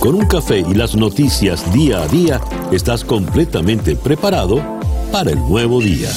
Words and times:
Con 0.00 0.14
un 0.14 0.26
café 0.26 0.60
y 0.60 0.72
las 0.72 0.96
noticias 0.96 1.70
día 1.74 2.02
a 2.02 2.08
día, 2.08 2.40
estás 2.72 3.04
completamente 3.04 3.94
preparado 3.96 4.64
para 5.12 5.30
el 5.30 5.38
nuevo 5.40 5.78
día. 5.78 6.08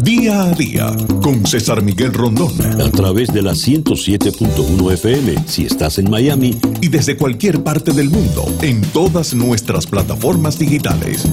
Día 0.00 0.44
a 0.44 0.52
día 0.52 0.94
con 1.20 1.44
César 1.44 1.82
Miguel 1.82 2.14
Rondón. 2.14 2.52
A 2.80 2.88
través 2.92 3.34
de 3.34 3.42
la 3.42 3.50
107.1 3.50 4.92
FM 4.92 5.34
si 5.48 5.66
estás 5.66 5.98
en 5.98 6.08
Miami. 6.08 6.56
Y 6.80 6.86
desde 6.86 7.16
cualquier 7.16 7.64
parte 7.64 7.92
del 7.92 8.10
mundo 8.10 8.44
en 8.62 8.80
todas 8.92 9.34
nuestras 9.34 9.88
plataformas 9.88 10.60
digitales. 10.60 11.28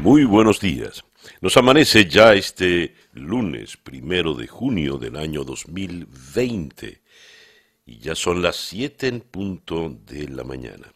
Muy 0.00 0.24
buenos 0.24 0.60
días. 0.60 1.04
Nos 1.42 1.58
amanece 1.58 2.06
ya 2.06 2.32
este 2.32 2.94
lunes 3.12 3.76
primero 3.76 4.32
de 4.32 4.46
junio 4.46 4.96
del 4.96 5.16
año 5.16 5.44
2020 5.44 7.03
y 7.86 7.98
ya 7.98 8.14
son 8.14 8.42
las 8.42 8.56
7 8.56 9.08
en 9.08 9.20
punto 9.20 9.96
de 10.06 10.28
la 10.28 10.44
mañana. 10.44 10.92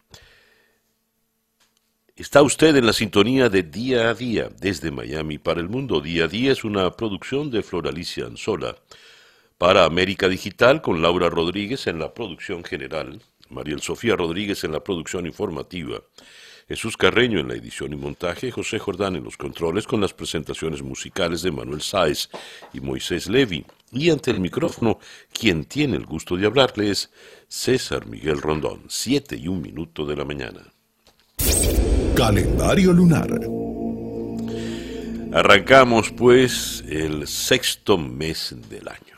Está 2.16 2.42
usted 2.42 2.74
en 2.74 2.86
la 2.86 2.92
sintonía 2.92 3.48
de 3.48 3.62
Día 3.62 4.10
a 4.10 4.14
Día 4.14 4.48
desde 4.58 4.90
Miami 4.90 5.38
para 5.38 5.60
el 5.60 5.68
mundo. 5.68 6.00
Día 6.00 6.24
a 6.24 6.28
Día 6.28 6.50
es 6.50 6.64
una 6.64 6.90
producción 6.90 7.50
de 7.50 7.62
Floralicia 7.62 8.26
Anzola 8.26 8.74
para 9.56 9.84
América 9.84 10.28
Digital 10.28 10.82
con 10.82 11.00
Laura 11.00 11.28
Rodríguez 11.28 11.86
en 11.86 11.98
la 11.98 12.14
producción 12.14 12.64
general, 12.64 13.22
Mariel 13.50 13.80
Sofía 13.80 14.16
Rodríguez 14.16 14.64
en 14.64 14.72
la 14.72 14.82
producción 14.82 15.26
informativa, 15.26 16.02
Jesús 16.68 16.98
Carreño 16.98 17.40
en 17.40 17.48
la 17.48 17.54
edición 17.54 17.94
y 17.94 17.96
montaje, 17.96 18.50
José 18.50 18.78
Jordán 18.78 19.16
en 19.16 19.24
los 19.24 19.38
controles 19.38 19.86
con 19.86 20.02
las 20.02 20.12
presentaciones 20.12 20.82
musicales 20.82 21.40
de 21.40 21.50
Manuel 21.50 21.80
Sáez 21.80 22.28
y 22.74 22.80
Moisés 22.80 23.26
Levi. 23.26 23.64
Y 23.90 24.10
ante 24.10 24.30
el 24.30 24.38
micrófono, 24.38 24.98
quien 25.32 25.64
tiene 25.64 25.96
el 25.96 26.04
gusto 26.04 26.36
de 26.36 26.44
hablarle 26.44 26.90
es 26.90 27.10
César 27.48 28.06
Miguel 28.06 28.42
Rondón, 28.42 28.82
siete 28.88 29.34
y 29.34 29.48
un 29.48 29.62
minuto 29.62 30.04
de 30.04 30.16
la 30.16 30.26
mañana. 30.26 30.60
Calendario 32.14 32.92
lunar. 32.92 33.40
Arrancamos 35.32 36.10
pues 36.10 36.84
el 36.86 37.26
sexto 37.26 37.96
mes 37.96 38.54
del 38.68 38.88
año. 38.88 39.16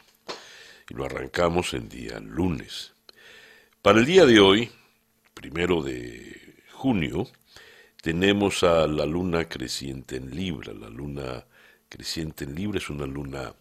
Y 0.88 0.94
lo 0.94 1.04
arrancamos 1.04 1.74
en 1.74 1.88
día 1.88 2.20
lunes. 2.20 2.92
Para 3.82 3.98
el 3.98 4.06
día 4.06 4.24
de 4.24 4.38
hoy, 4.38 4.70
primero 5.34 5.82
de 5.82 6.54
junio, 6.70 7.26
tenemos 8.00 8.62
a 8.62 8.86
la 8.86 9.04
luna 9.04 9.48
creciente 9.48 10.16
en 10.16 10.34
Libra. 10.34 10.72
La 10.72 10.88
luna 10.88 11.44
creciente 11.88 12.44
en 12.44 12.54
Libra 12.54 12.78
es 12.78 12.88
una 12.88 13.06
luna 13.06 13.52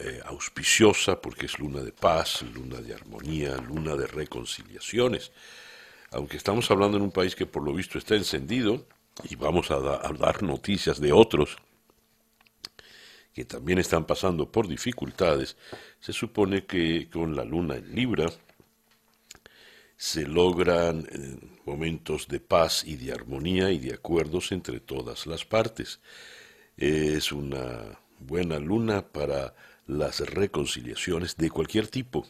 eh, 0.00 0.20
auspiciosa 0.24 1.20
porque 1.20 1.46
es 1.46 1.58
luna 1.58 1.80
de 1.80 1.92
paz, 1.92 2.42
luna 2.42 2.80
de 2.80 2.94
armonía, 2.94 3.56
luna 3.56 3.94
de 3.94 4.06
reconciliaciones. 4.06 5.32
Aunque 6.10 6.36
estamos 6.36 6.70
hablando 6.70 6.96
en 6.96 7.04
un 7.04 7.12
país 7.12 7.36
que 7.36 7.46
por 7.46 7.62
lo 7.62 7.72
visto 7.72 7.98
está 7.98 8.14
encendido 8.14 8.86
y 9.24 9.36
vamos 9.36 9.70
a, 9.70 9.76
a 9.76 10.12
dar 10.12 10.42
noticias 10.42 11.00
de 11.00 11.12
otros 11.12 11.58
que 13.34 13.44
también 13.44 13.78
están 13.78 14.04
pasando 14.04 14.50
por 14.50 14.66
dificultades, 14.66 15.56
se 16.00 16.12
supone 16.12 16.66
que 16.66 17.08
con 17.08 17.36
la 17.36 17.44
luna 17.44 17.76
en 17.76 17.94
Libra 17.94 18.32
se 19.98 20.22
logran 20.26 21.08
eh, 21.10 21.36
momentos 21.66 22.28
de 22.28 22.38
paz 22.38 22.84
y 22.84 22.96
de 22.96 23.12
armonía 23.12 23.72
y 23.72 23.78
de 23.78 23.94
acuerdos 23.94 24.52
entre 24.52 24.78
todas 24.78 25.26
las 25.26 25.44
partes. 25.44 26.00
Es 26.76 27.32
una 27.32 27.98
buena 28.20 28.60
luna 28.60 29.08
para 29.08 29.54
las 29.86 30.20
reconciliaciones 30.20 31.36
de 31.36 31.50
cualquier 31.50 31.88
tipo, 31.88 32.24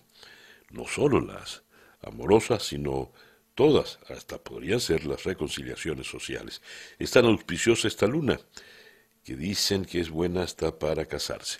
no 0.70 0.86
solo 0.86 1.20
las 1.20 1.62
amorosas, 2.02 2.62
sino 2.62 3.12
todas, 3.54 3.98
hasta 4.08 4.38
podrían 4.38 4.80
ser 4.80 5.04
las 5.04 5.24
reconciliaciones 5.24 6.06
sociales. 6.06 6.62
Es 6.98 7.10
tan 7.10 7.26
auspiciosa 7.26 7.86
esta 7.86 8.06
luna 8.06 8.40
que 9.22 9.36
dicen 9.36 9.84
que 9.84 10.00
es 10.00 10.08
buena 10.08 10.42
hasta 10.42 10.78
para 10.78 11.04
casarse. 11.04 11.58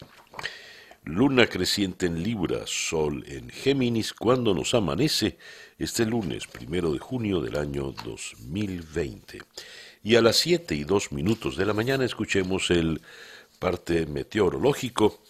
Luna 1.08 1.46
creciente 1.46 2.04
en 2.04 2.22
Libra, 2.22 2.66
Sol 2.66 3.24
en 3.28 3.48
Géminis, 3.48 4.12
cuando 4.12 4.52
nos 4.52 4.74
amanece 4.74 5.38
este 5.78 6.04
lunes, 6.04 6.46
primero 6.46 6.92
de 6.92 6.98
junio 6.98 7.41
del 7.41 7.56
año 7.56 7.94
2020. 8.04 9.41
Y 10.04 10.16
a 10.16 10.20
las 10.20 10.36
7 10.36 10.74
y 10.74 10.84
2 10.84 11.12
minutos 11.12 11.56
de 11.56 11.64
la 11.64 11.72
mañana 11.72 12.04
escuchemos 12.04 12.70
el 12.70 13.00
parte 13.58 14.04
meteorológico 14.04 15.20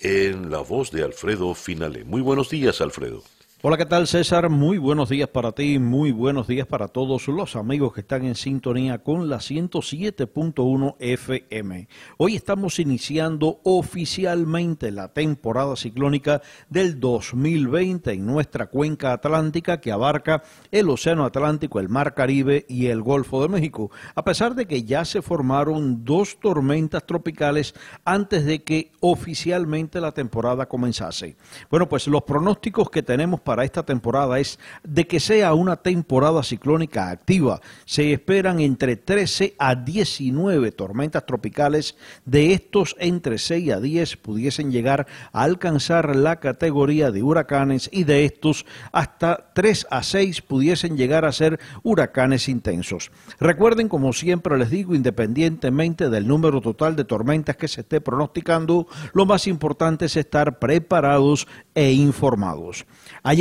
en 0.00 0.50
la 0.50 0.58
voz 0.58 0.90
de 0.90 1.02
Alfredo 1.02 1.54
Finale. 1.54 2.04
Muy 2.04 2.20
buenos 2.20 2.50
días, 2.50 2.82
Alfredo. 2.82 3.24
Hola, 3.64 3.76
¿qué 3.76 3.86
tal 3.86 4.08
César? 4.08 4.50
Muy 4.50 4.76
buenos 4.76 5.08
días 5.08 5.28
para 5.28 5.52
ti, 5.52 5.78
muy 5.78 6.10
buenos 6.10 6.48
días 6.48 6.66
para 6.66 6.88
todos 6.88 7.28
los 7.28 7.54
amigos 7.54 7.92
que 7.92 8.00
están 8.00 8.24
en 8.24 8.34
sintonía 8.34 9.04
con 9.04 9.30
la 9.30 9.36
107.1 9.36 10.96
FM. 10.98 11.86
Hoy 12.18 12.34
estamos 12.34 12.80
iniciando 12.80 13.60
oficialmente 13.62 14.90
la 14.90 15.12
temporada 15.12 15.76
ciclónica 15.76 16.42
del 16.70 16.98
2020 16.98 18.10
en 18.10 18.26
nuestra 18.26 18.66
cuenca 18.66 19.12
atlántica 19.12 19.80
que 19.80 19.92
abarca 19.92 20.42
el 20.72 20.90
Océano 20.90 21.24
Atlántico, 21.24 21.78
el 21.78 21.88
Mar 21.88 22.14
Caribe 22.14 22.66
y 22.68 22.88
el 22.88 23.00
Golfo 23.00 23.42
de 23.42 23.48
México, 23.48 23.92
a 24.16 24.24
pesar 24.24 24.56
de 24.56 24.66
que 24.66 24.82
ya 24.82 25.04
se 25.04 25.22
formaron 25.22 26.04
dos 26.04 26.40
tormentas 26.40 27.06
tropicales 27.06 27.76
antes 28.04 28.44
de 28.44 28.64
que 28.64 28.90
oficialmente 28.98 30.00
la 30.00 30.10
temporada 30.10 30.66
comenzase. 30.66 31.36
Bueno, 31.70 31.88
pues 31.88 32.08
los 32.08 32.24
pronósticos 32.24 32.90
que 32.90 33.04
tenemos 33.04 33.40
para 33.40 33.51
para 33.52 33.64
esta 33.64 33.82
temporada 33.82 34.38
es 34.38 34.58
de 34.82 35.06
que 35.06 35.20
sea 35.20 35.52
una 35.52 35.76
temporada 35.76 36.42
ciclónica 36.42 37.10
activa. 37.10 37.60
Se 37.84 38.14
esperan 38.14 38.60
entre 38.60 38.96
13 38.96 39.56
a 39.58 39.74
19 39.74 40.72
tormentas 40.72 41.26
tropicales. 41.26 41.94
De 42.24 42.54
estos, 42.54 42.96
entre 42.98 43.36
6 43.36 43.72
a 43.72 43.80
10 43.80 44.16
pudiesen 44.16 44.72
llegar 44.72 45.06
a 45.34 45.42
alcanzar 45.42 46.16
la 46.16 46.40
categoría 46.40 47.10
de 47.10 47.22
huracanes 47.22 47.90
y 47.92 48.04
de 48.04 48.24
estos, 48.24 48.64
hasta 48.90 49.52
3 49.52 49.86
a 49.90 50.02
6 50.02 50.40
pudiesen 50.40 50.96
llegar 50.96 51.26
a 51.26 51.32
ser 51.32 51.60
huracanes 51.82 52.48
intensos. 52.48 53.10
Recuerden, 53.38 53.90
como 53.90 54.14
siempre 54.14 54.56
les 54.56 54.70
digo, 54.70 54.94
independientemente 54.94 56.08
del 56.08 56.26
número 56.26 56.62
total 56.62 56.96
de 56.96 57.04
tormentas 57.04 57.58
que 57.58 57.68
se 57.68 57.82
esté 57.82 58.00
pronosticando, 58.00 58.86
lo 59.12 59.26
más 59.26 59.46
importante 59.46 60.06
es 60.06 60.16
estar 60.16 60.58
preparados 60.58 61.46
e 61.74 61.92
informados. 61.92 62.86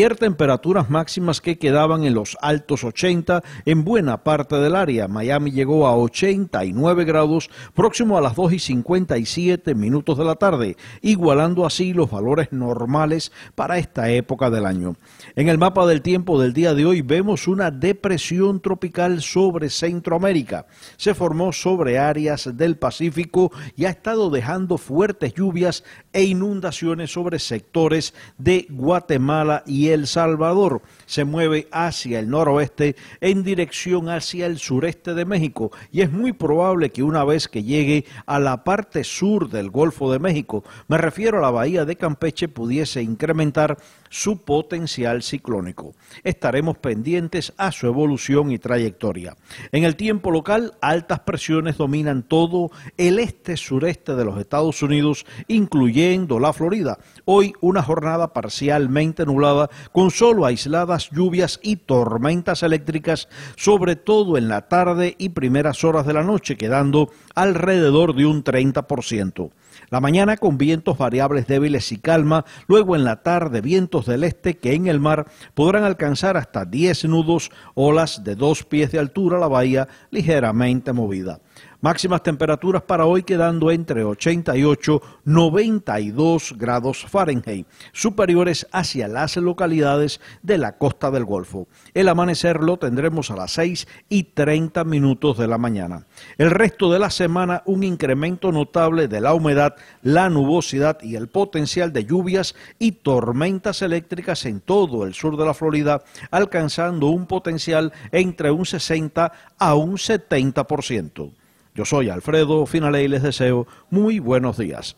Temperaturas 0.10 0.90
máximas 0.90 1.42
que 1.42 1.60
quedaban 1.60 2.04
en 2.06 2.16
los 2.16 2.36
altos 2.42 2.84
80 2.84 3.44
en 3.66 3.84
buena 3.84 4.24
parte 4.24 4.56
del 4.56 4.76
área. 4.76 5.08
Miami 5.08 5.52
llegó 5.52 5.86
a 5.86 5.96
89 5.96 7.06
grados 7.06 7.52
próximo 7.76 8.18
a 8.18 8.22
las 8.22 8.36
2 8.36 8.54
y 8.54 8.60
57 8.60 9.76
minutos 9.76 10.18
de 10.18 10.26
la 10.26 10.36
tarde, 10.36 10.76
igualando 11.02 11.68
así 11.68 11.94
los 11.94 12.10
valores 12.10 12.52
normales 12.52 13.32
para 13.54 13.78
esta 13.78 14.10
época 14.10 14.50
del 14.50 14.66
año. 14.66 14.96
En 15.36 15.50
el 15.50 15.60
mapa 15.60 15.86
del 15.86 16.02
tiempo 16.02 16.42
del 16.42 16.54
día 16.54 16.74
de 16.74 16.86
hoy 16.86 17.04
vemos 17.04 17.48
una 17.48 17.70
depresión 17.70 18.60
tropical 18.60 19.22
sobre 19.22 19.70
Centroamérica. 19.70 20.66
Se 20.98 21.14
formó 21.14 21.54
sobre 21.54 22.00
áreas 22.00 22.58
del 22.58 22.76
Pacífico 22.76 23.52
y 23.76 23.86
ha 23.86 23.92
estado 23.92 24.32
dejando 24.32 24.80
fuertes 24.80 25.36
lluvias 25.36 25.84
e 26.12 26.24
inundaciones 26.24 27.12
sobre 27.12 27.38
sectores 27.38 28.16
de 28.40 28.66
Guatemala 28.68 29.64
y 29.68 29.91
El 29.94 30.08
Salvador. 30.08 30.82
Se 31.12 31.26
mueve 31.26 31.68
hacia 31.74 32.20
el 32.20 32.30
noroeste 32.30 32.96
en 33.20 33.44
dirección 33.44 34.08
hacia 34.08 34.46
el 34.46 34.60
sureste 34.60 35.14
de 35.14 35.26
México 35.26 35.70
y 35.92 36.04
es 36.04 36.10
muy 36.10 36.32
probable 36.32 36.92
que 36.92 37.04
una 37.04 37.26
vez 37.26 37.50
que 37.50 37.64
llegue 37.64 38.06
a 38.26 38.40
la 38.40 38.64
parte 38.64 39.04
sur 39.04 39.50
del 39.50 39.70
Golfo 39.70 40.10
de 40.10 40.20
México, 40.20 40.64
me 40.88 40.98
refiero 40.98 41.40
a 41.40 41.42
la 41.42 41.52
bahía 41.52 41.84
de 41.84 41.98
Campeche, 41.98 42.48
pudiese 42.48 43.02
incrementar 43.02 43.78
su 44.10 44.38
potencial 44.44 45.22
ciclónico. 45.22 45.96
Estaremos 46.24 46.78
pendientes 46.78 47.52
a 47.58 47.74
su 47.74 47.88
evolución 47.88 48.50
y 48.52 48.58
trayectoria. 48.58 49.36
En 49.74 49.84
el 49.84 49.98
tiempo 49.98 50.32
local, 50.32 50.76
altas 50.80 51.20
presiones 51.22 51.78
dominan 51.78 52.24
todo 52.24 52.72
el 52.98 53.20
este-sureste 53.20 54.16
de 54.16 54.24
los 54.24 54.40
Estados 54.40 54.82
Unidos, 54.82 55.26
incluyendo 55.50 56.40
la 56.40 56.54
Florida. 56.54 57.00
Hoy 57.26 57.54
una 57.60 57.82
jornada 57.84 58.32
parcialmente 58.32 59.26
nublada 59.26 59.70
con 59.92 60.10
solo 60.10 60.46
aisladas 60.46 61.01
lluvias 61.10 61.60
y 61.64 61.78
tormentas 61.78 62.64
eléctricas, 62.64 63.28
sobre 63.56 63.96
todo 63.96 64.38
en 64.38 64.48
la 64.48 64.68
tarde 64.68 65.16
y 65.18 65.30
primeras 65.30 65.84
horas 65.84 66.06
de 66.06 66.14
la 66.14 66.24
noche, 66.24 66.58
quedando 66.58 67.10
alrededor 67.34 68.16
de 68.16 68.26
un 68.26 68.44
30%. 68.44 69.52
La 69.90 70.00
mañana 70.00 70.38
con 70.38 70.58
vientos 70.58 70.98
variables 70.98 71.48
débiles 71.48 71.92
y 71.92 71.98
calma, 71.98 72.46
luego 72.68 72.96
en 72.96 73.04
la 73.04 73.24
tarde 73.24 73.62
vientos 73.62 74.06
del 74.06 74.24
este 74.24 74.58
que 74.58 74.74
en 74.74 74.88
el 74.88 75.00
mar 75.00 75.26
podrán 75.54 75.84
alcanzar 75.84 76.38
hasta 76.38 76.66
10 76.66 77.06
nudos, 77.06 77.52
olas 77.74 78.24
de 78.24 78.36
dos 78.36 78.64
pies 78.64 78.92
de 78.92 79.00
altura, 79.00 79.40
la 79.40 79.48
bahía 79.48 79.88
ligeramente 80.12 80.94
movida. 80.94 81.40
Máximas 81.84 82.22
temperaturas 82.22 82.84
para 82.84 83.08
hoy 83.08 83.24
quedando 83.24 83.72
entre 83.72 84.04
88 84.04 85.02
y 85.04 85.30
92 85.32 86.54
grados 86.56 87.08
Fahrenheit, 87.10 87.66
superiores 87.92 88.68
hacia 88.72 89.08
las 89.08 89.36
localidades 89.38 90.22
de 90.44 90.60
la 90.60 90.78
costa 90.78 91.10
del 91.10 91.26
Golfo. 91.26 91.68
El 91.96 92.08
amanecer 92.08 92.62
lo 92.62 92.78
tendremos 92.78 93.32
a 93.32 93.36
las 93.36 93.54
6 93.54 93.88
y 94.10 94.26
30 94.26 94.84
minutos 94.84 95.40
de 95.40 95.48
la 95.48 95.58
mañana. 95.58 96.06
El 96.38 96.52
resto 96.52 96.92
de 96.92 97.00
la 97.00 97.10
semana 97.10 97.64
un 97.66 97.84
incremento 97.84 98.52
notable 98.52 99.08
de 99.08 99.20
la 99.20 99.34
humedad, 99.34 99.76
la 100.04 100.30
nubosidad 100.30 101.02
y 101.02 101.16
el 101.16 101.30
potencial 101.30 101.92
de 101.92 102.06
lluvias 102.06 102.54
y 102.78 102.92
tormentas 102.92 103.82
eléctricas 103.82 104.46
en 104.46 104.62
todo 104.62 105.04
el 105.04 105.16
sur 105.16 105.36
de 105.36 105.46
la 105.46 105.56
Florida, 105.56 106.04
alcanzando 106.30 107.08
un 107.08 107.26
potencial 107.26 107.92
entre 108.12 108.52
un 108.52 108.68
60 108.68 109.32
a 109.58 109.74
un 109.74 109.94
70%. 109.94 111.41
Yo 111.74 111.86
soy 111.86 112.10
Alfredo 112.10 112.66
Finale 112.66 113.04
y 113.04 113.08
les 113.08 113.24
deseo 113.24 113.68
muy 113.90 114.20
buenos 114.20 114.58
días. 114.58 114.98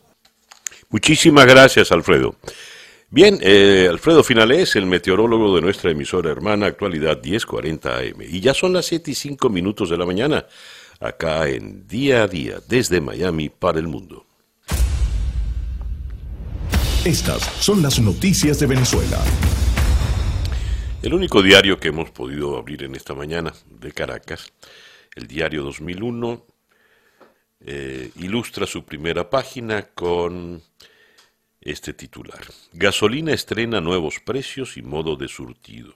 Muchísimas 0.89 1.45
gracias, 1.45 1.91
Alfredo. 1.91 2.35
Bien, 3.09 3.37
eh, 3.41 3.87
Alfredo 3.89 4.23
Finale 4.23 4.63
es 4.63 4.75
el 4.75 4.87
meteorólogo 4.87 5.55
de 5.55 5.61
nuestra 5.61 5.91
emisora 5.91 6.31
hermana 6.31 6.65
Actualidad 6.65 7.21
1040 7.23 7.97
AM. 7.97 8.21
Y 8.27 8.39
ya 8.39 8.55
son 8.55 8.73
las 8.73 8.87
7 8.87 9.11
y 9.11 9.13
5 9.13 9.49
minutos 9.49 9.91
de 9.91 9.97
la 9.97 10.05
mañana, 10.05 10.47
acá 10.99 11.47
en 11.47 11.87
Día 11.87 12.23
a 12.23 12.27
Día, 12.27 12.55
desde 12.67 13.01
Miami 13.01 13.49
para 13.49 13.77
el 13.77 13.87
mundo. 13.87 14.25
Estas 17.05 17.43
son 17.59 17.83
las 17.83 17.99
noticias 17.99 18.59
de 18.59 18.65
Venezuela. 18.65 19.19
El 21.03 21.13
único 21.13 21.43
diario 21.43 21.79
que 21.79 21.89
hemos 21.89 22.09
podido 22.09 22.57
abrir 22.57 22.81
en 22.83 22.95
esta 22.95 23.13
mañana 23.13 23.53
de 23.69 23.91
Caracas, 23.91 24.53
el 25.15 25.27
diario 25.27 25.63
2001, 25.63 26.45
eh, 27.65 28.11
ilustra 28.17 28.67
su 28.67 28.83
primera 28.83 29.29
página 29.29 29.83
con 29.83 30.61
este 31.61 31.93
titular. 31.93 32.43
Gasolina 32.73 33.33
estrena 33.33 33.79
nuevos 33.79 34.19
precios 34.19 34.75
y 34.75 34.81
modo 34.81 35.15
de 35.15 35.27
surtido. 35.27 35.93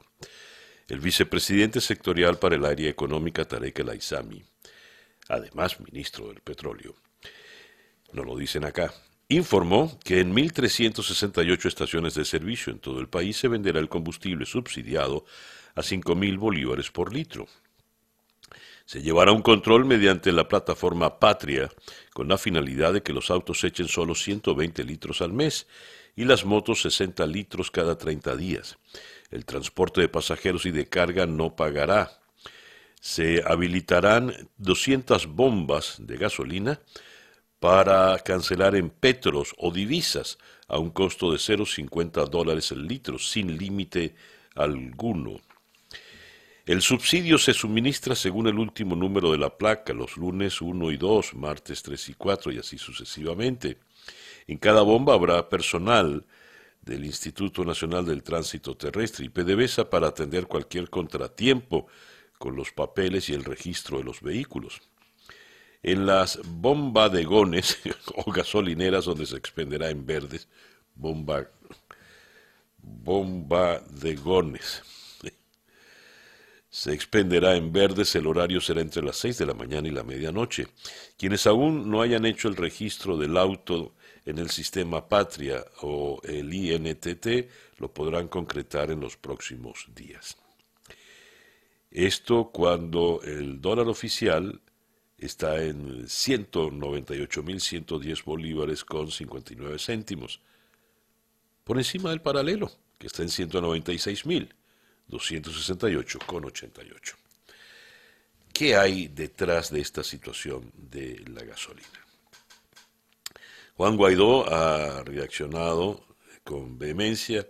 El 0.87 0.99
vicepresidente 0.99 1.81
sectorial 1.81 2.39
para 2.39 2.55
el 2.55 2.63
área 2.63 2.89
económica 2.89 3.43
Tarek 3.43 3.79
El 3.79 3.89
Aizami, 3.89 4.43
además 5.27 5.81
ministro 5.81 6.29
del 6.29 6.39
petróleo, 6.39 6.95
no 8.13 8.23
lo 8.23 8.37
dicen 8.37 8.63
acá, 8.63 8.93
informó 9.27 9.99
que 10.05 10.21
en 10.21 10.33
1.368 10.33 11.65
estaciones 11.65 12.13
de 12.13 12.23
servicio 12.23 12.71
en 12.71 12.79
todo 12.79 13.01
el 13.01 13.09
país 13.09 13.35
se 13.35 13.49
venderá 13.49 13.79
el 13.79 13.89
combustible 13.89 14.45
subsidiado 14.45 15.25
a 15.75 15.81
5.000 15.81 16.37
bolívares 16.39 16.89
por 16.89 17.13
litro, 17.13 17.47
se 18.88 19.01
llevará 19.01 19.34
un 19.34 19.42
control 19.42 19.84
mediante 19.84 20.31
la 20.31 20.48
plataforma 20.48 21.19
Patria, 21.19 21.69
con 22.13 22.30
la 22.30 22.38
finalidad 22.38 22.94
de 22.94 23.04
que 23.04 23.12
los 23.12 23.30
autos 23.30 23.62
echen 23.66 23.89
solo 23.89 24.16
120 24.16 24.81
litros 24.86 25.22
al 25.22 25.34
mes 25.34 25.68
y 26.16 26.24
las 26.24 26.45
motos 26.45 26.84
60 26.84 27.28
litros 27.28 27.69
cada 27.69 27.98
30 27.98 28.38
días. 28.38 28.78
El 29.30 29.44
transporte 29.44 30.00
de 30.00 30.07
pasajeros 30.07 30.66
y 30.66 30.72
de 30.72 30.88
carga 30.88 31.25
no 31.25 31.54
pagará. 31.54 32.22
Se 33.01 33.44
habilitarán 33.45 34.34
200 34.56 35.28
bombas 35.36 35.98
de 36.00 36.16
gasolina 36.16 36.80
para 37.60 38.18
cancelar 38.19 38.74
en 38.78 38.89
petros 38.89 39.54
o 39.57 39.69
divisas 39.69 40.38
a 40.69 40.80
un 40.80 40.92
costo 40.92 41.34
de 41.34 41.39
0,50 41.39 42.30
dólares 42.30 42.72
el 42.72 42.88
litro, 42.88 43.19
sin 43.19 43.57
límite 43.57 44.16
alguno. 44.56 45.42
El 46.67 46.81
subsidio 46.81 47.37
se 47.37 47.53
suministra 47.53 48.13
según 48.13 48.47
el 48.47 48.59
último 48.59 48.93
número 48.93 49.31
de 49.31 49.37
la 49.37 49.57
placa, 49.57 49.93
los 49.93 50.17
lunes 50.17 50.61
1 50.61 50.91
y 50.91 50.97
2, 50.97 51.35
martes 51.35 51.81
3 51.81 52.09
y 52.09 52.13
4 52.15 52.51
y 52.51 52.57
así 52.57 52.77
sucesivamente. 52.77 53.77
En 54.47 54.57
cada 54.57 54.81
bomba 54.81 55.13
habrá 55.13 55.47
personal 55.47 56.25
del 56.81 57.05
Instituto 57.05 57.63
Nacional 57.63 58.05
del 58.05 58.21
Tránsito 58.21 58.75
Terrestre 58.75 59.23
y 59.23 59.29
PDVSA 59.29 59.89
para 59.89 60.07
atender 60.07 60.47
cualquier 60.47 60.89
contratiempo 60.89 61.87
con 62.37 62.57
los 62.57 62.73
papeles 62.73 63.29
y 63.29 63.33
el 63.33 63.45
registro 63.45 63.99
de 63.99 64.03
los 64.03 64.21
vehículos. 64.21 64.81
En 65.83 66.05
las 66.05 66.37
bombadegones 66.43 67.77
o 68.13 68.29
gasolineras 68.29 69.05
donde 69.05 69.25
se 69.25 69.37
expenderá 69.37 69.89
en 69.89 70.05
verdes, 70.05 70.49
bomba, 70.95 71.49
bombadegones 72.79 74.83
se 76.77 76.94
expenderá 76.94 77.56
en 77.56 77.74
verdes, 77.74 78.13
el 78.13 78.27
horario 78.27 78.62
será 78.62 78.81
entre 78.81 79.01
las 79.01 79.18
6 79.18 79.39
de 79.39 79.47
la 79.47 79.56
mañana 79.56 79.88
y 79.88 79.91
la 79.91 80.03
medianoche. 80.03 80.68
Quienes 81.18 81.47
aún 81.47 81.89
no 81.89 82.03
hayan 82.03 82.24
hecho 82.24 82.50
el 82.50 82.56
registro 82.56 83.18
del 83.18 83.35
auto 83.35 83.95
en 84.27 84.38
el 84.38 84.51
sistema 84.51 85.09
Patria 85.09 85.65
o 85.81 86.21
el 86.24 86.53
INTT 86.53 87.50
lo 87.79 87.91
podrán 87.91 88.27
concretar 88.27 88.91
en 88.91 89.00
los 89.00 89.18
próximos 89.18 89.88
días. 89.95 90.38
Esto 91.89 92.51
cuando 92.53 93.21
el 93.24 93.59
dólar 93.59 93.88
oficial 93.88 94.62
está 95.18 95.63
en 95.63 96.03
198.110 96.03 98.24
bolívares 98.24 98.85
con 98.85 99.09
59 99.09 99.79
céntimos, 99.79 100.41
por 101.63 101.79
encima 101.79 102.12
del 102.12 102.21
paralelo, 102.21 102.71
que 103.00 103.07
está 103.07 103.24
en 103.24 103.29
196.000. 103.29 104.50
268,88. 105.09 107.15
¿Qué 108.54 108.75
hay 108.75 109.07
detrás 109.07 109.71
de 109.71 109.81
esta 109.81 110.04
situación 110.04 110.71
de 110.75 111.24
la 111.27 111.44
gasolina? 111.44 111.88
Juan 113.75 113.95
Guaidó 113.95 114.51
ha 114.51 115.04
reaccionado 115.04 116.04
con 116.44 116.80
vehemencia 116.80 117.48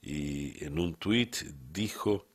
y 0.00 0.64
en 0.64 0.78
un 0.78 0.94
tuit 0.94 1.36
dijo, 1.72 2.26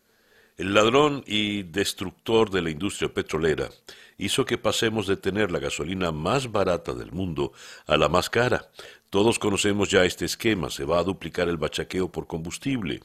el 0.58 0.74
ladrón 0.74 1.24
y 1.26 1.64
destructor 1.64 2.52
de 2.52 2.62
la 2.62 2.70
industria 2.70 3.14
petrolera 3.14 3.70
hizo 4.18 4.46
que 4.46 4.58
pasemos 4.58 5.08
de 5.08 5.18
tener 5.18 5.50
la 5.50 5.60
gasolina 5.60 6.12
más 6.12 6.52
barata 6.52 6.94
del 6.94 7.12
mundo 7.12 7.54
a 7.88 7.98
la 7.98 8.10
más 8.10 8.30
cara. 8.30 8.70
Todos 9.10 9.40
conocemos 9.40 9.90
ya 9.90 10.06
este 10.06 10.26
esquema, 10.26 10.70
se 10.70 10.84
va 10.84 11.00
a 11.00 11.04
duplicar 11.04 11.48
el 11.48 11.58
bachaqueo 11.58 12.12
por 12.12 12.28
combustible. 12.28 13.02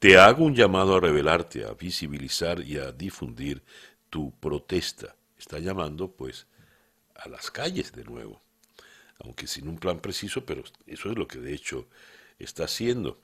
Te 0.00 0.16
hago 0.16 0.46
un 0.46 0.54
llamado 0.54 0.96
a 0.96 1.00
revelarte, 1.00 1.66
a 1.66 1.74
visibilizar 1.74 2.64
y 2.64 2.78
a 2.78 2.90
difundir 2.90 3.62
tu 4.08 4.32
protesta. 4.40 5.14
Está 5.38 5.58
llamando, 5.58 6.10
pues, 6.10 6.46
a 7.14 7.28
las 7.28 7.50
calles 7.50 7.92
de 7.92 8.04
nuevo, 8.04 8.40
aunque 9.22 9.46
sin 9.46 9.68
un 9.68 9.76
plan 9.76 10.00
preciso, 10.00 10.46
pero 10.46 10.64
eso 10.86 11.10
es 11.10 11.18
lo 11.18 11.28
que 11.28 11.38
de 11.38 11.52
hecho 11.52 11.86
está 12.38 12.64
haciendo. 12.64 13.20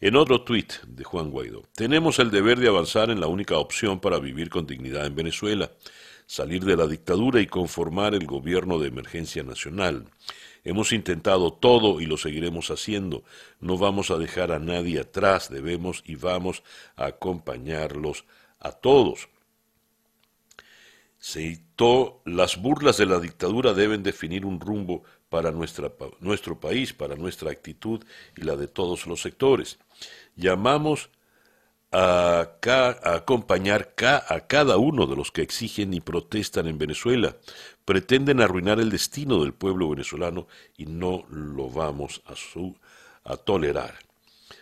En 0.00 0.16
otro 0.16 0.42
tuit 0.42 0.72
de 0.88 1.04
Juan 1.04 1.30
Guaidó, 1.30 1.68
tenemos 1.76 2.18
el 2.18 2.32
deber 2.32 2.58
de 2.58 2.66
avanzar 2.66 3.10
en 3.10 3.20
la 3.20 3.28
única 3.28 3.56
opción 3.56 4.00
para 4.00 4.18
vivir 4.18 4.50
con 4.50 4.66
dignidad 4.66 5.06
en 5.06 5.14
Venezuela, 5.14 5.70
salir 6.26 6.64
de 6.64 6.76
la 6.76 6.88
dictadura 6.88 7.40
y 7.40 7.46
conformar 7.46 8.16
el 8.16 8.26
gobierno 8.26 8.80
de 8.80 8.88
emergencia 8.88 9.44
nacional. 9.44 10.06
Hemos 10.64 10.92
intentado 10.92 11.52
todo 11.52 12.00
y 12.00 12.06
lo 12.06 12.16
seguiremos 12.16 12.70
haciendo. 12.70 13.24
No 13.60 13.78
vamos 13.78 14.10
a 14.10 14.18
dejar 14.18 14.52
a 14.52 14.58
nadie 14.58 15.00
atrás, 15.00 15.50
debemos 15.50 16.02
y 16.06 16.16
vamos 16.16 16.62
a 16.96 17.06
acompañarlos 17.06 18.24
a 18.58 18.72
todos. 18.72 19.28
Se 21.18 21.60
las 22.24 22.60
burlas 22.60 22.96
de 22.96 23.06
la 23.06 23.20
dictadura 23.20 23.72
deben 23.72 24.02
definir 24.02 24.44
un 24.44 24.60
rumbo 24.60 25.04
para 25.28 25.52
nuestro 25.52 26.60
país, 26.60 26.92
para 26.92 27.14
nuestra 27.14 27.50
actitud 27.50 28.04
y 28.36 28.42
la 28.42 28.56
de 28.56 28.66
todos 28.66 29.06
los 29.06 29.22
sectores. 29.22 29.78
Llamamos 30.34 31.10
a, 31.92 32.50
acompañar 33.04 33.94
a 34.28 34.40
cada 34.46 34.76
uno 34.76 35.06
de 35.06 35.16
los 35.16 35.30
que 35.30 35.42
exigen 35.42 35.94
y 35.94 36.00
protestan 36.00 36.66
en 36.66 36.78
Venezuela. 36.78 37.36
Pretenden 37.88 38.42
arruinar 38.42 38.80
el 38.80 38.90
destino 38.90 39.42
del 39.42 39.54
pueblo 39.54 39.88
venezolano 39.88 40.46
y 40.76 40.84
no 40.84 41.24
lo 41.30 41.70
vamos 41.70 42.20
a, 42.26 42.34
a 43.32 43.36
tolerar. 43.38 43.98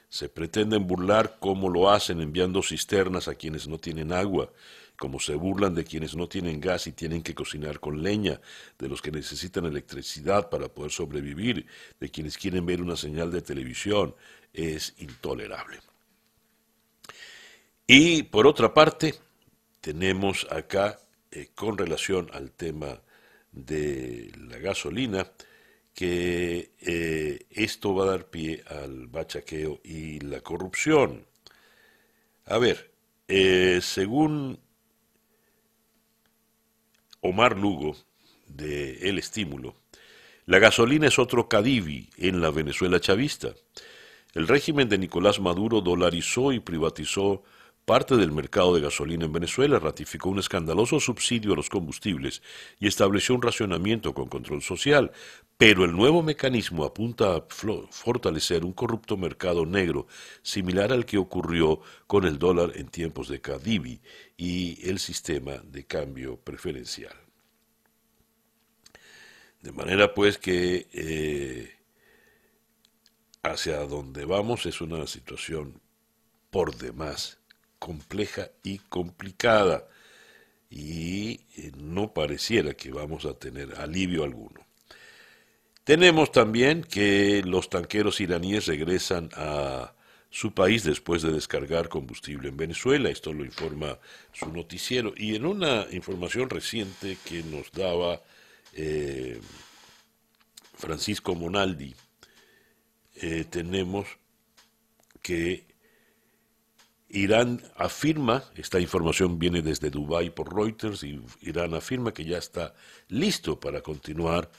Se 0.08 0.28
pretenden 0.28 0.86
burlar 0.86 1.38
como 1.40 1.68
lo 1.68 1.90
hacen 1.90 2.20
enviando 2.20 2.62
cisternas 2.62 3.26
a 3.26 3.34
quienes 3.34 3.66
no 3.66 3.78
tienen 3.78 4.12
agua, 4.12 4.52
como 4.96 5.18
se 5.18 5.34
burlan 5.34 5.74
de 5.74 5.82
quienes 5.82 6.14
no 6.14 6.28
tienen 6.28 6.60
gas 6.60 6.86
y 6.86 6.92
tienen 6.92 7.20
que 7.20 7.34
cocinar 7.34 7.80
con 7.80 8.00
leña, 8.00 8.40
de 8.78 8.88
los 8.88 9.02
que 9.02 9.10
necesitan 9.10 9.66
electricidad 9.66 10.48
para 10.48 10.68
poder 10.68 10.92
sobrevivir, 10.92 11.66
de 11.98 12.08
quienes 12.08 12.38
quieren 12.38 12.64
ver 12.64 12.80
una 12.80 12.94
señal 12.94 13.32
de 13.32 13.42
televisión. 13.42 14.14
Es 14.52 14.94
intolerable. 14.98 15.80
Y 17.88 18.22
por 18.22 18.46
otra 18.46 18.72
parte, 18.72 19.16
tenemos 19.80 20.46
acá, 20.48 21.00
eh, 21.32 21.48
con 21.56 21.76
relación 21.76 22.30
al 22.32 22.52
tema 22.52 23.00
de 23.56 24.30
la 24.48 24.58
gasolina, 24.58 25.32
que 25.92 26.72
eh, 26.78 27.46
esto 27.50 27.94
va 27.94 28.04
a 28.04 28.10
dar 28.10 28.26
pie 28.30 28.62
al 28.68 29.08
bachaqueo 29.08 29.80
y 29.82 30.20
la 30.20 30.42
corrupción. 30.42 31.26
A 32.44 32.58
ver, 32.58 32.92
eh, 33.26 33.80
según 33.82 34.60
Omar 37.22 37.58
Lugo, 37.58 37.96
del 38.46 39.18
estímulo. 39.18 39.74
La 40.44 40.58
gasolina 40.58 41.08
es 41.08 41.18
otro 41.18 41.48
Cadivi 41.48 42.08
en 42.18 42.40
la 42.40 42.50
Venezuela 42.50 43.00
chavista. 43.00 43.54
El 44.34 44.46
régimen 44.46 44.88
de 44.88 44.98
Nicolás 44.98 45.40
Maduro 45.40 45.80
dolarizó 45.80 46.52
y 46.52 46.60
privatizó 46.60 47.42
parte 47.86 48.16
del 48.16 48.32
mercado 48.32 48.74
de 48.74 48.80
gasolina 48.80 49.26
en 49.26 49.32
Venezuela, 49.32 49.78
ratificó 49.78 50.28
un 50.28 50.40
escandaloso 50.40 50.98
subsidio 50.98 51.52
a 51.52 51.56
los 51.56 51.70
combustibles 51.70 52.42
y 52.80 52.88
estableció 52.88 53.36
un 53.36 53.42
racionamiento 53.42 54.12
con 54.12 54.26
control 54.26 54.60
social, 54.60 55.12
pero 55.56 55.84
el 55.84 55.92
nuevo 55.92 56.20
mecanismo 56.20 56.84
apunta 56.84 57.36
a 57.36 57.44
fortalecer 57.90 58.64
un 58.64 58.72
corrupto 58.72 59.16
mercado 59.16 59.64
negro, 59.64 60.08
similar 60.42 60.92
al 60.92 61.06
que 61.06 61.16
ocurrió 61.16 61.80
con 62.08 62.24
el 62.24 62.40
dólar 62.40 62.72
en 62.74 62.88
tiempos 62.88 63.28
de 63.28 63.40
Cadivi 63.40 64.00
y 64.36 64.90
el 64.90 64.98
sistema 64.98 65.52
de 65.52 65.86
cambio 65.86 66.38
preferencial. 66.40 67.14
De 69.62 69.70
manera 69.70 70.12
pues 70.12 70.38
que 70.38 70.88
eh, 70.92 71.72
hacia 73.44 73.78
donde 73.86 74.24
vamos 74.24 74.66
es 74.66 74.80
una 74.80 75.06
situación 75.06 75.80
por 76.50 76.76
demás 76.76 77.38
compleja 77.78 78.50
y 78.62 78.78
complicada 78.78 79.86
y 80.70 81.40
eh, 81.56 81.72
no 81.76 82.12
pareciera 82.12 82.74
que 82.74 82.90
vamos 82.90 83.24
a 83.24 83.34
tener 83.34 83.74
alivio 83.76 84.24
alguno. 84.24 84.66
Tenemos 85.84 86.32
también 86.32 86.82
que 86.82 87.42
los 87.44 87.70
tanqueros 87.70 88.20
iraníes 88.20 88.66
regresan 88.66 89.30
a 89.34 89.92
su 90.30 90.52
país 90.52 90.82
después 90.82 91.22
de 91.22 91.32
descargar 91.32 91.88
combustible 91.88 92.48
en 92.48 92.56
Venezuela. 92.56 93.08
Esto 93.08 93.32
lo 93.32 93.44
informa 93.44 93.98
su 94.32 94.52
noticiero. 94.52 95.14
Y 95.16 95.36
en 95.36 95.46
una 95.46 95.86
información 95.92 96.50
reciente 96.50 97.16
que 97.24 97.44
nos 97.44 97.70
daba 97.70 98.20
eh, 98.72 99.40
Francisco 100.74 101.36
Monaldi, 101.36 101.94
eh, 103.14 103.44
tenemos 103.48 104.08
que 105.22 105.65
Irán 107.08 107.62
afirma, 107.76 108.44
esta 108.56 108.80
información 108.80 109.38
viene 109.38 109.62
desde 109.62 109.90
Dubái 109.90 110.30
por 110.30 110.54
Reuters, 110.54 111.04
y 111.04 111.20
Irán 111.40 111.74
afirma 111.74 112.12
que 112.12 112.24
ya 112.24 112.38
está 112.38 112.74
listo 113.08 113.60
para 113.60 113.80
continuar 113.80 114.50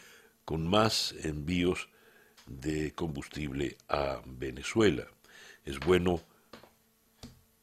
con 0.46 0.66
más 0.66 1.14
envíos 1.24 1.90
de 2.46 2.94
combustible 2.94 3.78
a 3.90 4.22
Venezuela. 4.26 5.06
Es 5.66 5.80
bueno 5.80 6.22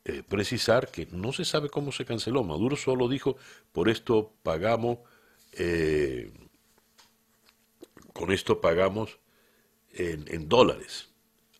eh, 0.04 0.22
precisar 0.22 0.90
que 0.90 1.06
no 1.10 1.32
se 1.32 1.46
sabe 1.46 1.70
cómo 1.70 1.90
se 1.90 2.04
canceló. 2.04 2.44
Maduro 2.44 2.76
solo 2.76 3.08
dijo, 3.08 3.38
por 3.72 3.88
esto 3.88 4.34
pagamos, 4.42 4.98
eh, 5.52 6.30
con 8.12 8.30
esto 8.30 8.60
pagamos 8.60 9.18
en, 9.92 10.26
en, 10.28 10.46
dólares 10.46 11.08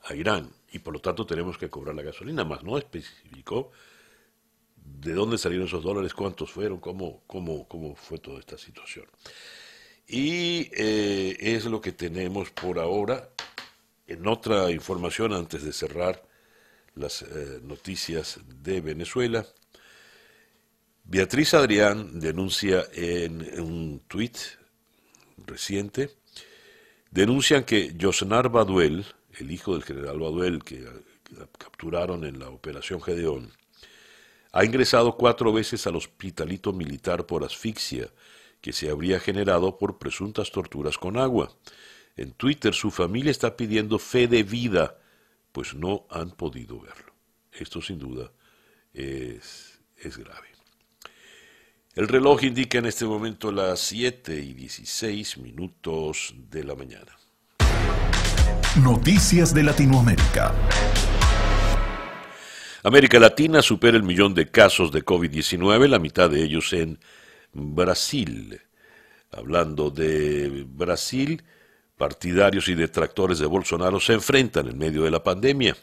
a 0.03 0.15
Irán 0.15 0.51
y 0.75 0.81
por 0.81 0.93
lo 0.93 1.01
tanto 1.01 1.25
tenemos 1.25 1.57
que 1.57 1.71
cobrar 1.71 1.95
la 1.95 2.03
gasolina, 2.03 2.45
más 2.45 2.65
no 2.65 2.77
especificó 2.77 3.71
de 4.75 5.13
dónde 5.13 5.39
salieron 5.39 5.69
esos 5.69 5.85
dólares, 5.85 6.13
cuántos 6.13 6.51
fueron, 6.51 6.81
cómo, 6.81 7.23
cómo, 7.29 7.69
cómo 7.69 7.95
fue 7.95 8.19
toda 8.19 8.41
esta 8.41 8.59
situación. 8.59 9.07
Y 10.09 10.69
eh, 10.77 11.37
es 11.39 11.65
lo 11.67 11.81
que 11.81 11.93
tenemos 11.93 12.51
por 12.51 12.81
ahora. 12.81 13.31
En 14.09 14.27
otra 14.27 14.71
información, 14.73 15.33
antes 15.33 15.63
de 15.63 15.73
cerrar 15.73 16.21
las 16.97 17.23
eh, 17.23 17.61
noticias 17.63 18.41
de 18.45 18.81
Venezuela, 18.81 19.47
Beatriz 21.05 21.55
Adrián 21.55 22.19
denuncia 22.19 22.85
en 22.93 23.61
un 23.61 24.03
tuit 24.09 24.37
reciente, 25.47 26.11
denuncian 27.13 27.63
que 27.63 27.95
Josnar 27.99 28.49
Baduel, 28.49 29.07
el 29.39 29.51
hijo 29.51 29.75
del 29.75 29.85
general 29.85 30.19
Baduel 30.19 30.63
que 30.63 30.87
capturaron 31.59 32.25
en 32.25 32.39
la 32.39 32.49
operación 32.49 33.01
Gedeón, 33.01 33.53
ha 34.53 34.65
ingresado 34.65 35.17
cuatro 35.17 35.53
veces 35.53 35.87
al 35.87 35.97
hospitalito 35.97 36.73
militar 36.73 37.27
por 37.27 37.43
asfixia 37.45 38.09
que 38.61 38.73
se 38.73 38.89
habría 38.89 39.19
generado 39.19 39.77
por 39.79 39.99
presuntas 39.99 40.51
torturas 40.53 40.97
con 40.97 41.19
agua. 41.19 41.53
En 42.17 42.33
Twitter 42.33 42.73
su 42.73 42.91
familia 42.91 43.31
está 43.31 43.57
pidiendo 43.57 43.99
fe 43.99 44.29
de 44.29 44.43
vida, 44.43 44.99
pues 45.53 45.75
no 45.75 46.07
han 46.09 46.31
podido 46.31 46.81
verlo. 46.81 47.13
Esto 47.53 47.83
sin 47.83 47.99
duda 47.99 48.31
es, 48.93 49.81
es 49.97 50.17
grave. 50.17 50.49
El 51.95 52.09
reloj 52.09 52.43
indica 52.43 52.79
en 52.79 52.87
este 52.87 53.05
momento 53.05 53.53
las 53.53 53.81
7 53.81 54.37
y 54.37 54.55
16 54.55 55.39
minutos 55.39 56.35
de 56.37 56.65
la 56.65 56.75
mañana. 56.75 57.17
Noticias 58.83 59.55
de 59.55 59.63
Latinoamérica. 59.63 60.53
América 62.83 63.21
Latina 63.21 63.63
supera 63.63 63.97
el 63.97 64.03
millón 64.03 64.35
de 64.35 64.51
casos 64.51 64.91
de 64.91 65.05
COVID-19, 65.05 65.87
la 65.87 66.01
mitad 66.01 66.29
de 66.29 66.43
ellos 66.43 66.73
en 66.73 66.99
Brasil. 67.53 68.61
Hablando 69.31 69.91
de 69.91 70.65
Brasil, 70.67 71.45
partidarios 71.97 72.67
y 72.67 72.75
detractores 72.75 73.39
de 73.39 73.47
Bolsonaro 73.47 74.01
se 74.01 74.15
enfrentan 74.15 74.67
en 74.67 74.77
medio 74.77 75.05
de 75.05 75.13
la 75.13 75.23
pandemia. 75.23 75.77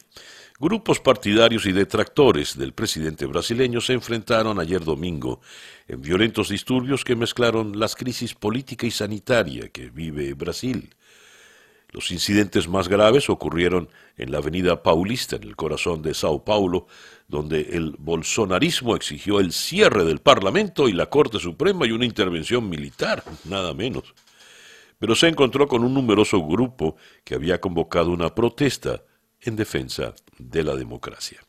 Grupos 0.59 0.99
partidarios 0.99 1.65
y 1.67 1.71
detractores 1.71 2.57
del 2.57 2.73
presidente 2.73 3.25
brasileño 3.25 3.79
se 3.79 3.93
enfrentaron 3.93 4.59
ayer 4.59 4.83
domingo 4.83 5.39
en 5.87 6.01
violentos 6.01 6.49
disturbios 6.49 7.05
que 7.05 7.15
mezclaron 7.15 7.79
las 7.79 7.95
crisis 7.95 8.33
política 8.33 8.85
y 8.85 8.91
sanitaria 8.91 9.69
que 9.69 9.89
vive 9.89 10.33
Brasil. 10.33 10.93
Los 11.91 12.11
incidentes 12.11 12.69
más 12.69 12.87
graves 12.87 13.29
ocurrieron 13.29 13.89
en 14.17 14.31
la 14.31 14.37
avenida 14.37 14.81
Paulista, 14.81 15.35
en 15.35 15.43
el 15.43 15.57
corazón 15.57 16.01
de 16.01 16.13
Sao 16.13 16.43
Paulo, 16.45 16.87
donde 17.27 17.61
el 17.73 17.95
bolsonarismo 17.97 18.95
exigió 18.95 19.39
el 19.39 19.51
cierre 19.51 20.05
del 20.05 20.19
Parlamento 20.19 20.87
y 20.87 20.93
la 20.93 21.07
Corte 21.07 21.39
Suprema 21.39 21.85
y 21.85 21.91
una 21.91 22.05
intervención 22.05 22.69
militar, 22.69 23.23
nada 23.43 23.73
menos. 23.73 24.13
Pero 24.99 25.15
se 25.15 25.27
encontró 25.27 25.67
con 25.67 25.83
un 25.83 25.93
numeroso 25.93 26.41
grupo 26.45 26.95
que 27.25 27.35
había 27.35 27.59
convocado 27.59 28.11
una 28.11 28.33
protesta 28.33 29.03
en 29.41 29.55
defensa 29.55 30.13
de 30.37 30.63
la 30.63 30.75
democracia. 30.75 31.39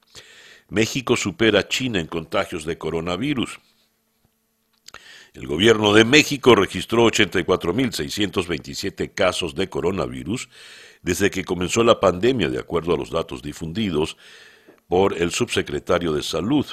México 0.68 1.16
supera 1.16 1.60
a 1.60 1.68
China 1.68 2.00
en 2.00 2.06
contagios 2.06 2.64
de 2.64 2.78
coronavirus. 2.78 3.60
El 5.34 5.46
gobierno 5.46 5.94
de 5.94 6.04
México 6.04 6.54
registró 6.54 7.06
84.627 7.06 9.14
casos 9.14 9.54
de 9.54 9.70
coronavirus 9.70 10.50
desde 11.00 11.30
que 11.30 11.42
comenzó 11.42 11.82
la 11.82 12.00
pandemia, 12.00 12.50
de 12.50 12.58
acuerdo 12.58 12.92
a 12.92 12.98
los 12.98 13.08
datos 13.08 13.40
difundidos 13.40 14.18
por 14.88 15.16
el 15.16 15.30
subsecretario 15.30 16.12
de 16.12 16.22
Salud. 16.22 16.66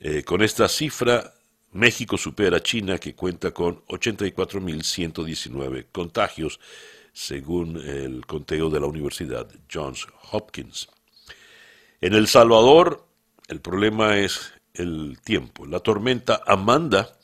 Eh, 0.00 0.22
con 0.22 0.40
esta 0.40 0.66
cifra, 0.66 1.34
México 1.72 2.16
supera 2.16 2.56
a 2.56 2.62
China, 2.62 2.96
que 2.96 3.14
cuenta 3.14 3.50
con 3.50 3.84
84.119 3.84 5.88
contagios, 5.92 6.58
según 7.12 7.76
el 7.76 8.24
conteo 8.24 8.70
de 8.70 8.80
la 8.80 8.86
Universidad 8.86 9.46
Johns 9.70 10.06
Hopkins. 10.30 10.88
En 12.00 12.14
El 12.14 12.28
Salvador, 12.28 13.06
el 13.48 13.60
problema 13.60 14.16
es 14.16 14.54
el 14.72 15.18
tiempo. 15.22 15.66
La 15.66 15.80
tormenta 15.80 16.40
Amanda 16.46 17.18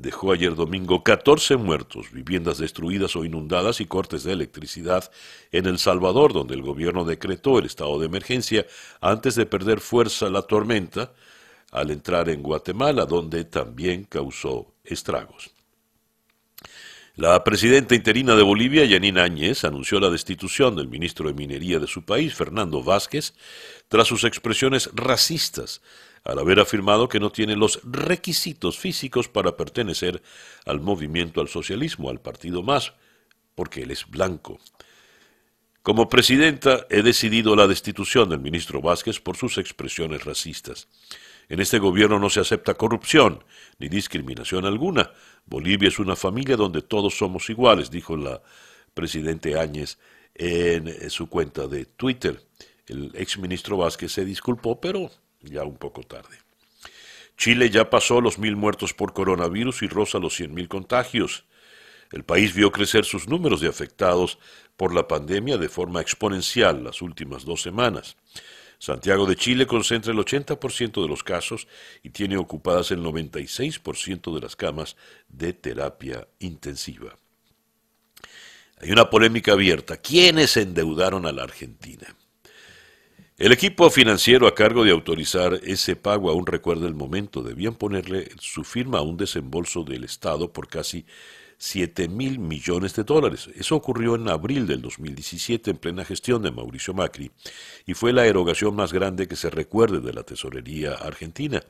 dejó 0.00 0.32
ayer 0.32 0.54
domingo 0.54 1.04
14 1.04 1.56
muertos, 1.56 2.10
viviendas 2.12 2.58
destruidas 2.58 3.16
o 3.16 3.24
inundadas 3.24 3.80
y 3.80 3.86
cortes 3.86 4.24
de 4.24 4.32
electricidad 4.32 5.10
en 5.52 5.66
El 5.66 5.78
Salvador, 5.78 6.32
donde 6.32 6.54
el 6.54 6.62
gobierno 6.62 7.04
decretó 7.04 7.58
el 7.58 7.66
estado 7.66 7.98
de 7.98 8.06
emergencia 8.06 8.66
antes 9.00 9.34
de 9.34 9.46
perder 9.46 9.80
fuerza 9.80 10.30
la 10.30 10.42
tormenta 10.42 11.12
al 11.70 11.90
entrar 11.90 12.28
en 12.28 12.42
Guatemala, 12.42 13.04
donde 13.04 13.44
también 13.44 14.04
causó 14.04 14.74
estragos. 14.84 15.50
La 17.16 17.44
presidenta 17.44 17.94
interina 17.94 18.34
de 18.34 18.42
Bolivia, 18.42 18.84
Yanina 18.86 19.24
Áñez, 19.24 19.64
anunció 19.64 20.00
la 20.00 20.08
destitución 20.08 20.74
del 20.76 20.88
ministro 20.88 21.28
de 21.28 21.34
Minería 21.34 21.78
de 21.78 21.86
su 21.86 22.04
país, 22.04 22.34
Fernando 22.34 22.82
Vázquez, 22.82 23.34
tras 23.88 24.06
sus 24.08 24.24
expresiones 24.24 24.88
racistas 24.94 25.82
al 26.24 26.38
haber 26.38 26.60
afirmado 26.60 27.08
que 27.08 27.20
no 27.20 27.30
tiene 27.30 27.56
los 27.56 27.80
requisitos 27.84 28.78
físicos 28.78 29.28
para 29.28 29.56
pertenecer 29.56 30.22
al 30.66 30.80
movimiento 30.80 31.40
al 31.40 31.48
socialismo, 31.48 32.10
al 32.10 32.20
partido 32.20 32.62
más, 32.62 32.92
porque 33.54 33.82
él 33.82 33.90
es 33.90 34.08
blanco. 34.08 34.60
Como 35.82 36.10
presidenta 36.10 36.86
he 36.90 37.02
decidido 37.02 37.56
la 37.56 37.66
destitución 37.66 38.28
del 38.28 38.40
ministro 38.40 38.82
Vázquez 38.82 39.18
por 39.18 39.36
sus 39.36 39.56
expresiones 39.56 40.24
racistas. 40.24 40.88
En 41.48 41.58
este 41.58 41.78
gobierno 41.78 42.18
no 42.18 42.28
se 42.28 42.40
acepta 42.40 42.74
corrupción 42.74 43.42
ni 43.78 43.88
discriminación 43.88 44.66
alguna. 44.66 45.10
Bolivia 45.46 45.88
es 45.88 45.98
una 45.98 46.16
familia 46.16 46.56
donde 46.56 46.82
todos 46.82 47.16
somos 47.16 47.48
iguales, 47.48 47.90
dijo 47.90 48.14
la 48.14 48.42
presidente 48.92 49.58
Áñez 49.58 49.98
en 50.34 51.10
su 51.10 51.28
cuenta 51.28 51.66
de 51.66 51.86
Twitter. 51.86 52.42
El 52.86 53.12
exministro 53.14 53.78
Vázquez 53.78 54.12
se 54.12 54.24
disculpó, 54.24 54.80
pero 54.80 55.10
ya 55.42 55.64
un 55.64 55.76
poco 55.76 56.02
tarde. 56.02 56.38
Chile 57.36 57.70
ya 57.70 57.88
pasó 57.88 58.20
los 58.20 58.38
mil 58.38 58.56
muertos 58.56 58.92
por 58.92 59.14
coronavirus 59.14 59.82
y 59.82 59.88
roza 59.88 60.18
los 60.18 60.34
cien 60.34 60.52
mil 60.52 60.68
contagios. 60.68 61.44
El 62.12 62.24
país 62.24 62.54
vio 62.54 62.70
crecer 62.72 63.04
sus 63.04 63.28
números 63.28 63.60
de 63.60 63.68
afectados 63.68 64.38
por 64.76 64.94
la 64.94 65.08
pandemia 65.08 65.56
de 65.56 65.68
forma 65.68 66.00
exponencial 66.00 66.84
las 66.84 67.02
últimas 67.02 67.44
dos 67.44 67.62
semanas. 67.62 68.16
Santiago 68.78 69.26
de 69.26 69.36
Chile 69.36 69.66
concentra 69.66 70.12
el 70.12 70.18
80% 70.18 71.02
de 71.02 71.08
los 71.08 71.22
casos 71.22 71.68
y 72.02 72.10
tiene 72.10 72.38
ocupadas 72.38 72.90
el 72.90 73.00
96% 73.00 74.34
de 74.34 74.40
las 74.40 74.56
camas 74.56 74.96
de 75.28 75.52
terapia 75.52 76.26
intensiva. 76.38 77.18
Hay 78.80 78.90
una 78.90 79.10
polémica 79.10 79.52
abierta. 79.52 79.98
¿Quiénes 79.98 80.56
endeudaron 80.56 81.26
a 81.26 81.32
la 81.32 81.42
Argentina? 81.42 82.16
El 83.40 83.52
equipo 83.52 83.88
financiero 83.88 84.46
a 84.46 84.54
cargo 84.54 84.84
de 84.84 84.90
autorizar 84.90 85.60
ese 85.62 85.96
pago 85.96 86.28
aún 86.28 86.44
recuerda 86.44 86.86
el 86.86 86.94
momento. 86.94 87.42
Debían 87.42 87.74
ponerle 87.74 88.28
su 88.38 88.64
firma 88.64 88.98
a 88.98 89.00
un 89.00 89.16
desembolso 89.16 89.82
del 89.82 90.04
Estado 90.04 90.52
por 90.52 90.68
casi 90.68 91.06
7 91.56 92.08
mil 92.08 92.38
millones 92.38 92.94
de 92.96 93.02
dólares. 93.02 93.48
Eso 93.54 93.76
ocurrió 93.76 94.14
en 94.14 94.28
abril 94.28 94.66
del 94.66 94.82
2017 94.82 95.70
en 95.70 95.78
plena 95.78 96.04
gestión 96.04 96.42
de 96.42 96.50
Mauricio 96.50 96.92
Macri 96.92 97.30
y 97.86 97.94
fue 97.94 98.12
la 98.12 98.26
erogación 98.26 98.76
más 98.76 98.92
grande 98.92 99.26
que 99.26 99.36
se 99.36 99.48
recuerde 99.48 100.00
de 100.00 100.12
la 100.12 100.22
tesorería 100.22 100.92
argentina. 100.92 101.62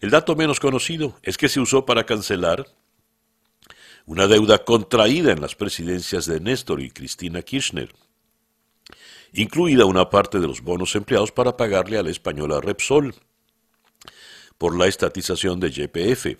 El 0.00 0.08
dato 0.08 0.34
menos 0.34 0.60
conocido 0.60 1.18
es 1.22 1.36
que 1.36 1.50
se 1.50 1.60
usó 1.60 1.84
para 1.84 2.06
cancelar 2.06 2.68
una 4.06 4.28
deuda 4.28 4.64
contraída 4.64 5.30
en 5.30 5.42
las 5.42 5.56
presidencias 5.56 6.24
de 6.24 6.40
Néstor 6.40 6.80
y 6.80 6.90
Cristina 6.90 7.42
Kirchner 7.42 7.90
incluida 9.32 9.84
una 9.84 10.10
parte 10.10 10.40
de 10.40 10.46
los 10.46 10.62
bonos 10.62 10.94
empleados 10.94 11.32
para 11.32 11.56
pagarle 11.56 11.98
a 11.98 12.02
la 12.02 12.10
española 12.10 12.60
Repsol 12.60 13.14
por 14.58 14.76
la 14.78 14.86
estatización 14.86 15.58
de 15.58 15.70
YPF. 15.70 16.38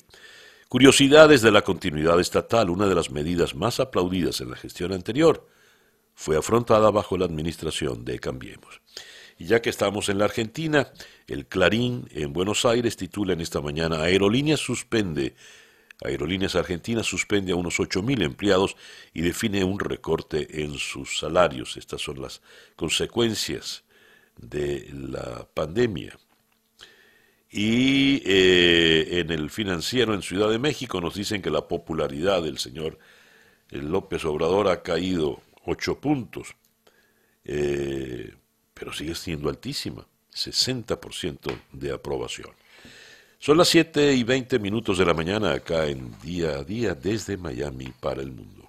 Curiosidades 0.68 1.42
de 1.42 1.50
la 1.50 1.62
continuidad 1.62 2.20
estatal, 2.20 2.70
una 2.70 2.86
de 2.86 2.94
las 2.94 3.10
medidas 3.10 3.54
más 3.54 3.80
aplaudidas 3.80 4.40
en 4.40 4.50
la 4.50 4.56
gestión 4.56 4.92
anterior, 4.92 5.46
fue 6.14 6.36
afrontada 6.36 6.90
bajo 6.90 7.16
la 7.16 7.24
administración 7.24 8.04
de 8.04 8.18
Cambiemos. 8.18 8.80
Y 9.38 9.46
ya 9.46 9.60
que 9.60 9.70
estamos 9.70 10.08
en 10.08 10.18
la 10.18 10.26
Argentina, 10.26 10.92
el 11.26 11.46
Clarín 11.46 12.08
en 12.12 12.32
Buenos 12.32 12.64
Aires 12.64 12.96
titula 12.96 13.32
en 13.32 13.40
esta 13.40 13.60
mañana 13.60 14.02
Aerolíneas 14.02 14.60
suspende 14.60 15.34
Aerolíneas 16.04 16.54
Argentinas 16.54 17.06
suspende 17.06 17.52
a 17.52 17.56
unos 17.56 17.78
8.000 17.78 18.22
empleados 18.22 18.76
y 19.12 19.22
define 19.22 19.64
un 19.64 19.78
recorte 19.78 20.62
en 20.62 20.78
sus 20.78 21.18
salarios. 21.18 21.76
Estas 21.76 22.00
son 22.00 22.20
las 22.20 22.42
consecuencias 22.76 23.84
de 24.36 24.88
la 24.92 25.46
pandemia. 25.52 26.18
Y 27.50 28.22
eh, 28.24 29.20
en 29.20 29.30
el 29.30 29.50
financiero 29.50 30.14
en 30.14 30.22
Ciudad 30.22 30.48
de 30.48 30.58
México 30.58 31.00
nos 31.00 31.14
dicen 31.14 31.42
que 31.42 31.50
la 31.50 31.68
popularidad 31.68 32.42
del 32.42 32.58
señor 32.58 32.98
López 33.70 34.24
Obrador 34.24 34.68
ha 34.68 34.82
caído 34.82 35.42
8 35.66 36.00
puntos, 36.00 36.54
eh, 37.44 38.34
pero 38.72 38.92
sigue 38.92 39.14
siendo 39.14 39.50
altísima, 39.50 40.06
60% 40.32 41.60
de 41.72 41.92
aprobación. 41.92 42.61
Son 43.44 43.58
las 43.58 43.70
7 43.70 44.14
y 44.14 44.22
20 44.22 44.60
minutos 44.60 44.98
de 44.98 45.04
la 45.04 45.14
mañana 45.14 45.54
acá 45.54 45.86
en 45.88 46.16
Día 46.20 46.58
a 46.58 46.62
Día 46.62 46.94
desde 46.94 47.36
Miami 47.36 47.92
para 47.98 48.22
el 48.22 48.30
mundo. 48.30 48.68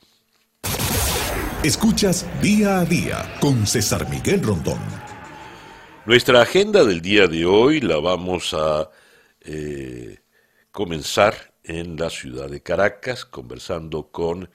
Escuchas 1.63 2.25
Día 2.42 2.80
a 2.80 2.86
Día 2.86 3.36
con 3.39 3.68
César 3.68 4.10
Miguel 4.10 4.42
Rondón. 4.42 4.80
Nuestra 6.08 6.42
agenda 6.42 6.84
del 6.84 7.03
día 7.03 7.27
de 7.27 7.46
hoy 7.46 7.82
la 7.82 7.98
vamos 7.98 8.56
a 8.56 8.89
eh, 9.42 10.22
comenzar 10.72 11.53
en 11.63 11.96
la 11.96 12.10
ciudad 12.10 12.50
de 12.50 12.63
Caracas, 12.63 13.25
conversando 13.25 14.08
con 14.08 14.50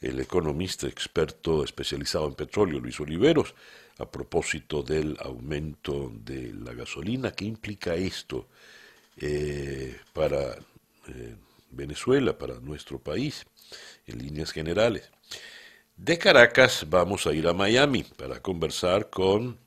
el 0.00 0.20
economista 0.20 0.86
experto 0.86 1.64
especializado 1.64 2.28
en 2.28 2.34
petróleo, 2.34 2.78
Luis 2.78 3.00
Oliveros, 3.00 3.52
a 3.98 4.08
propósito 4.08 4.84
del 4.84 5.16
aumento 5.18 6.12
de 6.14 6.54
la 6.54 6.72
gasolina. 6.72 7.32
¿Qué 7.32 7.46
implica 7.46 7.96
esto? 7.96 8.46
Eh, 9.18 9.96
para 10.12 10.58
eh, 11.08 11.36
Venezuela, 11.70 12.36
para 12.36 12.60
nuestro 12.60 12.98
país, 12.98 13.46
en 14.06 14.18
líneas 14.18 14.52
generales. 14.52 15.10
De 15.96 16.18
Caracas 16.18 16.84
vamos 16.88 17.26
a 17.26 17.32
ir 17.32 17.48
a 17.48 17.54
Miami 17.54 18.02
para 18.02 18.42
conversar 18.42 19.08
con 19.08 19.58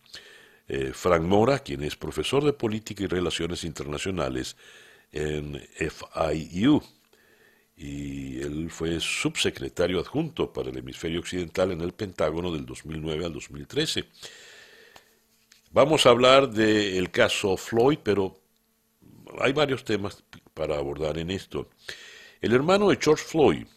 eh, 0.67 0.91
Frank 0.93 1.23
Mora, 1.23 1.59
quien 1.59 1.83
es 1.83 1.95
profesor 1.95 2.43
de 2.43 2.53
Política 2.53 3.03
y 3.03 3.07
Relaciones 3.07 3.63
Internacionales 3.63 4.55
en 5.11 5.59
FIU. 5.73 6.83
Y 7.75 8.41
él 8.41 8.69
fue 8.69 8.99
subsecretario 8.99 9.99
adjunto 9.99 10.53
para 10.53 10.69
el 10.69 10.77
hemisferio 10.77 11.21
occidental 11.21 11.71
en 11.71 11.81
el 11.81 11.93
Pentágono 11.93 12.51
del 12.51 12.67
2009 12.67 13.25
al 13.25 13.33
2013. 13.33 14.05
Vamos 15.71 16.05
a 16.05 16.09
hablar 16.09 16.49
del 16.51 17.09
caso 17.09 17.57
Floyd, 17.57 17.99
pero 18.03 18.39
hay 19.39 19.53
varios 19.53 19.83
temas 19.83 20.23
para 20.53 20.77
abordar 20.77 21.17
en 21.17 21.31
esto. 21.31 21.69
El 22.41 22.53
hermano 22.53 22.89
de 22.89 22.97
George 23.01 23.23
Floyd 23.23 23.67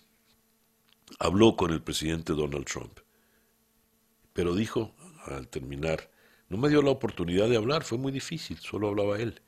habló 1.18 1.56
con 1.56 1.70
el 1.72 1.82
presidente 1.82 2.32
Donald 2.32 2.64
Trump, 2.64 3.00
pero 4.32 4.54
dijo 4.54 4.94
al 5.26 5.48
terminar, 5.48 6.10
no 6.48 6.58
me 6.58 6.68
dio 6.68 6.82
la 6.82 6.90
oportunidad 6.90 7.48
de 7.48 7.56
hablar, 7.56 7.84
fue 7.84 7.98
muy 7.98 8.12
difícil, 8.12 8.58
solo 8.58 8.88
hablaba 8.88 9.18
él. 9.18 9.40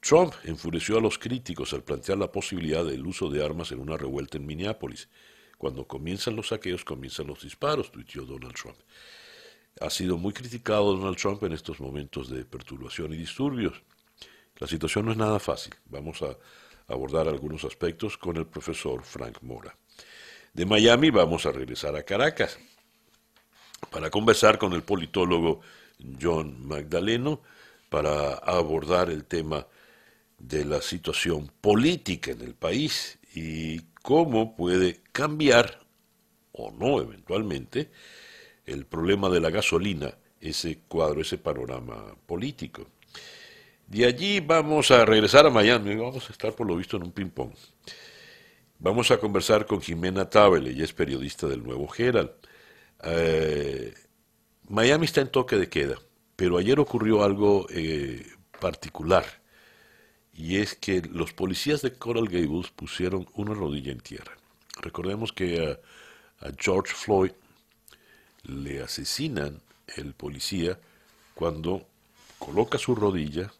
Trump 0.00 0.32
enfureció 0.44 0.96
a 0.98 1.00
los 1.00 1.18
críticos 1.18 1.72
al 1.74 1.84
plantear 1.84 2.18
la 2.18 2.32
posibilidad 2.32 2.84
del 2.84 3.06
uso 3.06 3.28
de 3.28 3.44
armas 3.44 3.70
en 3.70 3.80
una 3.80 3.96
revuelta 3.96 4.38
en 4.38 4.46
Minneapolis. 4.46 5.08
Cuando 5.58 5.86
comienzan 5.86 6.36
los 6.36 6.48
saqueos, 6.48 6.84
comienzan 6.84 7.26
los 7.26 7.42
disparos, 7.42 7.92
tuiteó 7.92 8.24
Donald 8.24 8.54
Trump. 8.54 8.78
Ha 9.80 9.90
sido 9.90 10.16
muy 10.16 10.32
criticado 10.32 10.96
Donald 10.96 11.18
Trump 11.18 11.42
en 11.44 11.52
estos 11.52 11.80
momentos 11.80 12.30
de 12.30 12.44
perturbación 12.44 13.12
y 13.12 13.18
disturbios. 13.18 13.82
La 14.60 14.66
situación 14.66 15.06
no 15.06 15.12
es 15.12 15.16
nada 15.16 15.38
fácil. 15.38 15.74
Vamos 15.86 16.20
a 16.22 16.36
abordar 16.86 17.26
algunos 17.28 17.64
aspectos 17.64 18.18
con 18.18 18.36
el 18.36 18.46
profesor 18.46 19.02
Frank 19.02 19.38
Mora. 19.40 19.74
De 20.52 20.66
Miami 20.66 21.10
vamos 21.10 21.46
a 21.46 21.52
regresar 21.52 21.96
a 21.96 22.02
Caracas 22.02 22.58
para 23.90 24.10
conversar 24.10 24.58
con 24.58 24.74
el 24.74 24.82
politólogo 24.82 25.60
John 26.20 26.66
Magdaleno 26.66 27.40
para 27.88 28.34
abordar 28.34 29.08
el 29.08 29.24
tema 29.24 29.66
de 30.38 30.64
la 30.66 30.82
situación 30.82 31.50
política 31.60 32.32
en 32.32 32.42
el 32.42 32.54
país 32.54 33.18
y 33.34 33.80
cómo 34.02 34.56
puede 34.56 35.00
cambiar 35.12 35.80
o 36.52 36.70
no 36.70 37.00
eventualmente 37.00 37.90
el 38.66 38.84
problema 38.84 39.30
de 39.30 39.40
la 39.40 39.50
gasolina, 39.50 40.14
ese 40.40 40.80
cuadro, 40.86 41.22
ese 41.22 41.38
panorama 41.38 42.14
político. 42.26 42.86
De 43.90 44.06
allí 44.06 44.38
vamos 44.38 44.92
a 44.92 45.04
regresar 45.04 45.46
a 45.46 45.50
Miami, 45.50 45.96
vamos 45.96 46.30
a 46.30 46.32
estar 46.32 46.54
por 46.54 46.64
lo 46.64 46.76
visto 46.76 46.96
en 46.96 47.02
un 47.02 47.10
ping-pong. 47.10 47.50
Vamos 48.78 49.10
a 49.10 49.18
conversar 49.18 49.66
con 49.66 49.80
Jimena 49.80 50.30
Tabele, 50.30 50.70
ella 50.70 50.84
es 50.84 50.92
periodista 50.92 51.48
del 51.48 51.64
Nuevo 51.64 51.92
Herald. 51.98 52.30
Eh, 53.02 53.92
Miami 54.68 55.06
está 55.06 55.22
en 55.22 55.28
toque 55.28 55.56
de 55.56 55.68
queda, 55.68 55.98
pero 56.36 56.56
ayer 56.56 56.78
ocurrió 56.78 57.24
algo 57.24 57.66
eh, 57.68 58.24
particular, 58.60 59.24
y 60.32 60.58
es 60.58 60.76
que 60.76 61.02
los 61.02 61.32
policías 61.32 61.82
de 61.82 61.92
Coral 61.92 62.28
Gables 62.28 62.70
pusieron 62.70 63.28
una 63.34 63.54
rodilla 63.54 63.90
en 63.90 63.98
tierra. 63.98 64.36
Recordemos 64.80 65.32
que 65.32 65.76
a 66.38 66.52
George 66.56 66.94
Floyd 66.94 67.32
le 68.44 68.84
asesinan 68.84 69.60
el 69.96 70.14
policía 70.14 70.78
cuando 71.34 71.88
coloca 72.38 72.78
su 72.78 72.94
rodilla 72.94 73.50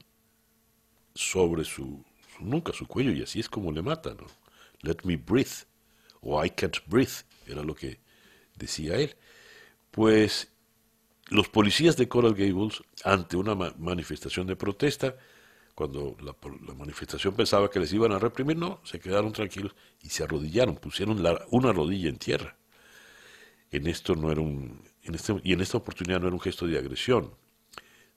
sobre 1.15 1.65
su, 1.65 2.05
nunca 2.39 2.73
su 2.73 2.87
cuello 2.87 3.13
y 3.13 3.23
así 3.23 3.41
es 3.41 3.49
como 3.49 3.73
le 3.73 3.83
matan. 3.83 4.17
¿no? 4.17 4.27
Let 4.83 4.99
me 5.05 5.17
breathe 5.17 5.67
o 6.21 6.45
I 6.45 6.51
can't 6.51 6.77
breathe 6.87 7.25
era 7.47 7.63
lo 7.63 7.75
que 7.75 8.01
decía 8.57 8.97
él. 8.97 9.17
Pues 9.91 10.53
los 11.31 11.49
policías 11.49 11.97
de 11.97 12.09
Coral 12.09 12.35
Gables, 12.35 12.83
ante 13.05 13.37
una 13.37 13.55
manifestación 13.55 14.47
de 14.47 14.57
protesta, 14.57 15.17
cuando 15.75 16.17
la, 16.21 16.35
manifestación 16.75 17.35
pensaba 17.35 17.71
que 17.71 17.81
les 17.81 17.93
iban 17.93 18.13
a 18.13 18.19
reprimir, 18.19 18.57
no, 18.57 18.81
se 18.85 19.01
quedaron 19.01 19.33
tranquilos 19.33 19.75
y 20.03 20.11
se 20.11 20.25
arrodillaron, 20.25 20.77
pusieron 20.77 21.25
una 21.51 21.73
rodilla 21.73 22.09
en 22.09 22.19
tierra. 22.19 22.57
En 23.71 23.87
esto 23.87 24.15
no 24.15 24.31
era 24.33 24.41
un, 24.41 24.83
en 25.05 25.15
este, 25.15 25.41
y 25.45 25.53
en 25.53 25.61
esta 25.61 25.79
oportunidad 25.79 26.21
no 26.21 26.27
era 26.27 26.35
un 26.35 26.41
gesto 26.41 26.67
de 26.67 26.79
agresión, 26.79 27.33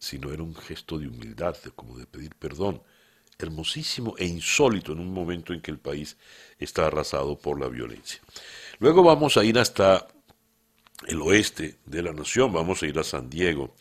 sino 0.03 0.33
era 0.33 0.43
un 0.43 0.53
gesto 0.53 0.99
de 0.99 1.07
humildad, 1.07 1.55
como 1.75 1.97
de 1.97 2.05
pedir 2.05 2.35
perdón, 2.35 2.83
hermosísimo 3.39 4.15
e 4.17 4.25
insólito 4.25 4.91
en 4.91 4.99
un 4.99 5.13
momento 5.13 5.53
en 5.53 5.61
que 5.61 5.71
el 5.71 5.79
país 5.79 6.17
está 6.59 6.87
arrasado 6.87 7.37
por 7.37 7.57
la 7.57 7.69
violencia. 7.69 8.19
Luego 8.79 9.01
vamos 9.01 9.37
a 9.37 9.45
ir 9.45 9.57
hasta 9.57 10.07
el 11.07 11.21
oeste 11.21 11.79
de 11.85 12.01
la 12.01 12.11
nación, 12.11 12.51
vamos 12.51 12.83
a 12.83 12.85
ir 12.85 12.99
a 12.99 13.03
San 13.05 13.29
Diego 13.29 13.75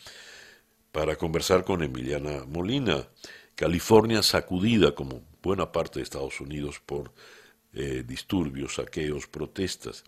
para 0.93 1.17
conversar 1.17 1.65
con 1.65 1.83
Emiliana 1.83 2.45
Molina, 2.47 3.09
California 3.57 4.23
sacudida 4.23 4.95
como 4.95 5.23
buena 5.43 5.73
parte 5.73 5.99
de 5.99 6.05
Estados 6.05 6.41
Unidos 6.41 6.81
por 6.87 7.13
eh, 7.75 8.05
disturbios, 8.07 8.77
saqueos, 8.77 9.27
protestas. 9.27 10.05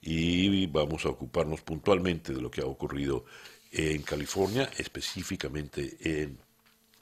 Y 0.00 0.66
vamos 0.68 1.04
a 1.04 1.08
ocuparnos 1.08 1.60
puntualmente 1.60 2.32
de 2.32 2.40
lo 2.40 2.52
que 2.52 2.60
ha 2.60 2.66
ocurrido 2.66 3.24
en 3.70 4.02
California, 4.02 4.70
específicamente 4.76 5.96
en 6.00 6.38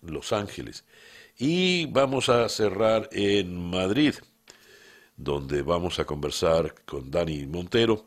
Los 0.03 0.33
Ángeles. 0.33 0.85
Y 1.39 1.87
vamos 1.87 2.29
a 2.29 2.49
cerrar 2.49 3.09
en 3.13 3.71
Madrid, 3.71 4.15
donde 5.17 5.63
vamos 5.63 5.99
a 5.99 6.05
conversar 6.05 6.75
con 6.85 7.11
Dani 7.11 7.47
Montero, 7.47 8.05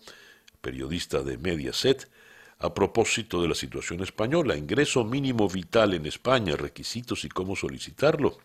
periodista 0.61 1.23
de 1.23 1.37
Mediaset, 1.37 2.09
a 2.59 2.73
propósito 2.73 3.41
de 3.41 3.47
la 3.47 3.55
situación 3.55 4.01
española, 4.01 4.55
ingreso 4.55 5.03
mínimo 5.03 5.49
vital 5.49 5.95
en 5.95 6.05
España, 6.05 6.55
requisitos 6.55 7.25
y 7.25 7.29
cómo 7.29 7.55
solicitarlo. 7.55 8.37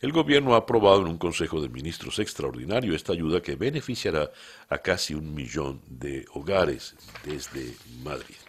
El 0.00 0.12
gobierno 0.12 0.54
ha 0.54 0.58
aprobado 0.58 1.00
en 1.00 1.08
un 1.08 1.16
Consejo 1.16 1.62
de 1.62 1.70
Ministros 1.70 2.18
extraordinario 2.18 2.94
esta 2.94 3.14
ayuda 3.14 3.40
que 3.40 3.56
beneficiará 3.56 4.30
a 4.68 4.78
casi 4.78 5.14
un 5.14 5.34
millón 5.34 5.80
de 5.88 6.26
hogares 6.34 6.94
desde 7.24 7.74
Madrid. 8.04 8.45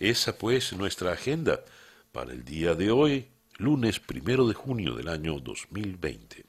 Esa 0.00 0.38
pues 0.38 0.72
nuestra 0.72 1.12
agenda 1.12 1.62
para 2.10 2.32
el 2.32 2.42
día 2.42 2.74
de 2.74 2.90
hoy, 2.90 3.28
lunes 3.58 4.00
primero 4.00 4.48
de 4.48 4.54
junio 4.54 4.94
del 4.94 5.08
año 5.08 5.38
2020. 5.40 6.46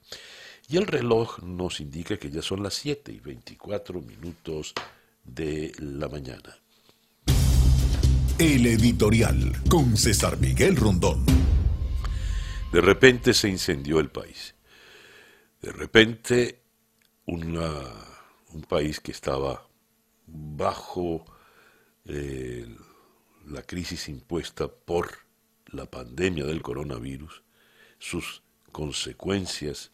Y 0.70 0.78
el 0.78 0.88
reloj 0.88 1.40
nos 1.44 1.82
indica 1.82 2.16
que 2.16 2.32
ya 2.32 2.42
son 2.42 2.64
las 2.64 2.76
7 2.76 3.12
y 3.12 3.20
24 3.20 4.02
minutos 4.02 4.74
de 5.26 5.74
la 5.80 6.08
mañana. 6.08 6.58
El 8.40 8.68
editorial 8.68 9.62
con 9.70 9.98
César 9.98 10.40
Miguel 10.40 10.78
Rondón. 10.78 11.26
De 12.72 12.80
repente 12.80 13.34
se 13.34 13.50
incendió 13.50 14.00
el 14.00 14.10
país. 14.12 14.56
De 15.62 15.74
repente 15.74 16.62
un 17.26 18.62
país 18.70 19.02
que 19.02 19.12
estaba 19.12 19.68
bajo 20.26 21.26
eh, 22.06 22.66
la 23.52 23.64
crisis 23.64 24.08
impuesta 24.08 24.68
por 24.68 25.10
la 25.68 25.86
pandemia 25.86 26.46
del 26.46 26.62
coronavirus, 26.62 27.44
sus 28.00 28.44
consecuencias 28.72 29.92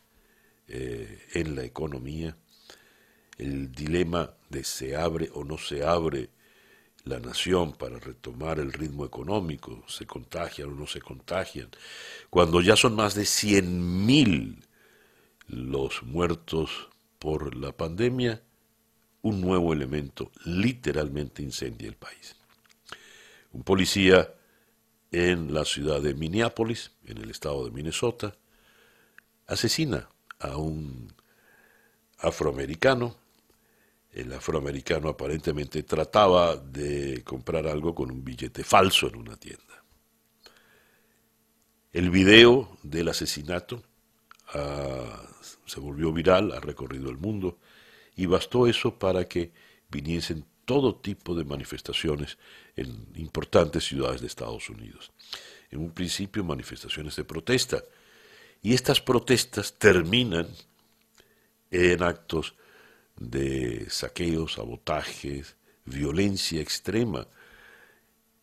eh, 0.67 1.25
en 1.33 1.55
la 1.55 1.63
economía, 1.63 2.37
el 3.37 3.71
dilema 3.71 4.33
de 4.49 4.63
se 4.63 4.95
abre 4.95 5.29
o 5.33 5.43
no 5.43 5.57
se 5.57 5.83
abre 5.83 6.29
la 7.03 7.19
nación 7.19 7.73
para 7.73 7.99
retomar 7.99 8.59
el 8.59 8.73
ritmo 8.73 9.05
económico, 9.05 9.83
se 9.87 10.05
contagian 10.05 10.69
o 10.69 10.75
no 10.75 10.87
se 10.87 11.01
contagian, 11.01 11.69
cuando 12.29 12.61
ya 12.61 12.75
son 12.75 12.95
más 12.95 13.15
de 13.15 13.23
100.000 13.23 14.63
los 15.47 16.03
muertos 16.03 16.89
por 17.19 17.55
la 17.55 17.71
pandemia, 17.71 18.43
un 19.21 19.41
nuevo 19.41 19.73
elemento 19.73 20.31
literalmente 20.45 21.41
incendia 21.41 21.87
el 21.87 21.95
país. 21.95 22.36
Un 23.57 23.63
policía 23.63 24.33
en 25.11 25.53
la 25.53 25.65
ciudad 25.65 25.99
de 26.01 26.13
Minneapolis, 26.13 26.91
en 27.05 27.17
el 27.17 27.31
estado 27.31 27.65
de 27.65 27.71
Minnesota, 27.71 28.35
asesina 29.47 30.07
a 30.39 30.55
un 30.57 31.11
afroamericano 32.19 33.17
el 34.17 34.33
afroamericano 34.33 35.09
aparentemente 35.09 35.83
trataba 35.83 36.57
de 36.57 37.23
comprar 37.23 37.67
algo 37.67 37.93
con 37.93 38.09
un 38.09 38.23
billete 38.23 38.63
falso 38.63 39.07
en 39.07 39.15
una 39.15 39.35
tienda. 39.35 39.83
El 41.93 42.09
video 42.09 42.77
del 42.81 43.09
asesinato 43.09 43.83
ah, 44.55 45.23
se 45.67 45.79
volvió 45.79 46.11
viral, 46.11 46.51
ha 46.51 46.59
recorrido 46.59 47.11
el 47.11 47.17
mundo, 47.17 47.59
y 48.15 48.25
bastó 48.25 48.65
eso 48.65 48.97
para 48.97 49.25
que 49.25 49.51
viniesen 49.89 50.45
todo 50.67 50.97
tipo 50.97 51.33
de 51.33 51.45
manifestaciones 51.45 52.37
en 52.75 53.07
importantes 53.15 53.85
ciudades 53.85 54.19
de 54.19 54.27
Estados 54.27 54.69
Unidos. 54.69 55.13
En 55.71 55.79
un 55.79 55.91
principio 55.91 56.43
manifestaciones 56.43 57.15
de 57.15 57.23
protesta, 57.23 57.81
y 58.61 58.73
estas 58.73 58.99
protestas 58.99 59.75
terminan 59.79 60.45
en 61.71 62.03
actos 62.03 62.53
de 63.15 63.89
saqueos, 63.89 64.53
sabotajes, 64.55 65.55
violencia 65.85 66.59
extrema. 66.59 67.25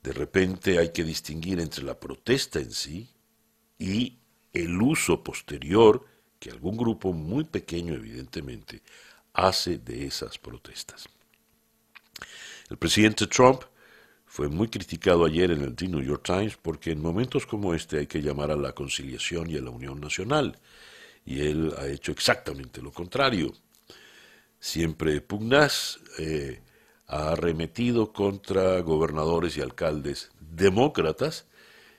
De 0.02 0.12
repente 0.12 0.78
hay 0.78 0.92
que 0.92 1.04
distinguir 1.04 1.60
entre 1.60 1.84
la 1.84 2.00
protesta 2.00 2.58
en 2.58 2.70
sí 2.70 3.06
y 3.78 4.16
el 4.54 4.80
uso 4.80 5.22
posterior 5.22 6.06
que 6.38 6.50
algún 6.50 6.78
grupo 6.78 7.12
muy 7.12 7.44
pequeño, 7.44 7.92
evidentemente, 7.92 8.80
hace 9.34 9.76
de 9.76 10.06
esas 10.06 10.38
protestas. 10.38 11.06
El 12.70 12.76
presidente 12.78 13.26
Trump 13.26 13.62
fue 14.26 14.48
muy 14.48 14.68
criticado 14.68 15.24
ayer 15.24 15.50
en 15.50 15.62
el 15.62 15.74
The 15.74 15.88
New 15.88 16.02
York 16.02 16.22
Times 16.24 16.56
porque 16.56 16.90
en 16.90 17.00
momentos 17.00 17.46
como 17.46 17.74
este 17.74 17.98
hay 17.98 18.06
que 18.06 18.22
llamar 18.22 18.50
a 18.50 18.56
la 18.56 18.72
conciliación 18.72 19.50
y 19.50 19.56
a 19.56 19.60
la 19.60 19.70
unión 19.70 20.00
nacional. 20.00 20.58
Y 21.24 21.40
él 21.40 21.72
ha 21.78 21.86
hecho 21.86 22.12
exactamente 22.12 22.82
lo 22.82 22.92
contrario 22.92 23.52
siempre 24.64 25.20
pugnaz, 25.20 25.98
eh, 26.18 26.62
ha 27.06 27.32
arremetido 27.32 28.14
contra 28.14 28.80
gobernadores 28.80 29.58
y 29.58 29.60
alcaldes 29.60 30.30
demócratas 30.40 31.46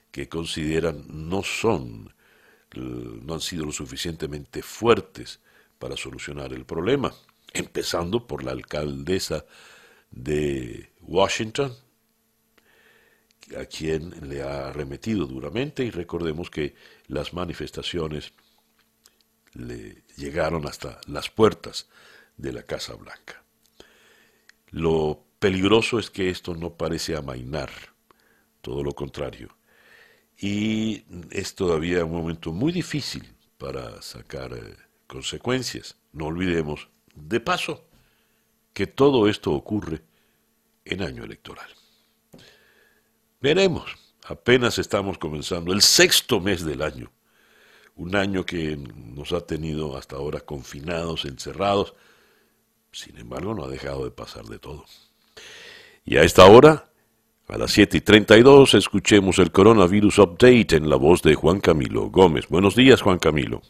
que 0.09 0.27
consideran 0.27 1.05
no 1.07 1.43
son, 1.43 2.11
no 2.73 3.35
han 3.35 3.41
sido 3.41 3.65
lo 3.65 3.71
suficientemente 3.71 4.63
fuertes 4.63 5.41
para 5.77 5.95
solucionar 5.95 6.53
el 6.53 6.65
problema, 6.65 7.13
empezando 7.53 8.25
por 8.25 8.43
la 8.43 8.53
alcaldesa 8.53 9.45
de 10.11 10.91
Washington, 11.01 11.75
a 13.57 13.65
quien 13.65 14.27
le 14.27 14.41
ha 14.41 14.69
arremetido 14.69 15.25
duramente 15.25 15.83
y 15.83 15.91
recordemos 15.91 16.49
que 16.49 16.75
las 17.07 17.33
manifestaciones 17.33 18.33
le 19.53 20.03
llegaron 20.17 20.67
hasta 20.67 20.99
las 21.07 21.29
puertas 21.29 21.87
de 22.37 22.53
la 22.53 22.63
Casa 22.63 22.95
Blanca. 22.95 23.43
Lo 24.69 25.25
peligroso 25.39 25.99
es 25.99 26.09
que 26.09 26.29
esto 26.29 26.55
no 26.55 26.75
parece 26.75 27.15
amainar, 27.15 27.69
todo 28.61 28.83
lo 28.83 28.93
contrario. 28.93 29.55
Y 30.37 31.05
es 31.31 31.55
todavía 31.55 32.03
un 32.03 32.11
momento 32.11 32.51
muy 32.51 32.73
difícil 32.73 33.35
para 33.57 34.01
sacar 34.01 34.53
eh, 34.53 34.75
consecuencias. 35.07 35.97
No 36.11 36.25
olvidemos, 36.25 36.89
de 37.13 37.39
paso, 37.39 37.84
que 38.75 38.87
todo 38.87 39.29
esto 39.29 39.53
ocurre 39.53 40.01
en 40.83 41.01
año 41.01 41.23
electoral. 41.23 41.69
Veremos, 43.39 43.95
apenas 44.25 44.77
estamos 44.77 45.17
comenzando 45.17 45.71
el 45.71 45.81
sexto 45.81 46.41
mes 46.41 46.65
del 46.65 46.81
año, 46.81 47.09
un 47.95 48.17
año 48.17 48.45
que 48.45 48.75
nos 48.75 49.31
ha 49.31 49.39
tenido 49.39 49.95
hasta 49.95 50.17
ahora 50.17 50.41
confinados, 50.41 51.23
encerrados, 51.23 51.95
sin 52.91 53.17
embargo, 53.17 53.55
no 53.55 53.63
ha 53.63 53.69
dejado 53.69 54.03
de 54.03 54.11
pasar 54.11 54.43
de 54.43 54.59
todo. 54.59 54.83
Y 56.03 56.17
a 56.17 56.23
esta 56.23 56.45
hora, 56.45 56.89
a 57.47 57.57
las 57.57 57.71
7 57.71 57.97
y 57.97 58.01
32, 58.01 58.73
escuchemos 58.73 59.39
el 59.39 59.53
Coronavirus 59.53 60.19
Update 60.19 60.75
en 60.75 60.89
la 60.89 60.97
voz 60.97 61.21
de 61.21 61.35
Juan 61.35 61.61
Camilo 61.61 62.09
Gómez. 62.09 62.49
Buenos 62.49 62.75
días, 62.75 63.01
Juan 63.01 63.19
Camilo. 63.19 63.61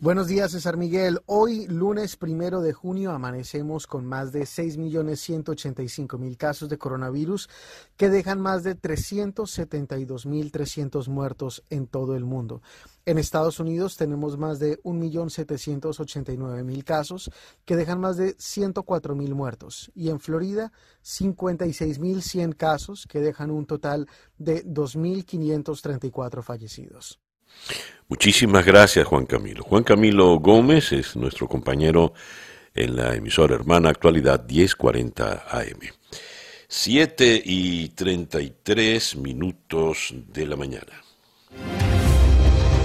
Buenos 0.00 0.28
días, 0.28 0.52
César 0.52 0.76
Miguel. 0.76 1.18
Hoy, 1.26 1.66
lunes 1.66 2.16
primero 2.16 2.60
de 2.60 2.72
junio, 2.72 3.10
amanecemos 3.10 3.88
con 3.88 4.06
más 4.06 4.30
de 4.30 4.42
6.185.000 4.42 6.36
casos 6.36 6.68
de 6.68 6.78
coronavirus 6.78 7.50
que 7.96 8.08
dejan 8.08 8.40
más 8.40 8.62
de 8.62 8.80
372.300 8.80 11.08
muertos 11.08 11.64
en 11.68 11.88
todo 11.88 12.14
el 12.14 12.24
mundo. 12.24 12.62
En 13.06 13.18
Estados 13.18 13.58
Unidos 13.58 13.96
tenemos 13.96 14.38
más 14.38 14.60
de 14.60 14.80
1.789.000 14.82 16.84
casos 16.84 17.32
que 17.64 17.74
dejan 17.74 17.98
más 17.98 18.16
de 18.16 18.36
104.000 18.36 19.34
muertos. 19.34 19.90
Y 19.96 20.10
en 20.10 20.20
Florida, 20.20 20.70
56.100 21.02 22.56
casos 22.56 23.04
que 23.08 23.18
dejan 23.18 23.50
un 23.50 23.66
total 23.66 24.06
de 24.36 24.64
2.534 24.64 26.44
fallecidos. 26.44 27.18
Muchísimas 28.08 28.64
gracias, 28.64 29.06
Juan 29.06 29.26
Camilo. 29.26 29.62
Juan 29.62 29.84
Camilo 29.84 30.38
Gómez 30.38 30.92
es 30.92 31.14
nuestro 31.14 31.46
compañero 31.46 32.14
en 32.74 32.96
la 32.96 33.14
emisora 33.14 33.54
hermana 33.54 33.90
actualidad 33.90 34.46
1040 34.48 35.46
AM. 35.50 35.80
7 36.68 37.42
y 37.44 37.88
33 37.90 39.16
minutos 39.16 40.14
de 40.14 40.46
la 40.46 40.56
mañana. 40.56 41.02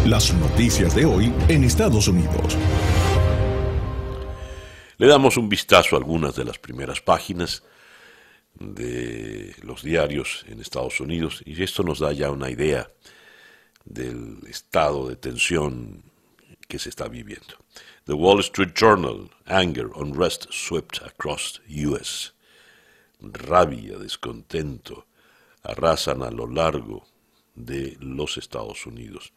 Las 0.06 0.34
noticias 0.34 0.96
de 0.96 1.06
hoy 1.06 1.34
en 1.48 1.64
Estados 1.64 2.08
Unidos. 2.08 2.58
Le 4.98 5.08
damos 5.08 5.38
un 5.38 5.50
vistazo 5.50 5.96
a 5.96 6.00
algunas 6.00 6.36
de 6.36 6.46
las 6.46 6.60
primeras 6.60 7.02
páginas 7.02 7.64
de 8.60 9.56
los 9.64 9.84
diarios 9.84 10.46
en 10.48 10.60
Estados 10.60 11.00
Unidos 11.00 11.42
y 11.46 11.62
esto 11.62 11.84
nos 11.84 12.00
da 12.00 12.14
ya 12.14 12.32
una 12.32 12.50
idea 12.50 12.90
del 13.86 14.40
estado 14.48 15.10
de 15.10 15.16
tensión 15.16 16.04
que 16.68 16.80
se 16.80 16.90
está 16.90 17.08
viviendo. 17.08 17.58
The 18.06 18.14
Wall 18.14 18.40
Street 18.40 18.74
Journal, 18.76 19.30
anger, 19.46 19.88
unrest 19.96 20.48
swept 20.52 21.02
across 21.04 21.62
U.S. 21.68 22.32
Rabia, 23.22 23.98
descontento, 23.98 25.06
arrasan 25.64 26.24
a 26.24 26.32
lo 26.32 26.48
largo 26.48 27.06
de 27.56 27.98
los 28.00 28.38
Estados 28.38 28.86
Unidos. 28.86 29.34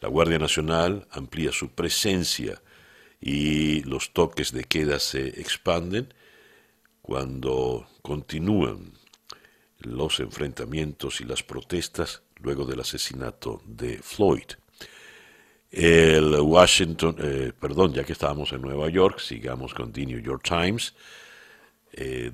La 0.00 0.08
Guardia 0.08 0.38
Nacional 0.38 1.06
amplía 1.10 1.52
su 1.52 1.70
presencia 1.70 2.62
y 3.20 3.82
los 3.82 4.12
toques 4.12 4.52
de 4.52 4.64
queda 4.64 4.98
se 4.98 5.40
expanden 5.40 6.14
cuando 7.02 7.86
continúan 8.02 8.92
los 9.78 10.20
enfrentamientos 10.20 11.20
y 11.20 11.24
las 11.24 11.42
protestas 11.42 12.22
luego 12.42 12.64
del 12.64 12.80
asesinato 12.80 13.62
de 13.66 13.98
Floyd. 13.98 14.44
El 15.70 16.34
Washington, 16.40 17.16
eh, 17.18 17.52
perdón, 17.58 17.92
ya 17.92 18.02
que 18.02 18.12
estábamos 18.12 18.52
en 18.52 18.60
Nueva 18.60 18.88
York, 18.88 19.20
sigamos 19.20 19.72
con 19.72 19.92
The 19.92 20.04
New 20.04 20.18
York 20.18 20.42
Times. 20.42 20.94
Eh, 21.92 22.32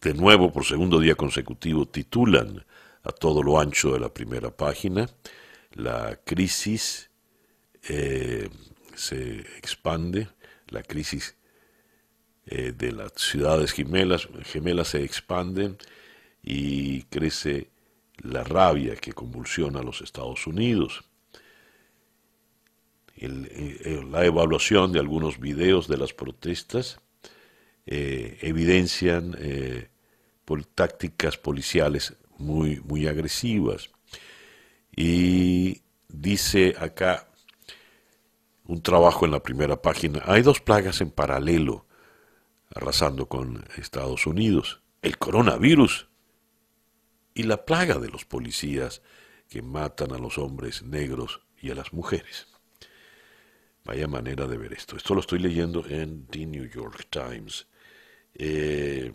de 0.00 0.14
nuevo, 0.14 0.52
por 0.52 0.64
segundo 0.64 1.00
día 1.00 1.16
consecutivo, 1.16 1.86
titulan 1.86 2.64
a 3.02 3.10
todo 3.10 3.42
lo 3.42 3.58
ancho 3.58 3.92
de 3.92 4.00
la 4.00 4.14
primera 4.14 4.50
página, 4.50 5.08
la 5.72 6.20
crisis 6.24 7.10
eh, 7.88 8.48
se 8.94 9.40
expande, 9.58 10.28
la 10.68 10.82
crisis 10.82 11.34
de 12.46 12.92
las 12.92 13.12
ciudades 13.12 13.72
gemelas, 13.72 14.26
gemelas 14.44 14.88
se 14.88 15.04
expanden 15.04 15.76
y 16.42 17.02
crece 17.02 17.68
la 18.22 18.44
rabia 18.44 18.96
que 18.96 19.12
convulsiona 19.12 19.80
a 19.80 19.82
los 19.82 20.00
Estados 20.00 20.46
Unidos. 20.46 21.04
Eh, 23.16 24.04
la 24.10 24.24
evaluación 24.24 24.92
de 24.92 25.00
algunos 25.00 25.40
videos 25.40 25.88
de 25.88 25.96
las 25.96 26.12
protestas 26.12 27.00
eh, 27.86 28.38
evidencian 28.42 29.36
eh, 29.38 29.88
tácticas 30.74 31.36
policiales 31.36 32.14
muy, 32.38 32.80
muy 32.80 33.06
agresivas. 33.06 33.90
Y 34.94 35.82
dice 36.08 36.74
acá 36.78 37.28
un 38.64 38.82
trabajo 38.82 39.24
en 39.24 39.32
la 39.32 39.42
primera 39.42 39.80
página, 39.80 40.22
hay 40.26 40.42
dos 40.42 40.60
plagas 40.60 41.00
en 41.00 41.10
paralelo 41.10 41.86
arrasando 42.74 43.26
con 43.26 43.64
Estados 43.76 44.26
Unidos. 44.26 44.80
El 45.02 45.18
coronavirus 45.18 46.07
y 47.38 47.44
la 47.44 47.64
plaga 47.64 48.00
de 48.00 48.08
los 48.08 48.24
policías 48.24 49.00
que 49.48 49.62
matan 49.62 50.12
a 50.12 50.18
los 50.18 50.38
hombres 50.38 50.82
negros 50.82 51.40
y 51.62 51.70
a 51.70 51.76
las 51.76 51.92
mujeres. 51.92 52.48
Vaya 53.84 54.08
manera 54.08 54.48
de 54.48 54.58
ver 54.58 54.72
esto. 54.72 54.96
Esto 54.96 55.14
lo 55.14 55.20
estoy 55.20 55.38
leyendo 55.38 55.86
en 55.86 56.26
The 56.26 56.46
New 56.46 56.68
York 56.68 57.06
Times. 57.08 57.68
Eh, 58.34 59.12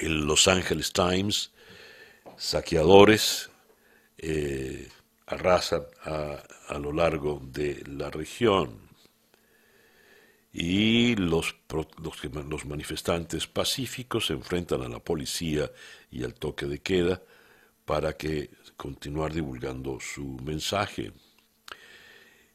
en 0.00 0.26
Los 0.26 0.48
Angeles 0.48 0.92
Times, 0.92 1.52
saqueadores 2.36 3.48
eh, 4.18 4.88
arrasan 5.26 5.82
a, 6.04 6.42
a, 6.68 6.78
lo 6.80 6.92
largo 6.92 7.40
de 7.44 7.84
la 7.86 8.10
región 8.10 8.80
y 10.52 11.14
los, 11.14 11.54
los, 11.70 12.24
los 12.24 12.66
manifestantes 12.66 13.46
pacíficos 13.46 14.26
se 14.26 14.34
enfrentan 14.34 14.82
a 14.82 14.88
la 14.88 14.98
policía 14.98 15.70
y 16.12 16.22
al 16.22 16.34
toque 16.34 16.66
de 16.66 16.78
queda 16.78 17.20
para 17.84 18.16
que 18.16 18.50
continuar 18.76 19.32
divulgando 19.32 19.98
su 19.98 20.38
mensaje 20.44 21.12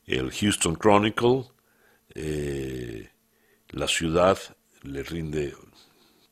el 0.07 0.31
Houston 0.31 0.75
Chronicle, 0.75 1.43
eh, 2.15 3.09
la 3.71 3.87
ciudad 3.87 4.37
le 4.83 5.03
rinde 5.03 5.53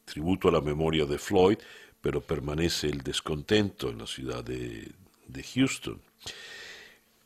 tributo 0.06 0.48
a 0.48 0.52
la 0.54 0.62
memoria 0.62 1.06
de 1.06 1.18
Floyd, 1.18 1.58
pero 2.00 2.22
permanece 2.22 2.88
el 2.88 3.02
descontento 3.02 3.90
en 3.90 4.00
la 4.00 4.08
ciudad 4.08 4.44
de, 4.44 4.94
Houston. 5.54 6.02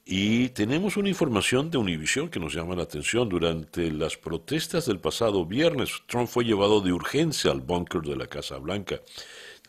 Y 0.06 0.50
tenemos 0.50 0.98
una 0.98 1.10
información 1.10 1.70
de 1.70 1.78
Univision 1.78 2.30
que 2.30 2.40
nos 2.40 2.56
llama 2.56 2.76
la 2.76 2.84
atención. 2.84 3.30
Durante 3.30 3.92
las 3.92 4.18
protestas 4.18 4.88
del 4.88 5.00
pasado 5.00 5.46
viernes, 5.46 5.92
Trump 6.08 6.28
fue 6.28 6.46
llevado 6.46 6.82
de 6.82 6.92
urgencia 6.92 7.52
al 7.52 7.62
búnker 7.62 8.02
de 8.02 8.16
la 8.16 8.26
Casa 8.26 8.58
Blanca. 8.58 9.00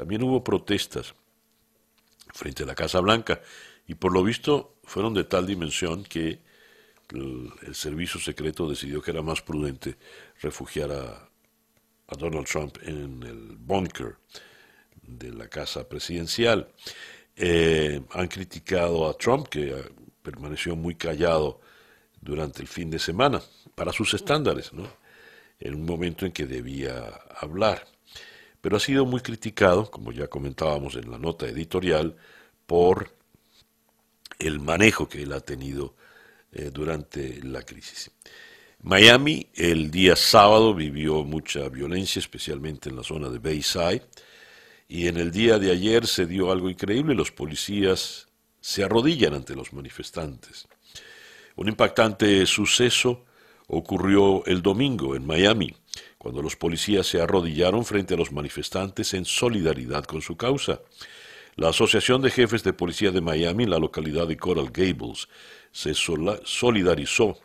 También 0.00 0.22
hubo 0.22 0.42
protestas 0.42 1.14
frente 2.32 2.62
a 2.62 2.66
la 2.66 2.74
Casa 2.74 3.00
Blanca 3.00 3.42
y 3.86 3.96
por 3.96 4.14
lo 4.14 4.22
visto 4.22 4.76
fueron 4.82 5.12
de 5.12 5.24
tal 5.24 5.46
dimensión 5.46 6.04
que 6.04 6.40
el, 7.10 7.74
servicio 7.74 8.18
secreto 8.18 8.66
decidió 8.66 9.02
que 9.02 9.10
era 9.10 9.20
más 9.20 9.42
prudente 9.42 9.98
refugiar 10.40 10.90
a, 10.90 11.28
Donald 12.16 12.46
Trump 12.46 12.78
en 12.80 13.22
el 13.24 13.58
bunker 13.58 14.16
de 15.02 15.32
la 15.32 15.48
casa 15.48 15.86
presidencial. 15.86 16.72
Eh, 17.36 18.00
han 18.12 18.28
criticado 18.28 19.06
a 19.06 19.12
Trump, 19.18 19.48
que 19.48 19.68
eh, 19.68 19.84
permaneció 20.22 20.76
muy 20.76 20.94
callado 20.94 21.60
durante 22.22 22.62
el 22.62 22.68
fin 22.68 22.88
de 22.88 22.98
semana, 22.98 23.42
para 23.74 23.92
sus 23.92 24.14
estándares, 24.14 24.72
¿no? 24.72 24.88
en 25.58 25.74
un 25.74 25.84
momento 25.84 26.24
en 26.24 26.32
que 26.32 26.46
debía 26.46 27.20
hablar. 27.38 27.86
Pero 28.60 28.76
ha 28.76 28.80
sido 28.80 29.06
muy 29.06 29.20
criticado, 29.20 29.90
como 29.90 30.12
ya 30.12 30.28
comentábamos 30.28 30.94
en 30.96 31.10
la 31.10 31.18
nota 31.18 31.46
editorial, 31.46 32.16
por 32.66 33.10
el 34.38 34.60
manejo 34.60 35.08
que 35.08 35.22
él 35.22 35.32
ha 35.32 35.40
tenido 35.40 35.94
eh, 36.52 36.70
durante 36.72 37.42
la 37.42 37.62
crisis. 37.62 38.10
Miami 38.82 39.48
el 39.54 39.90
día 39.90 40.16
sábado 40.16 40.74
vivió 40.74 41.22
mucha 41.22 41.68
violencia, 41.68 42.18
especialmente 42.18 42.88
en 42.88 42.96
la 42.96 43.02
zona 43.02 43.28
de 43.28 43.38
Bayside, 43.38 44.02
y 44.88 45.06
en 45.06 45.18
el 45.18 45.30
día 45.30 45.58
de 45.58 45.70
ayer 45.70 46.06
se 46.06 46.26
dio 46.26 46.50
algo 46.50 46.70
increíble, 46.70 47.14
los 47.14 47.30
policías 47.30 48.28
se 48.60 48.82
arrodillan 48.82 49.34
ante 49.34 49.54
los 49.54 49.72
manifestantes. 49.72 50.66
Un 51.56 51.68
impactante 51.68 52.44
suceso 52.46 53.24
ocurrió 53.68 54.44
el 54.46 54.62
domingo 54.62 55.14
en 55.14 55.26
Miami, 55.26 55.74
cuando 56.20 56.42
los 56.42 56.54
policías 56.54 57.06
se 57.06 57.18
arrodillaron 57.22 57.82
frente 57.82 58.12
a 58.12 58.16
los 58.18 58.30
manifestantes 58.30 59.14
en 59.14 59.24
solidaridad 59.24 60.04
con 60.04 60.20
su 60.20 60.36
causa. 60.36 60.82
La 61.56 61.70
Asociación 61.70 62.20
de 62.20 62.30
Jefes 62.30 62.62
de 62.62 62.74
Policía 62.74 63.10
de 63.10 63.22
Miami, 63.22 63.64
la 63.64 63.78
localidad 63.78 64.28
de 64.28 64.36
Coral 64.36 64.68
Gables, 64.70 65.28
se 65.72 65.94
solidarizó 65.94 67.38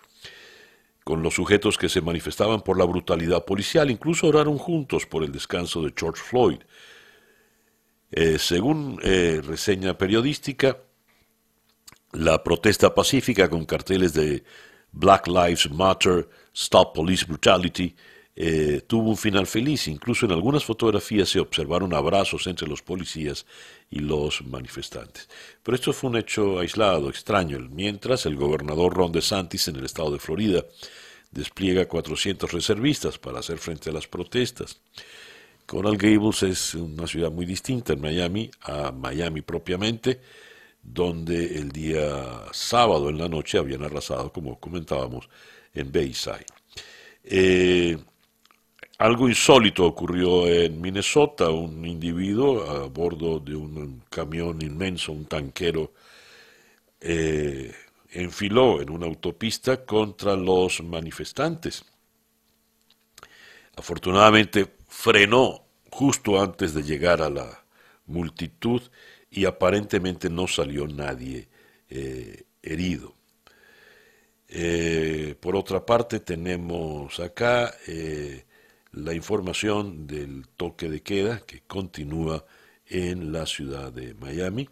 con 1.06 1.24
los 1.24 1.36
sujetos 1.36 1.78
que 1.78 1.88
se 1.88 2.02
manifestaban 2.02 2.60
por 2.60 2.78
la 2.78 2.84
brutalidad 2.84 3.46
policial, 3.46 3.90
incluso 3.90 4.28
oraron 4.28 4.58
juntos 4.58 5.06
por 5.06 5.24
el 5.24 5.32
descanso 5.32 5.82
de 5.82 5.94
George 5.98 6.22
Floyd. 6.22 6.60
Eh, 8.12 8.38
según 8.38 9.00
eh, 9.04 9.40
reseña 9.42 9.98
periodística, 9.98 10.80
la 12.12 12.44
protesta 12.44 12.94
pacífica 12.94 13.50
con 13.50 13.64
carteles 13.64 14.14
de 14.14 14.44
Black 14.92 15.28
Lives 15.28 15.72
Matter, 15.72 16.28
Stop 16.54 16.94
Police 16.94 17.24
Brutality, 17.26 17.96
eh, 18.36 18.82
tuvo 18.86 19.10
un 19.10 19.18
final 19.18 19.48
feliz. 19.48 19.88
Incluso 19.88 20.26
en 20.26 20.34
algunas 20.34 20.66
fotografías 20.66 21.30
se 21.30 21.40
observaron 21.40 21.94
abrazos 21.94 22.48
entre 22.48 22.68
los 22.68 22.82
policías 22.82 23.46
y 23.90 24.00
los 24.00 24.46
manifestantes. 24.46 25.30
Pero 25.64 25.76
esto 25.76 25.94
fue 25.94 26.10
un 26.10 26.18
hecho 26.18 26.60
aislado, 26.60 27.10
extraño. 27.10 27.60
Mientras 27.70 28.26
el 28.26 28.36
gobernador 28.36 28.94
Ron 28.94 29.12
DeSantis 29.12 29.68
en 29.70 29.78
el 29.78 29.86
estado 29.86 30.12
de 30.12 30.20
Florida 30.20 30.66
despliega 31.32 31.88
400 31.88 32.52
reservistas 32.52 33.18
para 33.18 33.40
hacer 33.40 33.58
frente 33.58 33.90
a 33.90 33.94
las 33.94 34.08
protestas. 34.08 34.82
Coral 35.66 35.98
Gables 35.98 36.44
es 36.44 36.76
una 36.76 37.08
ciudad 37.08 37.32
muy 37.32 37.46
distinta 37.46 37.94
en 37.94 38.02
Miami 38.02 38.52
a 38.62 38.92
Miami 38.92 39.42
propiamente, 39.42 40.22
donde 40.82 41.58
el 41.58 41.72
día 41.72 42.44
sábado 42.52 43.10
en 43.10 43.18
la 43.18 43.28
noche 43.28 43.58
habían 43.58 43.84
arrasado, 43.84 44.32
como 44.32 44.60
comentábamos, 44.60 45.28
en 45.74 45.92
Bayside. 45.92 46.46
Eh, 47.24 47.98
algo 48.98 49.28
insólito 49.28 49.86
ocurrió 49.86 50.48
en 50.48 50.80
Minnesota. 50.80 51.50
Un 51.50 51.86
individuo 51.86 52.64
a 52.70 52.88
bordo 52.88 53.40
de 53.40 53.56
un 53.56 54.04
camión 54.10 54.62
inmenso, 54.62 55.12
un 55.12 55.26
tanquero, 55.26 55.94
eh, 57.02 57.74
enfiló 58.12 58.82
en 58.82 58.90
una 58.90 59.06
autopista 59.06 59.86
contra 59.86 60.36
los 60.36 60.82
manifestantes. 60.82 61.84
Afortunadamente 63.76 64.68
frenó 64.88 65.66
justo 65.92 66.42
antes 66.42 66.74
de 66.74 66.84
llegar 66.84 67.22
a 67.22 67.30
la 67.30 67.66
multitud 68.06 68.82
y 69.30 69.46
aparentemente 69.46 70.30
no 70.30 70.48
salió 70.48 70.88
nadie 70.88 71.50
eh, 71.90 72.44
herido. 72.62 73.14
Eh, 74.48 75.36
por 75.40 75.56
otra 75.56 75.86
parte 75.86 76.22
tenemos 76.22 77.20
acá 77.20 77.74
la 78.96 79.14
información 79.14 80.08
del 80.08 80.48
toque 80.58 80.90
de 80.90 81.02
queda 81.02 81.40
que 81.40 81.62
continúa 81.62 82.46
en 82.88 83.32
la 83.32 83.46
ciudad 83.46 83.92
de 83.92 84.14
Miami 84.16 84.70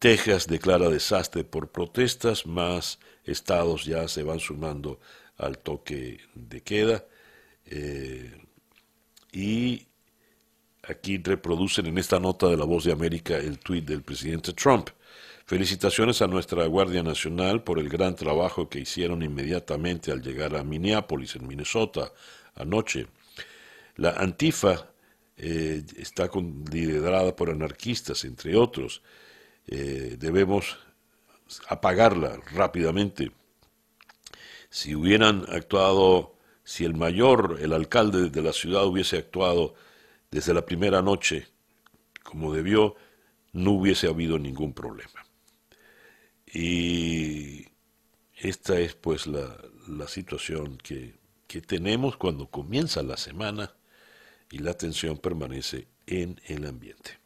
Texas 0.00 0.46
declara 0.46 0.88
desastre 0.88 1.44
por 1.44 1.68
protestas, 1.68 2.46
más 2.46 2.98
estados 3.22 3.84
ya 3.84 4.08
se 4.08 4.22
van 4.22 4.40
sumando 4.40 4.98
al 5.36 5.58
toque 5.58 6.20
de 6.34 6.62
queda. 6.62 7.04
Eh, 7.66 8.32
y 9.30 9.86
aquí 10.88 11.18
reproducen 11.18 11.84
en 11.84 11.98
esta 11.98 12.18
nota 12.18 12.48
de 12.48 12.56
la 12.56 12.64
Voz 12.64 12.84
de 12.84 12.92
América 12.92 13.36
el 13.36 13.58
tuit 13.58 13.84
del 13.84 14.02
presidente 14.02 14.54
Trump. 14.54 14.88
Felicitaciones 15.44 16.22
a 16.22 16.26
nuestra 16.26 16.64
Guardia 16.64 17.02
Nacional 17.02 17.62
por 17.62 17.78
el 17.78 17.90
gran 17.90 18.16
trabajo 18.16 18.70
que 18.70 18.80
hicieron 18.80 19.22
inmediatamente 19.22 20.12
al 20.12 20.22
llegar 20.22 20.56
a 20.56 20.64
Minneapolis, 20.64 21.36
en 21.36 21.46
Minnesota, 21.46 22.10
anoche. 22.54 23.06
La 23.96 24.10
Antifa 24.10 24.92
eh, 25.36 25.82
está 25.96 26.30
liderada 26.70 27.34
por 27.34 27.50
anarquistas, 27.50 28.24
entre 28.24 28.56
otros. 28.56 29.02
Eh, 29.66 30.16
debemos 30.18 30.78
apagarla 31.68 32.40
rápidamente. 32.52 33.32
Si 34.68 34.94
hubieran 34.94 35.44
actuado, 35.48 36.36
si 36.64 36.84
el 36.84 36.94
mayor, 36.94 37.58
el 37.60 37.72
alcalde 37.72 38.30
de 38.30 38.42
la 38.42 38.52
ciudad 38.52 38.86
hubiese 38.86 39.18
actuado 39.18 39.74
desde 40.30 40.54
la 40.54 40.64
primera 40.64 41.02
noche 41.02 41.48
como 42.30 42.52
debió, 42.52 42.94
no 43.52 43.72
hubiese 43.72 44.06
habido 44.06 44.38
ningún 44.38 44.72
problema. 44.72 45.26
Y 46.46 47.66
esta 48.36 48.78
es 48.78 48.94
pues 48.94 49.26
la, 49.26 49.56
situación 50.06 50.78
que, 50.78 51.14
que 51.48 51.60
tenemos 51.60 52.16
cuando 52.16 52.46
comienza 52.46 53.02
la 53.02 53.16
semana 53.16 53.74
y 54.50 54.58
la 54.58 54.74
tensión 54.74 55.18
permanece 55.18 55.86
en 56.06 56.40
el 56.46 56.66
ambiente. 56.66 57.18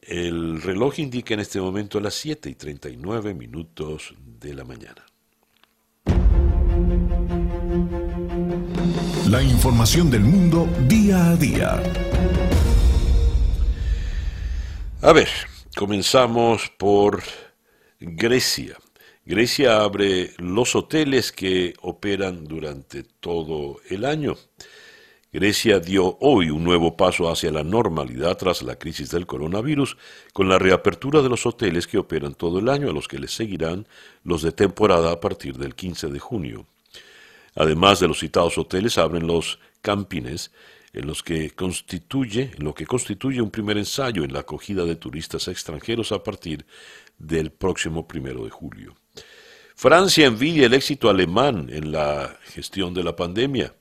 El 0.00 0.62
reloj 0.62 1.00
indica 1.00 1.34
en 1.34 1.40
este 1.40 1.60
momento 1.60 2.00
las 2.00 2.14
7 2.14 2.48
y 2.48 2.54
39 2.54 3.34
minutos 3.34 4.14
de 4.40 4.54
la 4.54 4.64
mañana. 4.64 5.04
La 9.28 9.42
información 9.42 10.08
del 10.10 10.22
mundo 10.22 10.68
día 10.86 11.30
a 11.30 11.36
día. 11.36 11.82
A 15.02 15.12
ver, 15.12 15.28
comenzamos 15.76 16.70
por 16.78 17.22
Grecia. 17.98 18.76
Grecia 19.24 19.78
abre 19.82 20.34
los 20.38 20.76
hoteles 20.76 21.32
que 21.32 21.74
operan 21.82 22.44
durante 22.44 23.02
todo 23.02 23.80
el 23.90 24.04
año. 24.04 24.36
Grecia 25.32 25.80
dio 25.80 26.16
hoy 26.20 26.50
un 26.50 26.64
nuevo 26.64 26.96
paso 26.96 27.28
hacia 27.30 27.50
la 27.50 27.64
normalidad 27.64 28.36
tras 28.36 28.62
la 28.62 28.76
crisis 28.76 29.10
del 29.10 29.26
coronavirus, 29.26 29.96
con 30.32 30.48
la 30.48 30.58
reapertura 30.58 31.20
de 31.20 31.28
los 31.28 31.44
hoteles 31.46 31.86
que 31.86 31.98
operan 31.98 32.34
todo 32.34 32.58
el 32.58 32.68
año, 32.68 32.88
a 32.88 32.92
los 32.92 33.08
que 33.08 33.18
les 33.18 33.32
seguirán 33.32 33.86
los 34.24 34.42
de 34.42 34.52
temporada 34.52 35.12
a 35.12 35.20
partir 35.20 35.58
del 35.58 35.74
15 35.74 36.08
de 36.08 36.18
junio. 36.18 36.66
Además 37.54 38.00
de 38.00 38.08
los 38.08 38.20
citados 38.20 38.56
hoteles, 38.56 38.98
abren 38.98 39.26
los 39.26 39.58
campines, 39.82 40.52
en, 40.92 41.06
los 41.06 41.22
que 41.22 41.50
constituye, 41.50 42.52
lo 42.58 42.72
que 42.74 42.86
constituye 42.86 43.42
un 43.42 43.50
primer 43.50 43.78
ensayo 43.78 44.24
en 44.24 44.32
la 44.32 44.40
acogida 44.40 44.84
de 44.84 44.96
turistas 44.96 45.48
extranjeros 45.48 46.12
a 46.12 46.22
partir 46.22 46.64
del 47.18 47.50
próximo 47.50 48.06
primero 48.06 48.44
de 48.44 48.50
julio. 48.50 48.94
Francia 49.74 50.26
envidia 50.26 50.66
el 50.66 50.74
éxito 50.74 51.10
alemán 51.10 51.68
en 51.70 51.92
la 51.92 52.38
gestión 52.44 52.94
de 52.94 53.04
la 53.04 53.14
pandemia. 53.14 53.74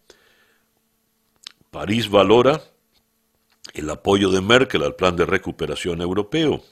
París 1.76 2.10
valora 2.10 2.62
el 3.74 3.90
apoyo 3.90 4.30
de 4.30 4.40
Merkel 4.40 4.82
al 4.82 4.96
plan 4.96 5.18
de 5.18 5.26
recuperación 5.26 6.00
europeo. 6.00 6.64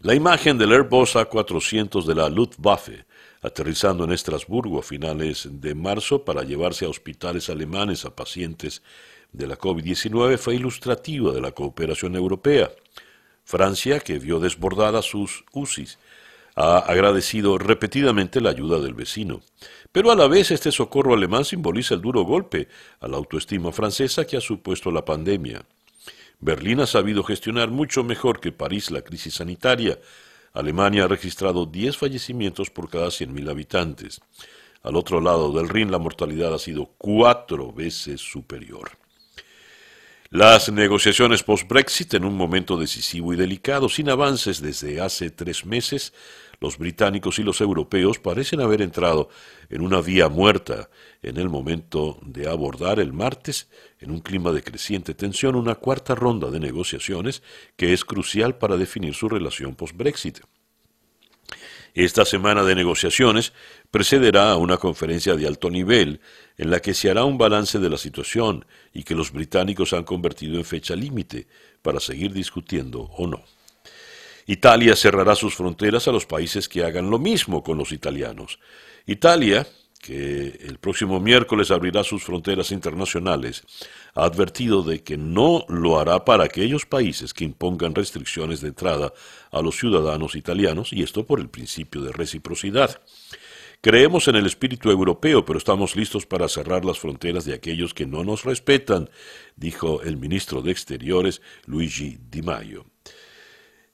La 0.00 0.12
imagen 0.12 0.58
del 0.58 0.72
Airbus 0.72 1.14
A400 1.14 2.04
de 2.04 2.16
la 2.16 2.28
Luftwaffe 2.28 3.06
aterrizando 3.42 4.02
en 4.02 4.10
Estrasburgo 4.10 4.80
a 4.80 4.82
finales 4.82 5.46
de 5.48 5.72
marzo 5.76 6.24
para 6.24 6.42
llevarse 6.42 6.84
a 6.84 6.88
hospitales 6.88 7.48
alemanes 7.48 8.04
a 8.04 8.16
pacientes 8.16 8.82
de 9.30 9.46
la 9.46 9.56
COVID-19 9.56 10.36
fue 10.36 10.56
ilustrativa 10.56 11.32
de 11.32 11.40
la 11.40 11.52
cooperación 11.52 12.16
europea. 12.16 12.72
Francia, 13.44 14.00
que 14.00 14.18
vio 14.18 14.40
desbordadas 14.40 15.04
sus 15.04 15.44
UCIs, 15.52 16.00
ha 16.56 16.78
agradecido 16.78 17.58
repetidamente 17.58 18.40
la 18.40 18.50
ayuda 18.50 18.80
del 18.80 18.94
vecino. 18.94 19.42
Pero 19.94 20.10
a 20.10 20.16
la 20.16 20.26
vez 20.26 20.50
este 20.50 20.72
socorro 20.72 21.14
alemán 21.14 21.44
simboliza 21.44 21.94
el 21.94 22.00
duro 22.00 22.22
golpe 22.22 22.66
a 22.98 23.06
la 23.06 23.16
autoestima 23.16 23.70
francesa 23.70 24.26
que 24.26 24.36
ha 24.36 24.40
supuesto 24.40 24.90
la 24.90 25.04
pandemia. 25.04 25.64
Berlín 26.40 26.80
ha 26.80 26.86
sabido 26.86 27.22
gestionar 27.22 27.70
mucho 27.70 28.02
mejor 28.02 28.40
que 28.40 28.50
París 28.50 28.90
la 28.90 29.02
crisis 29.02 29.34
sanitaria. 29.34 30.00
Alemania 30.52 31.04
ha 31.04 31.06
registrado 31.08 31.64
10 31.64 31.96
fallecimientos 31.96 32.70
por 32.70 32.90
cada 32.90 33.06
100.000 33.06 33.48
habitantes. 33.48 34.20
Al 34.82 34.96
otro 34.96 35.20
lado 35.20 35.52
del 35.52 35.68
Rin 35.68 35.92
la 35.92 35.98
mortalidad 36.00 36.52
ha 36.52 36.58
sido 36.58 36.90
cuatro 36.98 37.72
veces 37.72 38.20
superior. 38.20 38.98
Las 40.30 40.72
negociaciones 40.72 41.44
post-Brexit 41.44 42.14
en 42.14 42.24
un 42.24 42.36
momento 42.36 42.76
decisivo 42.76 43.32
y 43.32 43.36
delicado, 43.36 43.88
sin 43.88 44.10
avances 44.10 44.60
desde 44.60 45.00
hace 45.00 45.30
tres 45.30 45.64
meses, 45.64 46.12
los 46.60 46.78
británicos 46.78 47.38
y 47.38 47.42
los 47.42 47.60
europeos 47.60 48.18
parecen 48.18 48.60
haber 48.60 48.82
entrado 48.82 49.28
en 49.70 49.80
una 49.82 50.00
vía 50.00 50.28
muerta 50.28 50.90
en 51.22 51.36
el 51.36 51.48
momento 51.48 52.18
de 52.22 52.48
abordar 52.48 53.00
el 53.00 53.12
martes, 53.12 53.68
en 54.00 54.10
un 54.10 54.20
clima 54.20 54.52
de 54.52 54.62
creciente 54.62 55.14
tensión, 55.14 55.54
una 55.56 55.74
cuarta 55.74 56.14
ronda 56.14 56.50
de 56.50 56.60
negociaciones 56.60 57.42
que 57.76 57.92
es 57.92 58.04
crucial 58.04 58.56
para 58.58 58.76
definir 58.76 59.14
su 59.14 59.28
relación 59.28 59.74
post-Brexit. 59.74 60.40
Esta 61.94 62.24
semana 62.24 62.64
de 62.64 62.74
negociaciones 62.74 63.52
precederá 63.92 64.50
a 64.50 64.56
una 64.56 64.78
conferencia 64.78 65.36
de 65.36 65.46
alto 65.46 65.70
nivel 65.70 66.20
en 66.58 66.70
la 66.70 66.80
que 66.80 66.92
se 66.92 67.08
hará 67.08 67.24
un 67.24 67.38
balance 67.38 67.78
de 67.78 67.88
la 67.88 67.98
situación 67.98 68.66
y 68.92 69.04
que 69.04 69.14
los 69.14 69.30
británicos 69.30 69.92
han 69.92 70.02
convertido 70.02 70.56
en 70.56 70.64
fecha 70.64 70.96
límite 70.96 71.46
para 71.82 72.00
seguir 72.00 72.32
discutiendo 72.32 73.02
o 73.02 73.28
no. 73.28 73.44
Italia 74.46 74.94
cerrará 74.94 75.34
sus 75.34 75.54
fronteras 75.54 76.06
a 76.06 76.12
los 76.12 76.26
países 76.26 76.68
que 76.68 76.84
hagan 76.84 77.10
lo 77.10 77.18
mismo 77.18 77.62
con 77.62 77.78
los 77.78 77.92
italianos. 77.92 78.58
Italia, 79.06 79.66
que 80.00 80.58
el 80.60 80.78
próximo 80.78 81.18
miércoles 81.18 81.70
abrirá 81.70 82.04
sus 82.04 82.24
fronteras 82.24 82.70
internacionales, 82.70 83.62
ha 84.14 84.24
advertido 84.24 84.82
de 84.82 85.02
que 85.02 85.16
no 85.16 85.64
lo 85.68 85.98
hará 85.98 86.26
para 86.26 86.44
aquellos 86.44 86.84
países 86.84 87.32
que 87.32 87.44
impongan 87.44 87.94
restricciones 87.94 88.60
de 88.60 88.68
entrada 88.68 89.14
a 89.50 89.62
los 89.62 89.78
ciudadanos 89.78 90.34
italianos, 90.34 90.92
y 90.92 91.02
esto 91.02 91.26
por 91.26 91.40
el 91.40 91.48
principio 91.48 92.02
de 92.02 92.12
reciprocidad. 92.12 93.00
Creemos 93.80 94.28
en 94.28 94.36
el 94.36 94.46
espíritu 94.46 94.90
europeo, 94.90 95.44
pero 95.44 95.58
estamos 95.58 95.96
listos 95.96 96.26
para 96.26 96.48
cerrar 96.48 96.84
las 96.84 96.98
fronteras 96.98 97.46
de 97.46 97.54
aquellos 97.54 97.94
que 97.94 98.06
no 98.06 98.24
nos 98.24 98.44
respetan, 98.44 99.08
dijo 99.56 100.02
el 100.02 100.18
ministro 100.18 100.60
de 100.60 100.70
Exteriores 100.70 101.40
Luigi 101.66 102.18
Di 102.30 102.42
Maio. 102.42 102.93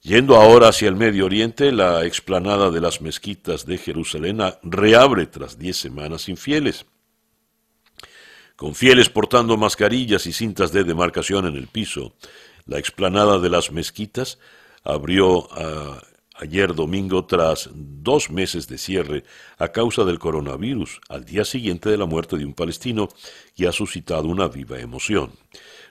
Yendo 0.02 0.36
ahora 0.36 0.68
hacia 0.68 0.88
el 0.88 0.96
Medio 0.96 1.26
Oriente, 1.26 1.72
la 1.72 2.06
explanada 2.06 2.70
de 2.70 2.80
las 2.80 3.02
mezquitas 3.02 3.66
de 3.66 3.76
Jerusalén 3.76 4.38
reabre 4.62 5.26
tras 5.26 5.58
diez 5.58 5.76
semanas 5.76 6.22
sin 6.22 6.38
fieles. 6.38 6.86
Con 8.56 8.74
fieles 8.74 9.10
portando 9.10 9.58
mascarillas 9.58 10.26
y 10.26 10.32
cintas 10.32 10.72
de 10.72 10.84
demarcación 10.84 11.46
en 11.46 11.56
el 11.56 11.66
piso, 11.66 12.14
la 12.64 12.78
explanada 12.78 13.38
de 13.38 13.50
las 13.50 13.72
mezquitas 13.72 14.38
abrió 14.84 15.48
ah, 15.52 16.02
ayer 16.36 16.74
domingo 16.74 17.26
tras 17.26 17.68
dos 17.74 18.30
meses 18.30 18.68
de 18.68 18.78
cierre 18.78 19.24
a 19.58 19.68
causa 19.68 20.04
del 20.04 20.18
coronavirus, 20.18 21.00
al 21.10 21.26
día 21.26 21.44
siguiente 21.44 21.90
de 21.90 21.98
la 21.98 22.06
muerte 22.06 22.38
de 22.38 22.46
un 22.46 22.54
palestino 22.54 23.10
que 23.54 23.68
ha 23.68 23.72
suscitado 23.72 24.28
una 24.28 24.48
viva 24.48 24.80
emoción. 24.80 25.32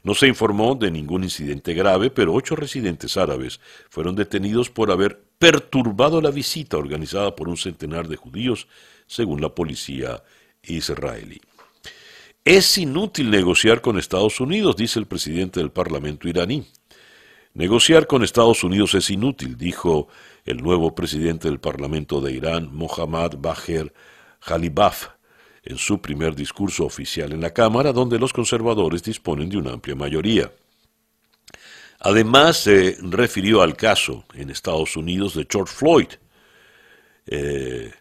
No 0.04 0.16
se 0.16 0.28
informó 0.28 0.76
de 0.76 0.92
ningún 0.92 1.24
incidente 1.24 1.74
grave, 1.74 2.10
pero 2.10 2.34
ocho 2.34 2.56
residentes 2.56 3.18
árabes 3.18 3.60
fueron 3.90 4.16
detenidos 4.16 4.70
por 4.70 4.92
haber 4.92 5.22
perturbado 5.38 6.22
la 6.22 6.32
visita 6.32 6.78
organizada 6.78 7.36
por 7.36 7.50
un 7.50 7.58
centenar 7.58 8.08
de 8.08 8.16
judíos, 8.16 8.68
según 9.08 9.42
la 9.42 9.50
policía 9.50 10.24
israelí. 10.64 11.42
Es 12.46 12.78
inútil 12.78 13.30
negociar 13.30 13.82
con 13.82 13.98
Estados 13.98 14.40
Unidos, 14.40 14.76
dice 14.76 15.00
el 15.00 15.06
presidente 15.06 15.60
del 15.60 15.72
Parlamento 15.72 16.28
iraní. 16.28 16.66
Negociar 17.54 18.08
con 18.08 18.24
Estados 18.24 18.64
Unidos 18.64 18.94
es 18.94 19.10
inútil, 19.10 19.58
dijo 19.58 20.08
el 20.46 20.58
nuevo 20.58 20.96
presidente 20.96 21.48
del 21.48 21.60
Parlamento 21.60 22.22
de 22.22 22.32
Irán, 22.32 22.74
Mohammad 22.74 23.36
Baher 23.38 23.94
Jalibaf, 24.40 25.10
en 25.64 25.78
su 25.78 26.02
primer 26.02 26.36
discurso 26.36 26.86
oficial 26.86 27.34
en 27.34 27.42
la 27.42 27.54
Cámara, 27.54 27.92
donde 27.92 28.20
los 28.20 28.34
conservadores 28.34 29.04
disponen 29.04 29.50
de 29.50 29.58
una 29.58 29.74
amplia 29.74 29.96
mayoría. 29.96 30.52
Además, 32.00 32.58
se 32.58 32.98
refirió 33.02 33.62
al 33.62 33.76
caso 33.76 34.24
en 34.34 34.50
Estados 34.50 34.96
Unidos 34.96 35.36
de 35.36 35.46
George 35.50 35.74
Floyd, 35.74 36.08
eh, 37.28 37.92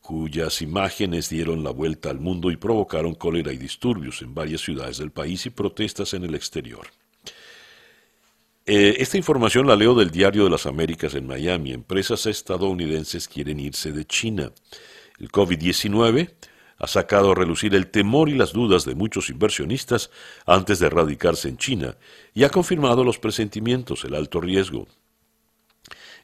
cuyas 0.00 0.62
imágenes 0.62 1.28
dieron 1.28 1.62
la 1.62 1.70
vuelta 1.70 2.08
al 2.08 2.18
mundo 2.18 2.50
y 2.50 2.56
provocaron 2.56 3.14
cólera 3.14 3.52
y 3.52 3.58
disturbios 3.58 4.22
en 4.22 4.34
varias 4.34 4.62
ciudades 4.62 4.96
del 4.96 5.10
país 5.10 5.44
y 5.44 5.50
protestas 5.50 6.14
en 6.14 6.24
el 6.24 6.34
exterior. 6.34 6.86
Eh, 8.64 8.96
esta 8.98 9.18
información 9.18 9.66
la 9.66 9.76
leo 9.76 9.94
del 9.94 10.10
Diario 10.10 10.44
de 10.44 10.50
las 10.50 10.64
Américas 10.64 11.14
en 11.14 11.26
Miami. 11.26 11.72
Empresas 11.72 12.24
estadounidenses 12.26 13.28
quieren 13.28 13.60
irse 13.60 13.92
de 13.92 14.06
China. 14.06 14.52
El 15.18 15.30
COVID-19 15.30 16.30
ha 16.78 16.86
sacado 16.86 17.32
a 17.32 17.34
relucir 17.34 17.74
el 17.74 17.88
temor 17.88 18.28
y 18.28 18.34
las 18.34 18.52
dudas 18.52 18.84
de 18.84 18.94
muchos 18.94 19.30
inversionistas 19.30 20.10
antes 20.46 20.78
de 20.78 20.88
radicarse 20.88 21.48
en 21.48 21.56
China 21.56 21.96
y 22.34 22.44
ha 22.44 22.50
confirmado 22.50 23.04
los 23.04 23.18
presentimientos, 23.18 24.04
el 24.04 24.14
alto 24.14 24.40
riesgo. 24.40 24.86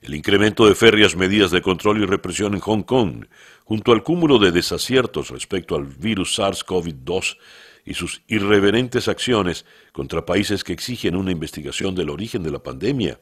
El 0.00 0.14
incremento 0.14 0.66
de 0.66 0.74
férreas 0.74 1.16
medidas 1.16 1.50
de 1.50 1.62
control 1.62 2.02
y 2.02 2.06
represión 2.06 2.54
en 2.54 2.60
Hong 2.60 2.82
Kong, 2.82 3.26
junto 3.64 3.92
al 3.92 4.02
cúmulo 4.02 4.38
de 4.38 4.52
desaciertos 4.52 5.30
respecto 5.30 5.76
al 5.76 5.86
virus 5.86 6.38
SARS-CoV-2, 6.38 7.36
y 7.84 7.94
sus 7.94 8.22
irreverentes 8.28 9.08
acciones 9.08 9.64
contra 9.92 10.24
países 10.24 10.64
que 10.64 10.72
exigen 10.72 11.16
una 11.16 11.32
investigación 11.32 11.94
del 11.94 12.10
origen 12.10 12.42
de 12.42 12.50
la 12.50 12.62
pandemia, 12.62 13.20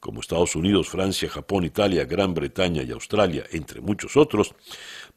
como 0.00 0.20
Estados 0.20 0.54
Unidos, 0.54 0.88
Francia, 0.88 1.28
Japón, 1.28 1.64
Italia, 1.64 2.04
Gran 2.04 2.32
Bretaña 2.32 2.82
y 2.82 2.92
Australia, 2.92 3.44
entre 3.50 3.80
muchos 3.80 4.16
otros, 4.16 4.54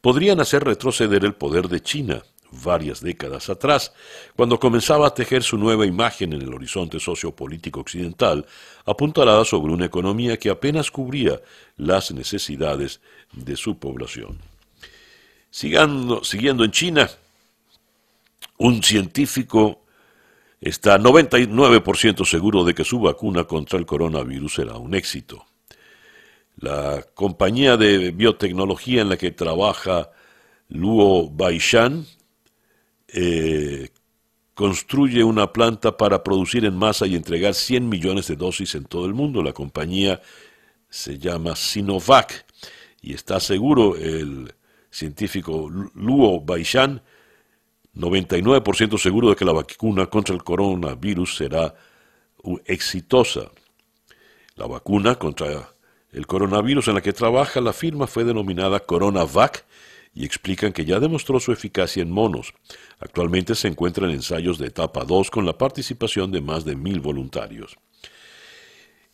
podrían 0.02 0.40
hacer 0.40 0.64
retroceder 0.64 1.24
el 1.24 1.32
poder 1.32 1.68
de 1.68 1.80
China 1.80 2.22
varias 2.52 3.00
décadas 3.00 3.48
atrás, 3.48 3.94
cuando 4.36 4.60
comenzaba 4.60 5.06
a 5.06 5.14
tejer 5.14 5.42
su 5.42 5.56
nueva 5.56 5.86
imagen 5.86 6.34
en 6.34 6.42
el 6.42 6.52
horizonte 6.52 7.00
sociopolítico 7.00 7.80
occidental, 7.80 8.46
apuntalada 8.84 9.44
sobre 9.46 9.72
una 9.72 9.86
economía 9.86 10.36
que 10.36 10.50
apenas 10.50 10.90
cubría 10.90 11.40
las 11.78 12.12
necesidades 12.12 13.00
de 13.32 13.56
su 13.56 13.78
población. 13.78 14.38
siguiendo 15.50 16.64
en 16.64 16.70
China, 16.70 17.10
un 18.58 18.82
científico 18.82 19.80
está 20.60 20.98
99% 20.98 22.24
seguro 22.26 22.64
de 22.64 22.74
que 22.74 22.84
su 22.84 23.00
vacuna 23.00 23.44
contra 23.44 23.78
el 23.78 23.86
coronavirus 23.86 24.54
será 24.54 24.76
un 24.76 24.94
éxito. 24.94 25.46
La 26.56 27.02
compañía 27.14 27.76
de 27.76 28.10
biotecnología 28.10 29.02
en 29.02 29.08
la 29.08 29.16
que 29.16 29.30
trabaja 29.30 30.10
Luo 30.68 31.28
Baishan 31.30 32.06
eh, 33.08 33.88
construye 34.54 35.24
una 35.24 35.52
planta 35.52 35.96
para 35.96 36.22
producir 36.22 36.64
en 36.64 36.76
masa 36.76 37.06
y 37.06 37.16
entregar 37.16 37.54
100 37.54 37.88
millones 37.88 38.28
de 38.28 38.36
dosis 38.36 38.74
en 38.74 38.84
todo 38.84 39.06
el 39.06 39.14
mundo. 39.14 39.42
La 39.42 39.52
compañía 39.52 40.20
se 40.88 41.18
llama 41.18 41.56
Sinovac 41.56 42.46
y 43.00 43.14
está 43.14 43.40
seguro 43.40 43.96
el 43.96 44.52
científico 44.90 45.70
Luo 45.94 46.40
Baishan 46.40 47.02
99% 47.94 48.98
seguro 48.98 49.30
de 49.30 49.36
que 49.36 49.44
la 49.44 49.52
vacuna 49.52 50.06
contra 50.06 50.34
el 50.34 50.42
coronavirus 50.42 51.36
será 51.36 51.74
exitosa. 52.64 53.50
La 54.56 54.66
vacuna 54.66 55.16
contra 55.16 55.71
el 56.12 56.26
coronavirus 56.26 56.88
en 56.88 56.94
la 56.94 57.00
que 57.00 57.12
trabaja 57.12 57.60
la 57.60 57.72
firma 57.72 58.06
fue 58.06 58.24
denominada 58.24 58.80
CoronaVac 58.80 59.64
y 60.14 60.24
explican 60.24 60.72
que 60.72 60.84
ya 60.84 61.00
demostró 61.00 61.40
su 61.40 61.52
eficacia 61.52 62.02
en 62.02 62.10
monos. 62.10 62.52
Actualmente 63.00 63.54
se 63.54 63.68
encuentra 63.68 64.06
en 64.06 64.12
ensayos 64.12 64.58
de 64.58 64.66
etapa 64.66 65.04
2 65.04 65.30
con 65.30 65.46
la 65.46 65.56
participación 65.56 66.30
de 66.30 66.42
más 66.42 66.64
de 66.64 66.76
mil 66.76 67.00
voluntarios. 67.00 67.76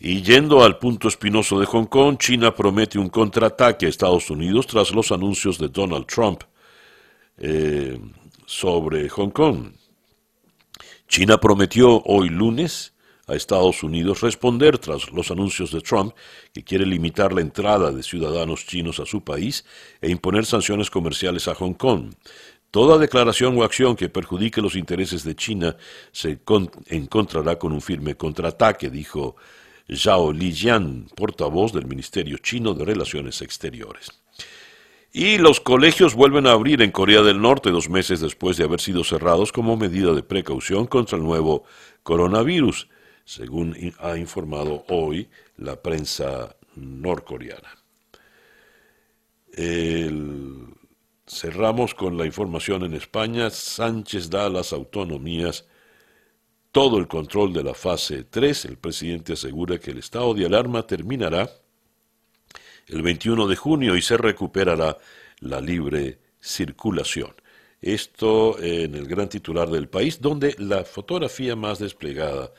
Y 0.00 0.22
yendo 0.22 0.62
al 0.62 0.78
punto 0.78 1.08
espinoso 1.08 1.58
de 1.58 1.66
Hong 1.66 1.86
Kong, 1.86 2.18
China 2.18 2.54
promete 2.54 2.98
un 2.98 3.08
contraataque 3.08 3.86
a 3.86 3.88
Estados 3.88 4.30
Unidos 4.30 4.66
tras 4.66 4.92
los 4.92 5.10
anuncios 5.12 5.58
de 5.58 5.68
Donald 5.68 6.06
Trump. 6.06 6.42
Eh, 7.38 7.98
sobre 8.48 9.10
Hong 9.10 9.30
Kong. 9.30 9.72
China 11.06 11.38
prometió 11.38 12.02
hoy 12.06 12.30
lunes 12.30 12.94
a 13.28 13.34
Estados 13.34 13.82
Unidos 13.82 14.22
responder 14.22 14.78
tras 14.78 15.12
los 15.12 15.30
anuncios 15.30 15.70
de 15.70 15.80
Trump 15.80 16.14
que 16.52 16.64
quiere 16.64 16.86
limitar 16.86 17.32
la 17.32 17.42
entrada 17.42 17.92
de 17.92 18.02
ciudadanos 18.02 18.66
chinos 18.66 18.98
a 18.98 19.06
su 19.06 19.22
país 19.22 19.64
e 20.00 20.10
imponer 20.10 20.46
sanciones 20.46 20.90
comerciales 20.90 21.46
a 21.46 21.54
Hong 21.54 21.74
Kong. 21.74 22.14
Toda 22.70 22.98
declaración 22.98 23.56
o 23.56 23.62
acción 23.62 23.96
que 23.96 24.08
perjudique 24.08 24.60
los 24.60 24.76
intereses 24.76 25.24
de 25.24 25.34
China 25.34 25.76
se 26.12 26.40
encontrará 26.88 27.58
con 27.58 27.72
un 27.72 27.80
firme 27.80 28.14
contraataque, 28.14 28.90
dijo 28.90 29.36
Zhao 29.90 30.32
Lijian, 30.32 31.06
portavoz 31.14 31.72
del 31.72 31.86
Ministerio 31.86 32.38
Chino 32.38 32.74
de 32.74 32.84
Relaciones 32.84 33.40
Exteriores. 33.40 34.10
Y 35.10 35.38
los 35.38 35.60
colegios 35.60 36.14
vuelven 36.14 36.46
a 36.46 36.52
abrir 36.52 36.82
en 36.82 36.90
Corea 36.90 37.22
del 37.22 37.40
Norte 37.40 37.70
dos 37.70 37.88
meses 37.88 38.20
después 38.20 38.58
de 38.58 38.64
haber 38.64 38.80
sido 38.80 39.02
cerrados 39.02 39.52
como 39.52 39.76
medida 39.78 40.12
de 40.12 40.22
precaución 40.22 40.86
contra 40.86 41.16
el 41.16 41.24
nuevo 41.24 41.64
coronavirus, 42.02 42.88
según 43.28 43.76
ha 43.98 44.16
informado 44.16 44.86
hoy 44.88 45.28
la 45.58 45.82
prensa 45.82 46.56
norcoreana. 46.76 47.76
cerramos 51.26 51.94
con 51.94 52.16
la 52.16 52.24
información 52.24 52.84
en 52.84 52.94
España. 52.94 53.50
Sánchez 53.50 54.30
da 54.30 54.46
a 54.46 54.48
las 54.48 54.72
autonomías 54.72 55.66
todo 56.72 56.96
el 56.96 57.06
control 57.06 57.52
de 57.52 57.64
la 57.64 57.74
fase 57.74 58.24
3. 58.24 58.64
El 58.64 58.78
presidente 58.78 59.34
asegura 59.34 59.78
que 59.78 59.90
el 59.90 59.98
estado 59.98 60.32
de 60.32 60.46
alarma 60.46 60.86
terminará 60.86 61.50
el 62.86 63.02
21 63.02 63.46
de 63.46 63.56
junio 63.56 63.94
y 63.94 64.00
se 64.00 64.16
recuperará 64.16 64.96
la 65.40 65.60
libre 65.60 66.18
circulación. 66.40 67.34
Esto 67.82 68.58
en 68.58 68.94
el 68.94 69.06
gran 69.06 69.28
titular 69.28 69.68
del 69.68 69.88
país, 69.88 70.18
donde 70.18 70.56
la 70.58 70.84
fotografía 70.84 71.54
más 71.56 71.78
desplegada 71.78 72.50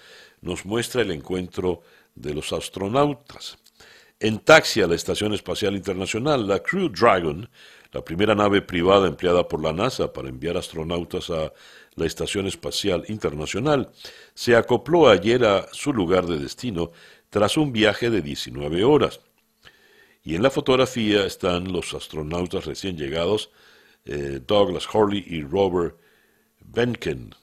nos 0.41 0.65
muestra 0.65 1.01
el 1.01 1.11
encuentro 1.11 1.81
de 2.15 2.33
los 2.33 2.53
astronautas. 2.53 3.57
En 4.19 4.39
taxi 4.39 4.81
a 4.81 4.87
la 4.87 4.95
Estación 4.95 5.33
Espacial 5.33 5.75
Internacional, 5.75 6.47
la 6.47 6.59
Crew 6.59 6.89
Dragon, 6.89 7.49
la 7.91 8.03
primera 8.03 8.35
nave 8.35 8.61
privada 8.61 9.07
empleada 9.07 9.47
por 9.47 9.63
la 9.63 9.71
NASA 9.71 10.11
para 10.11 10.29
enviar 10.29 10.57
astronautas 10.57 11.29
a 11.29 11.53
la 11.95 12.05
Estación 12.05 12.45
Espacial 12.45 13.05
Internacional, 13.07 13.89
se 14.33 14.55
acopló 14.55 15.09
ayer 15.09 15.45
a 15.45 15.67
su 15.71 15.93
lugar 15.93 16.25
de 16.25 16.37
destino 16.37 16.91
tras 17.29 17.57
un 17.57 17.71
viaje 17.71 18.09
de 18.09 18.21
19 18.21 18.83
horas. 18.83 19.21
Y 20.23 20.35
en 20.35 20.43
la 20.43 20.49
fotografía 20.49 21.25
están 21.25 21.71
los 21.71 21.93
astronautas 21.93 22.65
recién 22.65 22.97
llegados, 22.97 23.51
eh, 24.05 24.41
Douglas 24.45 24.87
Hurley 24.93 25.23
y 25.25 25.43
Robert 25.43 25.97
Benken, 26.59 27.33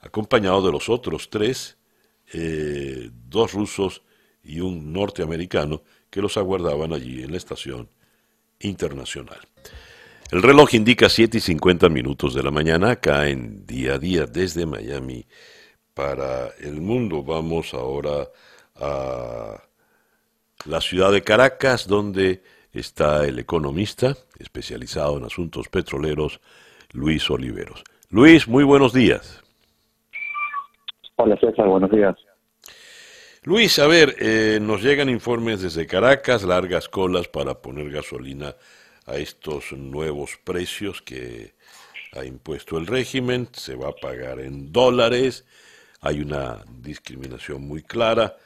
acompañados 0.00 0.64
de 0.64 0.72
los 0.72 0.88
otros 0.88 1.30
tres, 1.30 1.76
eh, 2.32 3.10
dos 3.12 3.52
rusos 3.52 4.02
y 4.42 4.60
un 4.60 4.92
norteamericano 4.92 5.82
que 6.08 6.22
los 6.22 6.36
aguardaban 6.36 6.92
allí 6.92 7.22
en 7.22 7.32
la 7.32 7.36
estación 7.36 7.88
internacional. 8.60 9.40
El 10.30 10.42
reloj 10.42 10.74
indica 10.74 11.08
7 11.08 11.38
y 11.38 11.40
50 11.40 11.88
minutos 11.88 12.34
de 12.34 12.42
la 12.42 12.50
mañana, 12.50 12.92
acá 12.92 13.28
en 13.28 13.66
día 13.66 13.94
a 13.94 13.98
día 13.98 14.26
desde 14.26 14.64
Miami 14.64 15.26
para 15.92 16.48
el 16.60 16.80
mundo. 16.80 17.24
Vamos 17.24 17.74
ahora 17.74 18.28
a 18.76 19.60
la 20.66 20.80
ciudad 20.80 21.10
de 21.10 21.22
Caracas, 21.22 21.86
donde 21.88 22.42
está 22.72 23.26
el 23.26 23.38
economista 23.40 24.16
especializado 24.38 25.18
en 25.18 25.24
asuntos 25.24 25.68
petroleros, 25.68 26.40
Luis 26.92 27.28
Oliveros. 27.28 27.82
Luis, 28.10 28.46
muy 28.46 28.64
buenos 28.64 28.92
días. 28.92 29.39
Hola 31.22 31.36
César, 31.38 31.68
buenos 31.68 31.90
días. 31.90 32.16
Luis, 33.42 33.78
a 33.78 33.86
ver, 33.86 34.16
eh, 34.20 34.58
nos 34.58 34.82
llegan 34.82 35.10
informes 35.10 35.60
desde 35.60 35.86
Caracas, 35.86 36.44
largas 36.44 36.88
colas 36.88 37.28
para 37.28 37.60
poner 37.60 37.90
gasolina 37.90 38.56
a 39.04 39.16
estos 39.16 39.72
nuevos 39.72 40.38
precios 40.42 41.02
que 41.02 41.52
ha 42.12 42.24
impuesto 42.24 42.78
el 42.78 42.86
régimen, 42.86 43.48
se 43.52 43.74
va 43.74 43.90
a 43.90 43.92
pagar 43.92 44.40
en 44.40 44.72
dólares, 44.72 45.44
hay 46.00 46.22
una 46.22 46.64
discriminación 46.80 47.68
muy 47.68 47.82
clara. 47.82 48.38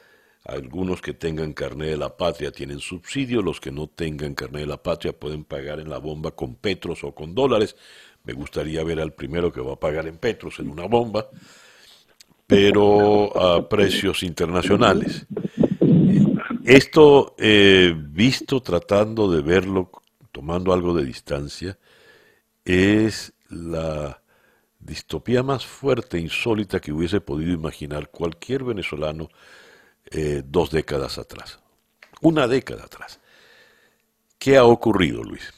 Algunos 0.43 1.01
que 1.01 1.13
tengan 1.13 1.53
carné 1.53 1.87
de 1.87 1.97
la 1.97 2.17
patria 2.17 2.51
tienen 2.51 2.79
subsidio, 2.79 3.41
los 3.41 3.61
que 3.61 3.71
no 3.71 3.87
tengan 3.87 4.33
carné 4.35 4.59
de 4.59 4.67
la 4.67 4.83
patria 4.83 5.17
pueden 5.17 5.45
pagar 5.45 5.79
en 5.79 5.89
la 5.89 5.99
bomba 5.99 6.31
con 6.31 6.55
petros 6.55 7.05
o 7.05 7.15
con 7.15 7.33
dólares. 7.33 7.77
Me 8.25 8.33
gustaría 8.33 8.83
ver 8.83 8.99
al 8.99 9.13
primero 9.13 9.49
que 9.53 9.61
va 9.61 9.73
a 9.73 9.79
pagar 9.79 10.07
en 10.07 10.17
petros 10.17 10.59
en 10.59 10.69
una 10.69 10.87
bomba, 10.87 11.29
pero 12.47 13.35
a 13.37 13.67
precios 13.67 14.23
internacionales. 14.23 15.25
Esto 16.63 17.35
eh, 17.37 17.93
visto 17.95 18.61
tratando 18.61 19.29
de 19.29 19.41
verlo, 19.41 19.91
tomando 20.31 20.73
algo 20.73 20.93
de 20.93 21.05
distancia, 21.05 21.77
es 22.63 23.33
la 23.49 24.21
distopía 24.79 25.43
más 25.43 25.65
fuerte, 25.65 26.17
e 26.17 26.21
insólita 26.21 26.79
que 26.79 26.91
hubiese 26.91 27.21
podido 27.21 27.53
imaginar 27.53 28.09
cualquier 28.09 28.63
venezolano 28.63 29.29
eh, 30.11 30.43
dos 30.45 30.71
décadas 30.71 31.17
atrás, 31.17 31.59
una 32.21 32.47
década 32.47 32.83
atrás. 32.85 33.19
¿Qué 34.37 34.57
ha 34.57 34.65
ocurrido, 34.65 35.23
Luis? 35.23 35.51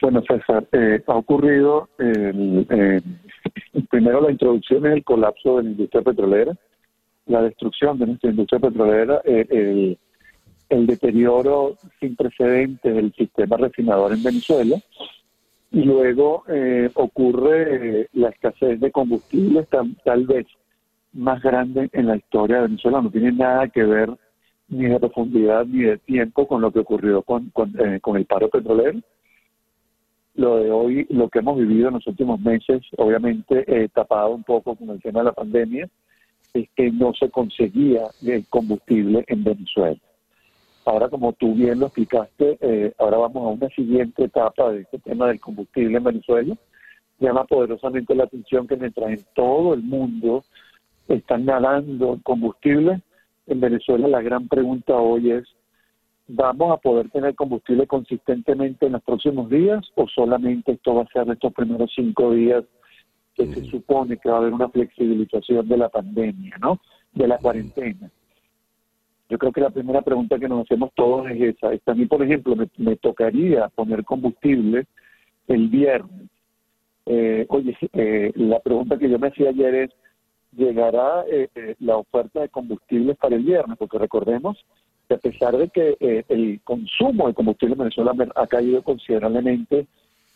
Bueno, 0.00 0.22
César, 0.28 0.66
eh, 0.72 1.02
ha 1.06 1.14
ocurrido 1.14 1.88
el, 1.98 3.02
Primero, 3.90 4.20
la 4.20 4.30
introducción 4.30 4.86
es 4.86 4.92
el 4.92 5.04
colapso 5.04 5.56
de 5.56 5.64
la 5.64 5.70
industria 5.70 6.02
petrolera, 6.02 6.52
la 7.26 7.42
destrucción 7.42 7.98
de 7.98 8.06
nuestra 8.06 8.30
industria 8.30 8.60
petrolera, 8.60 9.20
el, 9.24 9.98
deterioro 10.70 11.76
sin 12.00 12.16
precedentes 12.16 12.94
del 12.94 13.12
sistema 13.14 13.56
refinador 13.56 14.12
en 14.12 14.22
Venezuela, 14.22 14.76
y 15.70 15.82
luego 15.82 16.44
eh, 16.48 16.90
ocurre 16.94 18.00
eh, 18.00 18.08
la 18.14 18.30
escasez 18.30 18.80
de 18.80 18.90
combustible, 18.90 19.66
tal, 20.04 20.26
vez 20.26 20.46
más 21.12 21.42
grande 21.42 21.90
en 21.92 22.06
la 22.06 22.16
historia 22.16 22.56
de 22.56 22.62
Venezuela, 22.62 23.02
no 23.02 23.10
tiene 23.10 23.32
nada 23.32 23.68
que 23.68 23.82
ver 23.84 24.10
ni 24.68 24.86
de 24.86 24.98
profundidad 24.98 25.66
ni 25.66 25.82
de 25.82 25.98
tiempo 25.98 26.46
con 26.46 26.60
lo 26.60 26.70
que 26.70 26.80
ocurrió 26.80 27.22
con, 27.22 27.50
con, 27.50 27.74
eh, 27.78 28.00
con 28.00 28.16
el 28.16 28.26
paro 28.26 28.48
petrolero. 28.48 29.00
Lo 30.38 30.56
de 30.58 30.70
hoy, 30.70 31.04
lo 31.10 31.28
que 31.28 31.40
hemos 31.40 31.58
vivido 31.58 31.88
en 31.88 31.94
los 31.94 32.06
últimos 32.06 32.40
meses, 32.40 32.80
obviamente 32.96 33.88
tapado 33.92 34.30
un 34.30 34.44
poco 34.44 34.76
con 34.76 34.88
el 34.90 35.02
tema 35.02 35.18
de 35.18 35.24
la 35.24 35.32
pandemia, 35.32 35.88
es 36.54 36.68
que 36.76 36.92
no 36.92 37.12
se 37.12 37.28
conseguía 37.28 38.04
el 38.24 38.46
combustible 38.46 39.24
en 39.26 39.42
Venezuela. 39.42 39.98
Ahora, 40.84 41.08
como 41.08 41.32
tú 41.32 41.54
bien 41.54 41.80
lo 41.80 41.86
explicaste, 41.86 42.56
eh, 42.60 42.92
ahora 42.98 43.18
vamos 43.18 43.44
a 43.44 43.48
una 43.48 43.68
siguiente 43.74 44.24
etapa 44.24 44.70
de 44.70 44.82
este 44.82 45.00
tema 45.00 45.26
del 45.26 45.40
combustible 45.40 45.98
en 45.98 46.04
Venezuela. 46.04 46.56
Llama 47.18 47.44
poderosamente 47.44 48.14
la 48.14 48.24
atención 48.24 48.68
que 48.68 48.76
mientras 48.76 49.10
en 49.10 49.26
todo 49.34 49.74
el 49.74 49.82
mundo 49.82 50.44
están 51.08 51.46
nadando 51.46 52.20
combustible, 52.22 53.02
en 53.48 53.60
Venezuela 53.60 54.06
la 54.06 54.22
gran 54.22 54.46
pregunta 54.46 54.94
hoy 54.94 55.32
es, 55.32 55.44
¿vamos 56.28 56.72
a 56.72 56.76
poder 56.76 57.10
tener 57.10 57.34
combustible 57.34 57.86
consistentemente 57.86 58.86
en 58.86 58.92
los 58.92 59.02
próximos 59.02 59.48
días 59.48 59.84
o 59.96 60.06
solamente 60.08 60.72
esto 60.72 60.94
va 60.94 61.02
a 61.02 61.06
ser 61.06 61.28
estos 61.30 61.52
primeros 61.54 61.90
cinco 61.94 62.32
días 62.32 62.64
que 63.34 63.46
se 63.46 63.64
supone 63.66 64.16
que 64.18 64.28
va 64.28 64.36
a 64.36 64.38
haber 64.40 64.52
una 64.52 64.68
flexibilización 64.68 65.68
de 65.68 65.76
la 65.76 65.88
pandemia, 65.88 66.56
¿no? 66.60 66.80
De 67.12 67.26
la 67.28 67.38
cuarentena. 67.38 68.10
Yo 69.30 69.38
creo 69.38 69.52
que 69.52 69.60
la 69.60 69.70
primera 69.70 70.02
pregunta 70.02 70.38
que 70.38 70.48
nos 70.48 70.64
hacemos 70.64 70.90
todos 70.94 71.30
es 71.30 71.56
esa. 71.56 71.70
A 71.86 71.94
mí, 71.94 72.06
por 72.06 72.22
ejemplo, 72.22 72.56
me, 72.76 72.96
tocaría 72.96 73.68
poner 73.68 74.04
combustible 74.04 74.86
el 75.46 75.68
viernes. 75.68 76.28
Eh, 77.06 77.46
oye, 77.48 77.76
eh, 77.92 78.32
la 78.34 78.58
pregunta 78.60 78.98
que 78.98 79.08
yo 79.08 79.18
me 79.18 79.28
hacía 79.28 79.50
ayer 79.50 79.74
es, 79.74 79.90
¿llegará 80.52 81.24
eh, 81.30 81.76
la 81.78 81.96
oferta 81.96 82.40
de 82.40 82.48
combustible 82.48 83.14
para 83.14 83.36
el 83.36 83.44
viernes? 83.44 83.78
Porque 83.78 83.98
recordemos 83.98 84.58
a 85.14 85.18
pesar 85.18 85.56
de 85.56 85.68
que 85.68 86.24
el 86.28 86.60
consumo 86.64 87.28
de 87.28 87.34
combustible 87.34 87.74
en 87.74 87.78
Venezuela 87.78 88.12
ha 88.34 88.46
caído 88.46 88.82
considerablemente 88.82 89.86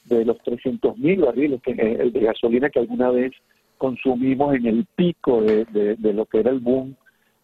de 0.04 0.24
los 0.24 0.38
300 0.42 0.96
mil 0.98 1.20
barriles 1.20 1.60
que, 1.62 1.74
de 1.74 2.20
gasolina 2.20 2.70
que 2.70 2.80
alguna 2.80 3.10
vez 3.10 3.32
consumimos 3.78 4.54
en 4.54 4.66
el 4.66 4.86
pico 4.96 5.42
de 5.42 5.96
lo 6.14 6.26
que 6.26 6.40
era 6.40 6.50
el 6.50 6.60
boom 6.60 6.96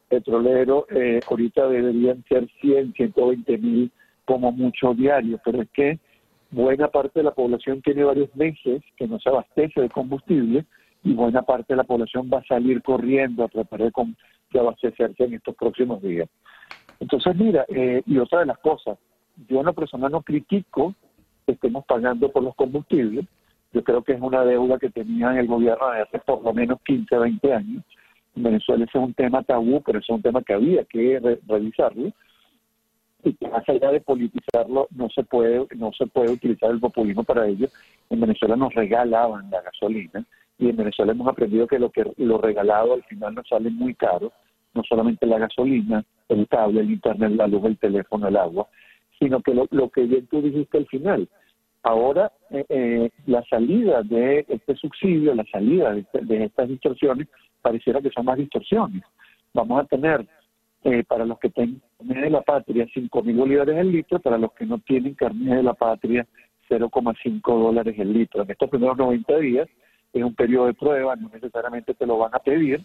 petrolero 0.08 0.86
eh, 0.90 1.20
ahorita 1.28 1.68
deberían 1.68 2.24
ser 2.28 2.48
100, 2.60 2.94
120 2.94 3.58
mil 3.58 3.90
como 4.24 4.52
mucho 4.52 4.94
diario, 4.94 5.40
pero 5.44 5.62
es 5.62 5.68
que 5.70 5.98
buena 6.50 6.88
parte 6.88 7.20
de 7.20 7.24
la 7.24 7.34
población 7.34 7.80
tiene 7.82 8.04
varios 8.04 8.34
meses 8.34 8.82
que 8.96 9.06
no 9.06 9.18
se 9.20 9.28
abastece 9.28 9.80
de 9.80 9.88
combustible 9.88 10.64
y 11.04 11.12
buena 11.12 11.42
parte 11.42 11.72
de 11.72 11.78
la 11.78 11.84
población 11.84 12.28
va 12.32 12.38
a 12.38 12.44
salir 12.44 12.82
corriendo 12.82 13.44
a 13.44 13.48
tratar 13.48 13.80
de, 13.80 13.92
de 14.52 14.60
abastecerse 14.60 15.24
en 15.24 15.34
estos 15.34 15.54
próximos 15.54 16.02
días. 16.02 16.28
Entonces, 17.00 17.36
mira, 17.36 17.64
eh, 17.68 18.02
y 18.06 18.18
otra 18.18 18.40
de 18.40 18.46
las 18.46 18.58
cosas, 18.58 18.98
yo 19.48 19.60
en 19.60 19.66
lo 19.66 19.72
personal 19.72 20.10
no 20.10 20.22
critico 20.22 20.94
que 21.46 21.52
estemos 21.52 21.84
pagando 21.86 22.30
por 22.30 22.42
los 22.42 22.54
combustibles, 22.54 23.26
yo 23.72 23.84
creo 23.84 24.02
que 24.02 24.12
es 24.12 24.20
una 24.20 24.44
deuda 24.44 24.78
que 24.78 24.90
tenía 24.90 25.38
el 25.38 25.46
gobierno 25.46 25.90
de 25.90 26.02
hace 26.02 26.18
por 26.20 26.42
lo 26.42 26.52
menos 26.52 26.80
15, 26.84 27.16
20 27.16 27.52
años, 27.52 27.84
en 28.38 28.44
Venezuela 28.44 28.84
ese 28.84 28.98
es 28.98 29.04
un 29.04 29.14
tema 29.14 29.42
tabú, 29.42 29.82
pero 29.82 29.98
es 29.98 30.08
un 30.08 30.22
tema 30.22 30.42
que 30.42 30.54
había 30.54 30.84
que 30.84 31.38
revisarlo. 31.48 32.12
Y 33.24 33.34
que 33.34 33.48
más 33.48 33.68
allá 33.68 33.90
de 33.90 34.00
politizarlo 34.00 34.86
no 34.94 35.08
se 35.10 35.24
puede 35.24 35.66
no 35.74 35.90
se 35.92 36.06
puede 36.06 36.30
utilizar 36.30 36.70
el 36.70 36.78
populismo 36.78 37.24
para 37.24 37.48
ello. 37.48 37.66
En 38.10 38.20
Venezuela 38.20 38.54
nos 38.54 38.72
regalaban 38.74 39.50
la 39.50 39.60
gasolina 39.60 40.24
y 40.56 40.68
en 40.68 40.76
Venezuela 40.76 41.10
hemos 41.10 41.26
aprendido 41.26 41.66
que 41.66 41.80
lo 41.80 41.90
que 41.90 42.04
lo 42.16 42.38
regalado 42.38 42.94
al 42.94 43.02
final 43.04 43.34
nos 43.34 43.48
sale 43.48 43.70
muy 43.70 43.94
caro, 43.94 44.32
no 44.78 44.84
solamente 44.84 45.26
la 45.26 45.38
gasolina, 45.38 46.04
el 46.28 46.46
cable, 46.46 46.80
el 46.80 46.92
internet, 46.92 47.32
la 47.32 47.48
luz, 47.48 47.64
el 47.64 47.78
teléfono, 47.78 48.28
el 48.28 48.36
agua, 48.36 48.68
sino 49.18 49.42
que 49.42 49.52
lo, 49.52 49.66
lo 49.70 49.90
que 49.90 50.02
bien 50.02 50.28
tú 50.28 50.40
dijiste 50.40 50.78
al 50.78 50.86
final, 50.86 51.28
ahora 51.82 52.30
eh, 52.50 52.64
eh, 52.68 53.10
la 53.26 53.42
salida 53.44 54.02
de 54.04 54.46
este 54.48 54.76
subsidio, 54.76 55.34
la 55.34 55.44
salida 55.50 55.92
de, 55.92 56.00
este, 56.00 56.24
de 56.24 56.44
estas 56.44 56.68
distorsiones 56.68 57.26
pareciera 57.60 58.00
que 58.00 58.10
son 58.10 58.24
más 58.24 58.38
distorsiones. 58.38 59.02
Vamos 59.52 59.82
a 59.82 59.86
tener 59.86 60.24
eh, 60.84 61.02
para 61.02 61.24
los 61.24 61.40
que 61.40 61.50
tienen 61.50 61.82
carne 61.98 62.20
de 62.20 62.30
la 62.30 62.42
patria 62.42 62.86
5 62.94 63.22
mil 63.24 63.36
bolívares 63.36 63.76
el 63.76 63.90
litro, 63.90 64.20
para 64.20 64.38
los 64.38 64.52
que 64.52 64.64
no 64.64 64.78
tienen 64.78 65.14
carne 65.14 65.56
de 65.56 65.62
la 65.64 65.74
patria 65.74 66.24
0,5 66.70 67.40
dólares 67.42 67.96
el 67.98 68.12
litro. 68.12 68.42
En 68.42 68.50
estos 68.50 68.70
primeros 68.70 68.96
90 68.96 69.38
días 69.38 69.68
es 70.12 70.22
un 70.22 70.34
periodo 70.36 70.66
de 70.66 70.74
prueba, 70.74 71.16
no 71.16 71.28
necesariamente 71.32 71.94
te 71.94 72.06
lo 72.06 72.18
van 72.18 72.34
a 72.34 72.38
pedir, 72.38 72.80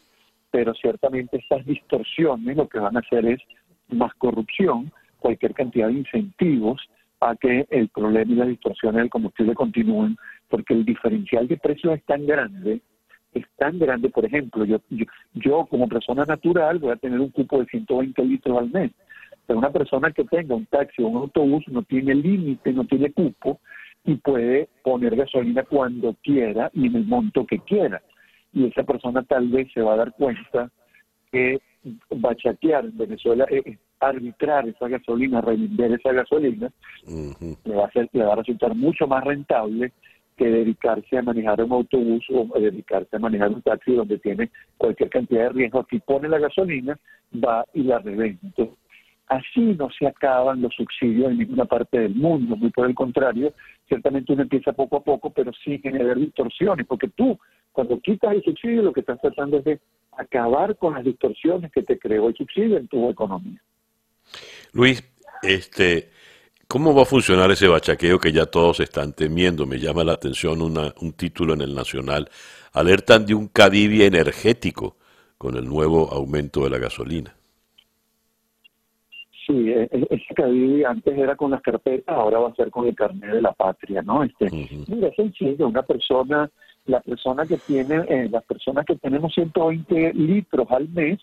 pero 0.53 0.75
ciertamente 0.75 1.37
esas 1.37 1.65
distorsiones 1.65 2.55
lo 2.55 2.69
que 2.69 2.77
van 2.77 2.95
a 2.95 2.99
hacer 2.99 3.25
es 3.25 3.39
más 3.89 4.13
corrupción, 4.13 4.91
cualquier 5.17 5.55
cantidad 5.55 5.87
de 5.87 5.93
incentivos 5.93 6.79
a 7.21 7.35
que 7.35 7.65
el 7.71 7.89
problema 7.89 8.31
y 8.31 8.35
las 8.35 8.47
distorsiones 8.49 9.01
del 9.01 9.09
combustible 9.09 9.55
continúen, 9.55 10.15
porque 10.49 10.75
el 10.75 10.85
diferencial 10.85 11.47
de 11.47 11.57
precios 11.57 11.95
es 11.95 12.05
tan 12.05 12.27
grande 12.27 12.81
es 13.33 13.45
tan 13.57 13.79
grande, 13.79 14.09
por 14.09 14.25
ejemplo, 14.25 14.63
yo, 14.63 14.79
yo, 15.33 15.65
como 15.65 15.87
persona 15.87 16.23
natural 16.23 16.77
voy 16.77 16.91
a 16.91 16.97
tener 16.97 17.19
un 17.19 17.29
cupo 17.29 17.59
de 17.59 17.65
120 17.65 18.23
litros 18.25 18.59
al 18.59 18.69
mes, 18.69 18.91
pero 19.47 19.57
una 19.57 19.71
persona 19.71 20.11
que 20.11 20.23
tenga 20.25 20.53
un 20.53 20.67
taxi 20.67 21.01
o 21.01 21.07
un 21.07 21.17
autobús 21.17 21.63
no 21.67 21.81
tiene 21.81 22.13
límite, 22.13 22.71
no 22.73 22.85
tiene 22.85 23.11
cupo 23.11 23.59
y 24.05 24.15
puede 24.17 24.69
poner 24.83 25.15
gasolina 25.15 25.63
cuando 25.63 26.15
quiera 26.21 26.69
y 26.73 26.85
en 26.85 26.95
el 26.95 27.05
monto 27.05 27.43
que 27.47 27.57
quiera. 27.57 28.03
Y 28.53 28.67
esa 28.67 28.83
persona 28.83 29.23
tal 29.23 29.47
vez 29.49 29.71
se 29.73 29.81
va 29.81 29.93
a 29.93 29.97
dar 29.97 30.13
cuenta 30.13 30.69
que 31.31 31.59
bachatear 32.09 32.85
en 32.85 32.97
Venezuela, 32.97 33.45
es 33.49 33.77
arbitrar 33.99 34.67
esa 34.67 34.87
gasolina, 34.87 35.41
revender 35.41 35.93
esa 35.93 36.11
gasolina, 36.11 36.69
le, 37.05 37.75
va 37.75 37.85
a 37.85 37.91
ser, 37.91 38.09
le 38.13 38.23
va 38.23 38.33
a 38.33 38.37
resultar 38.37 38.75
mucho 38.75 39.07
más 39.07 39.23
rentable 39.23 39.91
que 40.37 40.45
dedicarse 40.45 41.17
a 41.17 41.21
manejar 41.21 41.63
un 41.63 41.71
autobús 41.73 42.25
o 42.31 42.47
dedicarse 42.59 43.15
a 43.15 43.19
manejar 43.19 43.49
un 43.49 43.61
taxi 43.61 43.93
donde 43.93 44.17
tiene 44.17 44.49
cualquier 44.77 45.09
cantidad 45.09 45.43
de 45.43 45.49
riesgo. 45.49 45.79
Aquí 45.79 45.99
pone 45.99 46.27
la 46.27 46.39
gasolina, 46.39 46.97
va 47.33 47.65
y 47.73 47.83
la 47.83 47.99
revende. 47.99 48.71
así 49.27 49.61
no 49.77 49.89
se 49.97 50.07
acaban 50.07 50.61
los 50.61 50.73
subsidios 50.73 51.31
en 51.31 51.39
ninguna 51.39 51.65
parte 51.65 51.99
del 51.99 52.15
mundo, 52.15 52.55
muy 52.55 52.71
por 52.71 52.87
el 52.87 52.95
contrario, 52.95 53.53
ciertamente 53.87 54.33
uno 54.33 54.43
empieza 54.43 54.73
poco 54.73 54.97
a 54.97 55.03
poco, 55.03 55.29
pero 55.31 55.51
sí 55.63 55.79
generar 55.79 56.17
distorsiones, 56.17 56.85
porque 56.87 57.09
tú, 57.09 57.37
cuando 57.71 57.99
quitas 57.99 58.33
el 58.33 58.43
subsidio, 58.43 58.81
lo 58.81 58.93
que 58.93 59.01
estás 59.01 59.19
tratando 59.21 59.57
es 59.57 59.63
de 59.63 59.79
acabar 60.11 60.77
con 60.77 60.93
las 60.93 61.03
distorsiones 61.03 61.71
que 61.71 61.83
te 61.83 61.97
creó 61.99 62.29
el 62.29 62.35
subsidio 62.35 62.77
en 62.77 62.87
tu 62.87 63.09
economía. 63.09 63.61
Luis, 64.73 65.03
este, 65.41 66.09
¿Cómo 66.73 66.95
va 66.95 67.03
a 67.03 67.05
funcionar 67.05 67.51
ese 67.51 67.67
bachaqueo 67.67 68.17
que 68.17 68.31
ya 68.31 68.47
todos 68.47 68.79
están 68.79 69.13
temiendo? 69.13 69.67
Me 69.67 69.77
llama 69.77 70.03
la 70.03 70.13
atención 70.13 70.59
un 70.59 71.13
título 71.13 71.53
en 71.53 71.61
el 71.61 71.75
Nacional. 71.75 72.27
Alertan 72.71 73.27
de 73.27 73.35
un 73.35 73.47
cadivia 73.47 74.07
energético 74.07 74.97
con 75.37 75.55
el 75.55 75.65
nuevo 75.65 76.11
aumento 76.11 76.63
de 76.63 76.71
la 76.71 76.79
gasolina. 76.79 77.35
Sí, 79.45 79.69
e, 79.69 79.89
e, 79.91 80.07
ese 80.09 80.33
cadivia 80.33 80.89
antes 80.89 81.17
era 81.17 81.35
con 81.35 81.51
las 81.51 81.61
carpetas, 81.61 82.15
ahora 82.15 82.39
va 82.39 82.49
a 82.49 82.55
ser 82.55 82.69
con 82.69 82.87
el 82.87 82.95
carnet 82.95 83.31
de 83.31 83.41
la 83.41 83.51
patria, 83.51 84.01
¿no? 84.01 84.23
Este, 84.23 84.49
Mira, 84.87 85.09
es 85.09 85.15
sencillo, 85.15 85.67
una 85.67 85.83
persona, 85.83 86.49
la 86.85 87.01
persona 87.01 87.45
que 87.45 87.57
tiene, 87.57 88.03
eh, 88.07 88.29
las 88.29 88.43
personas 88.45 88.85
que 88.85 88.95
tenemos 88.95 89.33
120 89.33 90.13
litros 90.13 90.67
al 90.71 90.87
mes, 90.89 91.19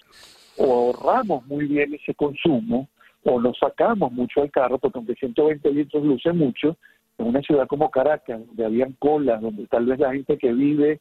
ahorramos 0.58 1.46
muy 1.46 1.66
bien 1.66 1.94
ese 1.94 2.14
consumo, 2.14 2.88
o 3.24 3.40
lo 3.40 3.54
sacamos 3.54 4.12
mucho 4.12 4.42
al 4.42 4.50
carro, 4.50 4.78
porque 4.78 4.98
aunque 4.98 5.14
120 5.14 5.72
litros 5.72 6.04
luce 6.04 6.32
mucho, 6.32 6.76
en 7.18 7.26
una 7.26 7.40
ciudad 7.40 7.66
como 7.66 7.90
Caracas, 7.90 8.40
donde 8.46 8.64
habían 8.64 8.92
colas, 8.98 9.40
donde 9.40 9.66
tal 9.66 9.86
vez 9.86 9.98
la 9.98 10.12
gente 10.12 10.36
que 10.38 10.52
vive 10.52 11.00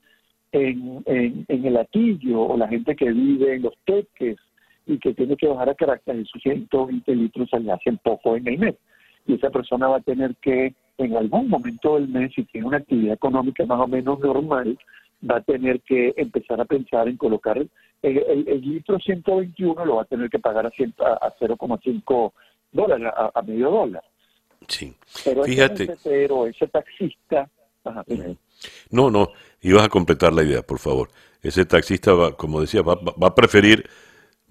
en, 0.51 1.03
en, 1.05 1.65
el 1.65 1.77
Atillo 1.77 2.41
o 2.41 2.57
la 2.57 2.67
gente 2.67 2.95
que 2.95 3.11
vive 3.11 3.55
en 3.55 3.63
los 3.63 3.73
teques 3.85 4.37
y 4.89 4.97
que 4.97 5.13
tiene 5.13 5.37
que 5.37 5.47
bajar 5.47 5.69
a 5.69 5.75
Caracas, 5.75 6.17
esos 6.17 6.41
120 6.41 7.15
litros 7.15 7.49
se 7.49 7.59
le 7.59 7.71
hacen 7.71 7.97
poco 7.99 8.35
en 8.35 8.47
el 8.47 8.57
mes. 8.57 8.75
Y 9.27 9.35
esa 9.35 9.49
persona 9.51 9.87
va 9.87 9.97
a 9.97 10.01
tener 10.01 10.35
que, 10.41 10.73
en 10.97 11.15
algún 11.15 11.47
momento 11.47 11.95
del 11.95 12.07
mes, 12.07 12.31
si 12.33 12.43
tiene 12.45 12.67
una 12.67 12.77
actividad 12.77 13.13
económica 13.13 13.65
más 13.65 13.79
o 13.79 13.87
menos 13.87 14.19
normal, 14.19 14.77
va 15.29 15.37
a 15.37 15.41
tener 15.41 15.81
que 15.81 16.13
empezar 16.17 16.59
a 16.59 16.65
pensar 16.65 17.07
en 17.07 17.17
colocar 17.17 17.57
el, 17.57 17.67
el, 18.01 18.61
litro 18.61 18.97
121 18.97 19.85
lo 19.85 19.97
va 19.97 20.03
a 20.03 20.05
tener 20.05 20.29
que 20.29 20.39
pagar 20.39 20.65
a, 20.65 20.69
a, 20.69 21.35
0,5 21.39 22.31
dólares, 22.71 23.13
a, 23.33 23.41
medio 23.41 23.69
dólar. 23.69 24.03
Sí. 24.67 24.93
Pero 25.25 25.43
Fíjate. 25.43 25.83
ese 25.83 26.25
ese 26.25 26.67
taxista 26.67 27.49
no, 28.91 29.09
no, 29.09 29.29
ibas 29.61 29.85
a 29.85 29.89
completar 29.89 30.33
la 30.33 30.43
idea, 30.43 30.61
por 30.61 30.79
favor. 30.79 31.09
Ese 31.41 31.65
taxista, 31.65 32.13
va, 32.13 32.35
como 32.35 32.61
decía, 32.61 32.81
va, 32.81 32.95
va 32.95 33.27
a 33.27 33.35
preferir, 33.35 33.89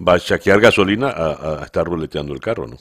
va 0.06 0.14
a 0.14 0.18
chaquear 0.18 0.60
gasolina 0.60 1.08
a, 1.10 1.60
a 1.60 1.64
estar 1.64 1.84
ruleteando 1.84 2.32
el 2.32 2.40
carro, 2.40 2.66
¿no? 2.66 2.76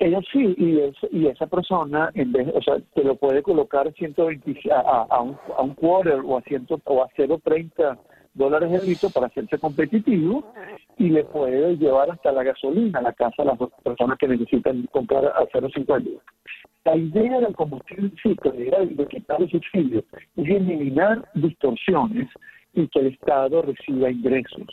Ella 0.00 0.20
sí, 0.32 0.54
y, 0.56 0.80
y 1.18 1.26
esa 1.26 1.46
persona, 1.46 2.10
en 2.14 2.32
vez, 2.32 2.48
o 2.54 2.62
sea, 2.62 2.76
te 2.94 3.04
lo 3.04 3.16
puede 3.16 3.42
colocar 3.42 3.92
120, 3.92 4.72
a, 4.72 5.06
a, 5.10 5.20
un, 5.20 5.36
a 5.56 5.60
un 5.60 5.74
quarter 5.74 6.20
o 6.24 6.38
a, 6.38 6.42
100, 6.42 6.68
o 6.84 7.02
a 7.02 7.08
0.30 7.10 7.98
dólares 8.32 8.80
el 8.80 8.88
litro 8.88 9.10
para 9.10 9.26
hacerse 9.26 9.58
competitivo 9.58 10.42
y 10.96 11.10
le 11.10 11.24
puede 11.24 11.76
llevar 11.76 12.10
hasta 12.10 12.32
la 12.32 12.44
gasolina 12.44 13.00
a 13.00 13.02
la 13.02 13.12
casa 13.12 13.42
a 13.42 13.44
las 13.44 13.58
personas 13.84 14.16
que 14.18 14.28
necesitan 14.28 14.86
comprar 14.90 15.26
a 15.26 15.44
0.50. 15.52 16.18
La 16.86 16.96
idea 16.96 17.40
del 17.40 17.54
combustible 17.54 18.10
ciclo, 18.22 18.52
de 18.52 19.06
quitar 19.10 19.42
el 19.42 19.50
subsidio, 19.50 20.02
es 20.36 20.48
eliminar 20.48 21.28
distorsiones 21.34 22.28
y 22.72 22.88
que 22.88 23.00
el 23.00 23.06
Estado 23.08 23.60
reciba 23.60 24.10
ingresos. 24.10 24.66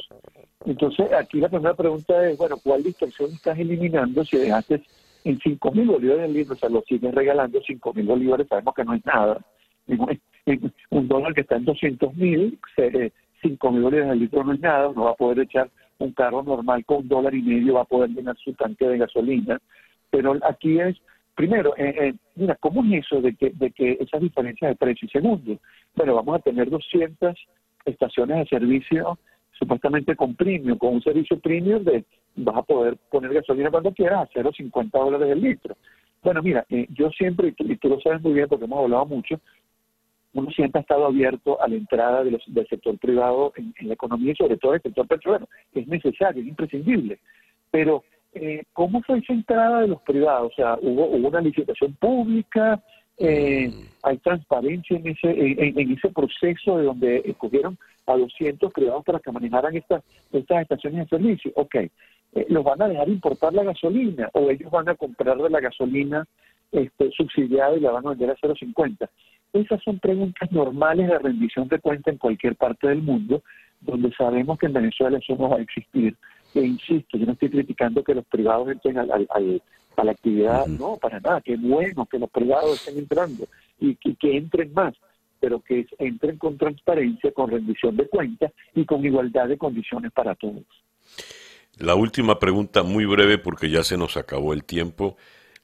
Entonces, 0.68 1.13
aquí 1.13 1.39
la 1.39 1.47
primera 1.47 1.74
pregunta 1.74 2.30
es, 2.30 2.38
bueno, 2.38 2.57
¿cuál 2.61 2.84
distorsión 2.84 3.32
estás 3.32 3.57
eliminando 3.57 4.26
si 4.26 4.36
dejaste 4.36 4.82
en 5.24 5.39
5 5.39 5.72
mil 5.72 5.88
bolívares 5.88 6.26
el 6.26 6.34
litro, 6.34 6.55
o 6.55 6.57
sea, 6.57 6.68
lo 6.68 6.82
siguen 6.82 7.13
regalando 7.13 7.61
5 7.65 7.93
mil 7.93 8.05
bolívares, 8.05 8.47
sabemos 8.49 8.76
que 8.76 8.84
no 8.84 8.93
es 8.93 9.05
nada. 9.05 9.39
Un 10.89 11.07
dólar 11.07 11.34
que 11.34 11.41
está 11.41 11.55
en 11.55 11.63
200 11.63 12.13
mil, 12.15 12.59
5 13.41 13.72
mil 13.72 13.82
bolívares 13.82 14.11
el 14.11 14.20
litro 14.20 14.43
no 14.43 14.53
es 14.53 14.59
nada, 14.59 14.91
no 14.93 15.05
va 15.05 15.11
a 15.11 15.15
poder 15.15 15.39
echar 15.39 15.70
un 15.99 16.11
carro 16.11 16.43
normal 16.43 16.84
con 16.86 16.97
un 16.97 17.07
dólar 17.07 17.34
y 17.34 17.41
medio, 17.41 17.76
va 17.76 17.82
a 17.82 17.86
poder 17.86 18.09
llenar 18.09 18.36
su 18.38 18.53
tanque 18.53 18.89
de 18.89 18.97
gasolina. 18.97 19.61
Pero 20.09 20.38
aquí 20.43 20.82
es, 20.82 20.97
primero, 21.34 21.76
eh, 21.78 21.95
eh, 21.97 22.13
mira, 22.36 22.55
¿cómo 22.59 22.84
es 22.84 23.05
eso 23.05 23.22
de 23.22 23.34
que, 23.36 23.51
de 23.51 23.72
que 23.72 23.97
esas 24.01 24.20
diferencias 24.20 24.72
de 24.72 24.76
precio? 24.76 25.05
Y 25.05 25.11
segundo, 25.11 25.57
bueno, 25.95 26.15
vamos 26.15 26.36
a 26.36 26.43
tener 26.43 26.70
200 26.70 27.36
estaciones 27.86 28.38
de 28.39 28.45
servicio 28.57 29.18
supuestamente 29.58 30.16
con 30.16 30.36
premium, 30.36 30.78
con 30.78 30.95
un 30.95 31.01
servicio 31.01 31.39
premium 31.39 31.84
de 31.84 32.05
vas 32.36 32.58
a 32.58 32.64
poder 32.64 32.97
poner 33.10 33.34
gasolina 33.34 33.72
cuando 33.72 33.93
quieras 33.93 34.30
a 34.30 34.39
0,50 34.39 34.91
dólares 34.91 35.30
el 35.30 35.41
litro. 35.41 35.76
Bueno, 36.24 36.41
mira, 36.41 36.66
eh, 36.70 36.88
yo 36.89 37.10
siempre, 37.12 37.53
y 37.58 37.76
tú, 37.78 37.89
lo 37.89 37.99
sabes 38.01 38.22
muy 38.22 38.34
bien 38.34 38.47
porque 38.47 38.66
hemos 38.66 38.84
hablado 38.84 39.05
mucho, 39.05 39.39
uno 40.34 40.51
siempre 40.51 40.80
ha 40.80 40.82
estado 40.82 41.05
abierto 41.05 41.62
a 41.62 41.68
la 41.68 41.76
entrada 41.76 42.24
de 42.24 42.32
los, 42.32 42.43
del 42.47 42.68
sector 42.68 42.97
privado 42.99 43.53
en, 43.55 43.74
la 43.88 43.93
economía 43.93 44.34
y 44.34 44.36
sobre 44.36 44.58
todo 44.58 44.74
el 44.74 44.82
sector 44.82 45.08
petrolero. 45.08 45.47
Es 45.74 45.88
necesario, 45.88 46.41
es 46.41 46.47
imprescindible. 46.47 47.20
Pero, 47.72 48.03
eh, 48.34 48.64
¿cómo 48.74 49.01
fue 49.01 49.20
esa 49.20 49.34
entrada 49.34 49.82
de 49.82 49.88
los 49.88 50.01
privados? 50.01 50.51
O 50.51 50.55
sea, 50.55 50.78
hubo, 50.82 51.08
hubo 51.08 51.28
una 51.28 51.41
licitación 51.41 51.93
pública, 51.95 52.84
eh, 53.18 53.72
hay 54.03 54.18
transparencia 54.18 54.97
en 54.97 55.07
ese, 55.07 55.30
en, 55.32 55.91
ese 55.91 56.09
proceso 56.09 56.78
de 56.78 56.84
donde 56.84 57.22
escogieron 57.26 57.78
a 58.05 58.15
200 58.15 58.72
privados 58.72 59.03
para 59.03 59.20
que 59.20 59.32
manejaran 59.32 59.76
estas, 59.76 60.03
estas 60.32 60.61
estaciones 60.61 61.09
de 61.09 61.18
servicio. 61.18 61.51
Ok, 61.55 61.76
eh, 61.76 61.91
¿los 62.49 62.63
van 62.63 62.82
a 62.82 62.88
dejar 62.88 63.09
importar 63.09 63.53
la 63.53 63.63
gasolina 63.63 64.30
o 64.34 64.49
ellos 64.49 64.72
van 64.72 64.89
a 64.89 64.95
comprar 64.95 65.38
de 65.38 65.49
la 65.49 65.59
gasolina 65.59 66.26
este, 66.72 67.11
subsidiada 67.11 67.76
y 67.76 67.80
la 67.80 67.91
van 67.91 68.05
a 68.05 68.09
vender 68.11 68.32
a 68.32 68.36
0,50? 68.36 69.09
Esas 69.53 69.82
son 69.84 69.99
preguntas 69.99 70.51
normales 70.51 71.07
de 71.07 71.20
rendición 71.20 71.68
de 71.68 71.80
cuenta 71.80 72.11
en 72.11 72.18
cualquier 72.18 72.55
parte 72.55 72.88
del 72.88 73.01
mundo, 73.01 73.41
donde 73.82 74.11
sabemos 74.13 74.59
que 74.59 74.68
en 74.68 74.74
Venezuela 74.74 75.18
eso 75.18 75.36
no 75.38 75.49
va 75.49 75.57
a 75.57 75.61
existir. 75.61 76.15
E 76.53 76.61
insisto, 76.61 77.18
yo 77.18 77.26
no 77.26 77.34
estoy 77.34 77.49
criticando 77.49 78.03
que 78.03 78.15
los 78.15 78.26
privados 78.26 78.70
entren 78.70 78.97
al, 78.97 79.61
a 79.97 80.05
la 80.05 80.11
actividad, 80.11 80.67
no, 80.67 80.97
para 80.97 81.19
nada, 81.19 81.41
qué 81.41 81.57
bueno 81.57 82.05
que 82.05 82.19
los 82.19 82.29
privados 82.29 82.75
estén 82.75 82.99
entrando 82.99 83.47
y 83.79 83.95
que 83.95 84.37
entren 84.37 84.73
más 84.73 84.93
pero 85.39 85.61
que 85.61 85.85
entren 85.99 86.37
con 86.37 86.57
transparencia, 86.57 87.31
con 87.31 87.49
rendición 87.49 87.95
de 87.95 88.07
cuentas 88.07 88.51
y 88.73 88.85
con 88.85 89.05
igualdad 89.05 89.47
de 89.47 89.57
condiciones 89.57 90.11
para 90.11 90.35
todos. 90.35 90.63
La 91.77 91.95
última 91.95 92.39
pregunta, 92.39 92.83
muy 92.83 93.05
breve 93.05 93.37
porque 93.37 93.69
ya 93.69 93.83
se 93.83 93.97
nos 93.97 94.17
acabó 94.17 94.53
el 94.53 94.63
tiempo, 94.63 95.15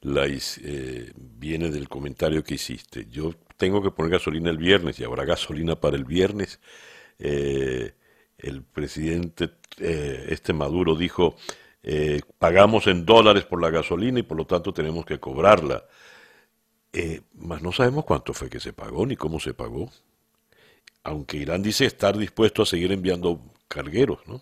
la, 0.02 0.26
eh, 0.28 1.12
viene 1.16 1.72
del 1.72 1.90
comentario 1.90 2.44
que 2.44 2.56
hiciste. 2.56 3.08
Yo 3.10 3.34
tengo 3.58 3.82
que 3.82 3.92
poner 3.92 4.12
gasolina 4.12 4.50
el 4.50 4.58
viernes 4.58 5.00
y 5.00 5.04
habrá 5.04 5.26
gasolina 5.26 5.76
para 5.76 5.96
el 5.96 6.06
viernes. 6.06 6.60
Eh, 7.18 7.94
el 8.38 8.64
presidente, 8.64 9.50
eh, 9.80 10.28
este 10.30 10.54
Maduro, 10.54 10.96
dijo, 10.96 11.36
pagamos 12.40 12.88
en 12.88 13.06
dólares 13.06 13.44
por 13.46 13.62
la 13.62 13.70
gasolina 13.70 14.20
y 14.20 14.24
por 14.24 14.38
lo 14.38 14.46
tanto 14.46 14.74
tenemos 14.74 15.06
que 15.06 15.20
cobrarla. 15.20 15.84
Eh, 16.94 17.22
más 17.36 17.62
no 17.64 17.72
sabemos 17.72 18.06
cuánto 18.06 18.34
fue 18.34 18.50
que 18.50 18.60
se 18.60 18.72
pagó 18.72 19.06
ni 19.06 19.16
cómo 19.16 19.40
se 19.40 19.54
pagó. 19.54 19.90
Aunque 21.04 21.38
Irán 21.38 21.64
dice 21.64 21.86
estar 21.86 22.16
dispuesto 22.18 22.62
a 22.62 22.66
seguir 22.66 22.92
enviando 22.92 23.40
cargueros, 23.68 24.20
¿no? 24.28 24.42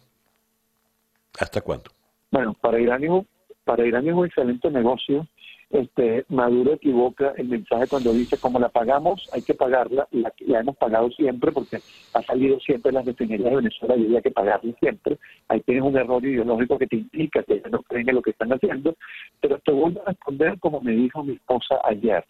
¿Hasta 1.40 1.62
cuándo? 1.62 1.92
Bueno, 2.30 2.54
para 2.54 2.80
Irán 2.80 3.04
es, 3.04 3.26
para 3.64 3.86
Irán 3.86 4.08
es 4.08 4.14
un 4.14 4.26
excelente 4.26 4.70
negocio. 4.70 5.28
Este, 5.72 6.26
Maduro 6.28 6.74
equivoca 6.74 7.34
el 7.38 7.48
mensaje 7.48 7.88
cuando 7.88 8.12
dice 8.12 8.38
como 8.38 8.60
la 8.60 8.68
pagamos, 8.68 9.30
hay 9.32 9.42
que 9.42 9.54
pagarla, 9.54 10.06
la, 10.12 10.34
hemos 10.60 10.76
pagado 10.76 11.10
siempre 11.12 11.54
porque 11.54 11.78
ha 12.14 12.22
salido 12.24 12.60
siempre 12.60 12.92
las 12.92 13.06
refinerías 13.06 13.50
de 13.50 13.56
Venezuela 13.56 13.96
y 13.96 14.06
había 14.06 14.22
que 14.22 14.32
pagarla 14.32 14.74
siempre. 14.82 15.18
Ahí 15.48 15.62
tienes 15.62 15.84
un 15.84 15.96
error 15.96 16.26
ideológico 16.26 16.78
que 16.78 16.88
te 16.88 16.98
implica 16.98 17.42
que 17.44 17.64
no 17.72 17.82
creen 17.84 18.10
en 18.10 18.16
lo 18.16 18.22
que 18.22 18.32
están 18.32 18.52
haciendo, 18.52 18.96
pero 19.40 19.60
te 19.60 19.72
vuelvo 19.72 20.02
a 20.02 20.10
responder 20.10 20.60
como 20.60 20.82
me 20.82 20.92
dijo 20.92 21.24
mi 21.24 21.34
esposa 21.34 21.80
ayer. 21.86 22.26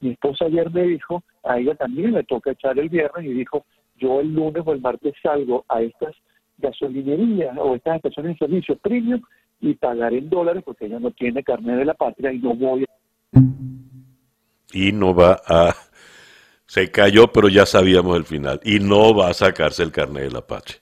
Mi 0.00 0.10
esposa 0.10 0.44
ayer 0.44 0.70
me 0.70 0.82
dijo, 0.82 1.22
a 1.44 1.58
ella 1.58 1.74
también 1.76 2.12
le 2.12 2.24
toca 2.24 2.50
echar 2.50 2.78
el 2.78 2.90
viernes 2.90 3.24
y 3.24 3.32
dijo, 3.32 3.64
yo 3.96 4.20
el 4.20 4.34
lunes 4.34 4.62
o 4.66 4.72
el 4.72 4.82
martes 4.82 5.14
salgo 5.22 5.64
a 5.68 5.80
estas 5.80 6.14
gasolinerías 6.58 7.56
o 7.56 7.74
estas 7.74 7.96
estaciones 7.96 8.38
de 8.38 8.46
servicio 8.46 8.76
premium 8.76 9.22
y 9.62 9.74
pagaré 9.74 10.18
en 10.18 10.28
dólares 10.28 10.62
porque 10.66 10.86
ella 10.86 10.98
no 10.98 11.12
tiene 11.12 11.42
carnet 11.44 11.78
de 11.78 11.84
la 11.84 11.94
patria 11.94 12.32
y 12.32 12.38
no 12.40 12.54
voy. 12.54 12.84
Y 14.72 14.92
no 14.92 15.14
va 15.14 15.40
a... 15.46 15.74
Se 16.66 16.90
cayó, 16.90 17.30
pero 17.30 17.48
ya 17.48 17.64
sabíamos 17.64 18.16
el 18.16 18.24
final. 18.24 18.60
Y 18.64 18.80
no 18.80 19.14
va 19.14 19.28
a 19.28 19.34
sacarse 19.34 19.82
el 19.82 19.92
carnet 19.92 20.24
de 20.24 20.30
la 20.30 20.46
patria. 20.46 20.78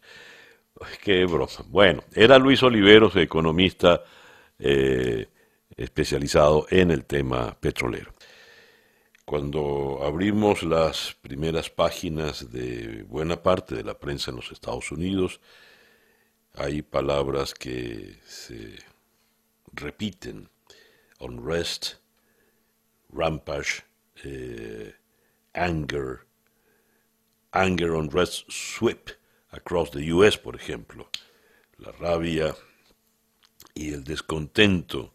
qué 1.02 1.26
broma. 1.26 1.50
Bueno, 1.68 2.02
era 2.14 2.38
Luis 2.38 2.62
Oliveros, 2.62 3.14
economista 3.16 4.02
eh, 4.58 5.26
especializado 5.76 6.66
en 6.70 6.90
el 6.90 7.04
tema 7.04 7.54
petrolero. 7.60 8.12
Cuando 9.26 10.00
abrimos 10.02 10.62
las 10.62 11.16
primeras 11.20 11.68
páginas 11.68 12.50
de 12.50 13.02
buena 13.02 13.42
parte 13.42 13.74
de 13.74 13.84
la 13.84 13.98
prensa 13.98 14.30
en 14.30 14.36
los 14.36 14.52
Estados 14.52 14.90
Unidos, 14.90 15.40
hay 16.60 16.82
palabras 16.82 17.54
que 17.54 18.16
se 18.26 18.76
repiten. 19.72 20.48
Unrest, 21.18 21.94
rampage, 23.10 23.82
eh, 24.24 24.94
anger, 25.54 26.26
anger, 27.52 27.94
unrest, 27.94 28.44
sweep 28.50 29.10
across 29.52 29.90
the 29.90 30.12
US, 30.12 30.36
por 30.36 30.54
ejemplo. 30.54 31.08
La 31.78 31.92
rabia 31.92 32.54
y 33.74 33.92
el 33.92 34.04
descontento 34.04 35.14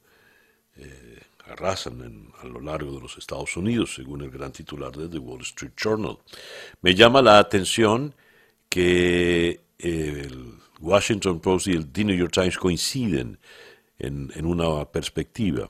eh, 0.77 1.21
arrasan 1.45 2.31
a 2.41 2.45
lo 2.45 2.59
largo 2.59 2.91
de 2.93 3.01
los 3.01 3.17
Estados 3.17 3.55
Unidos, 3.55 3.93
según 3.93 4.23
el 4.23 4.31
gran 4.31 4.51
titular 4.51 4.91
de 4.91 5.07
The 5.09 5.19
Wall 5.19 5.41
Street 5.41 5.73
Journal. 5.77 6.17
Me 6.81 6.95
llama 6.95 7.21
la 7.21 7.37
atención 7.37 8.15
que 8.67 9.61
el 9.77 10.64
Washington 10.79 11.39
Post 11.39 11.67
y 11.67 11.73
el 11.73 11.91
The 11.91 12.03
New 12.03 12.15
York 12.15 12.31
Times 12.31 12.57
coinciden 12.57 13.39
en, 13.97 14.45
una 14.45 14.85
perspectiva. 14.85 15.69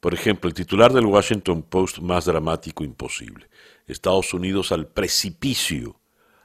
Por 0.00 0.14
ejemplo, 0.14 0.48
el 0.48 0.54
titular 0.54 0.92
del 0.92 1.06
Washington 1.06 1.62
Post 1.62 1.98
más 1.98 2.24
dramático 2.24 2.84
imposible. 2.84 3.48
Estados 3.86 4.34
Unidos 4.34 4.72
al 4.72 4.86
precipicio, 4.86 6.00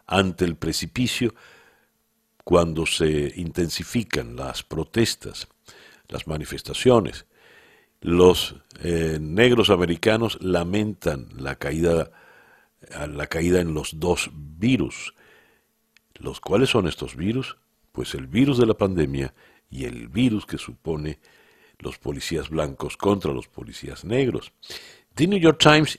ante 0.05 0.45
el 0.45 0.55
precipicio, 0.55 1.33
cuando 2.43 2.85
se 2.85 3.33
intensifican 3.35 4.35
las 4.35 4.63
protestas, 4.63 5.47
las 6.07 6.27
manifestaciones, 6.27 7.25
los 7.99 8.55
eh, 8.83 9.17
negros 9.19 9.69
americanos 9.69 10.37
lamentan 10.41 11.27
la 11.35 11.55
caída, 11.55 12.11
la 13.09 13.27
caída 13.27 13.59
en 13.59 13.73
los 13.73 13.99
dos 13.99 14.29
virus. 14.33 15.13
¿Los 16.13 16.39
cuáles 16.39 16.69
son 16.69 16.87
estos 16.87 17.15
virus? 17.15 17.57
Pues 17.97 18.13
el 18.13 18.27
virus 18.27 18.59
de 18.59 18.67
la 18.67 18.75
pandemia 18.75 19.33
y 19.71 19.85
el 19.85 20.07
virus 20.07 20.45
que 20.45 20.59
supone 20.59 21.17
los 21.79 21.97
policías 21.97 22.47
blancos 22.47 22.95
contra 22.95 23.33
los 23.33 23.47
policías 23.47 24.05
negros. 24.05 24.51
The 25.15 25.25
New 25.25 25.39
York 25.39 25.57
Times 25.57 25.97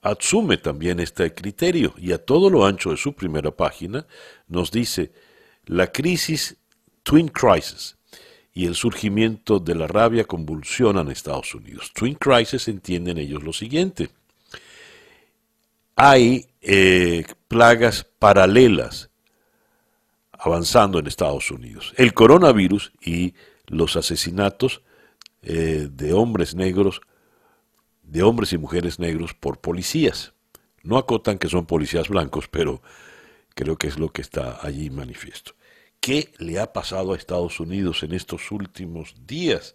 asume 0.00 0.56
también 0.56 1.00
este 1.00 1.34
criterio 1.34 1.92
y 1.98 2.12
a 2.12 2.24
todo 2.24 2.48
lo 2.48 2.64
ancho 2.64 2.92
de 2.92 2.96
su 2.96 3.12
primera 3.12 3.50
página 3.50 4.06
nos 4.46 4.70
dice 4.70 5.12
la 5.66 5.92
crisis 5.92 6.56
Twin 7.02 7.28
Crisis 7.28 7.98
y 8.54 8.64
el 8.64 8.74
surgimiento 8.74 9.58
de 9.58 9.74
la 9.74 9.86
rabia 9.86 10.24
convulsionan 10.24 11.10
Estados 11.10 11.54
Unidos. 11.54 11.92
Twin 11.94 12.14
Crisis 12.14 12.68
entienden 12.68 13.18
ellos 13.18 13.42
lo 13.42 13.52
siguiente. 13.52 14.08
hay 15.94 16.46
eh, 16.62 17.26
plagas 17.48 18.06
paralelas 18.18 19.07
avanzando 20.38 20.98
en 20.98 21.06
Estados 21.06 21.50
Unidos. 21.50 21.92
El 21.96 22.14
coronavirus 22.14 22.92
y 23.00 23.34
los 23.66 23.96
asesinatos 23.96 24.82
eh, 25.42 25.88
de 25.90 26.12
hombres 26.12 26.54
negros, 26.54 27.00
de 28.02 28.22
hombres 28.22 28.52
y 28.52 28.58
mujeres 28.58 28.98
negros 28.98 29.34
por 29.34 29.60
policías. 29.60 30.32
No 30.82 30.96
acotan 30.96 31.38
que 31.38 31.48
son 31.48 31.66
policías 31.66 32.08
blancos, 32.08 32.48
pero 32.48 32.80
creo 33.54 33.76
que 33.76 33.88
es 33.88 33.98
lo 33.98 34.10
que 34.10 34.22
está 34.22 34.58
allí 34.62 34.90
manifiesto. 34.90 35.52
¿Qué 36.00 36.32
le 36.38 36.60
ha 36.60 36.72
pasado 36.72 37.12
a 37.12 37.16
Estados 37.16 37.58
Unidos 37.60 38.02
en 38.04 38.12
estos 38.12 38.52
últimos 38.52 39.14
días, 39.26 39.74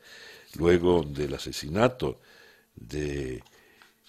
luego 0.55 1.03
del 1.03 1.33
asesinato 1.33 2.21
de 2.75 3.43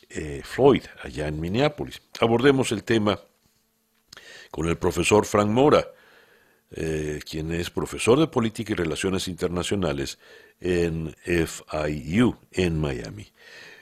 eh, 0.09 0.43
Floyd 0.45 0.85
allá 1.03 1.27
en 1.27 1.41
Minneapolis? 1.41 2.01
Abordemos 2.21 2.71
el 2.71 2.85
tema 2.85 3.21
con 4.53 4.69
el 4.69 4.79
profesor 4.79 5.27
Frank 5.27 5.49
Mora, 5.49 5.85
eh, 6.71 7.21
quien 7.29 7.53
es 7.53 7.71
profesor 7.71 8.19
de 8.19 8.27
Política 8.27 8.73
y 8.73 8.77
Relaciones 8.77 9.29
Internacionales 9.29 10.19
en 10.61 11.15
FIU 11.25 12.37
en 12.53 12.81
Miami. 12.81 13.27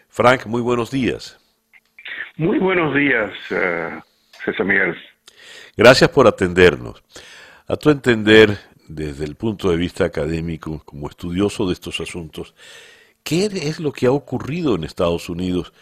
Frank, 0.09 0.47
muy 0.47 0.61
buenos 0.61 0.91
días. 0.91 1.39
Muy 2.37 2.59
buenos 2.59 2.95
días, 2.95 3.31
uh, 3.51 4.01
César 4.45 4.67
Miguel. 4.67 4.95
Gracias 5.77 6.11
por 6.11 6.27
atendernos. 6.27 7.03
A 7.67 7.77
tu 7.77 7.91
entender, 7.91 8.59
desde 8.89 9.25
el 9.25 9.37
punto 9.37 9.71
de 9.71 9.77
vista 9.77 10.05
académico, 10.05 10.83
como 10.85 11.09
estudioso 11.09 11.67
de 11.67 11.73
estos 11.73 12.01
asuntos, 12.01 12.55
¿qué 13.23 13.47
es 13.47 13.81
lo 13.81 13.93
que 13.93 14.07
ha 14.07 14.13
ocurrido 14.13 14.75
en 14.75 14.85
Estados 14.85 15.29
Unidos 15.29 15.73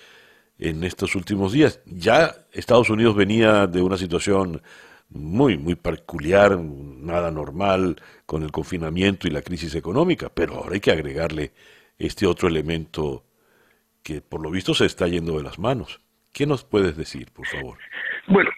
en 0.59 0.85
estos 0.85 1.15
últimos 1.17 1.53
días? 1.53 1.81
Ya 1.87 2.35
Estados 2.53 2.91
Unidos 2.91 3.17
venía 3.17 3.67
de 3.67 3.83
una 3.83 3.97
situación 3.97 4.63
muy, 5.11 5.59
muy 5.59 5.75
peculiar, 5.75 6.59
nada 6.59 7.31
normal 7.31 7.97
con 8.27 8.43
el 8.43 8.51
confinamiento 8.51 9.27
y 9.27 9.31
la 9.31 9.43
crisis 9.43 9.75
económica, 9.75 10.29
pero 10.33 10.55
ahora 10.55 10.75
hay 10.75 10.81
que 10.81 10.93
agregarle 10.93 11.51
este 11.99 12.27
otro 12.27 12.49
elemento 12.49 13.25
que 14.03 14.23
por 14.23 14.43
lo 14.43 14.51
visto 14.51 14.75
se 14.75 14.87
está 14.87 15.07
yendo 15.07 15.37
de 15.37 15.43
las 15.43 15.59
manos. 15.59 16.01
¿Qué 16.33 16.47
nos 16.47 16.65
puedes 16.65 16.97
decir, 16.97 17.29
por 17.33 17.47
favor? 17.47 17.79
Bueno, 18.29 18.51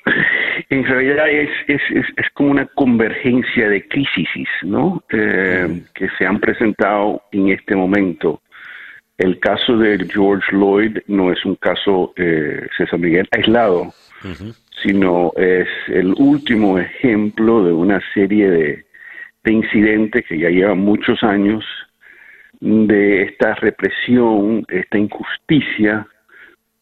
en 0.68 0.84
realidad 0.84 1.28
es, 1.30 1.48
es, 1.68 1.80
es, 1.90 2.26
como 2.34 2.50
una 2.50 2.66
convergencia 2.66 3.68
de 3.68 3.86
crisis, 3.88 4.48
¿no? 4.62 5.02
Eh, 5.10 5.82
que 5.94 6.08
se 6.18 6.26
han 6.26 6.38
presentado 6.38 7.22
en 7.32 7.48
este 7.48 7.74
momento. 7.74 8.42
El 9.16 9.38
caso 9.38 9.76
de 9.78 10.06
George 10.10 10.54
Lloyd 10.54 10.98
no 11.06 11.32
es 11.32 11.44
un 11.44 11.56
caso, 11.56 12.12
eh, 12.16 12.66
César 12.76 12.98
Miguel, 12.98 13.28
aislado, 13.30 13.92
sino 14.82 15.32
es 15.36 15.68
el 15.88 16.14
último 16.18 16.78
ejemplo 16.78 17.64
de 17.64 17.72
una 17.72 18.00
serie 18.14 18.50
de, 18.50 18.84
de 19.44 19.52
incidentes 19.52 20.24
que 20.26 20.38
ya 20.38 20.48
llevan 20.48 20.78
muchos 20.78 21.22
años 21.22 21.64
de 22.60 23.22
esta 23.22 23.54
represión, 23.54 24.64
esta 24.68 24.98
injusticia 24.98 26.06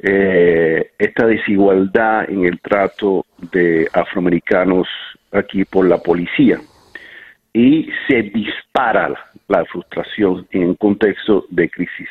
eh, 0.02 0.92
esta 0.98 1.26
desigualdad 1.26 2.30
en 2.30 2.46
el 2.46 2.58
trato 2.60 3.26
de 3.52 3.86
afroamericanos 3.92 4.88
aquí 5.30 5.66
por 5.66 5.86
la 5.86 5.98
policía 5.98 6.58
y 7.52 7.90
se 8.08 8.22
dispara 8.22 9.14
la, 9.46 9.64
frustración 9.66 10.46
en 10.52 10.68
un 10.68 10.74
contexto 10.76 11.44
de 11.50 11.68
crisis. 11.68 12.08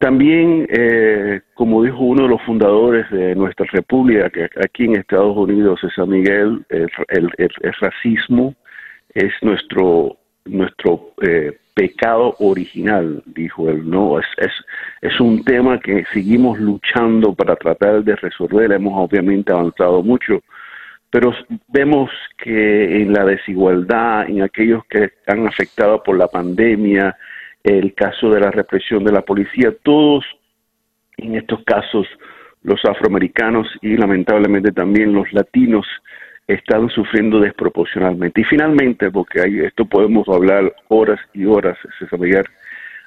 También, 0.00 0.66
eh, 0.70 1.42
como 1.52 1.82
dijo 1.82 1.98
uno 1.98 2.22
de 2.22 2.30
los 2.30 2.42
fundadores 2.44 3.10
de 3.10 3.34
nuestra 3.34 3.66
república, 3.70 4.30
que 4.30 4.48
aquí 4.64 4.84
en 4.84 4.96
Estados 4.96 5.36
Unidos 5.36 5.78
es 5.84 5.92
San 5.92 6.08
Miguel, 6.08 6.64
el, 6.70 7.30
racismo 7.78 8.54
es 9.12 9.30
nuestro 9.42 10.16
nuestro 10.46 11.12
eh, 11.20 11.58
pecado 11.74 12.34
original, 12.38 13.22
dijo 13.26 13.68
él. 13.68 13.88
No, 13.90 14.18
es, 14.18 14.24
es, 14.38 14.52
es 15.02 15.20
un 15.20 15.44
tema 15.44 15.78
que 15.78 16.06
seguimos 16.14 16.58
luchando 16.58 17.34
para 17.34 17.54
tratar 17.56 18.02
de 18.02 18.16
resolver. 18.16 18.72
Hemos 18.72 18.94
obviamente 18.96 19.52
avanzado 19.52 20.02
mucho, 20.02 20.40
pero 21.10 21.34
vemos 21.68 22.10
que 22.38 23.02
en 23.02 23.12
la 23.12 23.26
desigualdad, 23.26 24.30
en 24.30 24.40
aquellos 24.40 24.82
que 24.86 25.04
están 25.04 25.46
afectados 25.46 26.00
por 26.06 26.16
la 26.16 26.28
pandemia, 26.28 27.14
el 27.62 27.94
caso 27.94 28.30
de 28.30 28.40
la 28.40 28.50
represión 28.50 29.04
de 29.04 29.12
la 29.12 29.22
policía, 29.22 29.74
todos 29.82 30.24
en 31.16 31.36
estos 31.36 31.62
casos 31.64 32.06
los 32.62 32.80
afroamericanos 32.84 33.66
y 33.80 33.96
lamentablemente 33.96 34.72
también 34.72 35.12
los 35.12 35.32
latinos 35.32 35.86
están 36.46 36.88
sufriendo 36.90 37.40
desproporcionalmente. 37.40 38.40
Y 38.40 38.44
finalmente, 38.44 39.10
porque 39.10 39.40
hay, 39.40 39.60
esto 39.60 39.84
podemos 39.84 40.28
hablar 40.28 40.74
horas 40.88 41.20
y 41.32 41.44
horas, 41.44 41.78
César 41.98 42.18
Miguel, 42.18 42.44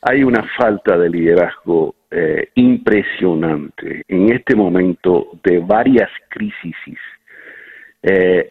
hay 0.01 0.23
una 0.23 0.43
falta 0.57 0.97
de 0.97 1.09
liderazgo 1.09 1.95
eh, 2.11 2.49
impresionante 2.55 4.03
en 4.07 4.31
este 4.31 4.55
momento 4.55 5.31
de 5.43 5.59
varias 5.59 6.09
crisis. 6.29 6.99
Eh, 8.01 8.49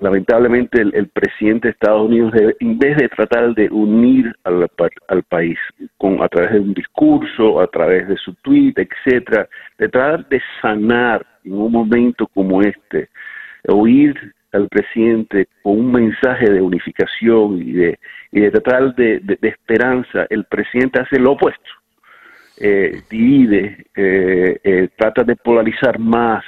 lamentablemente 0.00 0.80
el, 0.80 1.08
presidente 1.08 1.68
de 1.68 1.72
Estados 1.72 2.08
Unidos, 2.08 2.32
en 2.60 2.78
vez 2.78 2.96
de 2.96 3.08
tratar 3.08 3.54
de 3.54 3.68
unir 3.70 4.34
al, 4.44 4.68
al, 5.08 5.22
país 5.24 5.58
con, 5.96 6.22
a 6.22 6.28
través 6.28 6.52
de 6.52 6.60
un 6.60 6.74
discurso, 6.74 7.60
a 7.60 7.66
través 7.66 8.08
de 8.08 8.16
su 8.16 8.34
tweet, 8.34 8.74
etcétera, 8.76 9.48
de 9.78 9.88
tratar 9.88 10.28
de 10.28 10.40
sanar 10.62 11.26
en 11.44 11.54
un 11.54 11.72
momento 11.72 12.26
como 12.28 12.62
este, 12.62 13.08
oír 13.66 14.14
al 14.52 14.68
presidente 14.68 15.48
con 15.62 15.78
un 15.78 15.92
mensaje 15.92 16.50
de 16.50 16.62
unificación 16.62 17.60
y 17.60 17.72
de, 17.72 17.98
y 18.32 18.40
de 18.40 18.50
tratar 18.50 18.94
de, 18.94 19.38
esperanza, 19.42 20.26
el 20.30 20.44
presidente 20.44 21.00
hace 21.00 21.18
lo 21.18 21.32
opuesto. 21.32 21.70
Eh, 22.60 23.02
divide, 23.08 23.86
eh, 23.94 24.58
eh, 24.64 24.88
trata 24.96 25.22
de 25.22 25.36
polarizar 25.36 25.98
más, 25.98 26.44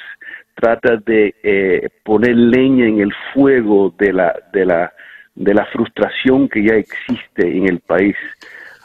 trata 0.61 0.97
de 0.97 1.91
poner 2.05 2.37
leña 2.37 2.87
en 2.87 3.01
el 3.01 3.13
fuego 3.33 3.95
de 3.99 4.13
la, 4.13 4.35
de, 4.53 4.67
la, 4.67 4.93
de 5.35 5.55
la 5.55 5.65
frustración 5.67 6.49
que 6.49 6.63
ya 6.63 6.75
existe 6.75 7.57
en 7.57 7.69
el 7.69 7.81
país. 7.81 8.17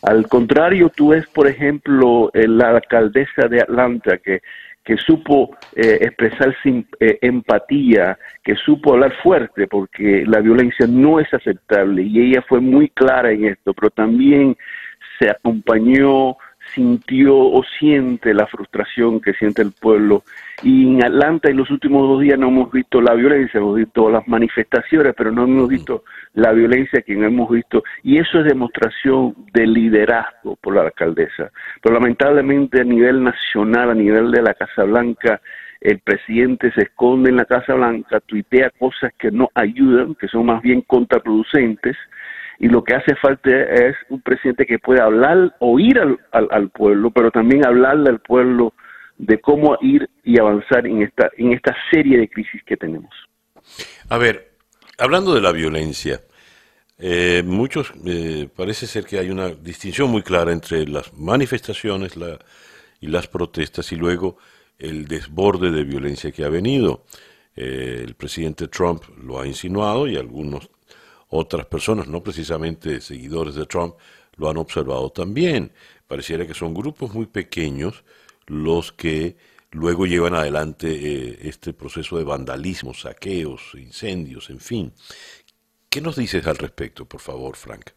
Al 0.02 0.28
contrario, 0.28 0.90
tú 0.96 1.10
ves, 1.10 1.26
por 1.28 1.48
ejemplo, 1.48 2.32
la 2.34 2.70
alcaldesa 2.70 3.48
de 3.48 3.62
Atlanta, 3.62 4.18
que 4.18 4.42
que 4.86 4.98
supo 4.98 5.58
eh, 5.76 5.98
expresar 6.02 6.56
sin, 6.62 6.88
eh, 7.00 7.18
empatía, 7.22 8.18
que 8.44 8.56
supo 8.56 8.94
hablar 8.94 9.14
fuerte, 9.24 9.68
porque 9.68 10.24
la 10.28 10.40
violencia 10.40 10.86
no 10.88 11.20
es 11.20 11.34
aceptable 11.34 12.04
y 12.04 12.22
ella 12.22 12.44
fue 12.48 12.62
muy 12.62 12.90
clara 12.90 13.32
en 13.32 13.46
esto, 13.46 13.74
pero 13.74 13.90
también 13.90 14.56
se 15.18 15.30
acompañó, 15.30 16.38
sintió 16.74 17.38
o 17.38 17.64
siente 17.80 18.34
la 18.34 18.48
frustración 18.48 19.20
que 19.20 19.34
siente 19.34 19.62
el 19.62 19.72
pueblo. 19.72 20.24
Y 20.64 20.96
en 20.96 21.04
Atlanta 21.04 21.50
en 21.50 21.58
los 21.58 21.70
últimos 21.70 22.08
dos 22.08 22.22
días 22.22 22.40
no 22.40 22.48
hemos 22.48 22.72
visto 22.72 23.02
la 23.02 23.14
violencia, 23.14 23.60
hemos 23.60 23.76
visto 23.76 24.10
las 24.10 24.28
manifestaciones, 24.28 25.14
pero 25.18 25.32
no 25.32 25.44
hemos 25.44 25.70
visto 25.70 26.04
la 26.34 26.52
violencia 26.52 27.02
que 27.02 27.16
no 27.16 27.26
hemos 27.26 27.50
visto. 27.50 27.84
Y 28.04 28.18
eso 28.18 28.40
es 28.40 28.46
demostración 28.46 29.36
de 29.54 29.68
liderazgo 29.68 30.56
por 30.58 30.76
la 30.76 30.84
alcaldesa. 30.84 31.52
Pero 31.82 31.96
lamentablemente 31.96 32.82
a 32.82 32.86
nivel 32.86 33.24
nacional, 33.24 33.92
a 33.92 33.96
nivel 33.96 34.32
de 34.32 34.42
la 34.42 34.54
Casa 34.54 34.84
Blanca, 34.84 35.42
el 35.82 36.00
presidente 36.00 36.72
se 36.72 36.82
esconde 36.82 37.30
en 37.30 37.38
la 37.38 37.46
Casa 37.46 37.76
Blanca, 37.76 38.20
tuitea 38.20 38.72
cosas 38.72 39.14
que 39.20 39.30
no 39.30 39.50
ayudan, 39.54 40.16
que 40.16 40.28
son 40.28 40.48
más 40.48 40.62
bien 40.62 40.82
contraproducentes, 40.82 41.96
y 42.60 42.68
lo 42.68 42.84
que 42.84 42.96
hace 42.96 43.16
falta 43.16 43.50
es 43.50 43.96
un 44.10 44.22
presidente 44.22 44.66
que 44.66 44.80
pueda 44.80 45.06
hablar, 45.06 45.56
oír 45.60 46.00
al, 46.00 46.20
al, 46.32 46.70
pueblo, 46.70 47.12
pero 47.12 47.32
también 47.32 47.66
hablarle 47.66 48.10
al 48.10 48.20
pueblo 48.20 48.74
de 49.18 49.40
cómo 49.40 49.78
ir 49.82 50.10
y 50.24 50.40
avanzar 50.40 50.86
en 50.88 51.02
esta, 51.02 51.30
en 51.38 51.54
esta 51.54 51.76
serie 51.92 52.18
de 52.18 52.30
crisis 52.30 52.62
que 52.66 52.78
tenemos. 52.78 53.14
A 54.10 54.18
ver, 54.18 54.52
hablando 54.98 55.34
de 55.34 55.42
la 55.42 55.52
violencia, 55.52 56.22
eh, 56.98 57.44
muchos, 57.46 57.92
eh, 58.06 58.48
parece 58.56 58.88
ser 58.88 59.06
que 59.06 59.20
hay 59.20 59.30
una 59.30 59.50
distinción 59.50 60.10
muy 60.10 60.22
clara 60.22 60.52
entre 60.52 60.88
las 60.88 61.14
manifestaciones 61.14 62.16
la, 62.16 62.40
y 63.02 63.08
las 63.08 63.28
protestas 63.28 63.92
y 63.92 63.96
luego 63.96 64.38
el 64.78 65.08
desborde 65.08 65.72
de 65.72 65.84
violencia 65.84 66.32
que 66.32 66.46
ha 66.46 66.50
venido. 66.50 67.06
Eh, 67.56 68.04
el 68.06 68.16
presidente 68.16 68.68
Trump 68.68 69.04
lo 69.22 69.40
ha 69.40 69.48
insinuado 69.48 70.08
y 70.08 70.18
algunos 70.18 70.70
otras 71.30 71.66
personas, 71.66 72.08
no 72.08 72.22
precisamente 72.22 73.02
seguidores 73.02 73.56
de 73.56 73.66
Trump, 73.66 73.96
lo 74.38 74.50
han 74.50 74.58
observado 74.58 75.10
también. 75.10 75.72
Pareciera 76.08 76.46
que 76.46 76.54
son 76.54 76.74
grupos 76.74 77.14
muy 77.14 77.26
pequeños 77.26 78.04
los 78.48 78.92
que 78.92 79.36
luego 79.72 80.06
llevan 80.06 80.36
adelante 80.36 80.88
eh, 80.88 81.38
este 81.44 81.74
proceso 81.74 82.18
de 82.18 82.24
vandalismo, 82.24 82.94
saqueos, 82.94 83.74
incendios, 83.76 84.50
en 84.50 84.60
fin. 84.60 84.92
¿Qué 85.90 86.02
nos 86.02 86.16
dices 86.16 86.46
al 86.48 86.58
respecto, 86.58 87.06
por 87.06 87.22
favor, 87.22 87.56
Frank? 87.56 87.92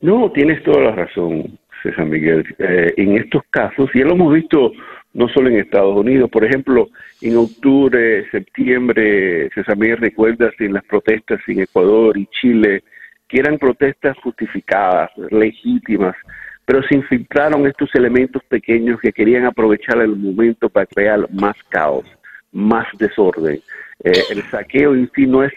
No, 0.00 0.30
tienes 0.32 0.62
toda 0.64 0.80
la 0.80 0.92
razón, 0.92 1.58
César 1.82 2.06
Miguel. 2.06 2.44
Eh, 2.58 2.94
en 2.96 3.16
estos 3.16 3.42
casos, 3.50 3.88
y 3.94 4.00
lo 4.00 4.12
hemos 4.12 4.34
visto 4.34 4.72
no 5.14 5.28
solo 5.28 5.48
en 5.48 5.58
Estados 5.58 5.96
Unidos. 5.96 6.30
Por 6.30 6.44
ejemplo, 6.44 6.88
en 7.20 7.36
octubre, 7.36 8.28
septiembre, 8.30 9.50
se 9.54 9.64
también 9.64 9.96
recuerda 9.98 10.50
en 10.58 10.74
las 10.74 10.84
protestas 10.84 11.40
en 11.46 11.60
Ecuador 11.60 12.16
y 12.16 12.26
Chile, 12.26 12.82
que 13.28 13.40
eran 13.40 13.58
protestas 13.58 14.16
justificadas, 14.18 15.10
legítimas, 15.30 16.16
pero 16.64 16.82
se 16.84 16.94
infiltraron 16.94 17.66
estos 17.66 17.94
elementos 17.94 18.42
pequeños 18.44 19.00
que 19.00 19.12
querían 19.12 19.46
aprovechar 19.46 19.98
el 20.00 20.16
momento 20.16 20.68
para 20.68 20.86
crear 20.86 21.26
más 21.32 21.56
caos, 21.68 22.04
más 22.52 22.86
desorden. 22.98 23.60
Eh, 24.04 24.12
el 24.30 24.42
saqueo 24.50 24.94
en 24.94 25.10
sí 25.14 25.26
no 25.26 25.42
es, 25.42 25.52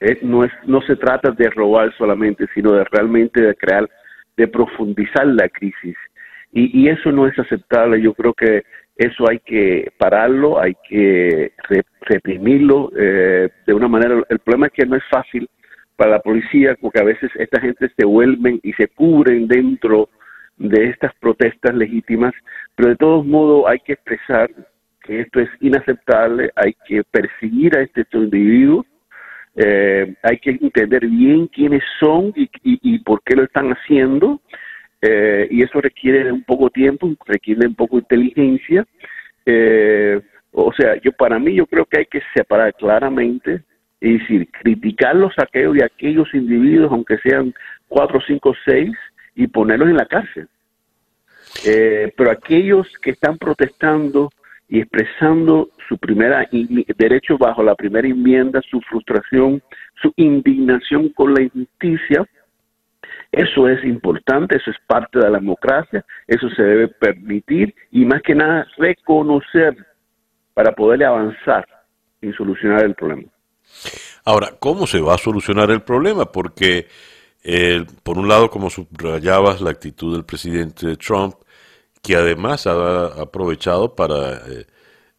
eh, 0.00 0.18
no 0.22 0.44
es, 0.44 0.52
no 0.66 0.80
se 0.82 0.96
trata 0.96 1.30
de 1.30 1.50
robar 1.50 1.94
solamente, 1.96 2.46
sino 2.54 2.72
de 2.72 2.84
realmente 2.84 3.40
de 3.40 3.54
crear, 3.54 3.88
de 4.36 4.48
profundizar 4.48 5.26
la 5.26 5.48
crisis. 5.48 5.96
Y, 6.52 6.82
y 6.82 6.88
eso 6.88 7.12
no 7.12 7.26
es 7.26 7.38
aceptable. 7.38 8.00
Yo 8.00 8.14
creo 8.14 8.32
que 8.32 8.64
eso 8.96 9.28
hay 9.28 9.40
que 9.40 9.92
pararlo, 9.98 10.60
hay 10.60 10.74
que 10.88 11.52
reprimirlo 12.00 12.90
eh, 12.96 13.50
de 13.66 13.74
una 13.74 13.88
manera. 13.88 14.22
El 14.28 14.38
problema 14.38 14.66
es 14.66 14.72
que 14.72 14.86
no 14.86 14.96
es 14.96 15.04
fácil 15.10 15.48
para 15.96 16.12
la 16.12 16.20
policía 16.20 16.76
porque 16.80 17.00
a 17.00 17.04
veces 17.04 17.30
esta 17.36 17.60
gente 17.60 17.90
se 17.96 18.06
vuelven 18.06 18.58
y 18.62 18.72
se 18.72 18.88
cubren 18.88 19.48
dentro 19.48 20.08
de 20.56 20.86
estas 20.88 21.14
protestas 21.16 21.74
legítimas, 21.74 22.32
pero 22.74 22.90
de 22.90 22.96
todos 22.96 23.26
modos 23.26 23.64
hay 23.68 23.78
que 23.80 23.92
expresar 23.92 24.50
que 25.02 25.20
esto 25.20 25.40
es 25.40 25.50
inaceptable, 25.60 26.50
hay 26.56 26.74
que 26.88 27.02
perseguir 27.04 27.76
a 27.76 27.82
estos 27.82 28.06
individuos, 28.14 28.86
eh, 29.56 30.14
hay 30.22 30.38
que 30.38 30.50
entender 30.50 31.06
bien 31.06 31.46
quiénes 31.48 31.82
son 32.00 32.32
y, 32.34 32.48
y 32.62 32.98
por 33.00 33.22
qué 33.22 33.36
lo 33.36 33.44
están 33.44 33.70
haciendo, 33.70 34.40
eh, 35.02 35.46
y 35.50 35.62
eso 35.62 35.80
requiere 35.80 36.32
un 36.32 36.42
poco 36.44 36.70
tiempo, 36.70 37.12
requiere 37.26 37.66
un 37.66 37.74
poco 37.74 37.98
inteligencia. 37.98 38.86
Eh, 39.44 40.20
o 40.52 40.72
sea, 40.72 41.00
yo 41.00 41.12
para 41.12 41.38
mí 41.38 41.54
yo 41.54 41.66
creo 41.66 41.84
que 41.84 41.98
hay 41.98 42.06
que 42.06 42.22
separar 42.34 42.74
claramente, 42.74 43.62
es 44.00 44.20
decir, 44.20 44.48
criticar 44.50 45.14
los 45.14 45.34
saqueos 45.34 45.74
de 45.74 45.84
aquellos 45.84 46.32
individuos, 46.34 46.90
aunque 46.90 47.18
sean 47.18 47.54
cuatro, 47.88 48.20
cinco, 48.26 48.54
seis, 48.64 48.92
y 49.34 49.46
ponerlos 49.46 49.88
en 49.88 49.96
la 49.96 50.06
cárcel. 50.06 50.48
Eh, 51.64 52.12
pero 52.16 52.30
aquellos 52.30 52.88
que 53.02 53.10
están 53.10 53.38
protestando 53.38 54.30
y 54.68 54.80
expresando 54.80 55.70
su 55.88 55.96
primera 55.98 56.48
derecho 56.98 57.38
bajo 57.38 57.62
la 57.62 57.74
primera 57.74 58.08
enmienda, 58.08 58.60
su 58.68 58.80
frustración, 58.80 59.62
su 60.02 60.12
indignación 60.16 61.10
con 61.10 61.34
la 61.34 61.42
injusticia, 61.42 62.26
eso 63.32 63.68
es 63.68 63.84
importante, 63.84 64.56
eso 64.56 64.70
es 64.70 64.76
parte 64.86 65.18
de 65.18 65.30
la 65.30 65.38
democracia, 65.38 66.04
eso 66.26 66.48
se 66.50 66.62
debe 66.62 66.88
permitir 66.88 67.74
y 67.90 68.04
más 68.04 68.22
que 68.22 68.34
nada 68.34 68.66
reconocer 68.76 69.76
para 70.54 70.72
poder 70.72 71.04
avanzar 71.04 71.66
y 72.20 72.32
solucionar 72.32 72.84
el 72.84 72.94
problema. 72.94 73.28
Ahora, 74.24 74.50
¿cómo 74.58 74.86
se 74.86 75.00
va 75.00 75.14
a 75.14 75.18
solucionar 75.18 75.70
el 75.70 75.82
problema? 75.82 76.32
Porque, 76.32 76.88
eh, 77.44 77.84
por 78.02 78.18
un 78.18 78.28
lado, 78.28 78.50
como 78.50 78.70
subrayabas 78.70 79.60
la 79.60 79.70
actitud 79.70 80.14
del 80.14 80.24
presidente 80.24 80.96
Trump, 80.96 81.34
que 82.02 82.16
además 82.16 82.66
ha 82.66 83.20
aprovechado 83.20 83.94
para 83.94 84.34
eh, 84.48 84.66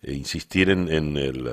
e 0.07 0.13
insistir 0.13 0.69
en, 0.69 0.89
en, 0.89 1.17
el, 1.17 1.45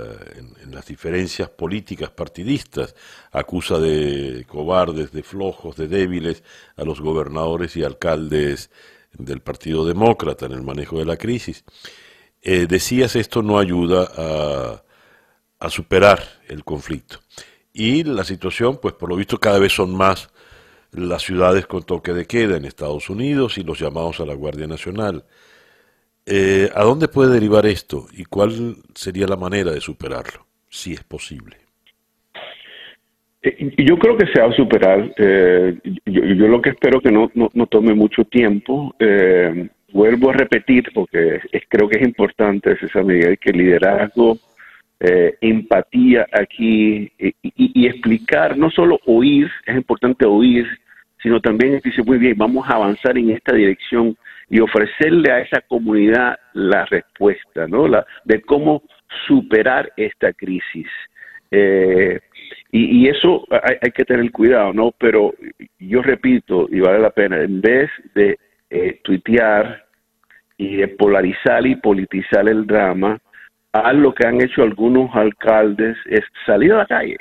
en, 0.62 0.72
las 0.72 0.86
diferencias 0.86 1.48
políticas 1.48 2.10
partidistas, 2.10 2.94
acusa 3.32 3.80
de 3.80 4.44
cobardes, 4.46 5.10
de 5.10 5.24
flojos, 5.24 5.74
de 5.76 5.88
débiles 5.88 6.44
a 6.76 6.84
los 6.84 7.00
gobernadores 7.00 7.76
y 7.76 7.82
alcaldes 7.82 8.70
del 9.12 9.40
Partido 9.40 9.84
Demócrata 9.84 10.46
en 10.46 10.52
el 10.52 10.62
manejo 10.62 11.00
de 11.00 11.04
la 11.04 11.16
crisis. 11.16 11.64
Eh, 12.42 12.68
decías 12.68 13.16
esto 13.16 13.42
no 13.42 13.58
ayuda 13.58 14.08
a, 14.16 14.84
a 15.58 15.70
superar 15.70 16.22
el 16.46 16.62
conflicto. 16.62 17.18
Y 17.72 18.04
la 18.04 18.22
situación, 18.22 18.78
pues 18.80 18.94
por 18.94 19.08
lo 19.08 19.16
visto 19.16 19.40
cada 19.40 19.58
vez 19.58 19.72
son 19.72 19.96
más 19.96 20.28
las 20.92 21.22
ciudades 21.22 21.66
con 21.66 21.82
toque 21.82 22.12
de 22.12 22.26
queda 22.26 22.56
en 22.56 22.66
Estados 22.66 23.10
Unidos 23.10 23.58
y 23.58 23.64
los 23.64 23.80
llamados 23.80 24.20
a 24.20 24.26
la 24.26 24.34
Guardia 24.34 24.68
Nacional. 24.68 25.24
Eh, 26.26 26.70
¿A 26.74 26.82
dónde 26.84 27.08
puede 27.08 27.34
derivar 27.34 27.66
esto 27.66 28.06
y 28.12 28.24
cuál 28.24 28.76
sería 28.94 29.26
la 29.26 29.36
manera 29.36 29.72
de 29.72 29.80
superarlo, 29.80 30.46
si 30.70 30.92
es 30.92 31.04
posible? 31.04 31.56
Eh, 33.42 33.74
yo 33.84 33.98
creo 33.98 34.16
que 34.16 34.26
se 34.28 34.40
va 34.40 34.48
a 34.48 34.56
superar. 34.56 35.12
Eh, 35.18 35.78
yo, 36.06 36.48
lo 36.48 36.62
que 36.62 36.70
espero 36.70 37.00
que 37.00 37.12
no, 37.12 37.30
no, 37.34 37.66
tome 37.66 37.94
mucho 37.94 38.24
tiempo. 38.24 38.94
vuelvo 39.92 40.30
a 40.30 40.32
repetir, 40.32 40.90
porque 40.94 41.40
creo 41.68 41.88
que 41.88 41.98
es 41.98 42.06
importante, 42.06 42.76
César 42.78 43.04
Miguel, 43.04 43.38
que 43.38 43.52
liderazgo, 43.52 44.38
empatía 44.98 46.26
aquí 46.32 47.12
y, 47.18 47.34
y, 47.42 47.86
explicar, 47.86 48.56
no 48.56 48.70
solo 48.70 48.98
oír, 49.04 49.50
es 49.66 49.76
importante 49.76 50.24
oír, 50.24 50.66
sino 51.22 51.38
también 51.40 51.80
dice, 51.84 52.02
muy 52.02 52.16
bien, 52.16 52.38
vamos 52.38 52.66
a 52.66 52.76
avanzar 52.76 53.18
en 53.18 53.30
esta 53.30 53.54
dirección 53.54 54.16
y 54.48 54.60
ofrecerle 54.60 55.32
a 55.32 55.40
esa 55.40 55.60
comunidad 55.62 56.38
la 56.52 56.84
respuesta, 56.86 57.66
¿no? 57.66 57.88
La, 57.88 58.06
de 58.24 58.42
cómo 58.42 58.82
superar 59.26 59.92
esta 59.96 60.32
crisis. 60.32 60.88
Eh, 61.50 62.20
y, 62.72 63.08
eso 63.08 63.46
hay, 63.50 63.90
que 63.92 64.04
tener 64.04 64.30
cuidado, 64.32 64.72
¿no? 64.72 64.92
Pero 64.98 65.34
yo 65.78 66.02
repito, 66.02 66.66
y 66.70 66.80
vale 66.80 66.98
la 66.98 67.10
pena, 67.10 67.40
en 67.40 67.60
vez 67.60 67.88
de 68.14 68.36
eh, 68.70 69.00
tuitear 69.04 69.84
y 70.56 70.76
de 70.76 70.88
polarizar 70.88 71.64
y 71.66 71.76
politizar 71.76 72.48
el 72.48 72.66
drama, 72.66 73.18
a 73.72 73.92
lo 73.92 74.12
que 74.12 74.26
han 74.26 74.40
hecho 74.40 74.62
algunos 74.62 75.14
alcaldes 75.14 75.96
es 76.06 76.22
salir 76.44 76.72
a 76.72 76.78
la 76.78 76.86
calle. 76.86 77.16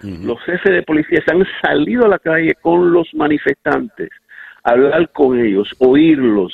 Los 0.00 0.40
jefes 0.44 0.72
de 0.72 0.82
policía 0.82 1.20
han 1.28 1.44
salido 1.60 2.04
a 2.04 2.08
la 2.08 2.20
calle 2.20 2.54
con 2.60 2.92
los 2.92 3.12
manifestantes 3.14 4.08
hablar 4.70 5.10
con 5.12 5.38
ellos, 5.38 5.68
oírlos, 5.78 6.52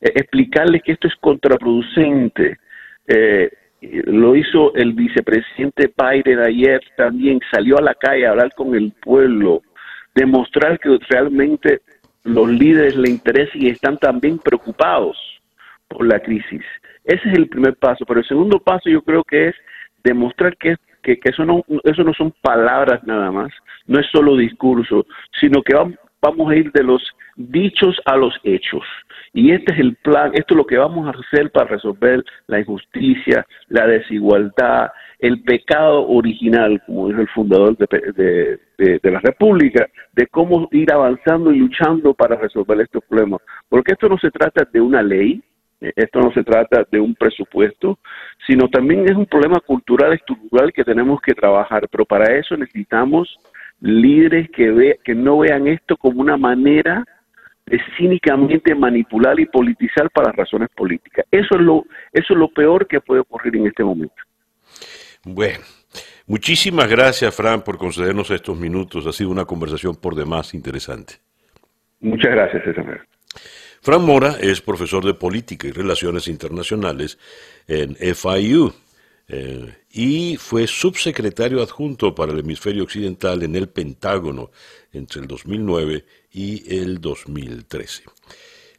eh, 0.00 0.12
explicarles 0.14 0.82
que 0.82 0.92
esto 0.92 1.08
es 1.08 1.14
contraproducente. 1.16 2.58
Eh, 3.06 3.50
lo 3.80 4.36
hizo 4.36 4.74
el 4.74 4.92
vicepresidente 4.92 5.92
Biden 5.96 6.38
ayer 6.38 6.80
también, 6.96 7.40
salió 7.50 7.78
a 7.78 7.82
la 7.82 7.94
calle 7.94 8.26
a 8.26 8.30
hablar 8.30 8.52
con 8.54 8.74
el 8.74 8.92
pueblo, 8.92 9.62
demostrar 10.14 10.78
que 10.78 10.98
realmente 11.08 11.80
los 12.24 12.48
líderes 12.48 12.96
le 12.96 13.10
interesan 13.10 13.60
y 13.60 13.70
están 13.70 13.98
también 13.98 14.38
preocupados 14.38 15.16
por 15.88 16.06
la 16.06 16.20
crisis. 16.20 16.62
Ese 17.04 17.28
es 17.28 17.36
el 17.36 17.48
primer 17.48 17.74
paso, 17.76 18.04
pero 18.06 18.20
el 18.20 18.28
segundo 18.28 18.60
paso 18.60 18.88
yo 18.88 19.02
creo 19.02 19.24
que 19.24 19.48
es 19.48 19.56
demostrar 20.04 20.56
que, 20.56 20.76
que, 21.02 21.18
eso, 21.24 21.44
no, 21.44 21.64
eso 21.82 22.04
no 22.04 22.14
son 22.14 22.32
palabras 22.40 23.02
nada 23.04 23.32
más, 23.32 23.52
no 23.86 23.98
es 23.98 24.06
solo 24.12 24.36
discurso, 24.36 25.04
sino 25.40 25.62
que 25.62 25.74
vamos, 25.74 25.96
vamos 26.22 26.50
a 26.50 26.56
ir 26.56 26.70
de 26.72 26.84
los 26.84 27.02
dichos 27.36 28.00
a 28.06 28.16
los 28.16 28.34
hechos. 28.44 28.82
Y 29.34 29.50
este 29.50 29.72
es 29.72 29.80
el 29.80 29.96
plan, 29.96 30.30
esto 30.34 30.54
es 30.54 30.58
lo 30.58 30.66
que 30.66 30.78
vamos 30.78 31.06
a 31.06 31.18
hacer 31.18 31.50
para 31.50 31.68
resolver 31.68 32.22
la 32.46 32.60
injusticia, 32.60 33.46
la 33.68 33.86
desigualdad, 33.86 34.90
el 35.18 35.42
pecado 35.42 36.06
original, 36.08 36.82
como 36.86 37.08
dijo 37.08 37.20
el 37.20 37.28
fundador 37.28 37.76
de, 37.76 38.58
la 39.02 39.20
República, 39.20 39.88
de 40.12 40.26
cómo 40.26 40.68
ir 40.72 40.92
avanzando 40.92 41.52
y 41.52 41.58
luchando 41.58 42.12
para 42.12 42.36
resolver 42.36 42.80
estos 42.80 43.02
problemas. 43.04 43.40
Porque 43.68 43.92
esto 43.92 44.08
no 44.08 44.18
se 44.18 44.30
trata 44.30 44.68
de 44.70 44.80
una 44.80 45.02
ley, 45.02 45.42
esto 45.80 46.20
no 46.20 46.32
se 46.32 46.44
trata 46.44 46.86
de 46.90 47.00
un 47.00 47.14
presupuesto, 47.14 47.98
sino 48.46 48.68
también 48.68 49.04
es 49.08 49.16
un 49.16 49.26
problema 49.26 49.60
cultural, 49.60 50.12
estructural 50.12 50.72
que 50.72 50.84
tenemos 50.84 51.20
que 51.22 51.34
trabajar. 51.34 51.88
Pero 51.90 52.04
para 52.04 52.36
eso 52.36 52.56
necesitamos 52.56 53.38
líderes 53.82 54.48
que, 54.50 54.70
ve, 54.70 55.00
que 55.04 55.14
no 55.14 55.38
vean 55.38 55.66
esto 55.66 55.96
como 55.96 56.20
una 56.20 56.36
manera 56.36 57.04
de 57.66 57.80
cínicamente 57.96 58.74
manipular 58.74 59.38
y 59.38 59.46
politizar 59.46 60.10
para 60.10 60.32
razones 60.32 60.68
políticas. 60.74 61.26
Eso 61.30 61.56
es 61.56 61.60
lo, 61.60 61.84
eso 62.12 62.32
es 62.32 62.38
lo 62.38 62.48
peor 62.48 62.86
que 62.86 63.00
puede 63.00 63.20
ocurrir 63.20 63.56
en 63.56 63.66
este 63.66 63.84
momento. 63.84 64.14
Bueno, 65.24 65.60
muchísimas 66.26 66.88
gracias, 66.88 67.34
Fran, 67.34 67.62
por 67.62 67.78
concedernos 67.78 68.30
estos 68.30 68.58
minutos. 68.58 69.06
Ha 69.06 69.12
sido 69.12 69.30
una 69.30 69.44
conversación 69.44 69.96
por 69.96 70.14
demás 70.14 70.54
interesante. 70.54 71.14
Muchas 72.00 72.32
gracias, 72.32 72.64
César. 72.64 73.06
Fran 73.80 74.04
Mora 74.04 74.36
es 74.40 74.60
profesor 74.60 75.04
de 75.04 75.14
Política 75.14 75.66
y 75.66 75.72
Relaciones 75.72 76.28
Internacionales 76.28 77.18
en 77.66 77.96
FIU 77.96 78.72
eh, 79.34 79.74
y 79.90 80.36
fue 80.36 80.66
subsecretario 80.66 81.62
adjunto 81.62 82.14
para 82.14 82.32
el 82.32 82.40
hemisferio 82.40 82.82
occidental 82.82 83.42
en 83.42 83.56
el 83.56 83.70
Pentágono 83.70 84.50
entre 84.92 85.22
el 85.22 85.26
2009 85.26 86.04
y 86.32 86.74
el 86.76 87.00
2013. 87.00 88.04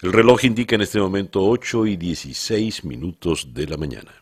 El 0.04 0.14
reloj 0.14 0.44
indica 0.44 0.76
en 0.76 0.82
este 0.82 1.00
momento 1.00 1.44
8 1.44 1.88
y 1.88 1.98
16 1.98 2.84
minutos 2.84 3.52
de 3.52 3.66
la 3.66 3.78
mañana. 3.78 4.14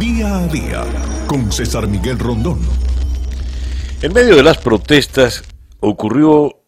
Día 0.00 0.36
a 0.36 0.48
día 0.48 0.84
con 1.28 1.52
César 1.52 1.86
Miguel 1.86 2.18
Rondón. 2.18 2.58
En 4.02 4.12
medio 4.12 4.34
de 4.34 4.42
las 4.42 4.58
protestas 4.58 5.44
ocurrió 5.78 6.60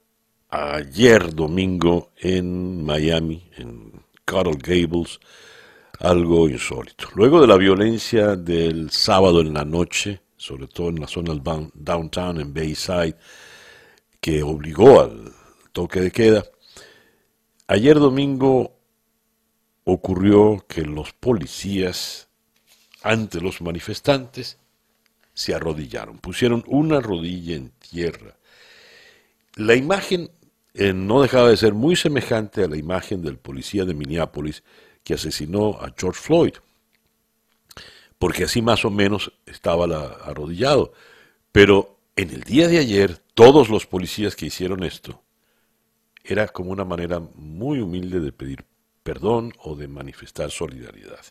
ayer 0.51 1.35
domingo 1.35 2.12
en 2.16 2.85
Miami, 2.85 3.43
en 3.57 3.91
Coral 4.24 4.59
Gables, 4.59 5.18
algo 6.01 6.48
insólito. 6.48 7.09
Luego 7.14 7.40
de 7.40 7.46
la 7.46 7.57
violencia 7.57 8.34
del 8.34 8.90
sábado 8.90 9.40
en 9.40 9.53
la 9.53 9.64
noche, 9.64 10.22
sobre 10.36 10.66
todo 10.66 10.88
en 10.88 11.01
la 11.01 11.07
zona 11.07 11.34
del 11.34 11.42
downtown, 11.74 12.40
en 12.40 12.55
Bayside, 12.55 13.16
que 14.20 14.42
obligó 14.42 15.01
al 15.01 15.32
toque 15.72 16.01
de 16.01 16.11
queda, 16.11 16.44
ayer 17.68 17.98
domingo 17.98 18.78
ocurrió 19.84 20.64
que 20.66 20.82
los 20.82 21.12
policías 21.12 22.28
ante 23.03 23.40
los 23.40 23.61
manifestantes 23.61 24.59
se 25.34 25.55
arrodillaron, 25.55 26.18
pusieron 26.18 26.64
una 26.66 27.01
rodilla 27.01 27.57
en 27.57 27.70
tierra. 27.70 28.36
La 29.57 29.74
imagen 29.74 30.30
eh, 30.74 30.92
no 30.94 31.20
dejaba 31.20 31.51
de 31.51 31.57
ser 31.57 31.74
muy 31.74 31.96
semejante 31.96 32.64
a 32.64 32.68
la 32.68 32.76
imagen 32.76 33.22
del 33.22 33.38
policía 33.38 33.84
de 33.84 33.94
Minneapolis 33.94 34.62
que 35.11 35.14
asesinó 35.14 35.70
a 35.80 35.92
George 35.98 36.20
Floyd, 36.20 36.54
porque 38.16 38.44
así 38.44 38.62
más 38.62 38.84
o 38.84 38.90
menos 38.90 39.32
estaba 39.44 39.86
arrodillado. 40.24 40.92
Pero 41.50 41.96
en 42.14 42.30
el 42.30 42.42
día 42.44 42.68
de 42.68 42.78
ayer, 42.78 43.18
todos 43.34 43.70
los 43.70 43.86
policías 43.86 44.36
que 44.36 44.46
hicieron 44.46 44.84
esto, 44.84 45.20
era 46.22 46.46
como 46.46 46.70
una 46.70 46.84
manera 46.84 47.18
muy 47.34 47.80
humilde 47.80 48.20
de 48.20 48.30
pedir 48.30 48.64
perdón 49.02 49.52
o 49.64 49.74
de 49.74 49.88
manifestar 49.88 50.52
solidaridad. 50.52 51.24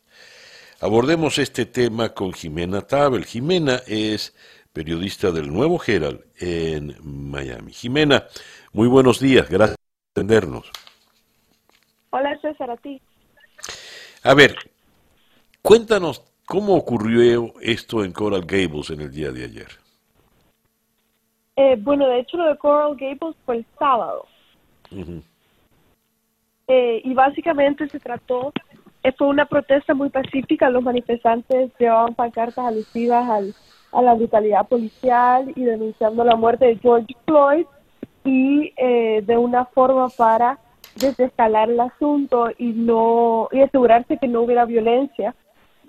Abordemos 0.82 1.38
este 1.38 1.65
tema 1.65 2.09
con 2.09 2.34
Jimena 2.34 2.82
Tabel. 2.82 3.23
Jimena 3.23 3.82
es 3.88 4.36
periodista 4.73 5.32
del 5.32 5.53
Nuevo 5.53 5.82
Herald 5.88 6.25
en 6.38 6.97
Miami. 7.01 7.71
Jimena, 7.71 8.25
muy 8.73 8.89
buenos 8.89 9.21
días, 9.21 9.49
gracias 9.49 9.77
por 9.77 10.21
atendernos. 10.21 10.69
Hola 12.09 12.38
César, 12.41 12.71
a. 12.71 13.09
A 14.24 14.34
ver, 14.34 14.55
cuéntanos 15.61 16.24
cómo 16.45 16.76
ocurrió 16.76 17.53
esto 17.61 18.03
en 18.03 18.11
Coral 18.11 18.41
Gables 18.41 18.89
en 18.89 19.01
el 19.01 19.11
día 19.11 19.32
de 19.32 19.45
ayer. 19.45 19.67
Eh, 21.55 21.78
bueno, 21.80 22.07
de 22.07 22.20
hecho 22.20 22.36
lo 22.36 22.45
de 22.45 22.57
Coral 22.57 22.97
Gables 22.97 23.36
fue 23.45 23.57
el 23.57 23.65
sábado. 23.78 24.26
Eh, 26.67 27.01
y 27.03 27.13
básicamente 27.13 27.88
se 27.88 27.99
trató, 27.99 28.51
eh, 29.03 29.11
fue 29.13 29.28
una 29.28 29.45
protesta 29.45 29.93
muy 29.93 30.09
pacífica, 30.09 30.70
los 30.70 30.84
manifestantes 30.84 31.72
llevaban 31.80 32.13
pancartas 32.13 32.65
alusivas 32.65 33.30
al, 33.30 33.55
a 33.93 34.01
la 34.01 34.13
brutalidad 34.15 34.67
policial 34.67 35.53
y 35.55 35.63
denunciando 35.63 36.26
la 36.26 36.36
muerte 36.36 36.65
de 36.65 36.78
George 36.78 37.15
Floyd 37.26 37.65
y 38.26 38.74
de 38.76 39.38
una 39.38 39.65
forma 39.65 40.09
para 40.09 40.59
desescalar 40.95 41.69
el 41.69 41.79
asunto 41.79 42.49
y 42.57 42.67
no 42.67 43.47
y 43.51 43.61
asegurarse 43.61 44.17
que 44.17 44.27
no 44.27 44.41
hubiera 44.41 44.65
violencia. 44.65 45.35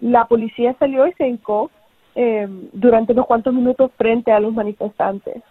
La 0.01 0.26
policía 0.26 0.74
salió 0.78 1.07
y 1.07 1.12
se 1.14 1.28
hincó 1.28 1.70
eh, 2.14 2.48
durante 2.72 3.12
unos 3.12 3.26
cuantos 3.26 3.55
minutos 3.55 3.90
frente 3.96 4.32
a 4.32 4.40
los 4.40 4.53
manifestantes. 4.55 5.42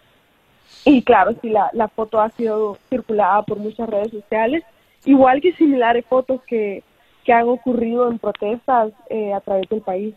Y 0.84 1.02
claro, 1.02 1.34
sí, 1.40 1.50
la, 1.50 1.70
la 1.72 1.88
foto 1.88 2.20
ha 2.20 2.30
sido 2.30 2.78
circulada 2.88 3.42
por 3.42 3.58
muchas 3.58 3.88
redes 3.88 4.10
sociales, 4.10 4.62
igual 5.04 5.40
que 5.40 5.52
similares 5.54 6.04
fotos 6.06 6.40
que, 6.46 6.82
que 7.24 7.32
han 7.32 7.48
ocurrido 7.48 8.08
en 8.08 8.18
protestas 8.18 8.92
eh, 9.08 9.32
a 9.32 9.40
través 9.40 9.68
del 9.68 9.82
país. 9.82 10.14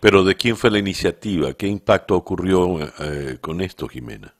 Pero 0.00 0.22
¿de 0.22 0.36
quién 0.36 0.56
fue 0.56 0.70
la 0.70 0.78
iniciativa? 0.78 1.52
¿Qué 1.54 1.66
impacto 1.66 2.16
ocurrió 2.16 2.80
eh, 2.80 3.38
con 3.40 3.60
esto, 3.60 3.88
Jimena? 3.88 4.32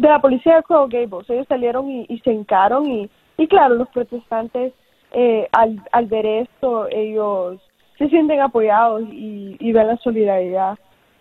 De 0.00 0.08
la 0.08 0.20
policía 0.20 0.56
de 0.56 0.62
Coral 0.62 0.88
Gables. 0.88 1.28
Ellos 1.28 1.46
salieron 1.48 1.90
y, 1.90 2.20
se 2.24 2.32
hincaron 2.32 2.88
y, 2.90 3.10
y 3.36 3.46
claro, 3.46 3.74
los 3.74 3.88
protestantes 3.88 4.72
eh, 5.12 5.48
al, 5.52 5.82
al 5.92 6.06
ver 6.06 6.24
esto, 6.24 6.88
ellos 6.88 7.60
se 7.98 8.08
sienten 8.08 8.40
apoyados 8.40 9.02
y, 9.12 9.56
y 9.60 9.72
ven 9.72 9.88
la 9.88 9.96
solidaridad 9.98 10.78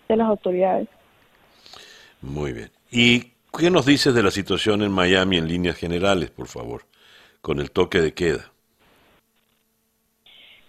de 0.07 0.15
las 0.15 0.27
autoridades. 0.27 0.88
Muy 2.21 2.53
bien. 2.53 2.69
¿Y 2.91 3.32
qué 3.57 3.69
nos 3.69 3.86
dices 3.86 4.13
de 4.13 4.23
la 4.23 4.32
situación 4.32 4.82
en 4.82 4.91
Miami 4.91 5.38
en 5.38 5.47
líneas 5.47 5.77
generales, 5.77 6.32
por 6.32 6.47
favor, 6.47 6.84
con 7.41 7.59
el 7.59 7.71
toque 7.71 7.99
de 7.99 8.13
queda? 8.13 8.51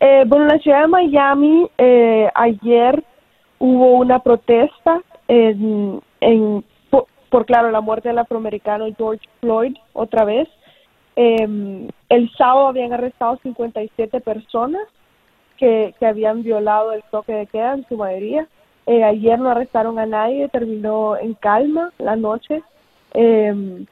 Eh, 0.00 0.24
bueno, 0.26 0.46
en 0.46 0.56
la 0.56 0.58
ciudad 0.58 0.82
de 0.82 0.88
Miami 0.88 1.70
eh, 1.78 2.28
ayer 2.34 3.04
hubo 3.58 3.98
una 3.98 4.18
protesta 4.18 5.00
en, 5.28 6.00
en 6.20 6.64
por 7.30 7.46
claro 7.46 7.70
la 7.70 7.80
muerte 7.80 8.08
del 8.08 8.18
afroamericano 8.18 8.86
George 8.96 9.26
Floyd 9.40 9.76
otra 9.92 10.24
vez. 10.24 10.48
Em, 11.16 11.88
el 12.08 12.30
sábado 12.36 12.68
habían 12.68 12.92
arrestado 12.92 13.38
57 13.42 14.20
personas 14.20 14.82
que, 15.56 15.94
que 15.98 16.06
habían 16.06 16.42
violado 16.42 16.92
el 16.92 17.02
toque 17.10 17.32
de 17.32 17.46
queda 17.46 17.74
en 17.74 17.86
su 17.88 17.96
mayoría. 17.96 18.46
Eh, 18.86 19.04
ayer 19.04 19.38
no 19.38 19.50
arrestaron 19.50 19.98
a 19.98 20.06
nadie, 20.06 20.48
terminó 20.48 21.16
en 21.16 21.34
calma 21.34 21.92
la 21.98 22.16
noche. 22.16 22.62
Eh, 23.14 23.84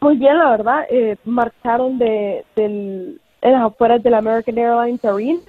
muy 0.00 0.16
bien, 0.16 0.38
la 0.38 0.50
verdad. 0.50 0.86
Eh, 0.90 1.16
marcharon 1.24 1.98
de, 1.98 2.44
del, 2.56 3.20
en 3.42 3.52
las 3.52 3.62
afueras 3.62 4.02
del 4.02 4.14
American 4.14 4.58
Airlines 4.58 5.04
Arena 5.04 5.40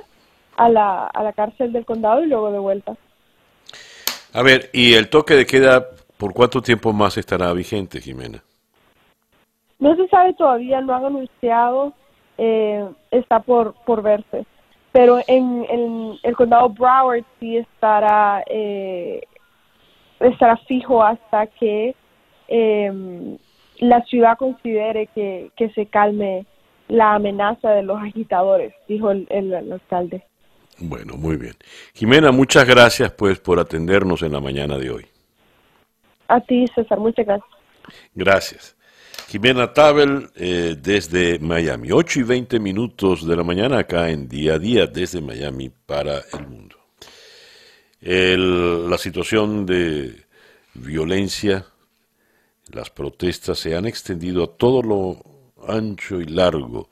a 0.58 0.70
la, 0.70 1.08
a 1.08 1.24
la 1.24 1.34
cárcel 1.34 1.74
del 1.74 1.86
condado 1.86 2.24
y 2.24 2.28
luego 2.28 2.52
de 2.52 2.60
vuelta. 2.60 2.96
A 4.34 4.44
ver, 4.44 4.70
¿y 4.74 4.94
el 4.94 5.10
toque 5.10 5.34
de 5.34 5.46
queda 5.46 5.88
¿Por 6.18 6.34
cuánto 6.34 6.62
tiempo 6.62 6.94
más 6.94 7.18
estará 7.18 7.52
vigente, 7.54 8.00
Jimena? 8.00 8.42
No 9.80 9.96
se 9.96 10.08
sabe 10.08 10.34
todavía, 10.34 10.80
no 10.82 10.96
han 10.96 11.06
anunciado, 11.06 11.94
eh, 12.38 12.88
está 13.12 13.40
por, 13.40 13.74
por 13.86 14.02
verse. 14.02 14.46
Pero 14.92 15.20
en, 15.28 16.18
el 16.24 16.36
condado 16.38 16.70
Broward 16.70 17.26
sí 17.40 17.58
estará, 17.58 18.44
eh, 18.48 19.22
estará 20.22 20.56
fijo 20.68 21.04
hasta 21.04 21.48
que 21.48 21.94
em, 22.48 23.38
la 23.80 24.02
ciudad 24.04 24.38
considere 24.38 25.08
que, 25.08 25.52
que 25.58 25.70
se 25.72 25.88
calme 25.88 26.46
la 26.88 27.16
amenaza 27.16 27.72
de 27.72 27.84
los 27.84 28.02
agitadores, 28.02 28.74
dijo 28.88 29.12
el, 29.12 29.28
el, 29.30 29.54
el 29.54 29.74
alcalde. 29.74 30.24
Bueno, 30.80 31.18
muy 31.18 31.36
bien. 31.36 31.56
Jimena, 31.94 32.32
muchas 32.32 32.66
gracias 32.66 33.12
pues 33.12 33.40
por 33.40 33.60
atendernos 33.60 34.22
en 34.22 34.32
la 34.32 34.40
mañana 34.40 34.78
de 34.78 34.92
hoy. 34.92 35.06
A 36.28 36.40
ti, 36.42 36.66
César, 36.74 37.00
muchas 37.00 37.26
gracias. 37.26 37.50
Gracias. 38.14 38.76
Jimena 39.28 39.74
Tabel 39.74 40.30
eh, 40.36 40.76
desde 40.80 41.40
Miami. 41.40 41.92
8 41.92 42.20
y 42.20 42.24
20 42.24 42.60
minutos 42.60 43.26
de 43.26 43.36
la 43.36 43.44
mañana 43.44 43.80
acá 43.80 44.10
en 44.10 44.28
día 44.28 44.56
a 44.56 44.60
día 44.60 44.88
desde 44.88 45.22
Miami 45.22 45.70
para 45.70 46.22
el 46.34 46.48
mundo. 46.48 46.76
la 48.02 48.98
situación 48.98 49.66
de 49.66 50.26
violencia, 50.76 51.66
las 52.72 52.90
protestas 52.90 53.60
se 53.60 53.76
han 53.76 53.86
extendido 53.86 54.44
a 54.44 54.58
todo 54.58 54.82
lo 54.84 55.22
ancho 55.68 56.22
y 56.22 56.26
largo 56.26 56.90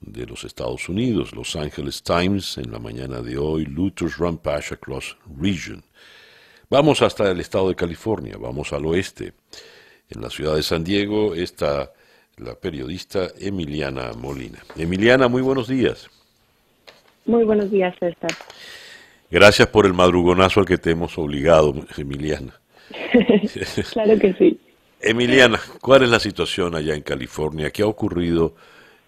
de 0.00 0.26
los 0.26 0.44
Estados 0.44 0.88
Unidos. 0.88 1.34
Los 1.34 1.56
Angeles 1.56 2.02
Times 2.02 2.58
en 2.58 2.70
la 2.70 2.78
mañana 2.78 3.22
de 3.22 3.38
hoy, 3.38 3.64
Luther's 3.64 4.18
Rampage 4.18 4.74
Across 4.74 5.16
Region. 5.40 5.82
Vamos 6.72 7.02
hasta 7.02 7.30
el 7.30 7.38
estado 7.38 7.68
de 7.68 7.74
California, 7.74 8.38
vamos 8.40 8.72
al 8.72 8.86
oeste. 8.86 9.34
En 10.08 10.22
la 10.22 10.30
ciudad 10.30 10.56
de 10.56 10.62
San 10.62 10.82
Diego 10.82 11.34
está 11.34 11.92
la 12.38 12.54
periodista 12.54 13.28
Emiliana 13.38 14.12
Molina. 14.14 14.60
Emiliana, 14.74 15.28
muy 15.28 15.42
buenos 15.42 15.68
días. 15.68 16.08
Muy 17.26 17.44
buenos 17.44 17.70
días, 17.70 17.94
César. 18.00 18.30
Gracias 19.30 19.68
por 19.68 19.84
el 19.84 19.92
madrugonazo 19.92 20.60
al 20.60 20.66
que 20.66 20.78
te 20.78 20.92
hemos 20.92 21.18
obligado, 21.18 21.74
Emiliana. 21.98 22.58
claro 23.92 24.18
que 24.18 24.32
sí. 24.38 24.58
Emiliana, 24.98 25.60
¿cuál 25.82 26.04
es 26.04 26.08
la 26.08 26.20
situación 26.20 26.74
allá 26.74 26.94
en 26.94 27.02
California? 27.02 27.68
¿Qué 27.68 27.82
ha 27.82 27.86
ocurrido 27.86 28.54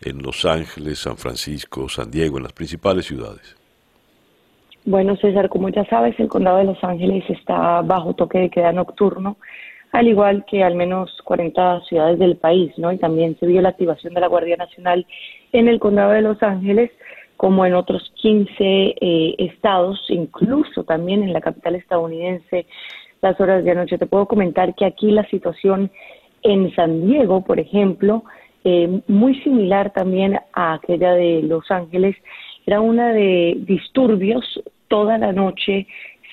en 0.03 0.21
Los 0.23 0.45
Ángeles, 0.45 0.99
San 0.99 1.17
Francisco, 1.17 1.89
San 1.89 2.11
Diego, 2.11 2.37
en 2.37 2.43
las 2.43 2.53
principales 2.53 3.07
ciudades? 3.07 3.57
Bueno, 4.87 5.17
César, 5.17 5.49
como 5.49 5.71
ya 5.71 5.87
sabes, 5.87 6.15
el 6.21 6.29
condado 6.29 6.59
de 6.59 6.65
Los 6.65 6.85
Ángeles 6.85 7.25
está 7.31 7.81
bajo 7.81 8.13
toque 8.13 8.39
de 8.39 8.51
queda 8.51 8.71
nocturno, 8.71 9.39
al 9.93 10.09
igual 10.09 10.45
que 10.45 10.63
al 10.63 10.75
menos 10.75 11.11
40 11.25 11.81
ciudades 11.89 12.19
del 12.19 12.37
país, 12.37 12.71
¿no? 12.77 12.93
Y 12.93 12.99
también 12.99 13.35
se 13.41 13.47
vio 13.47 13.63
la 13.63 13.71
activación 13.71 14.13
de 14.13 14.21
la 14.21 14.29
Guardia 14.29 14.59
Nacional 14.59 15.07
en 15.53 15.69
el 15.69 15.81
condado 15.81 16.13
de 16.13 16.21
Los 16.21 16.43
Ángeles, 16.43 16.91
como 17.39 17.65
en 17.65 17.75
otros 17.75 18.13
15 18.17 18.53
eh, 18.61 19.35
estados, 19.39 20.05
incluso 20.11 20.85
también 20.85 21.23
en 21.23 21.33
la 21.33 21.41
capital 21.41 21.77
estadounidense, 21.77 22.67
las 23.23 23.41
horas 23.41 23.65
de 23.65 23.71
anoche. 23.71 23.97
Te 23.97 24.07
puedo 24.07 24.27
comentar 24.27 24.75
que 24.75 24.85
aquí 24.85 25.11
la 25.11 25.27
situación 25.31 25.91
en 26.43 26.75
San 26.75 27.07
Diego, 27.07 27.43
por 27.43 27.59
ejemplo, 27.59 28.25
eh, 28.65 29.01
muy 29.09 29.41
similar 29.41 29.95
también 29.95 30.41
a 30.53 30.75
aquella 30.75 31.13
de 31.13 31.41
Los 31.43 31.71
Ángeles, 31.71 32.17
era 32.67 32.81
una 32.83 33.13
de 33.13 33.57
disturbios 33.61 34.45
toda 34.89 35.19
la 35.19 35.33
noche, 35.33 35.87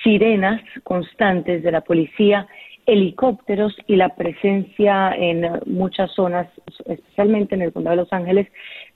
sirenas 0.03 0.61
constantes 0.83 1.63
de 1.63 1.71
la 1.71 1.81
policía 1.81 2.47
helicópteros 2.85 3.75
y 3.87 3.95
la 3.95 4.09
presencia 4.09 5.13
en 5.15 5.47
muchas 5.65 6.11
zonas, 6.11 6.47
especialmente 6.85 7.55
en 7.55 7.61
el 7.61 7.71
condado 7.71 7.97
de 7.97 8.03
Los 8.03 8.13
Ángeles, 8.13 8.47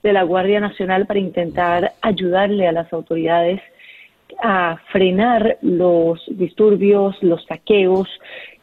de 0.02 0.12
la 0.12 0.24
Guardia 0.24 0.60
Nacional 0.60 1.06
para 1.06 1.20
intentar 1.20 1.92
ayudarle 2.02 2.66
a 2.66 2.72
las 2.72 2.92
autoridades 2.92 3.60
a 4.42 4.78
frenar 4.92 5.58
los 5.62 6.22
disturbios, 6.28 7.16
los 7.22 7.44
saqueos, 7.46 8.08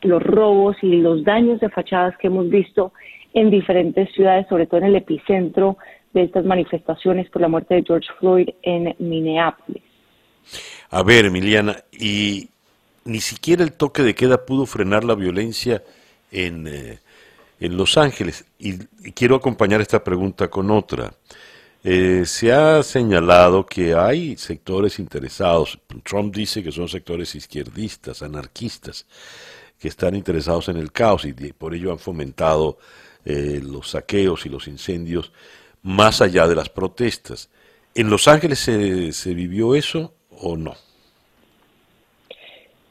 los 0.01 0.21
robos 0.21 0.75
y 0.81 0.97
los 0.97 1.23
daños 1.23 1.59
de 1.61 1.69
fachadas 1.69 2.17
que 2.17 2.27
hemos 2.27 2.49
visto 2.49 2.91
en 3.33 3.49
diferentes 3.49 4.11
ciudades, 4.11 4.45
sobre 4.47 4.67
todo 4.67 4.81
en 4.81 4.87
el 4.87 4.95
epicentro 4.97 5.77
de 6.13 6.23
estas 6.23 6.45
manifestaciones 6.45 7.29
por 7.29 7.41
la 7.41 7.47
muerte 7.47 7.75
de 7.75 7.83
George 7.83 8.09
Floyd 8.19 8.49
en 8.61 8.93
Minneapolis. 8.99 9.81
A 10.95 11.01
ver, 11.01 11.25
Emiliana, 11.25 11.83
y 11.91 12.49
ni 13.05 13.19
siquiera 13.19 13.63
el 13.63 13.73
toque 13.73 14.03
de 14.03 14.13
queda 14.13 14.45
pudo 14.45 14.67
frenar 14.67 15.03
la 15.03 15.15
violencia 15.15 15.83
en, 16.31 16.67
eh, 16.67 16.99
en 17.59 17.77
Los 17.77 17.97
Ángeles. 17.97 18.45
Y, 18.59 18.77
quiero 19.15 19.35
acompañar 19.35 19.81
esta 19.81 20.03
pregunta 20.03 20.51
con 20.51 20.69
otra. 20.69 21.11
Eh, 21.83 22.25
se 22.27 22.53
ha 22.53 22.83
señalado 22.83 23.65
que 23.65 23.95
hay 23.95 24.37
sectores 24.37 24.99
interesados, 24.99 25.79
Trump 26.03 26.35
dice 26.35 26.61
que 26.61 26.71
son 26.71 26.87
sectores 26.87 27.33
izquierdistas, 27.33 28.21
anarquistas, 28.21 29.07
que 29.79 29.87
están 29.87 30.13
interesados 30.13 30.69
en 30.69 30.77
el 30.77 30.91
caos 30.91 31.25
y 31.25 31.33
por 31.33 31.73
ello 31.73 31.91
han 31.91 31.97
fomentado 31.97 32.77
eh, 33.25 33.59
los 33.63 33.89
saqueos 33.89 34.45
y 34.45 34.49
los 34.49 34.67
incendios 34.67 35.31
más 35.81 36.21
allá 36.21 36.47
de 36.47 36.53
las 36.53 36.69
protestas. 36.69 37.49
¿En 37.95 38.11
Los 38.11 38.27
Ángeles 38.27 38.59
se, 38.59 39.11
se 39.11 39.33
vivió 39.33 39.73
eso 39.73 40.13
o 40.43 40.57
no? 40.57 40.73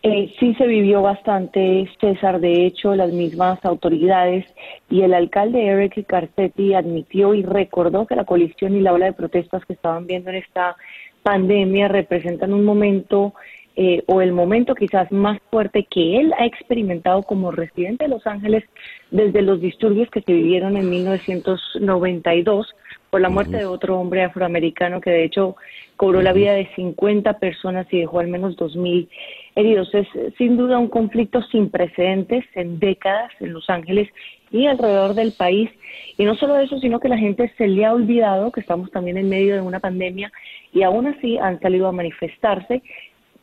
Eh, 0.05 0.34
sí 0.40 0.55
se 0.55 0.66
vivió 0.66 1.00
bastante, 1.00 1.88
César. 2.00 2.40
De 2.40 2.66
hecho, 2.66 2.96
las 2.96 3.12
mismas 3.12 3.64
autoridades 3.64 4.44
y 4.90 5.03
el 5.03 5.14
alcalde 5.14 5.64
Eric 5.64 6.09
Garcetti 6.09 6.74
admitió 6.74 7.34
y 7.34 7.44
recordó 7.44 8.07
que 8.07 8.16
la 8.16 8.24
colisión 8.24 8.74
y 8.74 8.80
la 8.80 8.92
ola 8.92 9.07
de 9.07 9.12
protestas 9.12 9.64
que 9.64 9.74
estaban 9.74 10.09
viendo 10.09 10.30
en 10.30 10.36
esta 10.36 10.76
pandemia 11.22 11.86
representan 11.86 12.53
un 12.53 12.64
momento 12.64 13.32
eh, 13.76 14.03
o 14.07 14.20
el 14.20 14.32
momento 14.32 14.74
quizás 14.74 15.11
más 15.12 15.38
fuerte 15.50 15.86
que 15.88 16.18
él 16.18 16.34
ha 16.36 16.44
experimentado 16.46 17.22
como 17.22 17.53
residente 17.53 18.05
de 18.05 18.11
Los 18.11 18.26
Ángeles 18.26 18.64
desde 19.11 19.40
los 19.40 19.61
disturbios 19.61 20.11
que 20.11 20.20
se 20.20 20.32
vivieron 20.32 20.76
en 20.76 20.90
1992 20.90 22.66
por 23.12 23.20
la 23.20 23.28
muerte 23.28 23.58
de 23.58 23.66
otro 23.66 24.00
hombre 24.00 24.22
afroamericano 24.22 25.02
que 25.02 25.10
de 25.10 25.24
hecho 25.24 25.54
cobró 25.96 26.22
la 26.22 26.32
vida 26.32 26.54
de 26.54 26.70
50 26.74 27.38
personas 27.40 27.86
y 27.90 27.98
dejó 27.98 28.20
al 28.20 28.28
menos 28.28 28.56
2.000 28.56 29.06
heridos. 29.54 29.94
Es 29.94 30.08
sin 30.38 30.56
duda 30.56 30.78
un 30.78 30.88
conflicto 30.88 31.42
sin 31.42 31.68
precedentes 31.68 32.42
en 32.54 32.78
décadas 32.78 33.30
en 33.40 33.52
Los 33.52 33.68
Ángeles 33.68 34.08
y 34.50 34.64
alrededor 34.64 35.12
del 35.12 35.32
país. 35.32 35.68
Y 36.16 36.24
no 36.24 36.36
solo 36.36 36.58
eso, 36.58 36.78
sino 36.78 37.00
que 37.00 37.10
la 37.10 37.18
gente 37.18 37.52
se 37.58 37.68
le 37.68 37.84
ha 37.84 37.92
olvidado 37.92 38.50
que 38.50 38.60
estamos 38.60 38.90
también 38.90 39.18
en 39.18 39.28
medio 39.28 39.56
de 39.56 39.60
una 39.60 39.78
pandemia 39.78 40.32
y 40.72 40.82
aún 40.82 41.06
así 41.06 41.36
han 41.36 41.60
salido 41.60 41.88
a 41.88 41.92
manifestarse. 41.92 42.82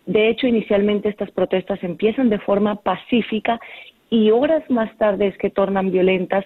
De 0.07 0.29
hecho, 0.29 0.47
inicialmente 0.47 1.09
estas 1.09 1.29
protestas 1.29 1.77
empiezan 1.83 2.29
de 2.29 2.39
forma 2.39 2.81
pacífica 2.81 3.59
y 4.09 4.31
horas 4.31 4.67
más 4.71 4.97
tarde 4.97 5.27
es 5.27 5.37
que 5.37 5.51
tornan 5.51 5.91
violentas 5.91 6.43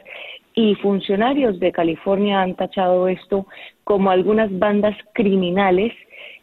y 0.56 0.76
funcionarios 0.76 1.60
de 1.60 1.72
California 1.72 2.42
han 2.42 2.56
tachado 2.56 3.08
esto 3.08 3.48
como 3.84 4.12
algunas 4.12 4.58
bandas 4.58 4.96
criminales 5.14 5.94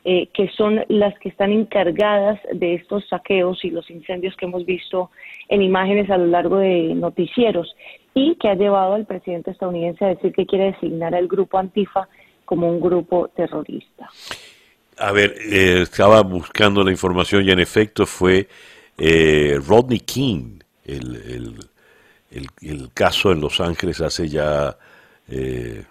eh, 0.05 0.29
que 0.33 0.49
son 0.57 0.81
las 0.89 1.19
que 1.19 1.29
están 1.29 1.53
encargadas 1.53 2.41
de 2.55 2.75
estos 2.75 3.07
saqueos 3.09 3.63
y 3.65 3.71
los 3.71 3.91
incendios 3.91 4.35
que 4.37 4.47
hemos 4.47 4.65
visto 4.65 5.11
en 5.49 5.61
imágenes 5.61 6.09
a 6.11 6.17
lo 6.17 6.27
largo 6.27 6.57
de 6.57 6.95
noticieros 6.95 7.77
y 8.15 8.35
que 8.37 8.49
ha 8.49 8.55
llevado 8.55 8.95
al 8.95 9.05
presidente 9.05 9.51
estadounidense 9.51 10.05
a 10.05 10.09
decir 10.09 10.33
que 10.33 10.47
quiere 10.47 10.73
designar 10.73 11.15
al 11.15 11.29
grupo 11.29 11.59
Antifa 11.59 12.09
como 12.47 12.69
un 12.69 12.81
grupo 12.81 13.29
terrorista. 13.29 14.09
A 14.97 15.13
ver, 15.13 15.35
eh, 15.51 15.83
estaba 15.83 16.23
buscando 16.23 16.83
la 16.83 16.91
información 16.91 17.47
y 17.47 17.51
en 17.51 17.61
efecto 17.61 18.07
fue 18.07 18.49
eh, 18.97 19.59
Rodney 19.67 20.01
King 20.01 20.61
el, 20.85 21.17
el, 21.17 21.55
caso 22.95 23.33
en 23.33 23.41
Los 23.41 23.61
Ángeles 23.61 24.01
hace 24.01 24.29
ya 24.29 24.77
eh, 25.29 25.85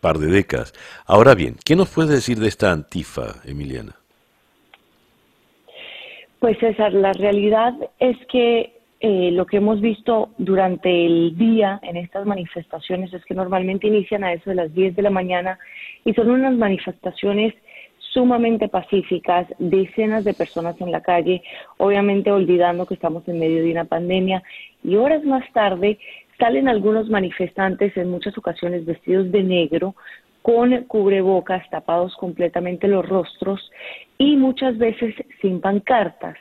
par 0.00 0.18
de 0.18 0.28
décadas. 0.28 0.72
Ahora 1.06 1.34
bien, 1.34 1.56
¿qué 1.64 1.76
nos 1.76 1.90
puede 1.90 2.14
decir 2.14 2.38
de 2.38 2.48
esta 2.48 2.72
antifa, 2.72 3.36
Emiliana? 3.44 3.94
Pues 6.38 6.58
César, 6.58 6.92
la 6.92 7.12
realidad 7.12 7.74
es 7.98 8.16
que 8.30 8.78
eh, 9.00 9.30
lo 9.32 9.46
que 9.46 9.58
hemos 9.58 9.80
visto 9.80 10.30
durante 10.38 11.06
el 11.06 11.36
día 11.36 11.78
en 11.82 11.96
estas 11.96 12.26
manifestaciones 12.26 13.12
es 13.12 13.24
que 13.24 13.34
normalmente 13.34 13.86
inician 13.86 14.24
a 14.24 14.32
eso 14.32 14.50
de 14.50 14.56
las 14.56 14.74
10 14.74 14.96
de 14.96 15.02
la 15.02 15.10
mañana 15.10 15.58
y 16.04 16.14
son 16.14 16.30
unas 16.30 16.54
manifestaciones 16.54 17.54
sumamente 18.12 18.68
pacíficas, 18.68 19.46
decenas 19.58 20.24
de 20.24 20.34
personas 20.34 20.80
en 20.80 20.90
la 20.92 21.02
calle, 21.02 21.42
obviamente 21.76 22.30
olvidando 22.30 22.86
que 22.86 22.94
estamos 22.94 23.26
en 23.28 23.38
medio 23.38 23.62
de 23.62 23.72
una 23.72 23.84
pandemia 23.84 24.42
y 24.82 24.96
horas 24.96 25.24
más 25.24 25.44
tarde 25.52 25.98
salen 26.38 26.68
algunos 26.68 27.08
manifestantes 27.08 27.96
en 27.96 28.10
muchas 28.10 28.36
ocasiones 28.38 28.84
vestidos 28.84 29.30
de 29.32 29.42
negro 29.42 29.94
con 30.42 30.84
cubrebocas, 30.84 31.68
tapados 31.68 32.14
completamente 32.16 32.88
los 32.88 33.06
rostros 33.06 33.70
y 34.16 34.36
muchas 34.36 34.78
veces 34.78 35.14
sin 35.42 35.60
pancartas. 35.60 36.36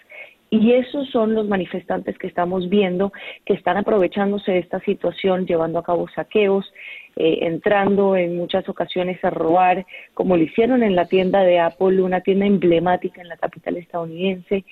Y 0.49 0.74
esos 0.74 1.09
son 1.09 1.34
los 1.34 1.47
manifestantes 1.47 2.18
que 2.18 2.28
estamos 2.28 2.70
viendo 2.70 3.11
que 3.45 3.53
están 3.53 3.76
aprovechándose 3.76 4.53
de 4.53 4.59
esta 4.59 4.80
situación, 4.82 5.45
llevando 5.45 5.80
a 5.80 5.84
cabo 5.84 6.07
saqueos, 6.15 6.72
eh, 7.18 7.39
entrando 7.41 8.15
en 8.15 8.38
muchas 8.38 8.68
ocasiones 8.70 9.24
a 9.24 9.30
robar, 9.30 9.86
como 10.13 10.38
lo 10.38 10.43
hicieron 10.43 10.84
en 10.84 10.95
la 10.95 11.05
tienda 11.05 11.41
de 11.41 11.59
Apple, 11.59 12.01
una 12.01 12.22
tienda 12.22 12.45
emblemática 12.45 13.22
en 13.22 13.28
la 13.28 13.38
capital 13.38 13.78
estadounidense. 13.78 14.63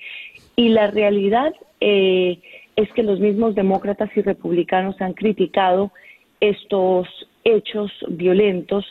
Y 0.55 0.69
la 0.69 0.87
realidad 0.87 1.53
eh, 1.81 2.39
es 2.75 2.91
que 2.93 3.03
los 3.03 3.19
mismos 3.19 3.55
demócratas 3.55 4.09
y 4.15 4.21
republicanos 4.21 4.99
han 5.01 5.13
criticado 5.13 5.91
estos 6.39 7.07
hechos 7.43 7.91
violentos 8.09 8.85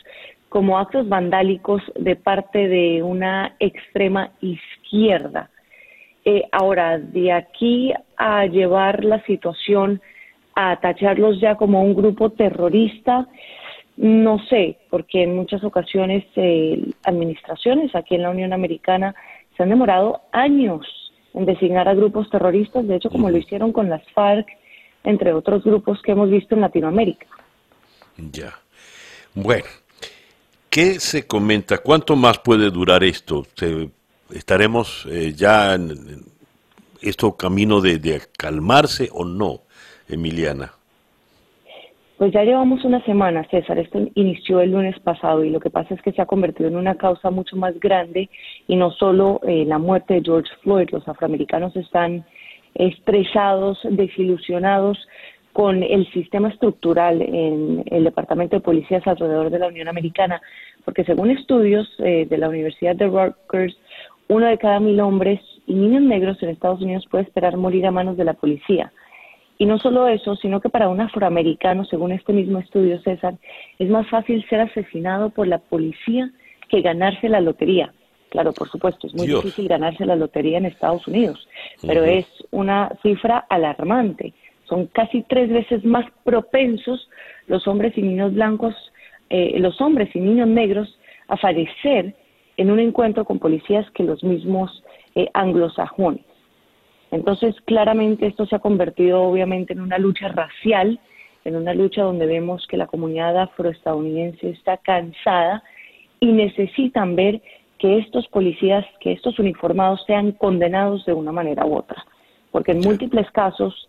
como 0.49 0.77
actos 0.77 1.07
vandálicos 1.09 1.81
de 1.95 2.15
parte 2.15 2.67
de 2.67 3.03
una 3.03 3.55
extrema 3.59 4.31
izquierda 4.41 5.49
eh, 6.27 6.43
ahora, 6.51 6.97
de 6.97 7.31
aquí 7.31 7.93
a 8.17 8.47
llevar 8.47 9.05
la 9.05 9.23
situación 9.25 10.01
a 10.55 10.79
tacharlos 10.79 11.39
ya 11.39 11.55
como 11.55 11.83
un 11.83 11.93
grupo 11.93 12.31
terrorista, 12.31 13.27
no 13.97 14.39
sé, 14.47 14.77
porque 14.89 15.23
en 15.23 15.35
muchas 15.35 15.63
ocasiones 15.63 16.25
eh, 16.35 16.91
administraciones 17.03 17.93
aquí 17.95 18.15
en 18.15 18.23
la 18.23 18.29
Unión 18.29 18.53
Americana 18.53 19.15
se 19.55 19.63
han 19.63 19.69
demorado 19.69 20.21
años 20.31 20.85
en 21.33 21.45
designar 21.45 21.87
a 21.87 21.93
grupos 21.93 22.29
terroristas, 22.29 22.87
de 22.87 22.95
hecho 22.95 23.09
como 23.09 23.29
lo 23.29 23.37
hicieron 23.37 23.71
con 23.71 23.89
las 23.89 24.01
FARC, 24.13 24.47
entre 25.03 25.33
otros 25.33 25.63
grupos 25.63 26.01
que 26.01 26.13
hemos 26.13 26.29
visto 26.29 26.55
en 26.55 26.61
Latinoamérica. 26.61 27.27
Ya. 28.17 28.53
Bueno, 29.33 29.65
¿qué 30.69 30.99
se 30.99 31.27
comenta? 31.27 31.77
¿Cuánto 31.79 32.15
más 32.15 32.39
puede 32.39 32.71
durar 32.71 33.03
esto? 33.03 33.45
¿Se 33.55 33.89
estaremos 34.31 35.05
eh, 35.11 35.33
ya 35.35 35.75
en, 35.75 36.23
esto 37.01 37.35
camino 37.35 37.81
de, 37.81 38.21
calmarse 38.37 39.09
o 39.11 39.25
no, 39.25 39.61
Emiliana. 40.07 40.71
Pues 42.17 42.31
ya 42.31 42.43
llevamos 42.43 42.85
una 42.85 43.03
semana, 43.03 43.45
César. 43.51 43.77
Esto 43.77 43.99
inició 44.15 44.61
el 44.61 44.71
lunes 44.71 44.97
pasado 44.99 45.43
y 45.43 45.49
lo 45.49 45.59
que 45.59 45.69
pasa 45.69 45.93
es 45.93 46.01
que 46.01 46.13
se 46.13 46.21
ha 46.21 46.25
convertido 46.25 46.69
en 46.69 46.77
una 46.77 46.95
causa 46.95 47.29
mucho 47.29 47.57
más 47.57 47.77
grande 47.77 48.29
y 48.67 48.77
no 48.77 48.91
solo 48.91 49.41
eh, 49.45 49.65
la 49.65 49.79
muerte 49.79 50.13
de 50.13 50.21
George 50.23 50.49
Floyd. 50.61 50.89
Los 50.91 51.05
afroamericanos 51.09 51.75
están 51.75 52.25
estresados, 52.73 53.79
desilusionados 53.89 54.97
con 55.51 55.83
el 55.83 56.09
sistema 56.11 56.49
estructural 56.49 57.21
en 57.21 57.83
el 57.87 58.05
Departamento 58.05 58.55
de 58.55 58.61
Policías 58.61 59.05
alrededor 59.07 59.49
de 59.49 59.59
la 59.59 59.67
Unión 59.67 59.89
Americana, 59.89 60.41
porque 60.85 61.03
según 61.03 61.31
estudios 61.31 61.89
eh, 61.99 62.25
de 62.29 62.37
la 62.37 62.47
Universidad 62.47 62.95
de 62.95 63.07
Rutgers, 63.07 63.77
uno 64.27 64.47
de 64.47 64.57
cada 64.57 64.79
mil 64.79 64.99
hombres 65.01 65.41
y 65.67 65.73
niños 65.73 66.01
negros 66.01 66.41
en 66.41 66.49
Estados 66.49 66.81
Unidos 66.81 67.05
puede 67.09 67.25
esperar 67.25 67.57
morir 67.57 67.85
a 67.85 67.91
manos 67.91 68.17
de 68.17 68.23
la 68.23 68.33
policía. 68.33 68.91
Y 69.57 69.65
no 69.65 69.79
solo 69.79 70.07
eso, 70.07 70.35
sino 70.35 70.59
que 70.59 70.69
para 70.69 70.89
un 70.89 70.99
afroamericano, 70.99 71.85
según 71.85 72.11
este 72.11 72.33
mismo 72.33 72.59
estudio, 72.59 72.99
César, 73.01 73.35
es 73.79 73.89
más 73.89 74.07
fácil 74.09 74.45
ser 74.49 74.61
asesinado 74.61 75.29
por 75.29 75.47
la 75.47 75.59
policía 75.59 76.29
que 76.69 76.81
ganarse 76.81 77.29
la 77.29 77.41
lotería. 77.41 77.93
Claro, 78.29 78.51
por 78.51 78.69
supuesto, 78.69 79.07
es 79.07 79.15
muy 79.15 79.27
difícil 79.27 79.67
ganarse 79.69 80.05
la 80.05 80.17
lotería 80.17 80.57
en 80.57 80.65
Estados 80.65 81.07
Unidos, 81.07 81.47
pero 81.87 82.03
es 82.03 82.25
una 82.51 82.91
cifra 83.01 83.45
alarmante. 83.49 84.33
Son 84.67 84.87
casi 84.87 85.23
tres 85.23 85.49
veces 85.49 85.85
más 85.85 86.05
propensos 86.23 87.07
los 87.47 87.65
hombres 87.67 87.97
y 87.97 88.01
niños 88.01 88.33
blancos, 88.33 88.73
eh, 89.29 89.57
los 89.59 89.79
hombres 89.79 90.13
y 90.15 90.19
niños 90.19 90.47
negros 90.47 90.99
a 91.27 91.37
fallecer 91.37 92.13
en 92.57 92.71
un 92.71 92.79
encuentro 92.79 93.25
con 93.25 93.39
policías 93.39 93.89
que 93.91 94.03
los 94.03 94.23
mismos 94.23 94.83
eh, 95.15 95.29
anglosajones. 95.33 96.25
Entonces, 97.11 97.55
claramente 97.65 98.27
esto 98.27 98.45
se 98.45 98.55
ha 98.55 98.59
convertido 98.59 99.23
obviamente 99.23 99.73
en 99.73 99.81
una 99.81 99.97
lucha 99.97 100.27
racial, 100.29 100.99
en 101.43 101.55
una 101.55 101.73
lucha 101.73 102.01
donde 102.01 102.25
vemos 102.25 102.65
que 102.67 102.77
la 102.77 102.87
comunidad 102.87 103.37
afroestadounidense 103.37 104.49
está 104.49 104.77
cansada 104.77 105.63
y 106.19 106.27
necesitan 106.27 107.15
ver 107.15 107.41
que 107.77 107.99
estos 107.99 108.27
policías, 108.27 108.85
que 108.99 109.11
estos 109.11 109.37
uniformados 109.37 110.03
sean 110.07 110.31
condenados 110.31 111.05
de 111.05 111.13
una 111.13 111.31
manera 111.31 111.65
u 111.65 111.75
otra. 111.75 112.03
Porque 112.51 112.71
en 112.71 112.79
múltiples 112.79 113.29
casos 113.31 113.87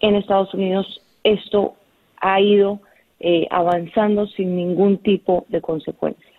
en 0.00 0.16
Estados 0.16 0.52
Unidos 0.54 1.00
esto 1.24 1.74
ha 2.20 2.40
ido 2.40 2.80
eh, 3.20 3.46
avanzando 3.50 4.26
sin 4.26 4.56
ningún 4.56 4.98
tipo 4.98 5.46
de 5.48 5.60
consecuencia. 5.60 6.32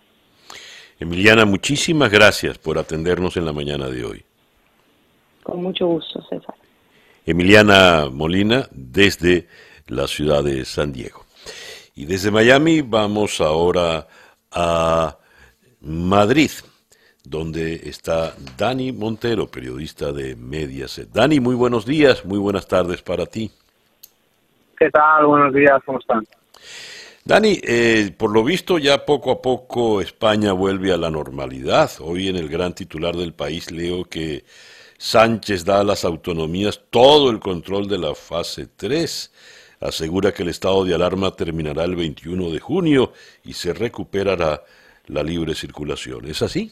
Emiliana, 1.00 1.46
muchísimas 1.46 2.12
gracias 2.12 2.58
por 2.58 2.78
atendernos 2.78 3.38
en 3.38 3.46
la 3.46 3.54
mañana 3.54 3.88
de 3.88 4.04
hoy. 4.04 4.24
Con 5.50 5.64
mucho 5.64 5.88
gusto, 5.88 6.22
César. 6.30 6.54
Emiliana 7.26 8.08
Molina, 8.12 8.68
desde 8.72 9.48
la 9.88 10.08
ciudad 10.08 10.44
de 10.44 10.64
San 10.64 10.94
Diego. 10.94 11.26
Y 11.96 12.06
desde 12.06 12.30
Miami 12.30 12.82
vamos 12.82 13.42
ahora 13.42 14.08
a 14.52 15.18
Madrid, 15.82 16.52
donde 17.24 17.74
está 17.90 18.36
Dani 18.56 18.92
Montero, 18.92 19.48
periodista 19.48 20.12
de 20.12 20.36
Mediaset. 20.36 21.10
Dani, 21.10 21.40
muy 21.40 21.56
buenos 21.56 21.84
días, 21.84 22.24
muy 22.26 22.38
buenas 22.38 22.68
tardes 22.68 23.02
para 23.02 23.26
ti. 23.26 23.50
¿Qué 24.78 24.92
tal? 24.92 25.26
Buenos 25.26 25.52
días, 25.52 25.82
¿cómo 25.84 25.98
están? 25.98 26.28
Dani, 27.26 27.60
eh, 27.64 28.14
por 28.16 28.32
lo 28.32 28.44
visto 28.44 28.78
ya 28.78 29.04
poco 29.04 29.32
a 29.32 29.42
poco 29.42 30.00
España 30.00 30.54
vuelve 30.54 30.94
a 30.94 30.98
la 30.98 31.10
normalidad. 31.10 31.90
Hoy 32.02 32.28
en 32.28 32.36
el 32.36 32.50
gran 32.50 32.74
titular 32.74 33.16
del 33.16 33.34
país 33.34 33.72
leo 33.72 34.06
que 34.06 34.44
Sánchez 35.02 35.64
da 35.64 35.80
a 35.80 35.84
las 35.86 36.04
autonomías 36.04 36.84
todo 36.90 37.32
el 37.32 37.40
control 37.40 37.88
de 37.88 37.98
la 37.98 38.14
fase 38.14 38.68
3. 38.68 39.78
Asegura 39.80 40.34
que 40.34 40.44
el 40.44 40.50
estado 40.50 40.84
de 40.84 40.94
alarma 40.94 41.32
terminará 41.32 41.86
el 41.86 41.96
21 41.96 42.52
de 42.52 42.60
junio 42.60 43.14
y 43.46 43.54
se 43.54 43.74
recuperará 43.74 44.62
la 45.08 45.24
libre 45.24 45.56
circulación. 45.56 46.26
¿Es 46.26 46.42
así? 46.42 46.70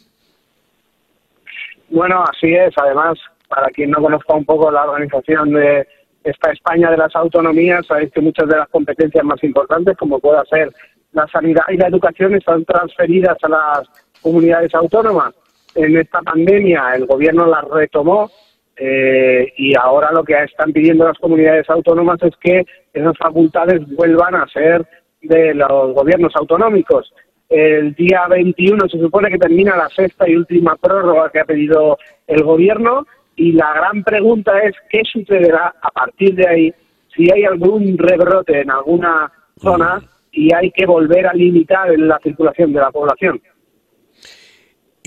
Bueno, 1.88 2.22
así 2.30 2.54
es. 2.54 2.74
Además, 2.76 3.18
para 3.48 3.70
quien 3.70 3.91
no 3.91 4.02
conozca 4.02 4.34
un 4.34 4.44
poco 4.44 4.70
la 4.72 4.84
organización 4.84 5.54
de 5.54 5.88
esta 6.26 6.52
España 6.52 6.91
de 6.91 6.98
las 6.98 7.16
autonomías, 7.16 7.86
sabéis 7.88 8.12
que 8.12 8.20
muchas 8.20 8.49
de 8.49 8.58
las 8.58 8.68
competencias 8.68 9.24
más 9.24 9.41
importantes, 9.41 9.95
como 9.95 10.20
pueda 10.20 10.44
ser 10.49 10.70
la 11.14 11.26
sanidad 11.30 11.64
y 11.70 11.78
la 11.78 11.88
educación, 11.88 12.36
están 12.36 12.66
transferidas 12.66 13.38
a 13.41 13.48
las 13.48 13.88
comunidades 14.22 14.76
autónomas. 14.76 15.34
En 15.78 15.95
esta 15.95 16.22
pandemia 16.22 16.95
el 16.95 17.06
gobierno 17.06 17.45
las 17.45 17.64
retomó 17.66 18.32
eh, 18.76 19.54
y 19.58 19.76
ahora 19.78 20.12
lo 20.12 20.24
que 20.24 20.34
están 20.44 20.74
pidiendo 20.74 21.06
las 21.06 21.20
comunidades 21.20 21.70
autónomas 21.70 22.18
es 22.24 22.36
que 22.41 22.66
esas 22.91 23.16
facultades 23.16 23.88
vuelvan 23.95 24.34
a 24.34 24.48
ser 24.48 24.88
de 25.22 25.54
los 25.54 25.94
gobiernos 25.94 26.36
autonómicos. 26.36 27.14
El 27.48 27.94
día 27.94 28.28
21 28.28 28.90
se 28.90 28.99
supone 28.99 29.30
que 29.30 29.38
termina 29.38 29.78
la 29.78 29.88
sexta 29.90 30.28
y 30.28 30.36
última 30.36 30.76
prórroga 30.78 31.30
que 31.30 31.41
ha 31.41 31.45
pedido 31.45 31.99
el 32.26 32.44
gobierno 32.44 33.06
y 33.36 33.52
la 33.52 33.72
gran 33.74 34.04
pregunta 34.04 34.60
es 34.62 34.76
qué 34.90 35.04
sucederá 35.04 35.76
a 35.80 35.91
partir 35.91 36.34
de 36.34 36.48
ahí 36.48 36.74
si 37.16 37.32
hay 37.32 37.45
algún 37.45 37.99
rebrote 37.99 38.62
en 38.62 38.72
alguna 38.72 39.32
zona 39.58 40.02
y 40.32 40.52
hay 40.54 40.72
que 40.72 40.88
volver 40.88 41.28
a 41.28 41.34
limitar 41.34 41.88
la 41.99 42.18
circulación 42.24 42.74
de 42.74 42.80
la 42.80 42.90
población. 42.90 43.40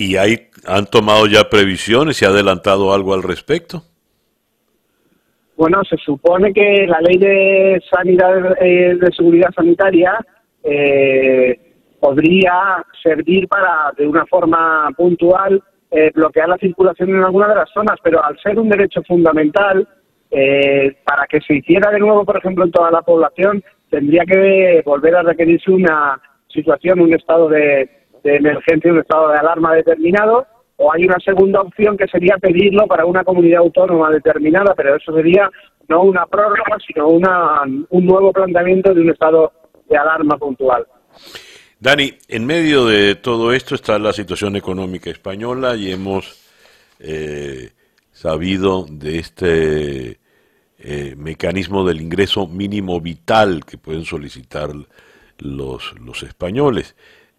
¿Y 0.00 0.16
hay, 0.16 0.48
han 0.66 0.86
tomado 0.86 1.26
ya 1.26 1.50
previsiones? 1.50 2.16
¿Se 2.16 2.24
ha 2.24 2.30
adelantado 2.30 2.94
algo 2.94 3.12
al 3.12 3.22
respecto? 3.22 3.82
Bueno, 5.58 5.82
se 5.84 5.98
supone 5.98 6.54
que 6.54 6.86
la 6.86 7.02
ley 7.02 7.18
de 7.18 7.82
sanidad 7.92 8.56
eh, 8.62 8.96
de 8.98 9.12
seguridad 9.14 9.50
sanitaria 9.54 10.18
eh, 10.64 11.74
podría 12.00 12.82
servir 13.02 13.46
para, 13.46 13.92
de 13.94 14.08
una 14.08 14.24
forma 14.24 14.88
puntual, 14.96 15.62
eh, 15.90 16.10
bloquear 16.14 16.48
la 16.48 16.56
circulación 16.56 17.10
en 17.10 17.22
alguna 17.22 17.48
de 17.48 17.56
las 17.56 17.70
zonas, 17.70 17.98
pero 18.02 18.24
al 18.24 18.40
ser 18.40 18.58
un 18.58 18.70
derecho 18.70 19.02
fundamental, 19.06 19.86
eh, 20.30 20.96
para 21.04 21.26
que 21.26 21.42
se 21.42 21.56
hiciera 21.56 21.90
de 21.90 21.98
nuevo, 21.98 22.24
por 22.24 22.38
ejemplo, 22.38 22.64
en 22.64 22.72
toda 22.72 22.90
la 22.90 23.02
población, 23.02 23.62
tendría 23.90 24.24
que 24.24 24.80
volver 24.82 25.14
a 25.16 25.24
requerirse 25.24 25.70
una 25.70 26.18
situación, 26.48 27.00
un 27.00 27.12
estado 27.12 27.50
de, 27.50 27.99
emergencia, 28.24 28.92
un 28.92 29.00
estado 29.00 29.30
de 29.30 29.38
alarma 29.38 29.74
determinado, 29.74 30.46
o 30.76 30.92
hay 30.92 31.04
una 31.04 31.18
segunda 31.18 31.60
opción 31.60 31.96
que 31.96 32.06
sería 32.08 32.36
pedirlo 32.38 32.86
para 32.86 33.04
una 33.04 33.22
comunidad 33.22 33.60
autónoma 33.60 34.10
determinada, 34.10 34.74
pero 34.74 34.96
eso 34.96 35.14
sería 35.14 35.50
no 35.88 36.02
una 36.02 36.24
prórroga, 36.26 36.78
sino 36.86 37.08
una, 37.08 37.62
un 37.90 38.06
nuevo 38.06 38.32
planteamiento 38.32 38.94
de 38.94 39.00
un 39.00 39.10
estado 39.10 39.52
de 39.88 39.96
alarma 39.96 40.38
puntual. 40.38 40.86
Dani, 41.78 42.12
en 42.28 42.46
medio 42.46 42.86
de 42.86 43.16
todo 43.16 43.52
esto 43.52 43.74
está 43.74 43.98
la 43.98 44.12
situación 44.12 44.56
económica 44.56 45.10
española 45.10 45.76
y 45.76 45.90
hemos 45.90 46.46
eh, 46.98 47.70
sabido 48.12 48.86
de 48.88 49.18
este 49.18 50.20
eh, 50.78 51.14
mecanismo 51.16 51.84
del 51.84 52.00
ingreso 52.00 52.46
mínimo 52.46 53.00
vital 53.00 53.64
que 53.64 53.78
pueden 53.78 54.04
solicitar 54.04 54.70
los, 55.38 55.94
los 56.00 56.22
españoles. 56.22 56.96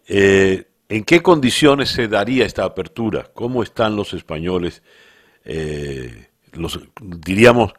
Eh, 0.08 0.64
¿En 0.92 1.04
qué 1.04 1.22
condiciones 1.22 1.88
se 1.88 2.06
daría 2.06 2.44
esta 2.44 2.64
apertura? 2.64 3.24
¿Cómo 3.32 3.62
están 3.62 3.96
los 3.96 4.12
españoles? 4.12 4.82
los, 6.52 6.80
diríamos, 7.00 7.72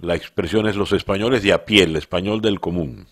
la 0.00 0.14
expresión 0.14 0.68
es 0.68 0.76
los 0.76 0.92
españoles 0.92 1.42
de 1.42 1.52
a 1.52 1.64
pie, 1.64 1.82
el 1.82 1.96
español 1.96 2.40
del 2.40 2.60
común. 2.60 3.04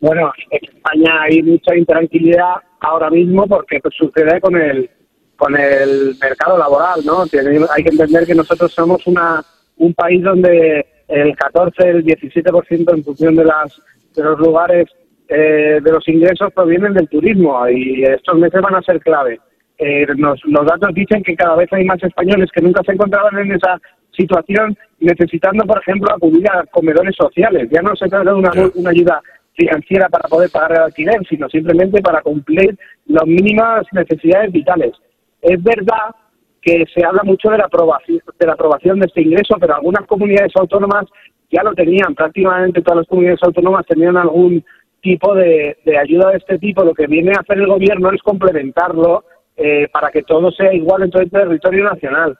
Bueno, 0.00 0.32
en 0.50 0.68
España 0.68 1.22
hay 1.22 1.44
mucha 1.44 1.76
intranquilidad 1.76 2.56
ahora 2.80 3.08
mismo 3.08 3.46
porque 3.46 3.78
pues, 3.78 3.94
sucede 3.94 4.40
con 4.40 4.56
el 4.56 4.90
con 5.36 5.56
el 5.56 6.16
mercado 6.20 6.58
laboral, 6.58 7.00
¿no? 7.06 7.22
hay 7.22 7.84
que 7.84 7.90
entender 7.90 8.26
que 8.26 8.34
nosotros 8.34 8.72
somos 8.72 9.06
una 9.06 9.42
un 9.76 9.94
país 9.94 10.22
donde 10.24 10.84
el 11.06 11.36
14, 11.36 11.88
el 11.88 12.04
17% 12.04 12.94
en 12.94 13.04
función 13.04 13.36
de 13.36 13.44
las 13.44 13.80
de 14.14 14.24
los 14.24 14.38
lugares 14.40 14.88
eh, 15.32 15.78
de 15.80 15.92
los 15.92 16.06
ingresos 16.08 16.52
provienen 16.52 16.92
del 16.92 17.08
turismo 17.08 17.68
y 17.68 18.02
estos 18.02 18.36
meses 18.36 18.60
van 18.60 18.74
a 18.74 18.82
ser 18.82 18.98
clave. 19.00 19.40
Eh, 19.78 20.04
los 20.16 20.66
datos 20.66 20.92
dicen 20.92 21.22
que 21.22 21.36
cada 21.36 21.54
vez 21.54 21.72
hay 21.72 21.84
más 21.84 22.02
españoles 22.02 22.50
que 22.52 22.60
nunca 22.60 22.82
se 22.84 22.92
encontraban 22.92 23.38
en 23.38 23.52
esa 23.52 23.80
situación 24.10 24.76
necesitando, 24.98 25.64
por 25.64 25.78
ejemplo, 25.78 26.12
acudir 26.12 26.44
a 26.50 26.64
comedores 26.66 27.14
sociales. 27.14 27.68
Ya 27.70 27.80
no 27.80 27.94
se 27.94 28.08
trata 28.08 28.28
de 28.30 28.36
una, 28.36 28.50
una 28.74 28.90
ayuda 28.90 29.22
financiera 29.54 30.08
para 30.08 30.28
poder 30.28 30.50
pagar 30.50 30.72
el 30.72 30.78
alquiler, 30.78 31.24
sino 31.28 31.48
simplemente 31.48 32.02
para 32.02 32.22
cumplir 32.22 32.76
las 33.06 33.24
mínimas 33.24 33.86
necesidades 33.92 34.50
vitales. 34.50 34.92
Es 35.40 35.62
verdad 35.62 36.14
que 36.60 36.84
se 36.92 37.04
habla 37.04 37.22
mucho 37.22 37.50
de 37.50 37.58
la 37.58 37.66
aprobación 37.66 38.20
de 38.38 38.46
la 38.46 38.54
aprobación 38.54 38.98
de 38.98 39.06
este 39.06 39.22
ingreso, 39.22 39.56
pero 39.60 39.76
algunas 39.76 40.06
comunidades 40.08 40.52
autónomas 40.56 41.06
ya 41.52 41.62
lo 41.62 41.72
tenían, 41.72 42.14
prácticamente 42.14 42.82
todas 42.82 42.98
las 42.98 43.06
comunidades 43.06 43.42
autónomas 43.42 43.86
tenían 43.86 44.16
algún 44.16 44.64
tipo 45.00 45.34
de, 45.34 45.76
ayuda 45.98 46.30
de 46.30 46.38
este 46.38 46.58
tipo. 46.58 46.84
Lo 46.84 46.94
que 46.94 47.06
viene 47.06 47.32
a 47.32 47.40
hacer 47.40 47.58
el 47.58 47.66
gobierno 47.66 48.12
es 48.12 48.22
complementarlo 48.22 49.24
eh, 49.56 49.88
para 49.92 50.10
que 50.10 50.22
todo 50.22 50.50
sea 50.52 50.72
igual 50.72 51.02
en 51.02 51.10
todo 51.10 51.22
el 51.22 51.30
territorio 51.30 51.84
nacional. 51.84 52.38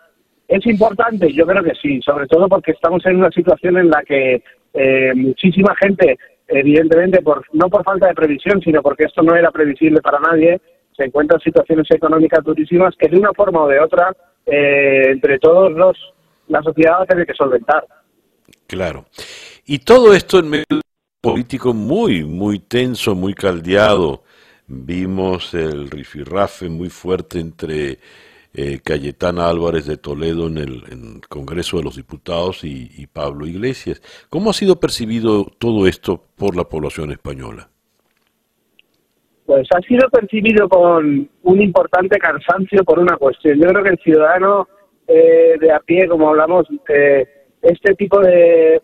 ¿Es 0.49 0.66
importante? 0.66 1.32
Yo 1.32 1.47
creo 1.47 1.62
que 1.62 1.74
sí, 1.81 2.01
sobre 2.03 2.27
todo 2.27 2.49
porque 2.49 2.73
estamos 2.73 3.05
en 3.07 3.16
una 3.16 3.31
situación 3.31 3.78
en 3.78 3.91
la 3.91 4.03
que 4.03 4.43
eh, 4.74 5.12
muchísima 5.15 5.74
gente 5.77 6.19
evidentemente 6.51 7.23
por 7.23 7.45
no 7.53 7.69
por 7.69 7.85
falta 7.85 8.09
de 8.09 8.15
previsión, 8.15 8.61
sino 8.61 8.82
porque 8.82 9.05
esto 9.05 9.23
no 9.23 9.35
era 9.37 9.51
previsible 9.51 10.01
para 10.01 10.19
nadie, 10.19 10.61
se 10.97 11.05
encuentran 11.05 11.41
situaciones 11.41 11.87
económicas 11.91 12.45
durísimas 12.45 12.95
que 12.97 13.09
de 13.09 13.19
una 13.19 13.32
forma 13.32 13.62
o 13.62 13.69
de 13.69 13.81
otra, 13.81 14.15
eh, 14.47 15.11
entre 15.11 15.39
todos 15.39 15.73
los, 15.73 15.97
la 16.49 16.62
sociedad 16.62 16.99
va 16.99 17.03
a 17.09 17.24
que 17.24 17.35
solventar. 17.35 17.85
Claro. 18.66 19.05
Y 19.66 19.78
todo 19.78 20.12
esto 20.12 20.41
en 20.41 20.51
medio 20.51 20.81
político 21.21 21.75
muy, 21.75 22.25
muy 22.25 22.59
tenso, 22.59 23.15
muy 23.15 23.35
caldeado. 23.35 24.23
Vimos 24.67 25.55
el 25.55 25.91
rifirrafe 25.91 26.69
muy 26.69 26.89
fuerte 26.89 27.41
entre 27.41 27.99
eh, 28.55 28.81
Cayetana 28.83 29.49
Álvarez 29.49 29.87
de 29.87 29.97
Toledo 29.97 30.47
en 30.47 30.59
el, 30.59 31.21
Congreso 31.29 31.77
de 31.77 31.85
los 31.85 31.97
Diputados 31.97 32.65
y, 32.65 33.07
Pablo 33.13 33.47
Iglesias. 33.47 34.01
¿Cómo 34.29 34.51
ha 34.51 34.53
sido 34.53 34.81
percibido 34.81 35.47
todo 35.59 35.87
esto 35.87 36.25
por 36.37 36.57
la 36.57 36.65
población 36.65 37.13
española? 37.13 37.69
Pues 39.47 39.69
ha 39.75 39.81
sido 39.81 40.09
percibido 40.11 40.69
con 40.69 41.29
un 41.43 41.63
importante 41.63 42.19
cansancio 42.19 42.85
por 42.85 43.01
una 43.01 43.17
cuestión. 43.17 43.59
Yo 43.59 43.67
creo 43.69 43.83
que 43.83 43.91
el 43.91 43.99
ciudadano 43.99 44.69
eh, 45.09 45.57
de 45.59 45.73
a 45.73 45.81
pie, 45.81 46.07
como 46.07 46.29
hablamos, 46.29 46.69
eh, 46.89 47.27
este 47.62 47.95
tipo 47.95 48.20
de, 48.20 48.81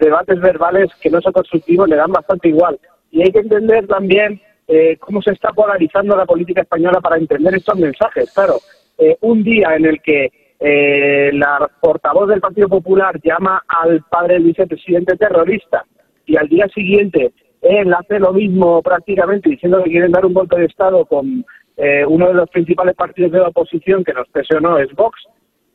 debates 0.00 0.40
verbales 0.40 0.90
que 1.00 1.10
no 1.10 1.20
son 1.20 1.32
constructivos 1.32 1.88
le 1.88 1.96
dan 1.96 2.12
bastante 2.12 2.48
igual. 2.48 2.78
Y 3.10 3.22
hay 3.22 3.32
que 3.32 3.40
entender 3.40 3.86
también 3.86 4.40
eh, 4.66 4.96
cómo 4.98 5.22
se 5.22 5.32
está 5.32 5.52
polarizando 5.52 6.16
la 6.16 6.26
política 6.26 6.62
española 6.62 7.00
para 7.00 7.16
entender 7.16 7.54
estos 7.54 7.78
mensajes. 7.78 8.30
Claro, 8.32 8.58
eh, 8.98 9.16
un 9.20 9.42
día 9.42 9.76
en 9.76 9.86
el 9.86 10.02
que 10.02 10.30
eh, 10.60 11.30
la 11.34 11.70
portavoz 11.80 12.28
del 12.28 12.40
Partido 12.40 12.68
Popular 12.68 13.20
llama 13.22 13.62
al 13.68 14.02
padre 14.10 14.34
del 14.34 14.44
vicepresidente 14.44 15.16
terrorista 15.16 15.84
y 16.26 16.36
al 16.36 16.48
día 16.48 16.66
siguiente 16.68 17.32
él 17.60 17.94
hace 17.94 18.18
lo 18.18 18.32
mismo 18.32 18.82
prácticamente 18.82 19.50
diciendo 19.50 19.82
que 19.82 19.90
quieren 19.90 20.10
dar 20.10 20.26
un 20.26 20.34
golpe 20.34 20.58
de 20.58 20.66
Estado 20.66 21.04
con 21.06 21.44
eh, 21.76 22.04
uno 22.04 22.26
de 22.26 22.34
los 22.34 22.50
principales 22.50 22.96
partidos 22.96 23.30
de 23.30 23.38
la 23.38 23.48
oposición 23.48 24.02
que 24.02 24.12
nos 24.12 24.28
presionó 24.30 24.78
es 24.78 24.92
Vox, 24.94 25.20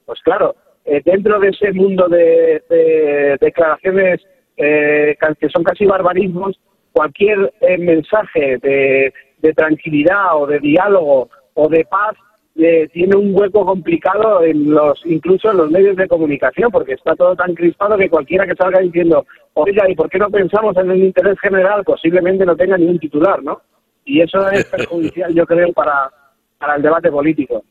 pues 0.05 0.19
claro, 0.21 0.55
eh, 0.85 1.01
dentro 1.03 1.39
de 1.39 1.49
ese 1.49 1.71
mundo 1.71 2.07
de, 2.07 3.37
declaraciones 3.39 4.21
eh, 4.57 5.15
que 5.39 5.49
son 5.49 5.63
casi 5.63 5.85
barbarismos, 5.85 6.59
cualquier 6.91 7.53
mensaje 7.79 8.57
de, 8.59 9.13
tranquilidad 9.55 10.37
o 10.41 10.47
de 10.47 10.59
diálogo 10.59 11.29
o 11.53 11.67
de 11.67 11.83
paz 11.83 12.15
tiene 12.53 13.17
un 13.17 13.35
hueco 13.35 13.65
complicado 13.65 14.41
en 14.41 14.71
los 14.71 15.01
incluso 15.05 15.51
en 15.51 15.57
los 15.57 15.69
medios 15.69 15.97
de 15.97 16.07
comunicación 16.07 16.71
porque 16.71 16.93
está 16.93 17.13
todo 17.15 17.35
tan 17.35 17.53
crispado 17.53 17.97
que 17.97 18.09
cualquiera 18.09 18.45
que 18.47 18.55
salga 18.55 18.79
diciendo 18.79 19.25
oiga 19.55 19.89
y 19.89 19.95
por 19.95 20.09
qué 20.09 20.17
no 20.17 20.29
pensamos 20.29 20.77
en 20.77 20.91
el 20.91 21.03
interés 21.03 21.37
general 21.41 21.83
posiblemente 21.83 22.45
no 22.45 22.55
tenga 22.55 22.77
ningún 22.77 22.99
titular 22.99 23.43
no 23.43 23.61
y 24.05 24.21
eso 24.21 24.49
es 24.49 24.65
perjudicial, 24.71 25.33
yo 25.33 25.45
creo, 25.45 25.71
para, 25.73 26.11
para 26.57 26.75
el 26.75 26.81
debate 26.81 27.11
político. 27.11 27.63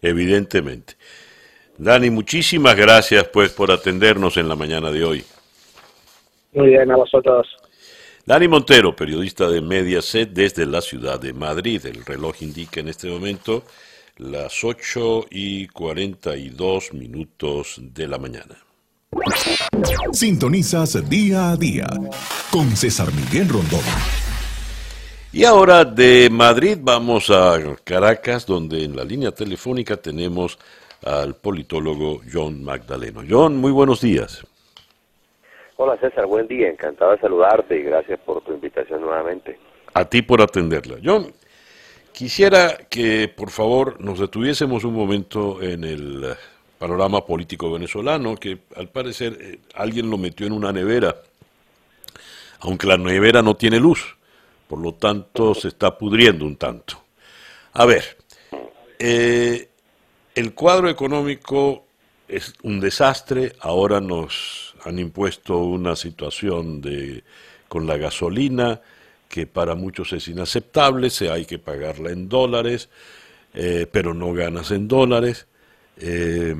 Evidentemente. 0.00 0.94
Dani, 1.82 2.10
muchísimas 2.10 2.76
gracias 2.76 3.26
pues 3.32 3.50
por 3.50 3.72
atendernos 3.72 4.36
en 4.36 4.48
la 4.48 4.54
mañana 4.54 4.92
de 4.92 5.02
hoy. 5.02 5.24
Muy 6.52 6.68
bien, 6.68 6.88
a 6.92 6.96
vosotros. 6.96 7.48
Dani 8.24 8.46
Montero, 8.46 8.94
periodista 8.94 9.48
de 9.48 9.60
Mediaset 9.60 10.30
desde 10.30 10.64
la 10.64 10.80
ciudad 10.80 11.18
de 11.18 11.32
Madrid. 11.32 11.84
El 11.84 12.04
reloj 12.04 12.40
indica 12.42 12.78
en 12.78 12.86
este 12.86 13.08
momento 13.08 13.64
las 14.18 14.62
8 14.62 15.26
y 15.30 15.66
42 15.66 16.92
minutos 16.92 17.80
de 17.80 18.06
la 18.06 18.18
mañana. 18.18 18.56
Sintonizas 20.12 21.10
día 21.10 21.50
a 21.50 21.56
día 21.56 21.88
con 22.52 22.76
César 22.76 23.08
Miguel 23.12 23.48
Rondón. 23.48 23.80
Y 25.32 25.44
ahora 25.44 25.84
de 25.84 26.28
Madrid 26.30 26.78
vamos 26.80 27.28
a 27.30 27.58
Caracas, 27.82 28.46
donde 28.46 28.84
en 28.84 28.94
la 28.94 29.02
línea 29.02 29.32
telefónica 29.32 29.96
tenemos 29.96 30.58
al 31.04 31.34
politólogo 31.36 32.20
John 32.30 32.62
Magdaleno. 32.62 33.22
John, 33.28 33.56
muy 33.56 33.72
buenos 33.72 34.00
días. 34.00 34.46
Hola 35.76 35.96
César, 35.98 36.26
buen 36.26 36.46
día, 36.46 36.68
encantado 36.68 37.12
de 37.12 37.18
saludarte 37.18 37.76
y 37.76 37.82
gracias 37.82 38.20
por 38.20 38.42
tu 38.42 38.52
invitación 38.52 39.00
nuevamente. 39.00 39.58
A 39.94 40.04
ti 40.04 40.22
por 40.22 40.40
atenderla. 40.40 40.96
John, 41.02 41.32
quisiera 42.12 42.76
que 42.88 43.28
por 43.28 43.50
favor 43.50 44.00
nos 44.00 44.20
detuviésemos 44.20 44.84
un 44.84 44.94
momento 44.94 45.60
en 45.60 45.84
el 45.84 46.34
panorama 46.78 47.24
político 47.24 47.72
venezolano, 47.72 48.36
que 48.36 48.58
al 48.76 48.88
parecer 48.88 49.38
eh, 49.40 49.58
alguien 49.74 50.10
lo 50.10 50.18
metió 50.18 50.46
en 50.46 50.52
una 50.52 50.72
nevera, 50.72 51.16
aunque 52.60 52.86
la 52.86 52.96
nevera 52.96 53.42
no 53.42 53.54
tiene 53.54 53.78
luz 53.78 54.16
por 54.72 54.80
lo 54.80 54.94
tanto 54.94 55.54
se 55.54 55.68
está 55.68 55.98
pudriendo 55.98 56.46
un 56.46 56.56
tanto. 56.56 57.04
A 57.74 57.84
ver, 57.84 58.16
eh, 58.98 59.68
el 60.34 60.54
cuadro 60.54 60.88
económico 60.88 61.84
es 62.28 62.54
un 62.62 62.80
desastre, 62.80 63.54
ahora 63.60 64.00
nos 64.00 64.74
han 64.84 64.98
impuesto 64.98 65.58
una 65.58 65.96
situación 65.96 66.80
de 66.80 67.24
con 67.68 67.86
la 67.86 67.96
gasolina 67.96 68.80
que 69.28 69.46
para 69.46 69.74
muchos 69.74 70.12
es 70.12 70.28
inaceptable, 70.28 71.08
se 71.08 71.30
hay 71.30 71.46
que 71.46 71.58
pagarla 71.58 72.10
en 72.10 72.28
dólares, 72.28 72.90
eh, 73.54 73.86
pero 73.90 74.12
no 74.12 74.34
ganas 74.34 74.70
en 74.70 74.88
dólares. 74.88 75.46
Eh, 75.96 76.54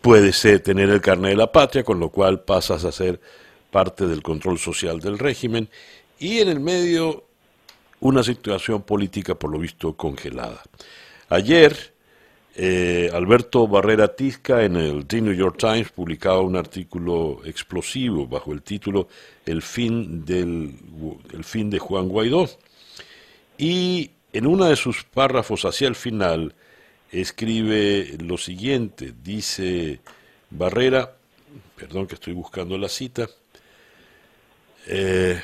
puede 0.00 0.32
ser 0.32 0.60
tener 0.60 0.88
el 0.88 1.02
carnet 1.02 1.32
de 1.32 1.36
la 1.36 1.52
patria, 1.52 1.84
con 1.84 2.00
lo 2.00 2.08
cual 2.08 2.40
pasas 2.40 2.84
a 2.84 2.92
ser 2.92 3.20
parte 3.70 4.06
del 4.06 4.22
control 4.22 4.58
social 4.58 5.00
del 5.00 5.18
régimen 5.18 5.68
y 6.18 6.38
en 6.38 6.48
el 6.48 6.60
medio 6.60 7.24
una 8.00 8.22
situación 8.22 8.82
política 8.82 9.34
por 9.34 9.50
lo 9.50 9.58
visto 9.58 9.94
congelada. 9.94 10.62
Ayer 11.28 11.92
eh, 12.56 13.10
Alberto 13.12 13.68
Barrera 13.68 14.14
Tizca 14.14 14.64
en 14.64 14.76
el 14.76 15.06
The 15.06 15.20
New 15.20 15.34
York 15.34 15.56
Times 15.56 15.90
publicaba 15.90 16.40
un 16.40 16.56
artículo 16.56 17.40
explosivo 17.44 18.26
bajo 18.26 18.52
el 18.52 18.62
título 18.62 19.08
El 19.46 19.62
fin, 19.62 20.24
del, 20.24 20.74
el 21.32 21.44
fin 21.44 21.70
de 21.70 21.78
Juan 21.78 22.08
Guaidó. 22.08 22.48
Y 23.56 24.10
en 24.32 24.46
uno 24.46 24.66
de 24.66 24.76
sus 24.76 25.04
párrafos 25.04 25.64
hacia 25.64 25.88
el 25.88 25.94
final 25.94 26.54
escribe 27.10 28.16
lo 28.22 28.36
siguiente, 28.36 29.12
dice 29.22 30.00
Barrera, 30.50 31.16
perdón 31.76 32.06
que 32.06 32.14
estoy 32.14 32.32
buscando 32.32 32.78
la 32.78 32.88
cita, 32.88 33.28
eh, 34.86 35.40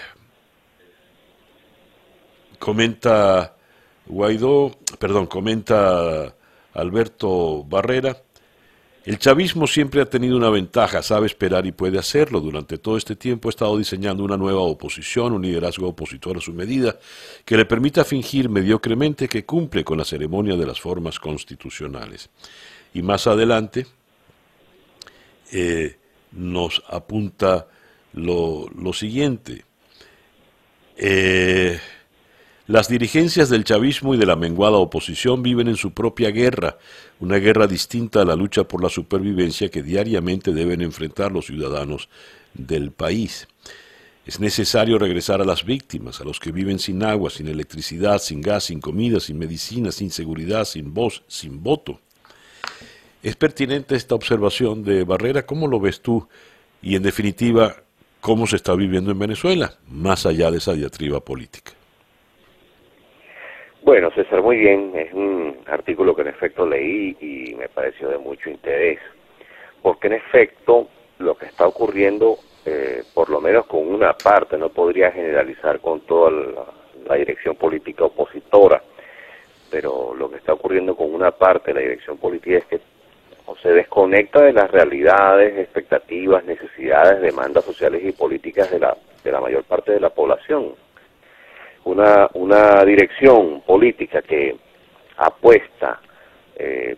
comenta 2.58 3.56
Guaidó, 4.06 4.78
perdón, 4.98 5.26
comenta 5.26 6.35
Alberto 6.76 7.64
Barrera, 7.64 8.16
el 9.04 9.18
chavismo 9.20 9.68
siempre 9.68 10.00
ha 10.00 10.10
tenido 10.10 10.36
una 10.36 10.50
ventaja, 10.50 11.00
sabe 11.00 11.26
esperar 11.26 11.64
y 11.64 11.70
puede 11.70 11.96
hacerlo. 11.96 12.40
Durante 12.40 12.76
todo 12.76 12.96
este 12.96 13.14
tiempo 13.14 13.48
ha 13.48 13.50
estado 13.50 13.78
diseñando 13.78 14.24
una 14.24 14.36
nueva 14.36 14.62
oposición, 14.62 15.32
un 15.32 15.42
liderazgo 15.42 15.86
opositor 15.86 16.36
a 16.36 16.40
su 16.40 16.52
medida, 16.52 16.98
que 17.44 17.56
le 17.56 17.66
permita 17.66 18.04
fingir 18.04 18.48
mediocremente 18.48 19.28
que 19.28 19.44
cumple 19.44 19.84
con 19.84 19.98
la 19.98 20.04
ceremonia 20.04 20.56
de 20.56 20.66
las 20.66 20.80
formas 20.80 21.20
constitucionales. 21.20 22.30
Y 22.94 23.02
más 23.02 23.28
adelante 23.28 23.86
eh, 25.52 25.96
nos 26.32 26.82
apunta 26.88 27.68
lo, 28.12 28.68
lo 28.76 28.92
siguiente. 28.92 29.64
Eh, 30.96 31.78
las 32.68 32.88
dirigencias 32.88 33.48
del 33.48 33.62
chavismo 33.62 34.14
y 34.14 34.18
de 34.18 34.26
la 34.26 34.34
menguada 34.34 34.76
oposición 34.78 35.40
viven 35.40 35.68
en 35.68 35.76
su 35.76 35.92
propia 35.92 36.32
guerra, 36.32 36.78
una 37.20 37.36
guerra 37.36 37.68
distinta 37.68 38.22
a 38.22 38.24
la 38.24 38.34
lucha 38.34 38.64
por 38.64 38.82
la 38.82 38.88
supervivencia 38.88 39.68
que 39.68 39.84
diariamente 39.84 40.52
deben 40.52 40.80
enfrentar 40.80 41.30
los 41.30 41.46
ciudadanos 41.46 42.08
del 42.54 42.90
país. 42.90 43.46
Es 44.26 44.40
necesario 44.40 44.98
regresar 44.98 45.40
a 45.40 45.44
las 45.44 45.64
víctimas, 45.64 46.20
a 46.20 46.24
los 46.24 46.40
que 46.40 46.50
viven 46.50 46.80
sin 46.80 47.04
agua, 47.04 47.30
sin 47.30 47.46
electricidad, 47.46 48.18
sin 48.18 48.40
gas, 48.40 48.64
sin 48.64 48.80
comida, 48.80 49.20
sin 49.20 49.38
medicina, 49.38 49.92
sin 49.92 50.10
seguridad, 50.10 50.64
sin 50.64 50.92
voz, 50.92 51.22
sin 51.28 51.62
voto. 51.62 52.00
Es 53.22 53.36
pertinente 53.36 53.94
esta 53.94 54.16
observación 54.16 54.82
de 54.82 55.04
Barrera, 55.04 55.46
¿cómo 55.46 55.68
lo 55.68 55.78
ves 55.78 56.00
tú? 56.00 56.26
Y 56.82 56.96
en 56.96 57.04
definitiva, 57.04 57.76
¿cómo 58.20 58.48
se 58.48 58.56
está 58.56 58.74
viviendo 58.74 59.12
en 59.12 59.20
Venezuela, 59.20 59.78
más 59.88 60.26
allá 60.26 60.50
de 60.50 60.58
esa 60.58 60.72
diatriba 60.72 61.20
política? 61.20 61.75
Bueno, 63.86 64.10
César, 64.10 64.42
muy 64.42 64.56
bien. 64.56 64.90
Es 64.96 65.12
un 65.12 65.58
artículo 65.64 66.16
que 66.16 66.22
en 66.22 66.26
efecto 66.26 66.66
leí 66.66 67.16
y 67.20 67.54
me 67.54 67.68
pareció 67.68 68.08
de 68.08 68.18
mucho 68.18 68.50
interés, 68.50 68.98
porque 69.80 70.08
en 70.08 70.14
efecto 70.14 70.88
lo 71.20 71.36
que 71.36 71.46
está 71.46 71.68
ocurriendo, 71.68 72.36
eh, 72.64 73.04
por 73.14 73.30
lo 73.30 73.40
menos 73.40 73.64
con 73.66 73.86
una 73.86 74.12
parte, 74.14 74.58
no 74.58 74.70
podría 74.70 75.12
generalizar 75.12 75.78
con 75.78 76.00
toda 76.00 76.32
la, 76.32 77.14
dirección 77.14 77.54
política 77.54 78.06
opositora, 78.06 78.82
pero 79.70 80.12
lo 80.16 80.28
que 80.28 80.38
está 80.38 80.54
ocurriendo 80.54 80.96
con 80.96 81.14
una 81.14 81.30
parte 81.30 81.72
de 81.72 81.74
la 81.74 81.80
dirección 81.82 82.18
política 82.18 82.58
es 82.58 82.64
que 82.64 82.80
se 83.62 83.72
desconecta 83.72 84.42
de 84.42 84.52
las 84.52 84.68
realidades, 84.68 85.56
expectativas, 85.60 86.44
necesidades, 86.44 87.20
demandas 87.20 87.64
sociales 87.64 88.02
y 88.04 88.10
políticas 88.10 88.68
de 88.68 88.80
la, 88.80 88.96
de 89.22 89.30
la 89.30 89.40
mayor 89.40 89.62
parte 89.62 89.92
de 89.92 90.00
la 90.00 90.10
población 90.10 90.74
una, 91.86 92.28
una 92.34 92.84
dirección 92.84 93.62
política 93.62 94.20
que 94.22 94.56
apuesta 95.16 96.00
eh, 96.56 96.96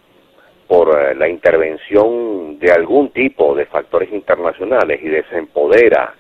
por 0.67 0.99
eh, 0.99 1.15
la 1.15 1.29
intervención 1.29 2.59
de 2.59 2.73
algún 2.73 3.11
tipo 3.11 3.55
de 3.55 3.67
factores 3.67 4.11
internacionales 4.13 5.01
y 5.03 5.09
desempodera 5.09 6.15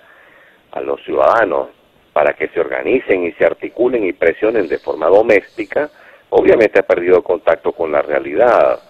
a 0.70 0.80
los 0.80 1.02
ciudadanos 1.02 1.68
para 2.12 2.34
que 2.34 2.48
se 2.48 2.60
organicen 2.60 3.24
y 3.24 3.32
se 3.32 3.46
articulen 3.46 4.04
y 4.04 4.12
presionen 4.12 4.68
de 4.68 4.78
forma 4.78 5.06
doméstica, 5.06 5.88
obviamente 6.30 6.80
ha 6.80 6.82
perdido 6.82 7.22
contacto 7.22 7.72
con 7.72 7.90
la 7.90 8.02
realidad. 8.02 8.80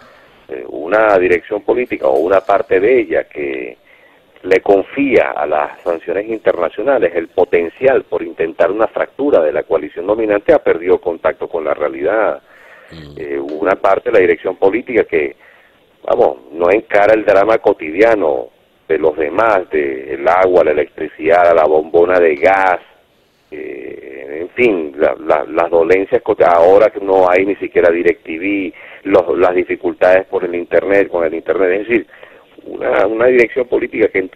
Eh, 0.49 0.65
una 0.71 1.17
dirección 1.19 1.63
política 1.63 2.09
o 2.09 2.19
una 2.19 2.41
parte 2.41 2.81
de 2.81 3.01
ella 3.01 3.25
que 3.25 3.77
le 4.43 4.61
confía 4.61 5.33
a 5.33 5.47
las 5.47 5.81
sanciones 5.83 6.29
internacionales 6.29 7.13
el 7.15 7.29
potencial 7.29 8.05
por 8.05 8.23
intentar 8.23 8.71
una 8.71 8.87
fractura 8.87 9.43
de 9.43 9.53
la 9.53 9.65
coalición 9.65 10.07
dominante, 10.07 10.53
ha 10.53 10.63
perdido 10.63 10.99
contacto 10.99 11.49
con 11.49 11.65
la 11.65 11.75
realidad. 11.75 12.41
Mm. 12.91 13.19
Eh, 13.19 13.39
una 13.39 13.77
parte 13.77 14.11
de 14.11 14.15
la 14.15 14.21
dirección 14.21 14.57
política 14.57 15.05
que, 15.05 15.37
vamos, 16.05 16.53
no 16.53 16.71
encara 16.71 17.15
el 17.15 17.25
drama 17.25 17.59
cotidiano 17.59 18.49
de 18.89 18.99
los 18.99 19.17
demás, 19.17 19.69
del 19.71 20.21
el 20.21 20.29
agua, 20.29 20.65
la 20.65 20.71
electricidad, 20.71 21.55
la 21.55 21.65
bombona 21.65 22.19
de 22.19 22.37
gas, 22.37 22.81
eh, 23.51 24.41
en 24.41 24.49
fin, 24.51 24.95
las 24.99 25.71
dolencias 25.71 26.23
ahora 26.47 26.91
que 26.91 27.01
no 27.01 27.29
hay 27.29 27.45
ni 27.45 27.57
siquiera 27.57 27.91
DirecTV, 27.91 28.73
los, 29.05 29.39
las 29.39 29.55
dificultades 29.55 30.27
por 30.27 30.45
el 30.45 30.55
Internet, 30.55 31.09
con 31.09 31.25
el 31.25 31.35
Internet, 31.35 31.81
es 31.81 31.89
decir, 31.89 32.07
una, 32.69 33.07
una 33.07 33.27
dirección 33.27 33.67
política 33.67 34.09
que 34.09 34.29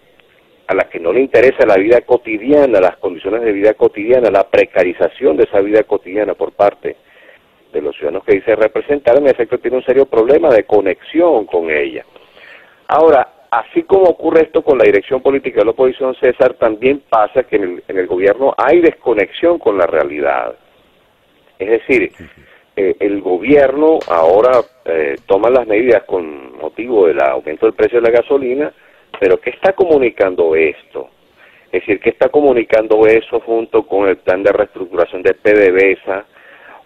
a 0.67 0.75
la 0.75 0.85
que 0.85 1.01
no 1.01 1.13
le 1.13 1.21
interesa 1.21 1.67
la 1.67 1.77
vida 1.77 2.01
cotidiana, 2.03 2.81
las 2.81 2.97
condiciones 2.97 3.43
de 3.43 3.53
vida 3.53 3.75
cotidiana, 3.75 4.31
la 4.31 4.49
precarización 4.49 5.37
de 5.37 5.45
esa 5.45 5.61
vida 5.61 5.83
cotidiana 5.83 6.35
por 6.35 6.53
parte 6.53 6.97
de 7.73 7.83
los 7.83 7.97
ciudadanos 7.97 8.25
que 8.25 8.35
dice 8.35 8.55
representar, 8.55 9.19
en 9.19 9.27
efecto 9.27 9.59
tiene 9.59 9.79
un 9.79 9.85
serio 9.85 10.07
problema 10.07 10.51
de 10.51 10.65
conexión 10.65 11.47
con 11.47 11.71
ella. 11.71 12.05
Ahora, 12.89 13.47
así 13.51 13.83
como 13.83 14.05
ocurre 14.05 14.43
esto 14.43 14.63
con 14.63 14.79
la 14.79 14.85
dirección 14.85 15.23
política 15.23 15.61
de 15.61 15.65
la 15.67 15.71
oposición, 15.73 16.15
César, 16.17 16.55
también 16.55 17.03
pasa 17.09 17.43
que 17.45 17.57
en 17.57 17.83
el, 17.87 18.07
gobierno 18.07 18.55
hay 18.57 18.81
desconexión 18.81 19.59
con 19.59 19.79
la 19.79 19.87
realidad. 19.87 20.55
Es 21.59 21.69
decir, 21.69 22.13
eh, 22.74 22.97
el 23.01 23.20
gobierno 23.20 23.99
ahora 24.09 24.61
eh, 24.85 25.16
toma 25.27 25.51
las 25.51 25.66
medidas 25.66 26.05
con 26.05 26.57
motivo 26.57 27.07
del 27.07 27.20
aumento 27.20 27.66
del 27.66 27.74
precio 27.74 28.01
de 28.01 28.11
la 28.11 28.20
gasolina, 28.20 28.73
pero 29.20 29.39
¿qué 29.40 29.51
está 29.51 29.74
comunicando 29.74 30.55
esto? 30.57 31.11
Es 31.70 31.81
decir, 31.81 32.01
¿qué 32.01 32.11
está 32.11 32.28
comunicando 32.28 33.07
eso 33.07 33.40
junto 33.40 33.82
con 33.85 34.09
el 34.09 34.16
plan 34.19 34.43
de 34.43 34.53
reestructuración 34.53 35.23
de 35.23 35.35
PDVSA 35.35 36.24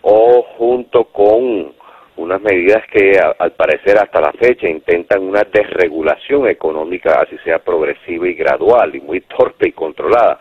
o 0.03 0.43
junto 0.57 1.05
con 1.05 1.73
unas 2.17 2.41
medidas 2.41 2.83
que 2.91 3.19
al 3.39 3.53
parecer 3.53 3.99
hasta 3.99 4.21
la 4.21 4.33
fecha 4.33 4.69
intentan 4.69 5.23
una 5.23 5.43
desregulación 5.43 6.49
económica, 6.49 7.21
así 7.21 7.37
sea 7.45 7.59
progresiva 7.59 8.29
y 8.29 8.35
gradual 8.35 8.95
y 8.95 9.01
muy 9.01 9.21
torpe 9.37 9.69
y 9.69 9.73
controlada? 9.73 10.41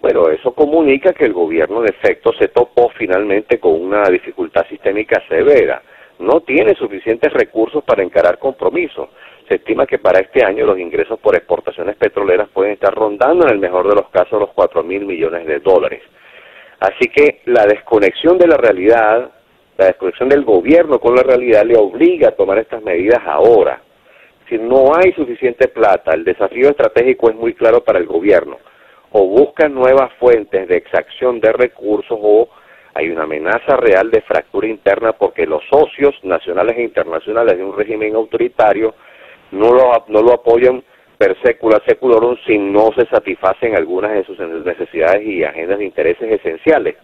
Bueno, 0.00 0.28
eso 0.30 0.52
comunica 0.52 1.12
que 1.12 1.26
el 1.26 1.32
gobierno 1.32 1.82
de 1.82 1.90
efecto 1.90 2.32
se 2.38 2.48
topó 2.48 2.90
finalmente 2.96 3.58
con 3.58 3.80
una 3.80 4.04
dificultad 4.04 4.66
sistémica 4.68 5.22
severa. 5.28 5.82
No 6.18 6.40
tiene 6.40 6.74
suficientes 6.74 7.32
recursos 7.32 7.84
para 7.84 8.02
encarar 8.02 8.38
compromisos 8.38 9.08
se 9.50 9.56
estima 9.56 9.84
que 9.84 9.98
para 9.98 10.20
este 10.20 10.46
año 10.46 10.64
los 10.64 10.78
ingresos 10.78 11.18
por 11.18 11.34
exportaciones 11.34 11.96
petroleras 11.96 12.48
pueden 12.50 12.74
estar 12.74 12.94
rondando 12.94 13.44
en 13.46 13.54
el 13.54 13.58
mejor 13.58 13.88
de 13.88 13.96
los 13.96 14.08
casos 14.10 14.38
los 14.38 14.50
4 14.50 14.84
mil 14.84 15.04
millones 15.04 15.44
de 15.44 15.58
dólares. 15.58 16.02
Así 16.78 17.08
que 17.08 17.40
la 17.46 17.66
desconexión 17.66 18.38
de 18.38 18.46
la 18.46 18.56
realidad, 18.56 19.28
la 19.76 19.86
desconexión 19.86 20.28
del 20.28 20.44
gobierno 20.44 21.00
con 21.00 21.16
la 21.16 21.24
realidad 21.24 21.64
le 21.64 21.76
obliga 21.76 22.28
a 22.28 22.36
tomar 22.36 22.58
estas 22.58 22.80
medidas 22.84 23.20
ahora. 23.26 23.82
Si 24.48 24.56
no 24.56 24.94
hay 24.94 25.12
suficiente 25.14 25.66
plata, 25.66 26.12
el 26.14 26.22
desafío 26.22 26.68
estratégico 26.68 27.28
es 27.30 27.34
muy 27.34 27.52
claro 27.54 27.82
para 27.82 27.98
el 27.98 28.06
gobierno. 28.06 28.56
O 29.12 29.26
buscan 29.26 29.74
nuevas 29.74 30.12
fuentes 30.18 30.68
de 30.68 30.76
exacción 30.76 31.40
de 31.40 31.52
recursos 31.52 32.18
o 32.20 32.48
hay 32.94 33.08
una 33.08 33.24
amenaza 33.24 33.76
real 33.76 34.10
de 34.10 34.20
fractura 34.22 34.68
interna 34.68 35.12
porque 35.12 35.46
los 35.46 35.62
socios 35.70 36.14
nacionales 36.22 36.76
e 36.76 36.82
internacionales 36.82 37.56
de 37.56 37.64
un 37.64 37.76
régimen 37.76 38.14
autoritario 38.14 38.94
no 39.52 39.72
lo, 39.72 40.04
no 40.08 40.22
lo 40.22 40.32
apoyan 40.34 40.82
per 41.20 41.36
secula 41.42 41.82
seculorum 41.86 42.36
si 42.46 42.56
no 42.56 42.90
se 42.96 43.04
satisfacen 43.06 43.76
algunas 43.76 44.12
de 44.12 44.24
sus 44.24 44.38
necesidades 44.38 45.22
y 45.22 45.44
agendas 45.44 45.78
de 45.78 45.84
intereses 45.84 46.32
esenciales. 46.32 46.96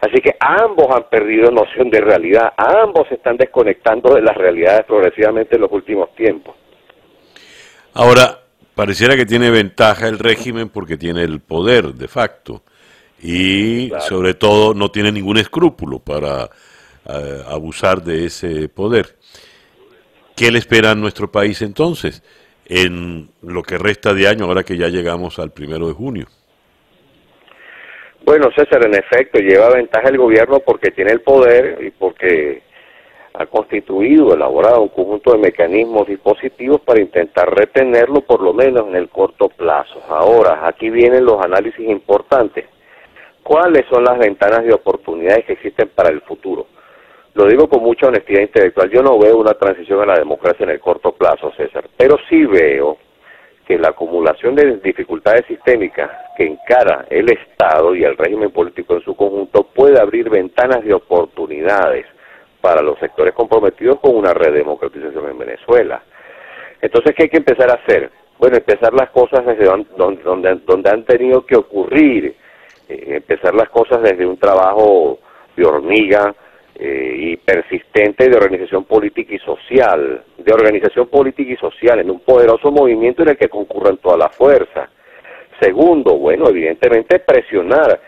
Así 0.00 0.20
que 0.20 0.34
ambos 0.40 0.88
han 0.94 1.04
perdido 1.04 1.50
noción 1.50 1.88
de 1.88 2.00
realidad, 2.00 2.52
ambos 2.56 3.06
se 3.08 3.14
están 3.14 3.36
desconectando 3.36 4.12
de 4.14 4.22
las 4.22 4.36
realidades 4.36 4.84
progresivamente 4.86 5.54
en 5.54 5.62
los 5.62 5.72
últimos 5.72 6.12
tiempos. 6.14 6.56
Ahora, 7.94 8.43
pareciera 8.74 9.16
que 9.16 9.26
tiene 9.26 9.50
ventaja 9.50 10.08
el 10.08 10.18
régimen 10.18 10.68
porque 10.68 10.96
tiene 10.96 11.22
el 11.22 11.40
poder 11.40 11.94
de 11.94 12.08
facto 12.08 12.62
y 13.22 13.90
sobre 14.00 14.34
todo 14.34 14.74
no 14.74 14.90
tiene 14.90 15.10
ningún 15.10 15.38
escrúpulo 15.38 15.98
para 15.98 16.50
eh, 17.08 17.42
abusar 17.48 18.02
de 18.02 18.26
ese 18.26 18.68
poder. 18.68 19.16
¿Qué 20.36 20.50
le 20.50 20.58
espera 20.58 20.90
a 20.90 20.94
nuestro 20.94 21.30
país 21.30 21.62
entonces 21.62 22.22
en 22.66 23.28
lo 23.42 23.62
que 23.62 23.78
resta 23.78 24.12
de 24.14 24.26
año, 24.26 24.46
ahora 24.46 24.64
que 24.64 24.76
ya 24.76 24.88
llegamos 24.88 25.38
al 25.38 25.52
primero 25.52 25.86
de 25.86 25.94
junio? 25.94 26.26
Bueno, 28.24 28.50
César, 28.56 28.84
en 28.86 28.94
efecto, 28.94 29.38
lleva 29.38 29.70
ventaja 29.70 30.08
el 30.08 30.16
gobierno 30.16 30.60
porque 30.60 30.90
tiene 30.90 31.12
el 31.12 31.20
poder 31.20 31.84
y 31.84 31.90
porque 31.90 32.62
ha 33.36 33.46
constituido, 33.46 34.32
elaborado 34.32 34.82
un 34.82 34.90
conjunto 34.90 35.32
de 35.32 35.38
mecanismos 35.38 36.06
dispositivos 36.06 36.80
para 36.82 37.00
intentar 37.00 37.52
retenerlo 37.52 38.20
por 38.20 38.40
lo 38.40 38.52
menos 38.52 38.86
en 38.86 38.94
el 38.94 39.08
corto 39.08 39.48
plazo. 39.48 40.00
Ahora, 40.08 40.64
aquí 40.64 40.88
vienen 40.88 41.24
los 41.24 41.44
análisis 41.44 41.84
importantes. 41.88 42.66
¿Cuáles 43.42 43.86
son 43.90 44.04
las 44.04 44.18
ventanas 44.18 44.64
de 44.64 44.72
oportunidades 44.72 45.44
que 45.46 45.54
existen 45.54 45.88
para 45.88 46.10
el 46.10 46.20
futuro? 46.20 46.68
Lo 47.34 47.46
digo 47.46 47.68
con 47.68 47.82
mucha 47.82 48.06
honestidad 48.06 48.42
intelectual. 48.42 48.88
Yo 48.90 49.02
no 49.02 49.18
veo 49.18 49.36
una 49.36 49.54
transición 49.54 50.00
a 50.00 50.06
la 50.06 50.14
democracia 50.14 50.62
en 50.62 50.70
el 50.70 50.80
corto 50.80 51.10
plazo, 51.10 51.50
César, 51.56 51.88
pero 51.96 52.16
sí 52.28 52.46
veo 52.46 52.98
que 53.66 53.78
la 53.78 53.88
acumulación 53.88 54.54
de 54.54 54.76
dificultades 54.76 55.44
sistémicas 55.46 56.08
que 56.36 56.46
encara 56.46 57.06
el 57.10 57.28
Estado 57.32 57.96
y 57.96 58.04
el 58.04 58.16
régimen 58.16 58.52
político 58.52 58.94
en 58.94 59.02
su 59.02 59.16
conjunto 59.16 59.64
puede 59.74 60.00
abrir 60.00 60.30
ventanas 60.30 60.84
de 60.84 60.94
oportunidades 60.94 62.06
para 62.64 62.80
los 62.80 62.98
sectores 62.98 63.34
comprometidos 63.34 64.00
con 64.00 64.16
una 64.16 64.32
redemocratización 64.32 65.28
en 65.28 65.38
Venezuela. 65.38 66.02
Entonces, 66.80 67.14
¿qué 67.14 67.24
hay 67.24 67.28
que 67.28 67.36
empezar 67.36 67.70
a 67.70 67.74
hacer? 67.74 68.10
Bueno, 68.38 68.56
empezar 68.56 68.94
las 68.94 69.10
cosas 69.10 69.44
desde 69.44 69.64
donde, 69.64 70.22
donde, 70.24 70.54
donde 70.64 70.90
han 70.90 71.04
tenido 71.04 71.44
que 71.44 71.56
ocurrir, 71.56 72.34
eh, 72.88 73.04
empezar 73.16 73.54
las 73.54 73.68
cosas 73.68 74.00
desde 74.00 74.24
un 74.24 74.38
trabajo 74.38 75.18
de 75.54 75.66
hormiga, 75.66 76.34
eh, 76.76 77.14
y 77.16 77.36
persistente 77.36 78.30
de 78.30 78.36
organización 78.36 78.84
política 78.84 79.34
y 79.34 79.38
social, 79.40 80.24
de 80.38 80.52
organización 80.52 81.06
política 81.08 81.52
y 81.52 81.56
social, 81.56 82.00
en 82.00 82.10
un 82.10 82.20
poderoso 82.20 82.72
movimiento 82.72 83.22
en 83.22 83.28
el 83.28 83.36
que 83.36 83.50
concurran 83.50 83.98
toda 83.98 84.16
la 84.16 84.30
fuerza. 84.30 84.88
Segundo, 85.60 86.16
bueno, 86.16 86.48
evidentemente 86.48 87.18
presionar. 87.18 88.00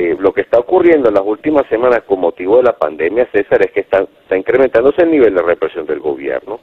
Eh, 0.00 0.16
lo 0.16 0.32
que 0.32 0.42
está 0.42 0.60
ocurriendo 0.60 1.08
en 1.08 1.14
las 1.16 1.24
últimas 1.24 1.66
semanas 1.66 2.04
con 2.06 2.20
motivo 2.20 2.58
de 2.58 2.62
la 2.62 2.78
pandemia, 2.78 3.26
César, 3.32 3.60
es 3.62 3.72
que 3.72 3.80
está, 3.80 4.02
está 4.02 4.36
incrementándose 4.36 5.02
el 5.02 5.10
nivel 5.10 5.34
de 5.34 5.42
represión 5.42 5.86
del 5.86 5.98
gobierno. 5.98 6.60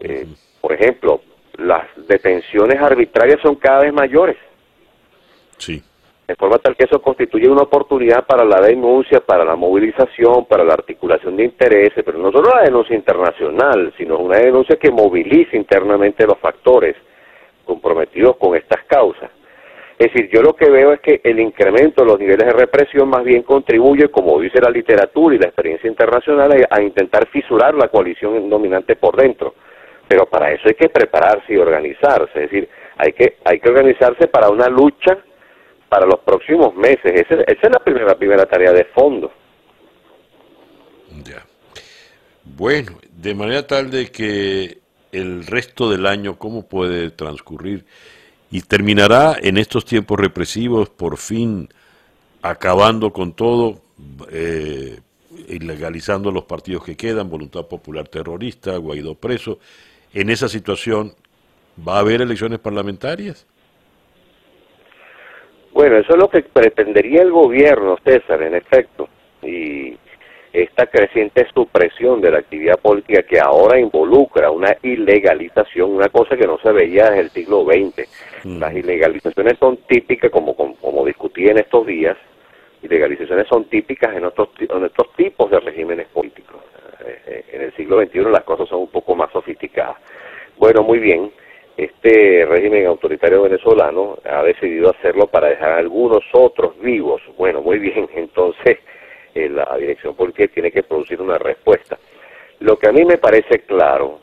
Eh, 0.00 0.26
por 0.60 0.70
ejemplo, 0.70 1.22
las 1.56 1.86
detenciones 2.06 2.78
arbitrarias 2.82 3.40
son 3.40 3.54
cada 3.54 3.84
vez 3.84 3.92
mayores. 3.94 4.36
Sí 5.56 5.82
de 6.26 6.36
forma 6.36 6.58
tal 6.58 6.76
que 6.76 6.84
eso 6.84 7.00
constituye 7.00 7.48
una 7.48 7.62
oportunidad 7.62 8.26
para 8.26 8.44
la 8.44 8.60
denuncia, 8.60 9.20
para 9.20 9.44
la 9.44 9.56
movilización, 9.56 10.46
para 10.46 10.64
la 10.64 10.74
articulación 10.74 11.36
de 11.36 11.44
intereses, 11.44 12.02
pero 12.04 12.18
no 12.18 12.32
solo 12.32 12.50
la 12.50 12.62
denuncia 12.62 12.96
internacional, 12.96 13.92
sino 13.98 14.18
una 14.18 14.38
denuncia 14.38 14.76
que 14.76 14.90
movilice 14.90 15.56
internamente 15.56 16.26
los 16.26 16.38
factores 16.38 16.96
comprometidos 17.64 18.36
con 18.36 18.56
estas 18.56 18.84
causas. 18.84 19.30
Es 19.98 20.12
decir, 20.12 20.28
yo 20.32 20.42
lo 20.42 20.54
que 20.54 20.68
veo 20.68 20.92
es 20.92 21.00
que 21.00 21.20
el 21.22 21.38
incremento 21.38 22.02
de 22.02 22.10
los 22.10 22.18
niveles 22.18 22.46
de 22.46 22.52
represión 22.52 23.08
más 23.08 23.22
bien 23.22 23.42
contribuye, 23.42 24.08
como 24.08 24.40
dice 24.40 24.60
la 24.60 24.70
literatura 24.70 25.36
y 25.36 25.38
la 25.38 25.46
experiencia 25.46 25.88
internacional, 25.88 26.66
a 26.68 26.82
intentar 26.82 27.28
fisurar 27.28 27.74
la 27.74 27.88
coalición 27.88 28.50
dominante 28.50 28.96
por 28.96 29.16
dentro. 29.16 29.54
Pero 30.08 30.26
para 30.26 30.50
eso 30.50 30.62
hay 30.66 30.74
que 30.74 30.88
prepararse 30.88 31.54
y 31.54 31.56
organizarse, 31.56 32.44
es 32.44 32.50
decir, 32.50 32.68
hay 32.96 33.12
que, 33.12 33.36
hay 33.44 33.60
que 33.60 33.68
organizarse 33.68 34.26
para 34.26 34.50
una 34.50 34.68
lucha 34.68 35.16
para 35.88 36.06
los 36.06 36.20
próximos 36.20 36.74
meses. 36.74 37.04
Esa, 37.04 37.42
es 37.42 37.58
la 37.62 37.78
primera, 37.78 38.16
primera 38.16 38.46
tarea 38.46 38.72
de 38.72 38.84
fondo. 38.86 39.32
Ya. 41.24 41.46
Bueno, 42.42 42.98
de 43.10 43.34
manera 43.34 43.66
tal 43.66 43.90
de 43.90 44.10
que 44.10 44.78
el 45.12 45.46
resto 45.46 45.88
del 45.88 46.06
año, 46.06 46.36
¿cómo 46.36 46.68
puede 46.68 47.10
transcurrir? 47.10 47.84
Y 48.54 48.60
terminará 48.60 49.34
en 49.42 49.56
estos 49.56 49.84
tiempos 49.84 50.16
represivos, 50.20 50.88
por 50.88 51.16
fin 51.16 51.68
acabando 52.40 53.12
con 53.12 53.32
todo, 53.32 53.80
eh, 54.30 55.00
ilegalizando 55.48 56.30
los 56.30 56.44
partidos 56.44 56.84
que 56.84 56.96
quedan, 56.96 57.28
Voluntad 57.28 57.66
Popular 57.66 58.06
Terrorista, 58.06 58.76
Guaidó 58.76 59.16
preso. 59.16 59.58
En 60.12 60.30
esa 60.30 60.48
situación, 60.48 61.14
¿va 61.76 61.96
a 61.96 61.98
haber 61.98 62.22
elecciones 62.22 62.60
parlamentarias? 62.60 63.44
Bueno, 65.72 65.96
eso 65.96 66.12
es 66.12 66.16
lo 66.16 66.30
que 66.30 66.42
pretendería 66.42 67.22
el 67.22 67.32
gobierno, 67.32 67.98
César, 68.04 68.40
en 68.40 68.54
efecto, 68.54 69.08
y 69.42 69.98
esta 70.54 70.86
creciente 70.86 71.44
supresión 71.52 72.20
de 72.20 72.30
la 72.30 72.38
actividad 72.38 72.78
política 72.78 73.24
que 73.24 73.40
ahora 73.40 73.80
involucra 73.80 74.52
una 74.52 74.76
ilegalización, 74.82 75.90
una 75.90 76.08
cosa 76.08 76.36
que 76.36 76.46
no 76.46 76.58
se 76.58 76.70
veía 76.70 77.10
desde 77.10 77.22
el 77.22 77.30
siglo 77.30 77.64
XX. 77.64 78.08
Mm. 78.44 78.60
Las 78.60 78.72
ilegalizaciones 78.72 79.58
son 79.58 79.78
típicas, 79.88 80.30
como, 80.30 80.54
como, 80.54 81.04
discutí 81.04 81.48
en 81.48 81.58
estos 81.58 81.84
días, 81.84 82.16
ilegalizaciones 82.82 83.48
son 83.48 83.64
típicas 83.64 84.14
en 84.14 84.26
otros, 84.26 84.50
en 84.60 84.84
otros 84.84 85.12
tipos 85.16 85.50
de 85.50 85.58
regímenes 85.58 86.06
políticos. 86.06 86.62
Eh, 87.04 87.18
eh, 87.26 87.44
en 87.52 87.62
el 87.62 87.74
siglo 87.74 88.00
XXI 88.00 88.20
las 88.30 88.44
cosas 88.44 88.68
son 88.68 88.82
un 88.82 88.90
poco 88.90 89.16
más 89.16 89.32
sofisticadas. 89.32 89.96
Bueno, 90.56 90.84
muy 90.84 91.00
bien. 91.00 91.32
este 91.76 92.46
régimen 92.48 92.86
autoritario 92.86 93.42
venezolano 93.42 94.18
ha 94.24 94.44
decidido 94.44 94.90
hacerlo 94.90 95.26
para 95.26 95.48
dejar 95.48 95.72
a 95.72 95.78
algunos 95.78 96.22
otros 96.32 96.78
vivos. 96.78 97.20
Bueno, 97.36 97.60
muy 97.60 97.80
bien, 97.80 98.08
entonces 98.14 98.78
la 99.34 99.76
dirección 99.78 100.14
política 100.14 100.52
tiene 100.52 100.70
que 100.70 100.82
producir 100.82 101.20
una 101.20 101.38
respuesta. 101.38 101.98
Lo 102.60 102.78
que 102.78 102.88
a 102.88 102.92
mí 102.92 103.04
me 103.04 103.18
parece 103.18 103.60
claro 103.60 104.20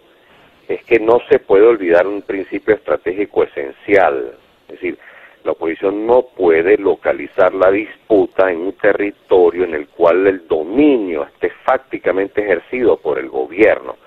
es 0.67 0.83
que 0.85 0.99
no 0.99 1.19
se 1.29 1.39
puede 1.39 1.65
olvidar 1.65 2.07
un 2.07 2.21
principio 2.21 2.75
estratégico 2.75 3.43
esencial, 3.43 4.33
es 4.67 4.75
decir, 4.75 4.97
la 5.43 5.53
oposición 5.53 6.05
no 6.05 6.27
puede 6.37 6.77
localizar 6.77 7.53
la 7.53 7.71
disputa 7.71 8.51
en 8.51 8.59
un 8.59 8.73
territorio 8.73 9.63
en 9.63 9.73
el 9.73 9.87
cual 9.87 10.27
el 10.27 10.47
dominio 10.47 11.23
esté 11.23 11.49
fácticamente 11.65 12.41
ejercido 12.41 12.97
por 12.97 13.17
el 13.17 13.27
gobierno. 13.27 13.97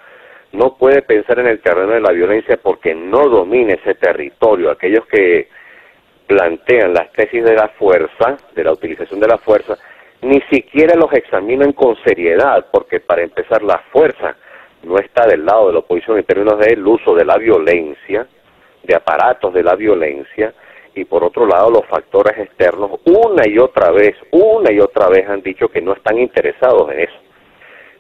No 0.53 0.77
puede 0.77 1.03
pensar 1.03 1.41
en 1.41 1.49
el 1.49 1.61
terreno 1.61 1.93
de 1.93 2.01
la 2.01 2.13
violencia 2.13 2.57
porque 2.63 2.95
no 2.95 3.29
domina 3.29 3.75
ese 3.75 3.97
territorio. 3.97 4.71
Aquellos 4.71 5.05
que 5.07 5.49
plantean 6.29 6.95
las 6.95 7.11
tesis 7.13 7.43
de 7.43 7.55
la 7.55 7.69
fuerza, 7.69 8.37
de 8.55 8.63
la 8.63 8.73
utilización 8.73 9.19
de 9.19 9.27
la 9.27 9.39
fuerza, 9.39 9.77
ni 10.25 10.41
siquiera 10.51 10.97
los 10.97 11.13
examinan 11.13 11.73
con 11.73 11.97
seriedad, 12.05 12.67
porque 12.73 13.01
para 13.01 13.23
empezar 13.23 13.63
la 13.63 13.79
fuerza 13.93 14.37
no 14.83 14.99
está 14.99 15.27
del 15.27 15.45
lado 15.45 15.69
de 15.69 15.75
la 15.75 15.79
oposición 15.81 16.19
en 16.19 16.25
términos 16.25 16.59
del 16.59 16.87
uso 16.87 17.15
de 17.15 17.25
la 17.25 17.37
violencia, 17.37 18.27
de 18.83 18.95
aparatos 18.95 19.53
de 19.53 19.63
la 19.63 19.75
violencia, 19.75 20.55
y 20.95 21.05
por 21.05 21.25
otro 21.25 21.47
lado 21.47 21.71
los 21.71 21.87
factores 21.87 22.39
externos 22.39 23.01
una 23.05 23.47
y 23.49 23.59
otra 23.59 23.91
vez, 23.91 24.17
una 24.31 24.73
y 24.73 24.81
otra 24.81 25.09
vez 25.09 25.29
han 25.29 25.43
dicho 25.43 25.69
que 25.69 25.83
no 25.83 25.93
están 25.93 26.19
interesados 26.19 26.91
en 26.93 27.01
eso. 27.01 27.19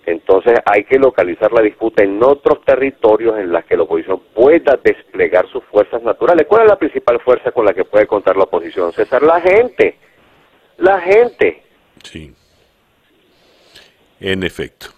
Entonces 0.06 0.54
hay 0.66 0.84
que 0.84 0.98
localizar 0.98 1.52
la 1.52 1.62
disputa 1.62 2.04
en 2.04 2.22
otros 2.22 2.62
territorios 2.64 3.38
en 3.38 3.50
los 3.50 3.64
que 3.64 3.76
la 3.76 3.84
oposición 3.84 4.20
pueda 4.34 4.78
desplegar 4.82 5.46
sus 5.48 5.64
fuerzas 5.64 6.02
naturales. 6.02 6.46
¿Cuál 6.46 6.62
es 6.62 6.68
la 6.68 6.78
principal 6.78 7.20
fuerza 7.20 7.52
con 7.52 7.64
la 7.64 7.72
que 7.72 7.84
puede 7.84 8.06
contar 8.06 8.36
la 8.36 8.44
oposición, 8.44 8.92
César? 8.92 9.22
La 9.22 9.40
gente. 9.40 9.96
La 10.76 11.00
gente. 11.00 11.63
Sí. 12.04 12.32
En 14.20 14.42
efecto. 14.42 14.88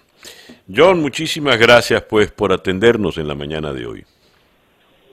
John, 0.74 1.00
muchísimas 1.00 1.58
gracias 1.58 2.02
pues 2.02 2.30
por 2.30 2.52
atendernos 2.52 3.18
en 3.18 3.28
la 3.28 3.34
mañana 3.34 3.72
de 3.72 3.86
hoy. 3.86 4.04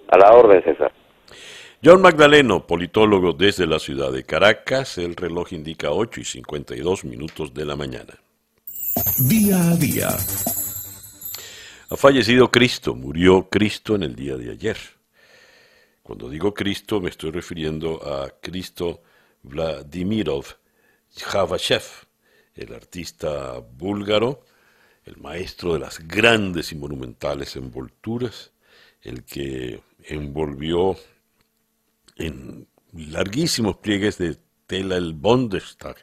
A 0.09 0.17
la 0.17 0.33
orden, 0.33 0.63
César. 0.63 0.91
John 1.83 2.01
Magdaleno, 2.01 2.65
politólogo 2.65 3.33
desde 3.33 3.67
la 3.67 3.77
ciudad 3.77 4.11
de 4.11 4.23
Caracas, 4.23 4.97
el 4.97 5.15
reloj 5.15 5.53
indica 5.53 5.91
8 5.91 6.21
y 6.21 6.25
52 6.25 7.05
minutos 7.05 7.53
de 7.53 7.65
la 7.65 7.75
mañana. 7.75 8.13
Día 9.27 9.57
a 9.57 9.75
día. 9.75 10.09
Ha 11.89 11.97
fallecido 11.97 12.49
Cristo, 12.49 12.95
murió 12.95 13.49
Cristo 13.49 13.95
en 13.95 14.03
el 14.03 14.15
día 14.15 14.37
de 14.37 14.51
ayer. 14.51 14.77
Cuando 16.01 16.29
digo 16.29 16.53
Cristo 16.53 16.99
me 17.01 17.09
estoy 17.09 17.31
refiriendo 17.31 18.01
a 18.05 18.29
Cristo 18.41 19.01
Vladimirov 19.41 20.45
Javashev, 21.17 21.83
el 22.55 22.73
artista 22.73 23.59
búlgaro, 23.59 24.45
el 25.05 25.17
maestro 25.17 25.73
de 25.73 25.79
las 25.79 25.99
grandes 26.07 26.71
y 26.71 26.75
monumentales 26.75 27.55
envolturas, 27.55 28.51
el 29.01 29.23
que 29.23 29.81
envolvió 30.05 30.95
en 32.15 32.67
larguísimos 32.93 33.77
pliegues 33.77 34.17
de 34.17 34.37
tela 34.67 34.95
el 34.95 35.13
Bundestag 35.13 35.97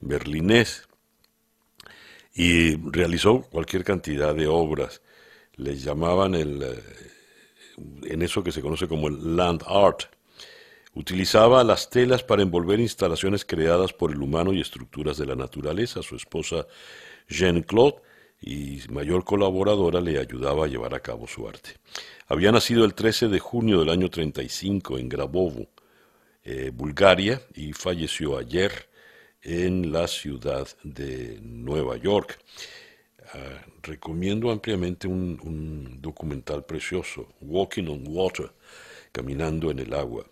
berlinés 0.00 0.88
y 2.34 2.76
realizó 2.90 3.42
cualquier 3.42 3.84
cantidad 3.84 4.34
de 4.34 4.48
obras. 4.48 5.00
Les 5.54 5.84
llamaban 5.84 6.34
el, 6.34 6.62
eh, 6.62 6.82
en 8.04 8.22
eso 8.22 8.42
que 8.42 8.52
se 8.52 8.60
conoce 8.60 8.88
como 8.88 9.08
el 9.08 9.36
land 9.36 9.62
art. 9.66 10.13
Utilizaba 10.94 11.64
las 11.64 11.90
telas 11.90 12.22
para 12.22 12.42
envolver 12.42 12.78
instalaciones 12.78 13.44
creadas 13.44 13.92
por 13.92 14.12
el 14.12 14.22
humano 14.22 14.52
y 14.52 14.60
estructuras 14.60 15.16
de 15.16 15.26
la 15.26 15.34
naturaleza. 15.34 16.02
Su 16.02 16.16
esposa 16.16 16.66
Jean 17.28 17.62
Claude 17.62 17.96
y 18.40 18.80
mayor 18.90 19.24
colaboradora 19.24 20.00
le 20.00 20.18
ayudaba 20.18 20.66
a 20.66 20.68
llevar 20.68 20.94
a 20.94 21.00
cabo 21.00 21.26
su 21.26 21.48
arte. 21.48 21.70
Había 22.28 22.52
nacido 22.52 22.84
el 22.84 22.94
13 22.94 23.28
de 23.28 23.38
junio 23.38 23.80
del 23.80 23.90
año 23.90 24.08
35 24.08 24.98
en 24.98 25.08
Grabovo, 25.08 25.66
eh, 26.42 26.70
Bulgaria, 26.72 27.42
y 27.54 27.72
falleció 27.72 28.38
ayer 28.38 28.88
en 29.42 29.92
la 29.92 30.06
ciudad 30.06 30.68
de 30.82 31.38
Nueva 31.42 31.96
York. 31.96 32.38
Ah, 33.32 33.64
recomiendo 33.82 34.50
ampliamente 34.50 35.08
un, 35.08 35.98
documental 36.00 36.64
precioso, 36.64 37.34
Walking 37.40 37.88
on 37.88 38.04
Water, 38.06 38.52
Caminando 39.12 39.70
en 39.70 39.78
el 39.78 39.94
Agua, 39.94 40.26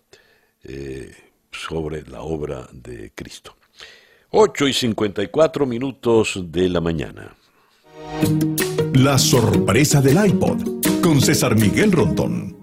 eh, 0.64 1.12
sobre 1.51 2.02
la 2.02 2.22
obra 2.22 2.68
de 2.72 3.12
Cristo. 3.14 3.56
8 4.30 4.68
y 4.68 4.72
54 4.72 5.66
minutos 5.66 6.40
de 6.47 6.68
la 6.68 6.80
mañana. 6.80 7.34
La 8.94 9.18
sorpresa 9.18 10.01
del 10.01 10.24
iPod 10.26 10.82
con 11.02 11.20
César 11.20 11.56
Miguel 11.56 11.93
Rondón. 11.93 12.56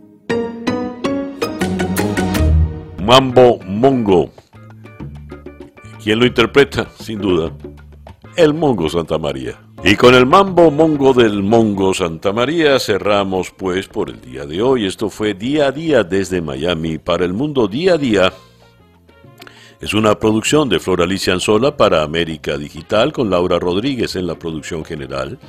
Mambo 3.03 3.59
Mongo. 3.65 4.31
¿Quién 6.03 6.19
lo 6.19 6.25
interpreta? 6.25 6.89
Sin 6.99 7.19
duda, 7.19 7.55
el 8.35 8.53
Mongo 8.53 8.89
Santa 8.89 9.17
María. 9.17 9.68
Y 9.81 9.95
con 9.95 10.13
el 10.13 10.25
mambo 10.25 10.71
mongo 10.71 11.13
del 11.13 11.41
Mongo 11.41 11.93
Santa 11.93 12.33
María 12.33 12.79
cerramos 12.79 13.51
pues 13.51 13.87
por 13.87 14.09
el 14.09 14.19
día 14.19 14.45
de 14.45 14.61
hoy. 14.61 14.85
Esto 14.85 15.09
fue 15.09 15.33
día 15.33 15.67
a 15.67 15.71
día 15.71 16.03
desde 16.03 16.41
Miami 16.41 16.97
para 16.97 17.23
el 17.23 17.31
mundo 17.31 17.65
día 17.69 17.93
a 17.93 17.97
día. 17.97 18.33
Es 19.79 19.93
una 19.93 20.19
producción 20.19 20.67
de 20.67 20.79
Flor 20.79 21.01
Alicia 21.01 21.31
Anzola 21.31 21.77
para 21.77 22.03
América 22.03 22.57
Digital 22.57 23.13
con 23.13 23.29
Laura 23.29 23.57
Rodríguez 23.57 24.17
en 24.17 24.27
la 24.27 24.35
producción 24.35 24.83
general. 24.83 25.39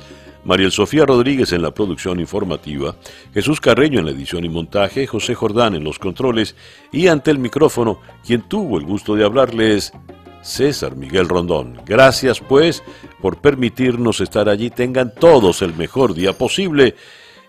Mariel 0.45 0.71
Sofía 0.71 1.05
Rodríguez 1.05 1.51
en 1.51 1.61
la 1.61 1.71
producción 1.71 2.19
informativa, 2.19 2.95
Jesús 3.33 3.59
Carreño 3.59 3.99
en 3.99 4.05
la 4.05 4.11
edición 4.11 4.45
y 4.45 4.49
montaje, 4.49 5.05
José 5.05 5.35
Jordán 5.35 5.75
en 5.75 5.83
los 5.83 5.99
controles 5.99 6.55
y 6.91 7.07
ante 7.07 7.29
el 7.29 7.37
micrófono, 7.37 7.99
quien 8.25 8.47
tuvo 8.47 8.79
el 8.79 8.85
gusto 8.85 9.13
de 9.15 9.25
hablarles, 9.25 9.93
César 10.41 10.95
Miguel 10.95 11.29
Rondón. 11.29 11.81
Gracias 11.85 12.39
pues 12.39 12.83
por 13.21 13.37
permitirnos 13.39 14.21
estar 14.21 14.49
allí. 14.49 14.69
Tengan 14.69 15.13
todos 15.13 15.61
el 15.61 15.75
mejor 15.75 16.13
día 16.13 16.33
posible 16.33 16.95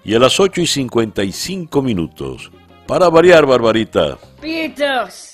y 0.05 0.15
a 0.15 0.19
las 0.19 0.39
8 0.41 0.61
y 0.61 0.67
55 0.67 1.83
minutos. 1.83 2.51
Para 2.87 3.09
variar, 3.09 3.47
Barbarita. 3.47 4.19
Pitos. 4.41 5.32